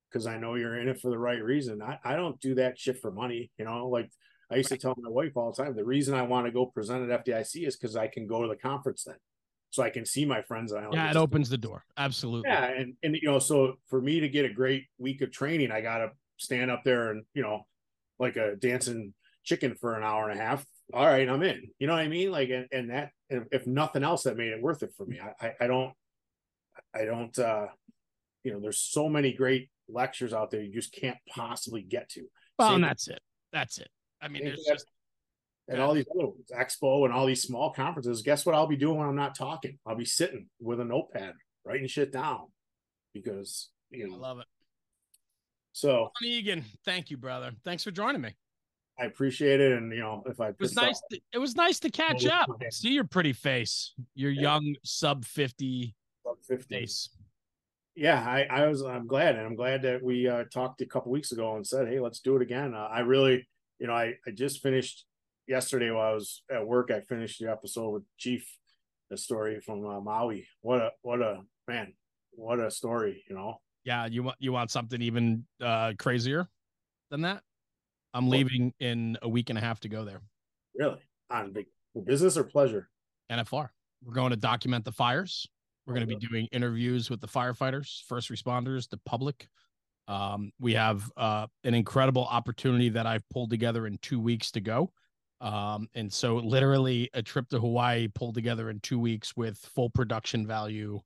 because 0.09 0.25
I 0.25 0.37
know 0.37 0.55
you're 0.55 0.79
in 0.79 0.89
it 0.89 0.99
for 0.99 1.11
the 1.11 1.19
right 1.19 1.41
reason. 1.41 1.83
I, 1.83 1.99
I 2.03 2.15
don't 2.15 2.39
do 2.41 2.55
that 2.55 2.79
shit 2.79 2.99
for 2.99 3.11
money. 3.11 3.51
You 3.59 3.65
know, 3.65 3.89
like 3.89 4.09
I 4.51 4.57
used 4.57 4.69
to 4.69 4.77
tell 4.77 4.95
my 4.97 5.09
wife 5.09 5.31
all 5.35 5.51
the 5.51 5.63
time, 5.63 5.75
the 5.75 5.85
reason 5.85 6.13
I 6.13 6.23
want 6.23 6.45
to 6.45 6.51
go 6.51 6.65
present 6.65 7.09
at 7.09 7.25
FDIC 7.25 7.67
is 7.67 7.77
because 7.77 7.95
I 7.95 8.07
can 8.07 8.27
go 8.27 8.41
to 8.41 8.47
the 8.47 8.55
conference 8.55 9.03
then. 9.05 9.15
So 9.69 9.81
I 9.81 9.89
can 9.89 10.05
see 10.05 10.25
my 10.25 10.41
friends. 10.41 10.73
And 10.73 10.85
I 10.85 10.89
yeah, 10.91 11.09
it 11.11 11.15
opens 11.15 11.49
the 11.49 11.57
door. 11.57 11.85
Absolutely. 11.97 12.49
Yeah, 12.49 12.65
and 12.65 12.95
and 13.03 13.15
you 13.15 13.29
know, 13.29 13.39
so 13.39 13.75
for 13.87 14.01
me 14.01 14.19
to 14.19 14.27
get 14.27 14.43
a 14.43 14.49
great 14.53 14.85
week 14.97 15.21
of 15.21 15.31
training, 15.31 15.71
I 15.71 15.79
gotta 15.79 16.11
stand 16.37 16.69
up 16.69 16.83
there 16.83 17.11
and 17.11 17.23
you 17.33 17.41
know, 17.41 17.65
like 18.19 18.35
a 18.35 18.57
dancing 18.57 19.13
chicken 19.43 19.75
for 19.75 19.95
an 19.95 20.03
hour 20.03 20.29
and 20.29 20.37
a 20.37 20.43
half. 20.43 20.65
All 20.93 21.05
right, 21.05 21.27
I'm 21.29 21.41
in. 21.41 21.69
You 21.79 21.87
know 21.87 21.93
what 21.93 22.01
I 22.01 22.09
mean? 22.09 22.31
Like, 22.31 22.49
and, 22.49 22.67
and 22.73 22.89
that 22.89 23.11
if, 23.29 23.43
if 23.53 23.65
nothing 23.65 24.03
else, 24.03 24.23
that 24.23 24.35
made 24.35 24.51
it 24.51 24.61
worth 24.61 24.83
it 24.83 24.91
for 24.97 25.05
me. 25.05 25.21
I, 25.21 25.47
I 25.47 25.53
I 25.61 25.67
don't, 25.67 25.93
I 26.93 27.05
don't. 27.05 27.39
uh 27.39 27.67
You 28.43 28.51
know, 28.51 28.59
there's 28.59 28.79
so 28.81 29.07
many 29.07 29.31
great 29.31 29.69
lectures 29.87 30.33
out 30.33 30.51
there 30.51 30.61
you 30.61 30.73
just 30.73 30.93
can't 30.93 31.17
possibly 31.29 31.81
get 31.81 32.09
to. 32.09 32.23
Well, 32.59 32.69
Same- 32.69 32.75
and 32.75 32.83
that's 32.83 33.07
it. 33.07 33.19
That's 33.53 33.77
it. 33.77 33.89
I 34.21 34.27
mean, 34.27 34.43
there's 34.45 34.63
just 34.63 34.85
and 35.67 35.79
all 35.81 35.93
these 35.93 36.05
other 36.13 36.27
ones, 36.27 36.51
expo 36.55 37.05
and 37.05 37.13
all 37.13 37.25
these 37.25 37.41
small 37.43 37.71
conferences. 37.71 38.21
Guess 38.21 38.45
what 38.45 38.55
I'll 38.55 38.67
be 38.67 38.75
doing 38.75 38.97
when 38.97 39.07
I'm 39.07 39.15
not 39.15 39.35
talking? 39.37 39.77
I'll 39.85 39.95
be 39.95 40.05
sitting 40.05 40.47
with 40.59 40.79
a 40.79 40.85
notepad, 40.85 41.33
writing 41.65 41.87
shit 41.87 42.11
down, 42.11 42.47
because 43.13 43.69
you 43.89 44.07
know 44.07 44.15
I 44.15 44.19
love 44.19 44.39
it. 44.39 44.47
So 45.73 46.11
Ron 46.21 46.29
Eagen, 46.29 46.63
thank 46.85 47.09
you, 47.09 47.17
brother. 47.17 47.51
Thanks 47.63 47.83
for 47.83 47.91
joining 47.91 48.21
me. 48.21 48.31
I 48.99 49.05
appreciate 49.05 49.59
it, 49.61 49.71
and 49.71 49.91
you 49.91 49.99
know, 49.99 50.23
if 50.27 50.39
I 50.41 50.49
It 50.49 50.59
was 50.59 50.77
off- 50.77 50.83
nice. 50.85 51.01
To, 51.11 51.19
it 51.33 51.37
was 51.37 51.55
nice 51.55 51.79
to 51.79 51.89
catch 51.89 52.25
up. 52.25 52.49
See 52.71 52.89
your 52.91 53.05
pretty 53.05 53.33
face, 53.33 53.93
your 54.13 54.31
Yeah. 54.31 54.41
young 54.41 54.75
sub 54.83 55.25
fifty 55.25 55.95
about 56.25 56.37
50. 56.45 56.75
face. 56.75 57.09
Yeah, 57.95 58.19
I, 58.21 58.43
I 58.43 58.67
was. 58.67 58.81
I'm 58.83 59.07
glad, 59.07 59.35
and 59.35 59.45
I'm 59.45 59.55
glad 59.55 59.81
that 59.83 60.03
we 60.03 60.27
uh, 60.27 60.43
talked 60.53 60.81
a 60.81 60.85
couple 60.85 61.11
weeks 61.11 61.31
ago 61.31 61.55
and 61.55 61.65
said, 61.65 61.87
"Hey, 61.87 61.99
let's 61.99 62.19
do 62.19 62.35
it 62.35 62.41
again." 62.41 62.73
Uh, 62.73 62.87
I 62.91 62.99
really, 62.99 63.47
you 63.81 63.87
know, 63.87 63.93
I 63.93 64.13
I 64.25 64.31
just 64.31 64.61
finished 64.61 65.05
yesterday 65.47 65.89
while 65.89 66.11
I 66.11 66.13
was 66.13 66.43
at 66.51 66.65
work. 66.65 66.91
I 66.91 67.01
finished 67.01 67.39
the 67.39 67.49
episode 67.49 67.89
with 67.89 68.03
Chief, 68.17 68.47
the 69.09 69.17
story 69.17 69.59
from 69.59 69.85
uh, 69.85 69.99
Maui. 69.99 70.47
What 70.61 70.81
a 70.81 70.91
what 71.01 71.21
a 71.21 71.41
man, 71.67 71.93
what 72.29 72.59
a 72.59 72.69
story, 72.69 73.23
you 73.27 73.35
know. 73.35 73.55
Yeah, 73.83 74.05
you 74.05 74.21
want 74.21 74.37
you 74.39 74.51
want 74.51 74.69
something 74.69 75.01
even 75.01 75.45
uh, 75.59 75.93
crazier 75.97 76.47
than 77.09 77.21
that? 77.21 77.41
I'm 78.13 78.29
leaving 78.29 78.71
in 78.79 79.17
a 79.23 79.29
week 79.29 79.49
and 79.49 79.57
a 79.57 79.61
half 79.61 79.79
to 79.79 79.89
go 79.89 80.05
there. 80.05 80.21
Really, 80.75 80.99
on 81.31 81.55
business 82.05 82.37
or 82.37 82.43
pleasure. 82.43 82.87
NFR. 83.31 83.69
We're 84.03 84.13
going 84.13 84.29
to 84.29 84.35
document 84.35 84.85
the 84.85 84.91
fires. 84.91 85.47
We're 85.87 85.95
going 85.95 86.07
to 86.07 86.15
be 86.15 86.27
doing 86.27 86.47
interviews 86.51 87.09
with 87.09 87.21
the 87.21 87.27
firefighters, 87.27 88.03
first 88.07 88.29
responders, 88.29 88.87
the 88.89 88.99
public. 89.05 89.47
Um, 90.07 90.51
we 90.59 90.73
have 90.73 91.09
uh, 91.15 91.47
an 91.63 91.73
incredible 91.73 92.25
opportunity 92.25 92.89
that 92.89 93.05
I've 93.05 93.27
pulled 93.29 93.49
together 93.49 93.87
in 93.87 93.97
two 94.01 94.19
weeks 94.19 94.51
to 94.51 94.61
go. 94.61 94.91
Um, 95.39 95.87
and 95.95 96.11
so, 96.11 96.35
literally, 96.35 97.09
a 97.13 97.21
trip 97.23 97.49
to 97.49 97.59
Hawaii 97.59 98.07
pulled 98.07 98.35
together 98.35 98.69
in 98.69 98.79
two 98.79 98.99
weeks 98.99 99.35
with 99.35 99.57
full 99.57 99.89
production 99.89 100.45
value 100.45 101.01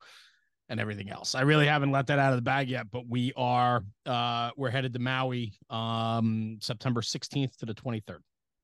and 0.70 0.80
everything 0.80 1.10
else. 1.10 1.36
I 1.36 1.42
really 1.42 1.68
haven't 1.68 1.92
let 1.92 2.08
that 2.08 2.20
out 2.20 2.34
of 2.34 2.38
the 2.38 2.42
bag 2.42 2.70
yet, 2.70 2.88
but 2.92 3.08
we 3.08 3.32
are 3.38 3.84
uh, 4.06 4.52
we're 4.58 4.72
headed 4.72 4.94
to 4.94 5.00
Maui 5.00 5.54
um, 5.70 6.58
September 6.62 7.02
16th 7.02 7.56
to 7.58 7.66
the 7.66 7.74
23rd. 7.74 8.20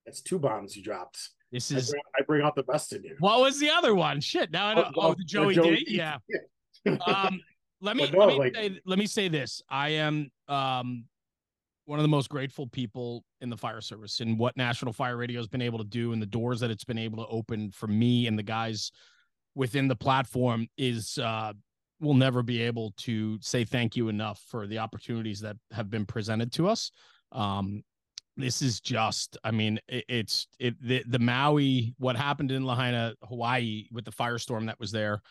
That's 0.05 0.21
two 0.21 0.39
bombs 0.39 0.75
you 0.75 0.83
dropped. 0.83 1.29
This 1.51 1.71
I 1.71 1.77
is 1.77 1.91
bring, 1.91 2.01
I 2.19 2.23
bring 2.23 2.41
out 2.43 2.55
the 2.55 2.63
best 2.63 2.93
in 2.93 3.03
you. 3.03 3.15
what 3.19 3.39
was 3.41 3.59
the 3.59 3.69
other 3.69 3.93
one? 3.93 4.19
Shit. 4.21 4.51
Now 4.51 4.67
I 4.67 4.73
know. 4.73 4.91
Oh, 4.95 5.13
the 5.13 5.23
Joey, 5.23 5.55
Joey 5.55 5.83
D. 5.83 5.95
Yeah. 5.95 6.17
Um, 7.05 7.39
let 7.81 7.95
me 7.97 8.09
no, 8.11 8.19
let 8.19 8.27
me 8.29 8.37
like- 8.39 8.55
say, 8.55 8.79
let 8.85 8.99
me 8.99 9.07
say 9.07 9.27
this. 9.27 9.61
I 9.69 9.89
am 9.89 10.29
um 10.47 11.05
one 11.85 11.99
of 11.99 12.03
the 12.03 12.09
most 12.09 12.29
grateful 12.29 12.67
people 12.67 13.23
in 13.41 13.49
the 13.49 13.57
fire 13.57 13.81
service 13.81 14.19
and 14.21 14.37
what 14.37 14.55
National 14.55 14.93
Fire 14.93 15.17
Radio 15.17 15.39
has 15.39 15.47
been 15.47 15.61
able 15.63 15.79
to 15.79 15.83
do 15.83 16.13
and 16.13 16.21
the 16.21 16.25
doors 16.27 16.59
that 16.59 16.69
it's 16.71 16.83
been 16.85 16.97
able 16.97 17.23
to 17.25 17.29
open 17.29 17.71
for 17.71 17.87
me 17.87 18.27
and 18.27 18.37
the 18.37 18.43
guys 18.43 18.91
within 19.55 19.87
the 19.87 19.95
platform 19.95 20.67
is 20.77 21.17
uh 21.17 21.51
we'll 21.99 22.13
never 22.13 22.41
be 22.43 22.61
able 22.61 22.93
to 22.97 23.37
say 23.41 23.63
thank 23.63 23.95
you 23.95 24.09
enough 24.09 24.41
for 24.47 24.67
the 24.67 24.77
opportunities 24.77 25.39
that 25.41 25.55
have 25.71 25.89
been 25.89 26.05
presented 26.05 26.51
to 26.53 26.67
us. 26.67 26.91
Um 27.31 27.83
this 28.37 28.61
is 28.61 28.79
just 28.79 29.37
i 29.43 29.51
mean 29.51 29.77
it, 29.89 30.05
it's 30.07 30.47
it 30.57 30.73
the, 30.81 31.03
the 31.07 31.19
maui 31.19 31.93
what 31.97 32.15
happened 32.15 32.49
in 32.49 32.63
lahaina 32.63 33.13
hawaii 33.27 33.85
with 33.91 34.05
the 34.05 34.11
firestorm 34.11 34.65
that 34.67 34.79
was 34.79 34.89
there 34.89 35.21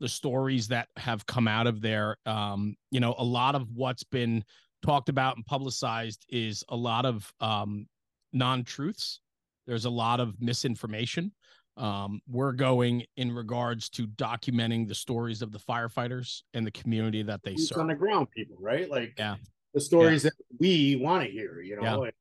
the 0.00 0.08
stories 0.08 0.68
that 0.68 0.88
have 0.96 1.26
come 1.26 1.48
out 1.48 1.66
of 1.66 1.80
there 1.80 2.16
um 2.26 2.74
you 2.90 3.00
know 3.00 3.14
a 3.18 3.24
lot 3.24 3.54
of 3.54 3.68
what's 3.74 4.04
been 4.04 4.44
talked 4.84 5.08
about 5.08 5.36
and 5.36 5.44
publicized 5.46 6.24
is 6.28 6.64
a 6.68 6.76
lot 6.76 7.04
of 7.04 7.32
um 7.40 7.86
non-truths 8.32 9.20
there's 9.66 9.84
a 9.86 9.90
lot 9.90 10.20
of 10.20 10.40
misinformation 10.40 11.32
um 11.76 12.20
we're 12.28 12.52
going 12.52 13.04
in 13.16 13.32
regards 13.32 13.88
to 13.88 14.06
documenting 14.06 14.86
the 14.86 14.94
stories 14.94 15.42
of 15.42 15.52
the 15.52 15.58
firefighters 15.58 16.42
and 16.54 16.66
the 16.66 16.70
community 16.70 17.22
that 17.22 17.40
they 17.42 17.52
boots 17.52 17.68
serve 17.68 17.78
on 17.78 17.86
the 17.86 17.94
ground 17.94 18.28
people, 18.30 18.56
right? 18.58 18.90
Like 18.90 19.14
Yeah. 19.16 19.36
the 19.74 19.80
stories 19.80 20.24
that 20.24 20.32
we 20.58 20.96
want 20.96 21.24
to 21.24 21.30
hear, 21.30 21.60
you 21.60 21.76
know. 21.76 22.02
And 22.04 22.12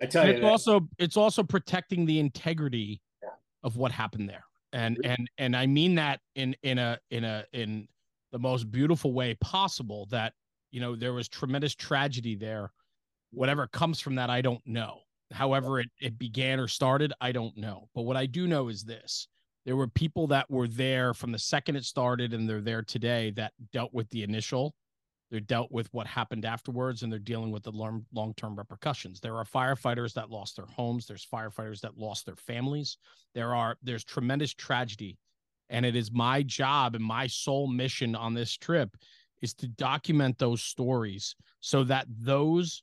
I 0.00 0.06
tell 0.06 0.22
And 0.22 0.30
you, 0.30 0.34
it's 0.36 0.42
that, 0.42 0.48
also 0.48 0.88
it's 0.98 1.16
also 1.16 1.42
protecting 1.42 2.06
the 2.06 2.20
integrity 2.20 3.00
Yeah. 3.22 3.30
of 3.64 3.76
what 3.76 3.90
happened 3.90 4.28
there 4.28 4.44
and 4.72 4.98
and 5.04 5.28
and 5.38 5.56
i 5.56 5.66
mean 5.66 5.94
that 5.94 6.20
in 6.34 6.54
in 6.62 6.78
a 6.78 6.98
in 7.10 7.24
a 7.24 7.44
in 7.52 7.88
the 8.32 8.38
most 8.38 8.70
beautiful 8.70 9.12
way 9.12 9.34
possible 9.34 10.06
that 10.10 10.32
you 10.70 10.80
know 10.80 10.94
there 10.94 11.12
was 11.12 11.28
tremendous 11.28 11.74
tragedy 11.74 12.34
there. 12.34 12.70
Whatever 13.32 13.66
comes 13.68 14.00
from 14.00 14.14
that 14.16 14.30
i 14.30 14.40
don't 14.40 14.64
know. 14.66 15.00
However 15.32 15.80
it, 15.80 15.90
it 16.00 16.18
began 16.18 16.58
or 16.58 16.68
started 16.68 17.12
i 17.20 17.32
don't 17.32 17.56
know. 17.56 17.88
But 17.94 18.02
what 18.02 18.16
i 18.16 18.26
do 18.26 18.46
know 18.46 18.68
is 18.68 18.84
this. 18.84 19.28
There 19.66 19.76
were 19.76 19.88
people 19.88 20.26
that 20.28 20.50
were 20.50 20.68
there 20.68 21.12
from 21.12 21.32
the 21.32 21.38
second 21.38 21.76
it 21.76 21.84
started 21.84 22.32
and 22.32 22.48
they're 22.48 22.60
there 22.60 22.82
today 22.82 23.30
that 23.32 23.52
dealt 23.72 23.92
with 23.92 24.08
the 24.10 24.22
initial 24.22 24.74
they're 25.30 25.40
dealt 25.40 25.70
with 25.70 25.92
what 25.92 26.06
happened 26.06 26.44
afterwards 26.44 27.02
and 27.02 27.12
they're 27.12 27.18
dealing 27.18 27.50
with 27.50 27.62
the 27.62 27.70
long 27.70 28.04
long-term 28.12 28.56
repercussions. 28.56 29.20
There 29.20 29.36
are 29.36 29.44
firefighters 29.44 30.12
that 30.14 30.30
lost 30.30 30.56
their 30.56 30.66
homes 30.66 31.06
there's 31.06 31.26
firefighters 31.26 31.80
that 31.80 31.96
lost 31.96 32.26
their 32.26 32.36
families. 32.36 32.98
There 33.34 33.54
are 33.54 33.76
there's 33.82 34.04
tremendous 34.04 34.52
tragedy 34.52 35.18
and 35.68 35.86
it 35.86 35.94
is 35.94 36.10
my 36.10 36.42
job 36.42 36.94
and 36.94 37.04
my 37.04 37.26
sole 37.26 37.68
mission 37.68 38.16
on 38.16 38.34
this 38.34 38.56
trip 38.56 38.96
is 39.40 39.54
to 39.54 39.68
document 39.68 40.36
those 40.38 40.62
stories 40.62 41.34
so 41.60 41.84
that 41.84 42.06
those 42.08 42.82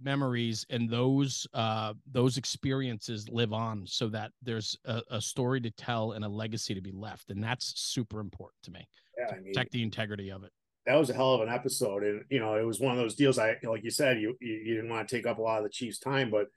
memories 0.00 0.64
and 0.70 0.88
those 0.88 1.44
uh 1.54 1.92
those 2.12 2.36
experiences 2.36 3.28
live 3.28 3.52
on 3.52 3.84
so 3.84 4.08
that 4.08 4.30
there's 4.40 4.78
a, 4.84 5.02
a 5.10 5.20
story 5.20 5.60
to 5.60 5.72
tell 5.72 6.12
and 6.12 6.24
a 6.24 6.28
legacy 6.28 6.72
to 6.72 6.80
be 6.80 6.92
left 6.92 7.30
and 7.30 7.42
that's 7.42 7.78
super 7.80 8.20
important 8.20 8.62
to 8.62 8.70
me. 8.70 8.86
Yeah, 9.18 9.34
I 9.34 9.40
mean, 9.40 9.46
protect 9.46 9.72
the 9.72 9.82
integrity 9.82 10.30
of 10.30 10.44
it 10.44 10.52
that 10.88 10.96
was 10.96 11.10
a 11.10 11.14
hell 11.14 11.34
of 11.34 11.42
an 11.42 11.48
episode, 11.48 12.02
and 12.02 12.24
you 12.30 12.40
know, 12.40 12.56
it 12.56 12.64
was 12.64 12.80
one 12.80 12.92
of 12.92 12.98
those 12.98 13.14
deals. 13.14 13.38
I 13.38 13.56
like 13.62 13.84
you 13.84 13.90
said, 13.90 14.20
you 14.20 14.36
you, 14.40 14.74
didn't 14.74 14.88
want 14.88 15.06
to 15.06 15.16
take 15.16 15.26
up 15.26 15.38
a 15.38 15.42
lot 15.42 15.58
of 15.58 15.64
the 15.64 15.70
Chiefs' 15.70 15.98
time, 15.98 16.30
but 16.30 16.48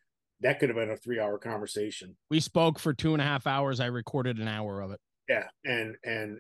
that 0.42 0.60
could 0.60 0.70
have 0.70 0.76
been 0.76 0.90
a 0.90 0.98
three 0.98 1.20
hour 1.20 1.38
conversation. 1.38 2.16
We 2.30 2.40
spoke 2.40 2.80
for 2.80 2.94
two 2.94 3.14
and 3.14 3.22
a 3.22 3.26
half 3.26 3.48
hours. 3.48 3.80
I 3.80 3.88
recorded 3.88 4.40
an 4.40 4.48
hour 4.48 4.82
of 4.82 4.92
it. 4.92 5.00
Yeah. 5.30 5.48
And, 5.64 5.96
and, 6.04 6.40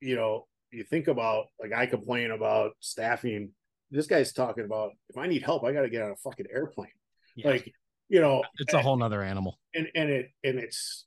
you 0.00 0.16
know, 0.16 0.46
you 0.70 0.84
think 0.84 1.08
about 1.08 1.46
like 1.60 1.72
I 1.72 1.86
complain 1.86 2.30
about 2.30 2.72
staffing. 2.80 3.50
This 3.90 4.06
guy's 4.06 4.32
talking 4.32 4.64
about 4.64 4.92
if 5.08 5.18
I 5.18 5.26
need 5.26 5.42
help, 5.42 5.64
I 5.64 5.72
got 5.72 5.82
to 5.82 5.90
get 5.90 6.02
on 6.02 6.12
a 6.12 6.16
fucking 6.16 6.46
airplane. 6.52 6.88
Like, 7.42 7.72
you 8.08 8.20
know, 8.20 8.42
it's 8.58 8.74
a 8.74 8.82
whole 8.82 8.96
nother 8.96 9.22
animal. 9.22 9.58
And, 9.74 9.88
and 9.94 10.10
it, 10.10 10.30
and 10.44 10.58
it's, 10.58 11.06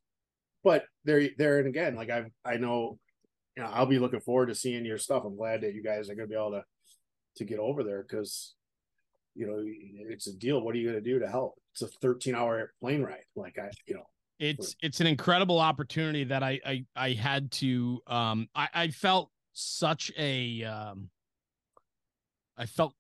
but 0.64 0.86
there, 1.04 1.30
there, 1.38 1.60
and 1.60 1.68
again, 1.68 1.96
like 1.96 2.10
I, 2.10 2.26
I 2.44 2.58
know, 2.58 2.98
you 3.56 3.64
know, 3.64 3.70
I'll 3.72 3.86
be 3.86 4.00
looking 4.00 4.20
forward 4.20 4.48
to 4.48 4.56
seeing 4.56 4.86
your 4.86 4.98
stuff. 4.98 5.24
I'm 5.26 5.38
glad 5.38 5.62
that 5.62 5.74
you 5.74 5.84
guys 5.84 6.10
are 6.10 6.16
going 6.16 6.28
to 6.28 6.34
be 6.34 6.40
able 6.40 6.52
to, 6.52 6.64
to 7.38 7.44
get 7.46 7.60
over 7.60 7.84
there 7.84 8.04
because 8.04 8.56
you 9.36 9.46
know, 9.46 9.62
it's 10.10 10.28
a 10.28 10.34
deal. 10.34 10.62
What 10.62 10.76
are 10.76 10.78
you 10.78 10.90
going 10.90 11.04
to 11.04 11.10
do 11.10 11.20
to 11.20 11.28
help? 11.28 11.56
It's 11.74 11.82
a 11.82 11.88
13 11.88 12.36
hour 12.36 12.72
plane 12.80 13.04
ride. 13.04 13.26
Like 13.36 13.58
I, 13.60 13.70
you 13.86 13.96
know, 13.96 14.06
it's, 14.40 14.76
it's 14.82 15.02
an 15.02 15.08
incredible 15.08 15.60
opportunity 15.60 16.24
that 16.26 16.42
I, 16.42 16.60
I, 16.66 16.86
I 16.96 17.14
had 17.14 17.52
to, 17.54 18.02
um, 18.08 18.48
I, 18.56 18.68
I 18.74 18.88
felt 18.90 19.30
such 19.54 20.12
a, 20.18 20.64
um, 20.64 21.10
I 22.58 22.66
felt 22.66 22.94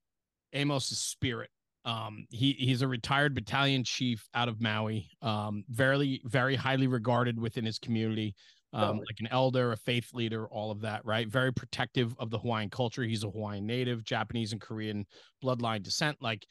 Amos's 0.53 0.99
spirit. 0.99 1.49
Um, 1.85 2.25
he, 2.31 2.53
he's 2.53 2.81
a 2.81 2.87
retired 2.87 3.35
battalion 3.35 3.83
chief 3.83 4.27
out 4.33 4.49
of 4.49 4.59
Maui, 4.59 5.07
um, 5.21 5.63
very, 5.69 6.21
very 6.25 6.55
highly 6.55 6.87
regarded 6.87 7.39
within 7.39 7.63
his 7.63 7.79
community 7.79 8.35
um, 8.75 8.97
like 8.97 9.19
an 9.19 9.27
elder, 9.31 9.71
a 9.71 9.77
faith 9.77 10.13
leader, 10.13 10.47
all 10.47 10.69
of 10.69 10.81
that, 10.81 11.05
right? 11.05 11.27
Very 11.27 11.53
protective 11.53 12.13
of 12.19 12.29
the 12.29 12.37
Hawaiian 12.37 12.69
culture. 12.69 13.03
He's 13.03 13.23
a 13.23 13.29
Hawaiian 13.29 13.65
native, 13.65 14.03
Japanese 14.03 14.51
and 14.51 14.59
Korean 14.59 15.05
bloodline 15.43 15.81
descent. 15.81 16.17
Like 16.21 16.45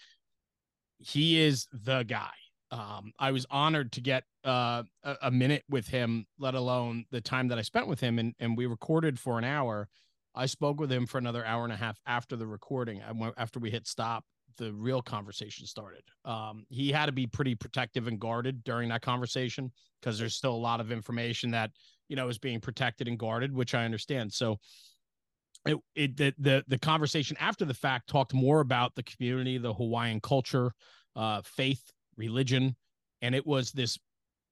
he 0.99 1.41
is 1.41 1.67
the 1.73 2.03
guy. 2.05 2.33
Um, 2.71 3.13
I 3.19 3.31
was 3.31 3.47
honored 3.51 3.93
to 3.93 4.01
get 4.01 4.25
uh, 4.45 4.83
a, 5.05 5.17
a, 5.23 5.31
minute 5.31 5.63
with 5.69 5.87
him, 5.87 6.27
let 6.39 6.55
alone 6.55 7.05
the 7.11 7.21
time 7.21 7.49
that 7.49 7.59
I 7.59 7.63
spent 7.63 7.87
with 7.87 8.01
him, 8.01 8.19
and 8.19 8.35
and 8.41 8.57
we 8.57 8.67
recorded 8.67 9.19
for 9.19 9.39
an 9.39 9.45
hour. 9.45 9.89
I 10.35 10.47
spoke 10.47 10.81
with 10.81 10.91
him 10.91 11.07
for 11.07 11.19
another 11.19 11.45
hour 11.45 11.63
and 11.63 11.73
a 11.73 11.77
half 11.77 11.99
after 12.07 12.35
the 12.35 12.47
recording. 12.47 13.01
I 13.03 13.13
went 13.13 13.35
after 13.37 13.61
we 13.61 13.71
hit 13.71 13.87
stop. 13.87 14.25
The 14.57 14.73
real 14.73 15.03
conversation 15.03 15.67
started. 15.67 16.03
Um, 16.25 16.65
he 16.69 16.91
had 16.91 17.07
to 17.07 17.13
be 17.13 17.27
pretty 17.27 17.55
protective 17.55 18.09
and 18.09 18.19
guarded 18.19 18.65
during 18.65 18.89
that 18.89 19.03
conversation 19.03 19.71
because 20.01 20.19
there's 20.19 20.35
still 20.35 20.55
a 20.55 20.57
lot 20.57 20.81
of 20.81 20.91
information 20.91 21.51
that 21.53 21.71
you 22.09 22.17
know, 22.17 22.29
is 22.29 22.39
being 22.39 22.61
protected 22.61 23.09
and 23.09 23.19
guarded, 23.19 23.55
which 23.55 23.75
I 23.75 23.85
understand. 23.85 24.33
So 24.33 24.59
it, 25.67 25.79
it 25.95 26.17
the, 26.17 26.35
the 26.39 26.65
the 26.69 26.79
conversation 26.79 27.37
after 27.41 27.65
the 27.65 27.75
fact 27.75 28.09
talked 28.09 28.35
more 28.35 28.61
about 28.61 28.95
the 28.95 29.03
community, 29.03 29.59
the 29.59 29.73
Hawaiian 29.73 30.21
culture, 30.21 30.73
uh, 31.17 31.43
faith, 31.43 31.91
religion, 32.17 32.77
and 33.23 33.35
it 33.35 33.47
was 33.47 33.73
this 33.73 33.99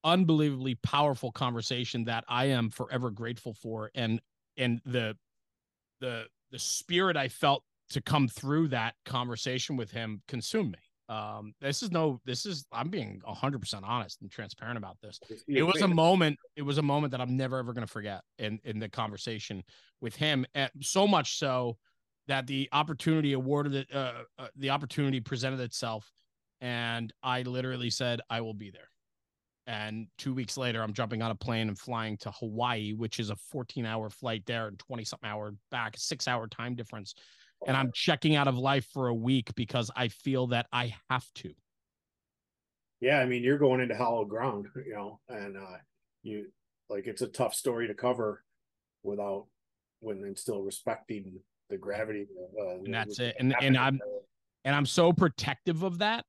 unbelievably 0.05 0.77
powerful 0.83 1.31
conversation 1.31 2.05
that 2.05 2.25
I 2.29 2.47
am 2.47 2.71
forever 2.71 3.11
grateful 3.11 3.55
for. 3.55 3.91
And 3.95 4.21
and 4.57 4.81
the 4.85 5.17
the 6.01 6.27
the 6.51 6.59
spirit 6.59 7.17
I 7.17 7.29
felt 7.29 7.63
to 7.91 8.01
come 8.01 8.29
through 8.29 8.69
that 8.69 8.95
conversation 9.05 9.77
with 9.77 9.91
him 9.91 10.23
consumed 10.29 10.73
me. 10.73 10.79
Um, 11.13 11.53
this 11.61 11.83
is 11.83 11.91
no, 11.91 12.21
this 12.25 12.47
is, 12.47 12.65
I'm 12.73 12.89
being 12.89 13.21
100% 13.29 13.81
honest 13.83 14.23
and 14.23 14.31
transparent 14.31 14.79
about 14.79 14.97
this. 15.03 15.21
It 15.47 15.63
was 15.63 15.83
a 15.83 15.89
moment, 15.89 16.39
it 16.57 16.63
was 16.63 16.79
a 16.79 16.83
moment 16.83 17.11
that 17.11 17.21
I'm 17.21 17.37
never 17.37 17.59
ever 17.59 17.75
going 17.75 17.87
to 17.87 17.93
forget 17.93 18.23
in, 18.39 18.59
in 18.65 18.79
the 18.79 18.89
conversation 18.89 19.63
with 20.01 20.17
him. 20.17 20.47
And 20.55 20.71
so 20.81 21.07
much 21.07 21.39
so 21.39 21.77
that 22.29 22.47
the 22.47 22.67
opportunity 22.73 23.35
awarded, 23.35 23.87
uh, 23.93 24.23
uh, 24.39 24.47
the 24.57 24.71
opportunity 24.71 25.21
presented 25.21 25.61
itself. 25.61 26.11
And 26.63 27.13
I 27.23 27.43
literally 27.43 27.91
said, 27.91 28.21
I 28.31 28.41
will 28.41 28.55
be 28.55 28.71
there. 28.71 28.89
And 29.67 30.07
two 30.17 30.33
weeks 30.33 30.57
later, 30.57 30.83
I'm 30.83 30.95
jumping 30.95 31.21
on 31.21 31.31
a 31.31 31.35
plane 31.35 31.69
and 31.69 31.79
flying 31.79 32.17
to 32.19 32.31
Hawaii, 32.31 32.95
which 32.95 33.21
is 33.21 33.29
a 33.29 33.37
14 33.37 33.85
hour 33.85 34.09
flight 34.09 34.45
there 34.47 34.67
and 34.67 34.79
20 34.79 35.05
something 35.05 35.29
hour 35.29 35.55
back, 35.71 35.95
six 35.99 36.27
hour 36.27 36.47
time 36.47 36.75
difference 36.75 37.15
and 37.67 37.77
I'm 37.77 37.91
checking 37.93 38.37
out 38.37 38.49
of 38.49 38.57
life 38.59 38.87
for 38.93 39.09
a 39.09 39.15
week 39.15 39.55
because 39.55 39.91
I 39.95 40.09
feel 40.09 40.49
that 40.49 40.67
I 40.73 40.95
have 41.11 41.27
to. 41.37 41.53
Yeah, 43.01 43.19
I 43.19 43.27
mean, 43.27 43.43
you're 43.43 43.59
going 43.59 43.81
into 43.81 43.97
hollow 43.97 44.25
ground, 44.25 44.69
you 44.87 44.95
know, 44.95 45.21
and 45.29 45.57
uh 45.57 45.79
you 46.23 46.47
like 46.89 47.07
it's 47.07 47.23
a 47.23 47.29
tough 47.29 47.55
story 47.55 47.89
to 47.89 47.95
cover 47.95 48.45
without 49.03 49.47
when 50.01 50.19
and 50.19 50.39
still 50.39 50.63
respecting 50.63 51.41
the 51.71 51.79
gravity. 51.79 52.23
Of, 52.23 52.67
Uh, 52.67 52.85
and 52.85 52.95
that's 52.95 53.19
it. 53.19 53.37
And 53.39 53.55
and 53.61 53.77
I'm 53.77 54.01
and 54.65 54.75
I'm 54.75 54.87
so 54.87 55.13
protective 55.13 55.83
of 55.83 55.99
that 55.99 56.25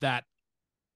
that 0.00 0.24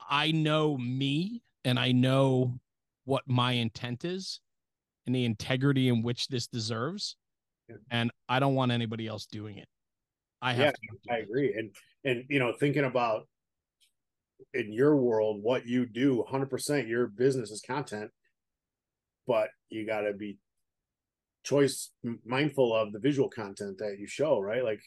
I 0.08 0.32
know 0.32 0.76
me 0.76 1.42
and 1.64 1.78
I 1.78 1.92
know 1.92 2.58
what 3.04 3.24
my 3.26 3.52
intent 3.52 4.04
is 4.04 4.40
and 5.06 5.14
the 5.14 5.24
integrity 5.24 5.88
in 5.88 6.02
which 6.02 6.28
this 6.28 6.46
deserves 6.46 7.16
and 7.90 8.10
I 8.28 8.38
don't 8.38 8.54
want 8.54 8.72
anybody 8.72 9.06
else 9.06 9.26
doing 9.26 9.58
it. 9.58 9.68
I 10.40 10.52
have. 10.54 10.74
Yeah, 11.04 11.14
I 11.14 11.18
agree. 11.18 11.54
And 11.56 11.70
and 12.04 12.24
you 12.28 12.38
know, 12.38 12.52
thinking 12.58 12.84
about 12.84 13.28
in 14.54 14.72
your 14.72 14.96
world 14.96 15.42
what 15.42 15.66
you 15.66 15.86
do, 15.86 16.24
hundred 16.28 16.50
percent 16.50 16.88
your 16.88 17.06
business 17.06 17.50
is 17.50 17.62
content, 17.62 18.10
but 19.26 19.48
you 19.70 19.86
got 19.86 20.00
to 20.02 20.12
be 20.12 20.38
choice 21.44 21.90
mindful 22.24 22.74
of 22.74 22.92
the 22.92 22.98
visual 22.98 23.28
content 23.28 23.78
that 23.78 23.96
you 23.98 24.06
show, 24.06 24.40
right? 24.40 24.64
Like 24.64 24.80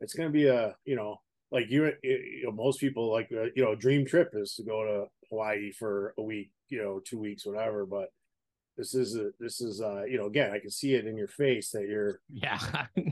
it's 0.00 0.14
going 0.14 0.28
to 0.28 0.32
be 0.32 0.46
a 0.46 0.74
you 0.84 0.96
know 0.96 1.20
like 1.50 1.66
you, 1.68 1.92
you 2.02 2.44
know 2.44 2.52
most 2.52 2.78
people 2.78 3.10
like 3.12 3.28
uh, 3.32 3.46
you 3.56 3.64
know 3.64 3.74
dream 3.74 4.06
trip 4.06 4.30
is 4.34 4.54
to 4.54 4.62
go 4.62 4.84
to 4.84 5.06
Hawaii 5.30 5.72
for 5.72 6.14
a 6.18 6.22
week, 6.22 6.50
you 6.68 6.82
know, 6.82 7.00
two 7.04 7.18
weeks, 7.18 7.46
whatever, 7.46 7.86
but 7.86 8.08
this 8.80 8.94
is 8.94 9.14
a 9.14 9.30
this 9.38 9.60
is 9.60 9.82
uh 9.82 10.04
you 10.04 10.16
know 10.16 10.24
again 10.24 10.52
i 10.52 10.58
can 10.58 10.70
see 10.70 10.94
it 10.94 11.06
in 11.06 11.14
your 11.14 11.28
face 11.28 11.70
that 11.70 11.86
you're 11.86 12.20
yeah. 12.30 12.58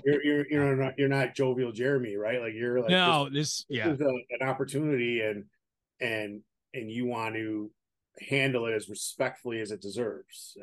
you're 0.02 0.24
you're 0.24 0.46
you're 0.48 0.76
not 0.76 0.98
you're 0.98 1.10
not 1.10 1.34
jovial 1.34 1.72
jeremy 1.72 2.16
right? 2.16 2.40
Like 2.40 2.54
you're 2.54 2.80
like 2.80 2.88
no 2.88 3.28
this, 3.30 3.58
this 3.58 3.66
yeah 3.68 3.90
is 3.90 4.00
a, 4.00 4.08
an 4.08 4.48
opportunity 4.48 5.20
and 5.20 5.44
and 6.00 6.40
and 6.72 6.90
you 6.90 7.04
want 7.04 7.34
to 7.34 7.70
handle 8.30 8.64
it 8.66 8.72
as 8.72 8.88
respectfully 8.88 9.60
as 9.60 9.70
it 9.70 9.82
deserves. 9.82 10.56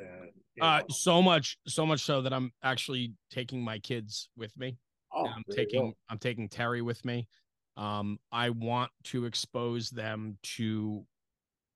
Uh 0.60 0.82
so 0.90 1.22
much 1.22 1.60
so 1.68 1.86
much 1.86 2.02
so 2.02 2.22
that 2.24 2.34
i'm 2.34 2.52
actually 2.64 3.14
taking 3.30 3.62
my 3.64 3.78
kids 3.78 4.30
with 4.36 4.58
me. 4.58 4.76
Oh, 5.14 5.28
i'm 5.28 5.44
taking 5.52 5.94
i'm 6.10 6.18
taking 6.18 6.50
terry 6.50 6.82
with 6.82 7.06
me. 7.06 7.28
Um 7.78 8.18
i 8.32 8.50
want 8.50 8.90
to 9.06 9.26
expose 9.26 9.92
them 9.92 10.40
to 10.56 11.06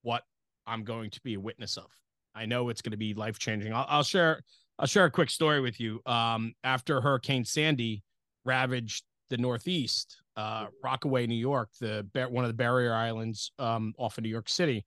what 0.02 0.24
i'm 0.66 0.84
going 0.84 1.12
to 1.12 1.22
be 1.22 1.36
a 1.36 1.40
witness 1.40 1.78
of 1.78 1.92
I 2.36 2.46
know 2.46 2.70
it's 2.70 2.82
going 2.82 2.92
to 2.92 2.98
be 2.98 3.14
life 3.14 3.40
changing. 3.40 3.74
I'll, 3.74 3.86
I'll, 3.90 4.04
share 4.04 4.42
I'll 4.78 4.88
share 4.88 5.06
a 5.06 5.12
quick 5.12 5.30
story 5.30 5.62
with 5.62 5.80
you. 5.80 6.02
Um, 6.06 6.54
after 6.64 7.02
Hurricane 7.02 7.46
Sandy 7.46 8.04
ravaged 8.46 9.04
the 9.30 9.38
Northeast, 9.38 10.22
uh, 10.38 10.68
Rockaway, 10.84 11.28
New 11.28 11.36
York, 11.36 11.70
the 11.80 12.06
one 12.30 12.44
of 12.44 12.50
the 12.50 12.56
barrier 12.56 12.94
islands 12.94 13.52
um, 13.60 13.94
off 13.98 14.18
of 14.18 14.24
New 14.24 14.30
York 14.30 14.50
City. 14.50 14.86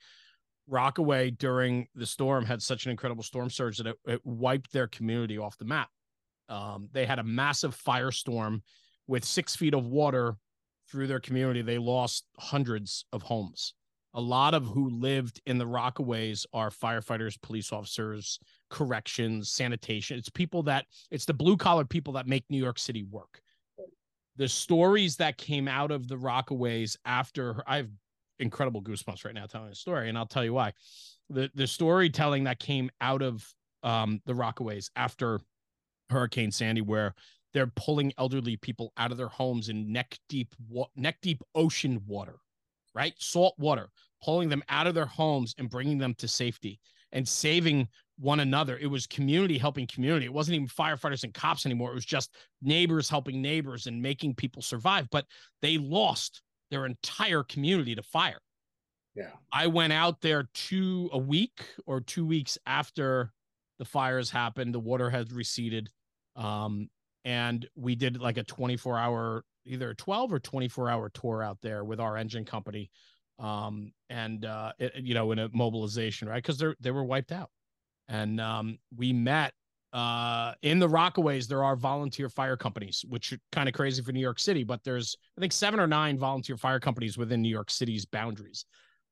Rockaway 0.68 1.30
during 1.30 1.86
the 1.94 2.06
storm 2.06 2.44
had 2.44 2.62
such 2.62 2.86
an 2.86 2.90
incredible 2.90 3.22
storm 3.22 3.50
surge 3.50 3.78
that 3.78 3.88
it, 3.88 3.96
it 4.06 4.20
wiped 4.24 4.72
their 4.72 4.86
community 4.86 5.38
off 5.38 5.58
the 5.58 5.64
map. 5.64 5.88
Um, 6.48 6.88
they 6.92 7.04
had 7.04 7.18
a 7.18 7.24
massive 7.24 7.76
firestorm 7.76 8.62
with 9.06 9.24
six 9.24 9.56
feet 9.56 9.74
of 9.74 9.86
water 9.86 10.36
through 10.90 11.06
their 11.06 11.20
community. 11.20 11.62
They 11.62 11.78
lost 11.78 12.24
hundreds 12.38 13.04
of 13.12 13.22
homes 13.22 13.74
a 14.14 14.20
lot 14.20 14.54
of 14.54 14.66
who 14.66 14.90
lived 14.90 15.40
in 15.46 15.58
the 15.58 15.64
Rockaways 15.64 16.44
are 16.52 16.70
firefighters, 16.70 17.40
police 17.40 17.72
officers, 17.72 18.38
corrections, 18.70 19.50
sanitation. 19.50 20.18
It's 20.18 20.28
people 20.28 20.62
that 20.64 20.86
it's 21.10 21.24
the 21.24 21.34
blue 21.34 21.56
collar 21.56 21.84
people 21.84 22.12
that 22.14 22.26
make 22.26 22.44
New 22.50 22.62
York 22.62 22.78
City 22.78 23.04
work. 23.04 23.40
The 24.36 24.48
stories 24.48 25.16
that 25.16 25.38
came 25.38 25.68
out 25.68 25.90
of 25.90 26.08
the 26.08 26.16
Rockaways 26.16 26.96
after 27.04 27.62
I 27.66 27.78
have 27.78 27.90
incredible 28.38 28.82
goosebumps 28.82 29.24
right 29.24 29.34
now 29.34 29.46
telling 29.46 29.70
the 29.70 29.74
story, 29.74 30.08
and 30.08 30.18
I'll 30.18 30.26
tell 30.26 30.44
you 30.44 30.54
why. 30.54 30.72
The 31.30 31.50
the 31.54 31.66
storytelling 31.66 32.44
that 32.44 32.58
came 32.58 32.90
out 33.00 33.22
of 33.22 33.46
um, 33.82 34.20
the 34.26 34.34
Rockaways 34.34 34.90
after 34.96 35.40
Hurricane 36.10 36.50
Sandy, 36.50 36.82
where 36.82 37.14
they're 37.54 37.70
pulling 37.76 38.12
elderly 38.18 38.56
people 38.56 38.92
out 38.96 39.10
of 39.10 39.16
their 39.16 39.28
homes 39.28 39.68
in 39.68 39.92
neck 39.92 40.18
deep 40.28 40.54
neck 40.96 41.18
deep 41.22 41.42
ocean 41.54 42.02
water 42.06 42.36
right? 42.94 43.14
Salt 43.18 43.54
water, 43.58 43.88
pulling 44.22 44.48
them 44.48 44.62
out 44.68 44.86
of 44.86 44.94
their 44.94 45.06
homes 45.06 45.54
and 45.58 45.70
bringing 45.70 45.98
them 45.98 46.14
to 46.14 46.28
safety 46.28 46.78
and 47.12 47.26
saving 47.26 47.88
one 48.18 48.40
another. 48.40 48.78
It 48.78 48.86
was 48.86 49.06
community 49.06 49.58
helping 49.58 49.86
community. 49.86 50.26
It 50.26 50.32
wasn't 50.32 50.56
even 50.56 50.68
firefighters 50.68 51.24
and 51.24 51.34
cops 51.34 51.66
anymore. 51.66 51.90
It 51.90 51.94
was 51.94 52.04
just 52.04 52.34
neighbors 52.62 53.08
helping 53.08 53.42
neighbors 53.42 53.86
and 53.86 54.00
making 54.00 54.34
people 54.34 54.62
survive. 54.62 55.08
But 55.10 55.26
they 55.60 55.78
lost 55.78 56.42
their 56.70 56.86
entire 56.86 57.42
community 57.42 57.94
to 57.94 58.02
fire. 58.02 58.38
Yeah. 59.14 59.30
I 59.52 59.66
went 59.66 59.92
out 59.92 60.20
there 60.20 60.48
two 60.54 61.10
a 61.12 61.18
week 61.18 61.66
or 61.86 62.00
two 62.00 62.24
weeks 62.24 62.56
after 62.66 63.32
the 63.78 63.84
fires 63.84 64.30
happened. 64.30 64.74
The 64.74 64.80
water 64.80 65.10
had 65.10 65.32
receded. 65.32 65.90
Um, 66.34 66.88
and 67.24 67.68
we 67.76 67.94
did 67.94 68.20
like 68.20 68.38
a 68.38 68.42
24 68.42 68.98
hour 68.98 69.44
either 69.64 69.90
a 69.90 69.94
12 69.94 70.32
or 70.32 70.38
24 70.38 70.90
hour 70.90 71.08
tour 71.08 71.42
out 71.42 71.58
there 71.62 71.84
with 71.84 72.00
our 72.00 72.16
engine 72.16 72.44
company 72.44 72.90
um, 73.38 73.92
and 74.08 74.44
uh, 74.44 74.72
it, 74.78 74.92
you 74.96 75.14
know, 75.14 75.32
in 75.32 75.38
a 75.38 75.48
mobilization, 75.52 76.28
right? 76.28 76.42
Because 76.42 76.58
they 76.58 76.72
they 76.80 76.90
were 76.90 77.04
wiped 77.04 77.32
out, 77.32 77.50
and 78.08 78.40
um, 78.40 78.78
we 78.96 79.12
met 79.12 79.52
uh, 79.92 80.52
in 80.62 80.78
the 80.78 80.88
Rockaways. 80.88 81.48
There 81.48 81.64
are 81.64 81.76
volunteer 81.76 82.28
fire 82.28 82.56
companies, 82.56 83.04
which 83.08 83.32
are 83.32 83.38
kind 83.50 83.68
of 83.68 83.74
crazy 83.74 84.02
for 84.02 84.12
New 84.12 84.20
York 84.20 84.38
City, 84.38 84.64
but 84.64 84.82
there's 84.84 85.16
I 85.36 85.40
think 85.40 85.52
seven 85.52 85.80
or 85.80 85.86
nine 85.86 86.18
volunteer 86.18 86.56
fire 86.56 86.80
companies 86.80 87.18
within 87.18 87.42
New 87.42 87.48
York 87.48 87.70
City's 87.70 88.06
boundaries. 88.06 88.64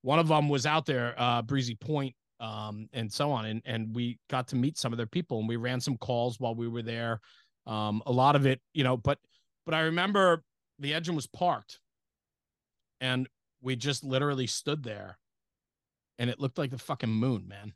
One 0.02 0.18
of 0.18 0.28
them 0.28 0.48
was 0.48 0.64
out 0.64 0.86
there, 0.86 1.14
uh, 1.18 1.42
Breezy 1.42 1.74
Point, 1.74 2.14
um, 2.38 2.88
and 2.92 3.12
so 3.12 3.32
on, 3.32 3.46
and 3.46 3.62
and 3.64 3.94
we 3.94 4.18
got 4.28 4.46
to 4.48 4.56
meet 4.56 4.78
some 4.78 4.92
of 4.92 4.96
their 4.96 5.06
people, 5.06 5.40
and 5.40 5.48
we 5.48 5.56
ran 5.56 5.80
some 5.80 5.96
calls 5.96 6.38
while 6.38 6.54
we 6.54 6.68
were 6.68 6.82
there. 6.82 7.20
Um, 7.66 8.02
a 8.06 8.12
lot 8.12 8.36
of 8.36 8.46
it, 8.46 8.60
you 8.74 8.84
know, 8.84 8.96
but 8.96 9.18
but 9.64 9.74
I 9.74 9.80
remember 9.80 10.42
the 10.78 10.94
engine 10.94 11.14
was 11.14 11.26
parked, 11.26 11.80
and 13.00 13.28
we 13.60 13.76
just 13.76 14.04
literally 14.04 14.46
stood 14.46 14.82
there 14.82 15.18
and 16.20 16.28
it 16.28 16.38
looked 16.38 16.58
like 16.58 16.70
the 16.70 16.78
fucking 16.78 17.10
moon, 17.10 17.48
man. 17.48 17.72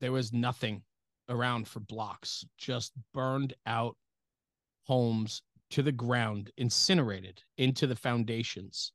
There 0.00 0.12
was 0.12 0.32
nothing 0.32 0.82
around 1.28 1.66
for 1.66 1.80
blocks, 1.80 2.44
just 2.56 2.92
burned 3.12 3.52
out 3.66 3.96
homes 4.86 5.42
to 5.70 5.82
the 5.82 5.92
ground, 5.92 6.52
incinerated 6.56 7.42
into 7.58 7.88
the 7.88 7.96
foundations. 7.96 8.92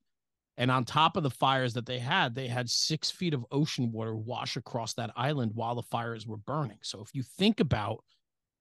And 0.57 0.71
on 0.71 0.85
top 0.85 1.17
of 1.17 1.23
the 1.23 1.29
fires 1.29 1.73
that 1.73 1.85
they 1.85 1.99
had, 1.99 2.35
they 2.35 2.47
had 2.47 2.69
six 2.69 3.11
feet 3.11 3.33
of 3.33 3.45
ocean 3.51 3.91
water 3.91 4.15
wash 4.15 4.55
across 4.55 4.93
that 4.93 5.11
island 5.17 5.51
while 5.55 5.75
the 5.75 5.83
fires 5.83 6.25
were 6.25 6.37
burning. 6.37 6.79
So 6.81 7.01
if 7.01 7.13
you 7.13 7.21
think 7.21 7.59
about 7.59 8.05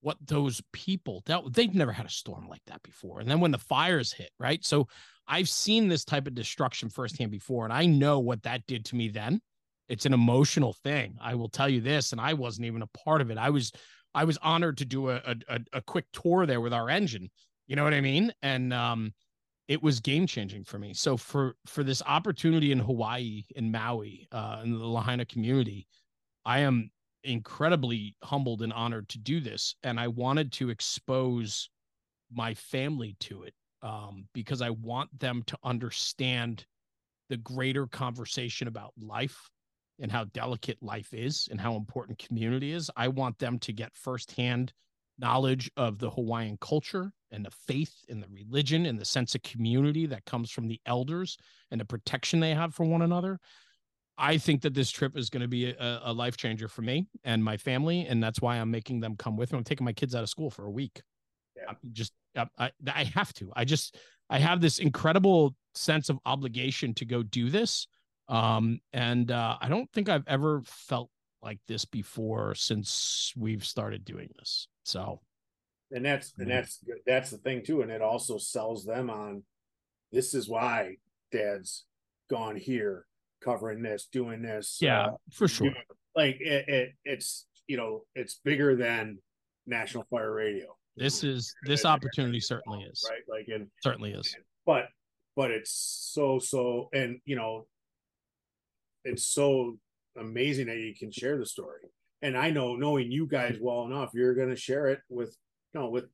what 0.01 0.17
those 0.25 0.63
people 0.73 1.23
dealt 1.27 1.53
they've 1.53 1.75
never 1.75 1.93
had 1.93 2.07
a 2.07 2.11
storm 2.11 2.49
like 2.49 2.63
that 2.67 2.83
before. 2.83 3.21
And 3.21 3.29
then 3.29 3.41
when 3.41 3.51
the 3.51 3.59
fires 3.59 4.13
hit, 4.13 4.31
right? 4.39 4.65
So 4.65 4.87
I've 5.27 5.49
seen 5.49 5.89
this 5.89 6.05
type 6.05 6.27
of 6.27 6.35
destruction 6.35 6.89
firsthand 6.89 7.31
before, 7.31 7.65
and 7.65 7.73
I 7.73 7.87
know 7.87 8.19
what 8.19 8.43
that 8.45 8.67
did 8.67 8.85
to 8.87 8.97
me 8.97 9.09
then. 9.09 9.41
It's 9.89 10.07
an 10.07 10.13
emotional 10.13 10.75
thing. 10.85 11.17
I 11.21 11.35
will 11.35 11.49
tell 11.49 11.69
you 11.69 11.81
this, 11.81 12.13
and 12.13 12.21
I 12.21 12.35
wasn't 12.35 12.67
even 12.67 12.83
a 12.83 12.87
part 12.89 13.21
of 13.21 13.31
it. 13.31 13.39
I 13.39 13.51
was 13.51 13.73
I 14.15 14.25
was 14.25 14.39
honored 14.43 14.79
to 14.79 14.85
do 14.85 15.11
a 15.11 15.21
a, 15.49 15.61
a 15.73 15.83
quick 15.83 16.07
tour 16.13 16.47
there 16.47 16.61
with 16.61 16.73
our 16.73 16.89
engine. 16.89 17.31
You 17.67 17.77
know 17.77 17.85
what 17.85 17.95
I 17.95 18.01
mean? 18.01 18.33
And 18.43 18.73
um, 18.73 19.13
it 19.67 19.83
was 19.83 20.01
game 20.01 20.27
changing 20.27 20.65
for 20.65 20.79
me. 20.79 20.95
So 20.95 21.17
for 21.17 21.55
for 21.67 21.85
this 21.85 22.03
opportunity 22.07 22.73
in 22.73 22.79
Hawaii, 22.79 23.45
in 23.55 23.71
Maui, 23.71 24.27
uh, 24.33 24.61
in 24.65 24.73
the 24.73 24.87
Lahaina 24.87 25.27
community, 25.27 25.87
I 26.45 26.61
am 26.61 26.91
incredibly 27.25 28.17
humbled 28.23 28.63
and 28.63 28.73
honored 28.73 29.09
to 29.11 29.19
do 29.19 29.41
this, 29.41 29.75
and 29.83 29.99
I 29.99 30.09
wanted 30.09 30.53
to 30.55 30.71
expose 30.71 31.71
my 32.31 32.55
family 32.55 33.17
to 33.21 33.43
it 33.45 33.55
um, 33.83 34.27
because 34.35 34.63
I 34.63 34.71
want 34.71 35.19
them 35.19 35.43
to 35.47 35.59
understand 35.65 36.65
the 37.29 37.37
greater 37.37 37.87
conversation 37.87 38.69
about 38.69 38.93
life 38.99 39.51
and 40.01 40.11
how 40.11 40.25
delicate 40.25 40.83
life 40.83 41.13
is 41.13 41.49
and 41.51 41.61
how 41.61 41.77
important 41.77 42.19
community 42.19 42.73
is. 42.73 42.91
I 42.97 43.09
want 43.09 43.39
them 43.39 43.59
to 43.61 43.73
get 43.73 43.97
firsthand 43.97 44.73
knowledge 45.19 45.71
of 45.77 45.99
the 45.99 46.11
Hawaiian 46.11 46.57
culture 46.61 47.13
and 47.33 47.45
the 47.45 47.51
faith 47.51 47.93
and 48.09 48.23
the 48.23 48.29
religion 48.31 48.87
and 48.87 48.99
the 48.99 49.05
sense 49.05 49.35
of 49.35 49.43
community 49.43 50.07
that 50.07 50.25
comes 50.25 50.51
from 50.51 50.69
the 50.69 50.81
elders 50.87 51.37
and 51.71 51.81
the 51.81 51.85
protection 51.85 52.41
they 52.41 52.55
have 52.55 52.75
for 52.75 52.85
one 52.85 53.03
another. 53.03 53.41
I 54.19 54.37
think 54.39 54.63
that 54.63 54.75
this 54.75 54.91
trip 54.91 55.17
is 55.17 55.31
going 55.31 55.43
to 55.43 55.49
be 55.49 55.71
a, 55.71 56.01
a 56.05 56.13
life 56.13 56.37
changer 56.37 56.69
for 56.69 56.83
me 56.83 57.07
and 57.25 57.43
my 57.43 57.57
family, 57.57 58.07
and 58.07 58.23
that's 58.23 58.41
why 58.41 58.57
I'm 58.57 58.71
making 58.71 59.01
them 59.01 59.17
come 59.17 59.37
with 59.37 59.53
me. 59.53 59.59
I'm 59.59 59.65
taking 59.65 59.85
my 59.85 59.93
kids 59.93 60.15
out 60.15 60.23
of 60.23 60.29
school 60.29 60.51
for 60.51 60.67
a 60.67 60.71
week. 60.71 61.03
Yeah. 61.57 61.65
I'm 61.69 61.77
just 61.93 62.13
I, 62.37 62.71
I 62.93 63.05
have 63.15 63.33
to. 63.35 63.53
I 63.55 63.65
just 63.65 63.97
I 64.31 64.39
have 64.39 64.61
this 64.61 64.79
incredible 64.79 65.55
sense 65.75 66.09
of 66.09 66.19
obligation 66.27 66.95
to 66.95 67.05
go 67.05 67.23
do 67.23 67.51
this. 67.51 67.87
Um, 68.29 68.81
and 68.93 69.31
uh, 69.31 69.57
I 69.61 69.69
don't 69.69 69.91
think 69.93 70.09
I've 70.09 70.27
ever 70.27 70.63
felt 70.65 71.11
like 71.43 71.59
this 71.67 71.85
before 71.85 72.55
since 72.55 73.33
we've 73.37 73.65
started 73.65 74.05
doing 74.05 74.29
this. 74.39 74.69
So, 74.85 75.21
and 75.91 76.05
that's 76.05 76.35
and 76.39 76.51
that's 76.51 76.81
that's 77.07 77.31
the 77.31 77.39
thing 77.39 77.65
too, 77.65 77.83
and 77.83 77.91
it 77.91 78.03
also 78.03 78.37
sells 78.39 78.85
them 78.85 79.09
on. 79.09 79.45
This 80.13 80.35
is 80.35 80.49
why 80.49 80.97
Dad's 81.33 81.85
gone 82.31 82.57
here, 82.57 83.07
covering 83.43 83.83
this, 83.83 84.09
doing 84.13 84.43
this. 84.43 84.79
Yeah, 84.81 85.07
uh, 85.07 85.11
for 85.33 85.49
sure. 85.49 85.73
like 86.17 86.41
it, 86.41 86.69
it, 86.69 86.93
it's 87.05 87.47
you 87.67 87.77
know, 87.77 88.03
it's 88.15 88.41
bigger 88.45 88.77
than 88.77 89.19
National 89.67 90.05
Fire 90.11 90.33
Radio 90.33 90.79
this 90.99 91.23
is 91.25 91.55
this 91.65 91.85
opportunity 91.85 92.41
certainly 92.41 92.83
is 92.83 93.09
right 93.09 93.23
like 93.29 93.49
and 93.49 93.69
certainly 93.83 94.13
is 94.13 94.37
but 94.67 94.89
but 95.37 95.51
it's 95.51 95.73
so 96.13 96.39
so 96.39 96.89
and 96.93 97.21
you 97.25 97.37
know 97.37 97.67
it's 99.05 99.27
so 99.27 99.77
amazing 100.19 100.67
that 100.67 100.79
you 100.79 100.95
can 100.95 101.11
share 101.11 101.39
the 101.39 101.47
story 101.47 101.83
and 102.23 102.37
i 102.37 102.51
know 102.51 102.75
knowing 102.75 103.11
you 103.11 103.27
guys 103.27 103.57
well 103.61 103.85
enough 103.85 104.11
you're 104.13 104.35
going 104.35 104.49
to 104.49 104.57
share 104.57 104.89
it 104.89 105.01
with 105.09 105.37
you 105.73 105.81
know 105.81 105.89
with 105.89 106.05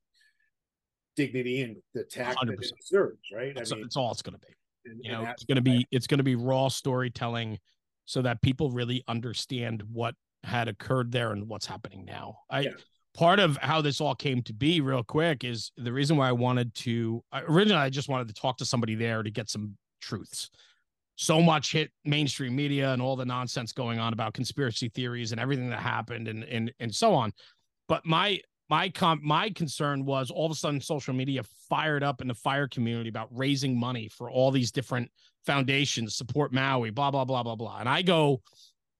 dignity 1.17 1.63
and 1.63 1.77
the 1.95 2.05
tact 2.05 2.39
100%. 2.39 2.47
that 2.47 2.53
it 2.53 2.73
deserves 2.81 3.19
right 3.35 3.55
that's, 3.57 3.73
I 3.73 3.77
mean, 3.77 3.89
all 3.97 4.13
it's 4.13 4.23
going 4.23 4.39
to 4.39 4.47
be 4.47 4.53
and, 4.85 5.01
you 5.03 5.11
know 5.11 5.25
it's 5.25 5.45
going 5.45 5.57
to 5.57 5.63
be 5.63 5.87
it's 5.91 6.07
going 6.07 6.19
to 6.19 6.25
be 6.25 6.35
raw 6.35 6.69
storytelling 6.69 7.59
so 8.05 8.23
that 8.23 8.41
people 8.43 8.71
really 8.71 9.03
understand 9.09 9.83
what 9.93 10.15
had 10.43 10.69
occurred 10.69 11.11
there 11.11 11.33
and 11.33 11.49
what's 11.49 11.67
happening 11.67 12.05
now 12.05 12.37
i 12.51 12.61
yeah 12.61 12.71
part 13.15 13.39
of 13.39 13.57
how 13.59 13.81
this 13.81 14.01
all 14.01 14.15
came 14.15 14.43
to 14.43 14.53
be 14.53 14.81
real 14.81 15.03
quick 15.03 15.45
is 15.45 15.71
the 15.77 15.93
reason 15.93 16.17
why 16.17 16.29
I 16.29 16.33
wanted 16.33 16.75
to 16.77 17.23
originally 17.33 17.81
I 17.81 17.89
just 17.89 18.09
wanted 18.09 18.29
to 18.29 18.35
talk 18.35 18.59
to 18.59 18.65
somebody 18.65 18.97
there 18.97 19.23
to 19.23 19.31
get 19.31 19.49
some 19.49 19.77
truths. 20.01 20.51
So 21.17 21.41
much 21.41 21.71
hit 21.73 21.93
mainstream 22.05 22.57
media 22.57 22.93
and 22.93 23.01
all 23.01 23.15
the 23.15 23.25
nonsense 23.25 23.73
going 23.73 24.01
on 24.01 24.13
about 24.13 24.35
conspiracy 24.35 24.89
theories 24.89 25.31
and 25.31 25.41
everything 25.41 25.71
that 25.71 25.79
happened 25.79 26.27
and 26.27 26.43
and 26.45 26.73
and 26.81 26.93
so 26.93 27.15
on. 27.15 27.33
But 27.89 28.05
my 28.05 28.41
my 28.71 28.89
com- 28.89 29.21
my 29.23 29.51
concern 29.51 30.05
was 30.05 30.31
all 30.31 30.47
of 30.47 30.53
a 30.53 30.55
sudden 30.55 30.81
social 30.81 31.15
media 31.15 31.43
fired 31.69 32.03
up 32.03 32.21
in 32.21 32.29
the 32.29 32.35
fire 32.35 32.69
community 32.69 33.09
about 33.09 33.29
raising 33.31 33.79
money 33.79 34.09
for 34.09 34.31
all 34.31 34.51
these 34.51 34.73
different 34.73 35.11
foundations, 35.45 36.17
support 36.17 36.53
Maui, 36.53 36.91
blah 36.91 37.11
blah 37.11 37.25
blah 37.25 37.43
blah 37.43 37.57
blah. 37.57 37.79
And 37.79 37.89
I 37.89 38.03
go, 38.03 38.41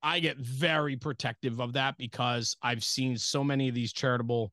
I 0.03 0.21
get 0.21 0.37
very 0.37 0.97
protective 0.97 1.61
of 1.61 1.73
that 1.75 1.97
because 1.97 2.57
I've 2.63 2.85
seen 2.85 3.17
so 3.17 3.43
many 3.43 3.69
of 3.69 3.75
these 3.75 3.93
charitable 3.93 4.53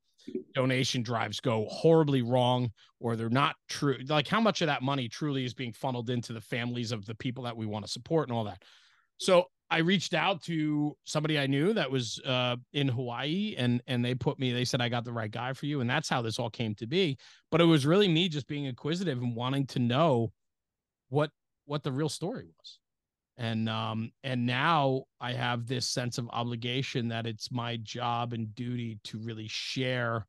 donation 0.54 1.04
drives 1.04 1.40
go 1.40 1.66
horribly 1.70 2.22
wrong 2.22 2.72
or 3.00 3.16
they're 3.16 3.30
not 3.30 3.56
true. 3.68 3.98
Like 4.08 4.28
how 4.28 4.40
much 4.40 4.62
of 4.62 4.68
that 4.68 4.82
money 4.82 5.10
truly 5.10 5.44
is 5.44 5.54
being 5.54 5.74
funneled 5.74 6.10
into 6.10 6.32
the 6.32 6.42
families 6.42 6.92
of 6.92 7.06
the 7.06 7.16
people 7.16 7.44
that 7.44 7.58
we 7.58 7.66
want 7.66 7.86
to 7.86 7.92
support 7.92 8.30
and 8.30 8.38
all 8.38 8.44
that. 8.46 8.64
So 9.18 9.48
I 9.72 9.80
reached 9.80 10.14
out 10.14 10.44
to 10.44 10.96
somebody 11.06 11.40
I 11.40 11.48
knew 11.48 11.74
that 11.74 11.90
was 11.90 12.20
uh, 12.26 12.58
in 12.74 12.90
Hawaii, 12.90 13.56
and 13.58 13.82
and 13.88 14.04
they 14.04 14.14
put 14.14 14.38
me. 14.38 14.52
They 14.52 14.66
said 14.66 14.82
I 14.82 14.90
got 14.90 15.06
the 15.06 15.14
right 15.14 15.32
guy 15.32 15.54
for 15.54 15.66
you, 15.66 15.80
and 15.80 15.90
that's 15.90 16.10
how 16.10 16.22
this 16.22 16.38
all 16.38 16.50
came 16.50 16.76
to 16.76 16.86
be. 16.86 17.18
But 17.50 17.62
it 17.62 17.66
was 17.66 17.86
really 17.86 18.08
me 18.08 18.30
just 18.30 18.48
being 18.48 18.66
inquisitive 18.66 19.18
and 19.18 19.36
wanting 19.36 19.66
to 19.68 19.80
know 19.80 20.34
what 21.10 21.32
what 21.66 21.84
the 21.84 21.92
real 21.92 22.10
story 22.10 22.46
was 22.46 22.80
and 23.38 23.70
um 23.70 24.12
and 24.24 24.46
now 24.46 25.04
i 25.20 25.34
have 25.34 25.68
this 25.68 25.88
sense 25.88 26.18
of 26.18 26.30
obligation 26.32 27.08
that 27.08 27.26
it's 27.26 27.52
my 27.52 27.78
job 27.78 28.34
and 28.34 28.54
duty 28.56 29.00
to 29.04 29.18
really 29.18 29.48
share 29.48 30.28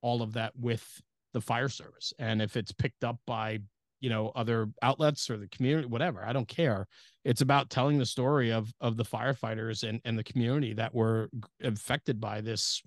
all 0.00 0.22
of 0.22 0.32
that 0.32 0.52
with 0.56 1.00
the 1.32 1.40
fire 1.40 1.68
service 1.68 2.12
and 2.18 2.40
if 2.40 2.56
it's 2.56 2.72
picked 2.72 3.04
up 3.04 3.18
by 3.26 3.58
you 4.00 4.10
know 4.10 4.32
other 4.34 4.68
outlets 4.82 5.30
or 5.30 5.36
the 5.36 5.48
community 5.48 5.86
whatever 5.86 6.24
i 6.24 6.32
don't 6.32 6.48
care 6.48 6.86
it's 7.24 7.42
about 7.42 7.70
telling 7.70 7.98
the 7.98 8.06
story 8.06 8.50
of 8.50 8.72
of 8.80 8.96
the 8.96 9.04
firefighters 9.04 9.88
and 9.88 10.00
and 10.04 10.18
the 10.18 10.24
community 10.24 10.72
that 10.72 10.94
were 10.94 11.28
affected 11.62 12.20
by 12.20 12.40
this 12.40 12.82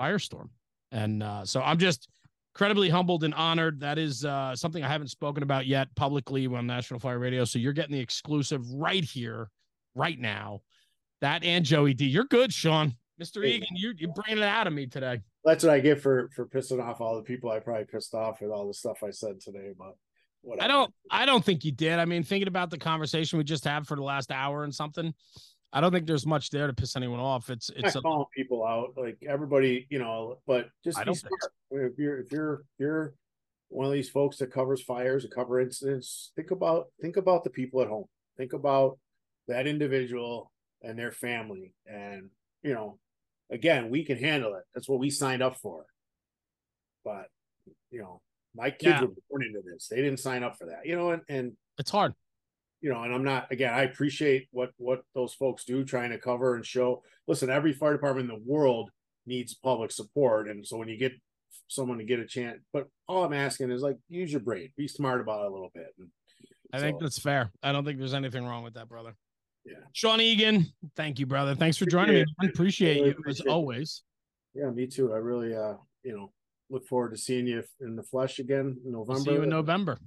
firestorm 0.00 0.48
and 0.92 1.22
uh 1.22 1.44
so 1.44 1.62
i'm 1.62 1.78
just 1.78 2.08
incredibly 2.54 2.88
humbled 2.88 3.24
and 3.24 3.34
honored. 3.34 3.80
That 3.80 3.98
is 3.98 4.24
uh, 4.24 4.54
something 4.56 4.82
I 4.82 4.88
haven't 4.88 5.08
spoken 5.08 5.42
about 5.42 5.66
yet 5.66 5.88
publicly 5.94 6.46
on 6.46 6.66
National 6.66 7.00
Fire 7.00 7.18
Radio. 7.18 7.44
So 7.44 7.58
you're 7.58 7.72
getting 7.72 7.92
the 7.92 8.00
exclusive 8.00 8.70
right 8.72 9.04
here, 9.04 9.48
right 9.94 10.18
now. 10.18 10.60
That 11.20 11.44
and 11.44 11.64
Joey 11.64 11.94
D. 11.94 12.06
You're 12.06 12.24
good, 12.24 12.52
Sean. 12.52 12.94
Mr. 13.20 13.44
Eagen, 13.44 13.66
you 13.74 13.92
you're 13.96 14.12
bringing 14.14 14.42
it 14.42 14.46
out 14.46 14.66
of 14.66 14.72
me 14.72 14.86
today. 14.86 15.20
That's 15.44 15.62
what 15.62 15.74
I 15.74 15.80
get 15.80 16.00
for 16.00 16.30
for 16.34 16.46
pissing 16.46 16.82
off 16.82 17.02
all 17.02 17.16
the 17.16 17.22
people 17.22 17.50
I 17.50 17.60
probably 17.60 17.84
pissed 17.84 18.14
off 18.14 18.40
with 18.40 18.50
all 18.50 18.66
the 18.66 18.72
stuff 18.72 19.02
I 19.02 19.10
said 19.10 19.40
today. 19.40 19.72
But 19.78 19.96
whatever. 20.42 20.64
I 20.64 20.68
don't 20.68 20.94
I 21.10 21.26
don't 21.26 21.44
think 21.44 21.64
you 21.64 21.72
did. 21.72 21.98
I 21.98 22.04
mean, 22.04 22.22
thinking 22.22 22.48
about 22.48 22.70
the 22.70 22.78
conversation 22.78 23.38
we 23.38 23.44
just 23.44 23.64
had 23.64 23.86
for 23.86 23.96
the 23.96 24.02
last 24.02 24.30
hour 24.30 24.64
and 24.64 24.74
something, 24.74 25.14
I 25.72 25.80
don't 25.80 25.92
think 25.92 26.06
there's 26.06 26.26
much 26.26 26.50
there 26.50 26.66
to 26.66 26.72
piss 26.72 26.96
anyone 26.96 27.20
off. 27.20 27.50
It's 27.50 27.70
it's 27.76 27.94
a, 27.94 28.00
calling 28.00 28.26
people 28.36 28.66
out 28.66 28.94
like 28.96 29.18
everybody, 29.26 29.86
you 29.90 29.98
know. 29.98 30.38
But 30.46 30.68
just 30.84 30.98
I 30.98 31.04
smart. 31.04 31.32
if 31.70 31.98
you're 31.98 32.18
if 32.18 32.32
you're 32.32 32.54
if 32.54 32.78
you're 32.78 33.14
one 33.68 33.86
of 33.86 33.92
these 33.92 34.08
folks 34.08 34.38
that 34.38 34.52
covers 34.52 34.82
fires 34.82 35.24
and 35.24 35.32
cover 35.32 35.60
incidents, 35.60 36.32
think 36.34 36.50
about 36.50 36.88
think 37.00 37.16
about 37.16 37.44
the 37.44 37.50
people 37.50 37.80
at 37.82 37.88
home. 37.88 38.06
Think 38.36 38.52
about 38.52 38.98
that 39.46 39.66
individual 39.66 40.50
and 40.82 40.98
their 40.98 41.12
family, 41.12 41.72
and 41.86 42.30
you 42.62 42.74
know, 42.74 42.98
again, 43.50 43.90
we 43.90 44.04
can 44.04 44.18
handle 44.18 44.54
it. 44.54 44.64
That's 44.74 44.88
what 44.88 44.98
we 44.98 45.10
signed 45.10 45.42
up 45.42 45.56
for. 45.56 45.84
But 47.04 47.26
you 47.92 48.00
know, 48.00 48.20
my 48.54 48.70
kids 48.70 49.00
yeah. 49.00 49.02
were 49.02 49.14
born 49.30 49.44
into 49.44 49.60
this; 49.64 49.88
they 49.88 49.96
didn't 49.96 50.18
sign 50.18 50.42
up 50.42 50.56
for 50.58 50.66
that. 50.66 50.84
You 50.84 50.96
know, 50.96 51.10
and 51.10 51.22
and 51.28 51.52
it's 51.78 51.90
hard 51.90 52.14
you 52.80 52.90
know, 52.90 53.02
and 53.02 53.14
I'm 53.14 53.24
not 53.24 53.50
again, 53.50 53.72
I 53.72 53.82
appreciate 53.82 54.48
what 54.52 54.70
what 54.78 55.02
those 55.14 55.34
folks 55.34 55.64
do 55.64 55.84
trying 55.84 56.10
to 56.10 56.18
cover 56.18 56.54
and 56.54 56.64
show. 56.64 57.02
Listen, 57.26 57.50
every 57.50 57.72
fire 57.72 57.92
department 57.92 58.30
in 58.30 58.36
the 58.36 58.50
world 58.50 58.90
needs 59.26 59.54
public 59.54 59.92
support. 59.92 60.48
And 60.48 60.66
so 60.66 60.76
when 60.76 60.88
you 60.88 60.96
get 60.96 61.12
someone 61.68 61.98
to 61.98 62.04
get 62.04 62.20
a 62.20 62.26
chance, 62.26 62.58
but 62.72 62.88
all 63.06 63.24
I'm 63.24 63.32
asking 63.32 63.70
is 63.70 63.82
like 63.82 63.98
use 64.08 64.32
your 64.32 64.40
brain, 64.40 64.70
be 64.76 64.88
smart 64.88 65.20
about 65.20 65.44
it 65.44 65.50
a 65.50 65.52
little 65.52 65.70
bit. 65.74 65.88
And 65.98 66.08
I 66.72 66.78
so, 66.78 66.84
think 66.84 67.00
that's 67.00 67.18
fair. 67.18 67.50
I 67.62 67.72
don't 67.72 67.84
think 67.84 67.98
there's 67.98 68.14
anything 68.14 68.46
wrong 68.46 68.64
with 68.64 68.74
that, 68.74 68.88
brother. 68.88 69.14
yeah. 69.66 69.74
Sean 69.92 70.18
Eagen, 70.18 70.66
thank 70.96 71.18
you, 71.18 71.26
brother. 71.26 71.54
Thanks 71.54 71.76
for 71.76 71.86
joining 71.86 72.14
me. 72.14 72.24
I 72.40 72.46
appreciate 72.46 72.94
Really 72.94 73.08
you 73.08 73.10
as 73.10 73.18
appreciate 73.18 73.46
it. 73.46 73.50
always. 73.50 74.02
Yeah, 74.54 74.70
me 74.70 74.86
too. 74.86 75.12
I 75.12 75.18
really 75.18 75.54
uh, 75.54 75.74
you 76.02 76.16
know, 76.16 76.32
look 76.70 76.86
forward 76.86 77.10
to 77.10 77.16
seeing 77.16 77.46
you 77.46 77.62
in 77.80 77.96
the 77.96 78.02
flesh 78.02 78.38
again 78.38 78.78
in 78.84 78.92
November. 78.92 79.20
See 79.20 79.32
you 79.32 79.42
in 79.42 79.48
November. 79.48 79.98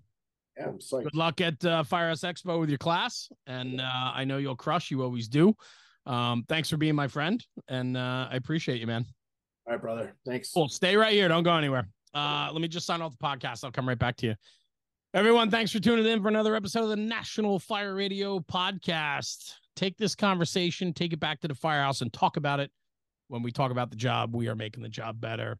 Yeah, 0.57 0.67
I'm 0.67 0.79
psyched. 0.79 1.03
Good 1.03 1.15
luck 1.15 1.41
at 1.41 1.63
uh, 1.65 1.83
Firehouse 1.83 2.21
Expo 2.21 2.59
with 2.59 2.69
your 2.69 2.77
class, 2.77 3.29
and 3.47 3.81
uh, 3.81 4.11
I 4.13 4.23
know 4.23 4.37
you'll 4.37 4.55
crush. 4.55 4.91
You 4.91 5.03
always 5.03 5.27
do. 5.27 5.53
Um, 6.05 6.45
thanks 6.47 6.69
for 6.69 6.77
being 6.77 6.95
my 6.95 7.07
friend, 7.07 7.43
and 7.67 7.97
uh, 7.97 8.27
I 8.31 8.35
appreciate 8.35 8.79
you, 8.79 8.87
man. 8.87 9.05
All 9.65 9.73
right, 9.73 9.81
brother. 9.81 10.15
Thanks. 10.25 10.51
Cool. 10.51 10.69
Stay 10.69 10.95
right 10.95 11.13
here. 11.13 11.27
Don't 11.27 11.43
go 11.43 11.55
anywhere. 11.55 11.87
Uh, 12.13 12.49
let 12.51 12.61
me 12.61 12.67
just 12.67 12.85
sign 12.85 13.01
off 13.01 13.17
the 13.17 13.23
podcast. 13.23 13.63
I'll 13.63 13.71
come 13.71 13.87
right 13.87 13.97
back 13.97 14.17
to 14.17 14.27
you. 14.27 14.35
Everyone, 15.13 15.49
thanks 15.49 15.71
for 15.71 15.79
tuning 15.79 16.05
in 16.05 16.21
for 16.21 16.27
another 16.27 16.55
episode 16.55 16.83
of 16.83 16.89
the 16.89 16.95
National 16.95 17.59
Fire 17.59 17.95
Radio 17.95 18.39
Podcast. 18.39 19.53
Take 19.75 19.97
this 19.97 20.15
conversation, 20.15 20.93
take 20.93 21.13
it 21.13 21.19
back 21.19 21.39
to 21.41 21.47
the 21.47 21.55
firehouse, 21.55 22.01
and 22.01 22.11
talk 22.11 22.37
about 22.37 22.59
it. 22.59 22.71
When 23.27 23.41
we 23.41 23.51
talk 23.51 23.71
about 23.71 23.89
the 23.89 23.95
job, 23.95 24.35
we 24.35 24.47
are 24.47 24.55
making 24.55 24.83
the 24.83 24.89
job 24.89 25.21
better. 25.21 25.57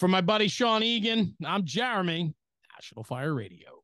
For 0.00 0.08
my 0.08 0.22
buddy 0.22 0.48
Sean 0.48 0.80
Eagen, 0.80 1.34
I'm 1.44 1.66
Jeremy, 1.66 2.32
National 2.74 3.04
Fire 3.04 3.34
Radio. 3.34 3.82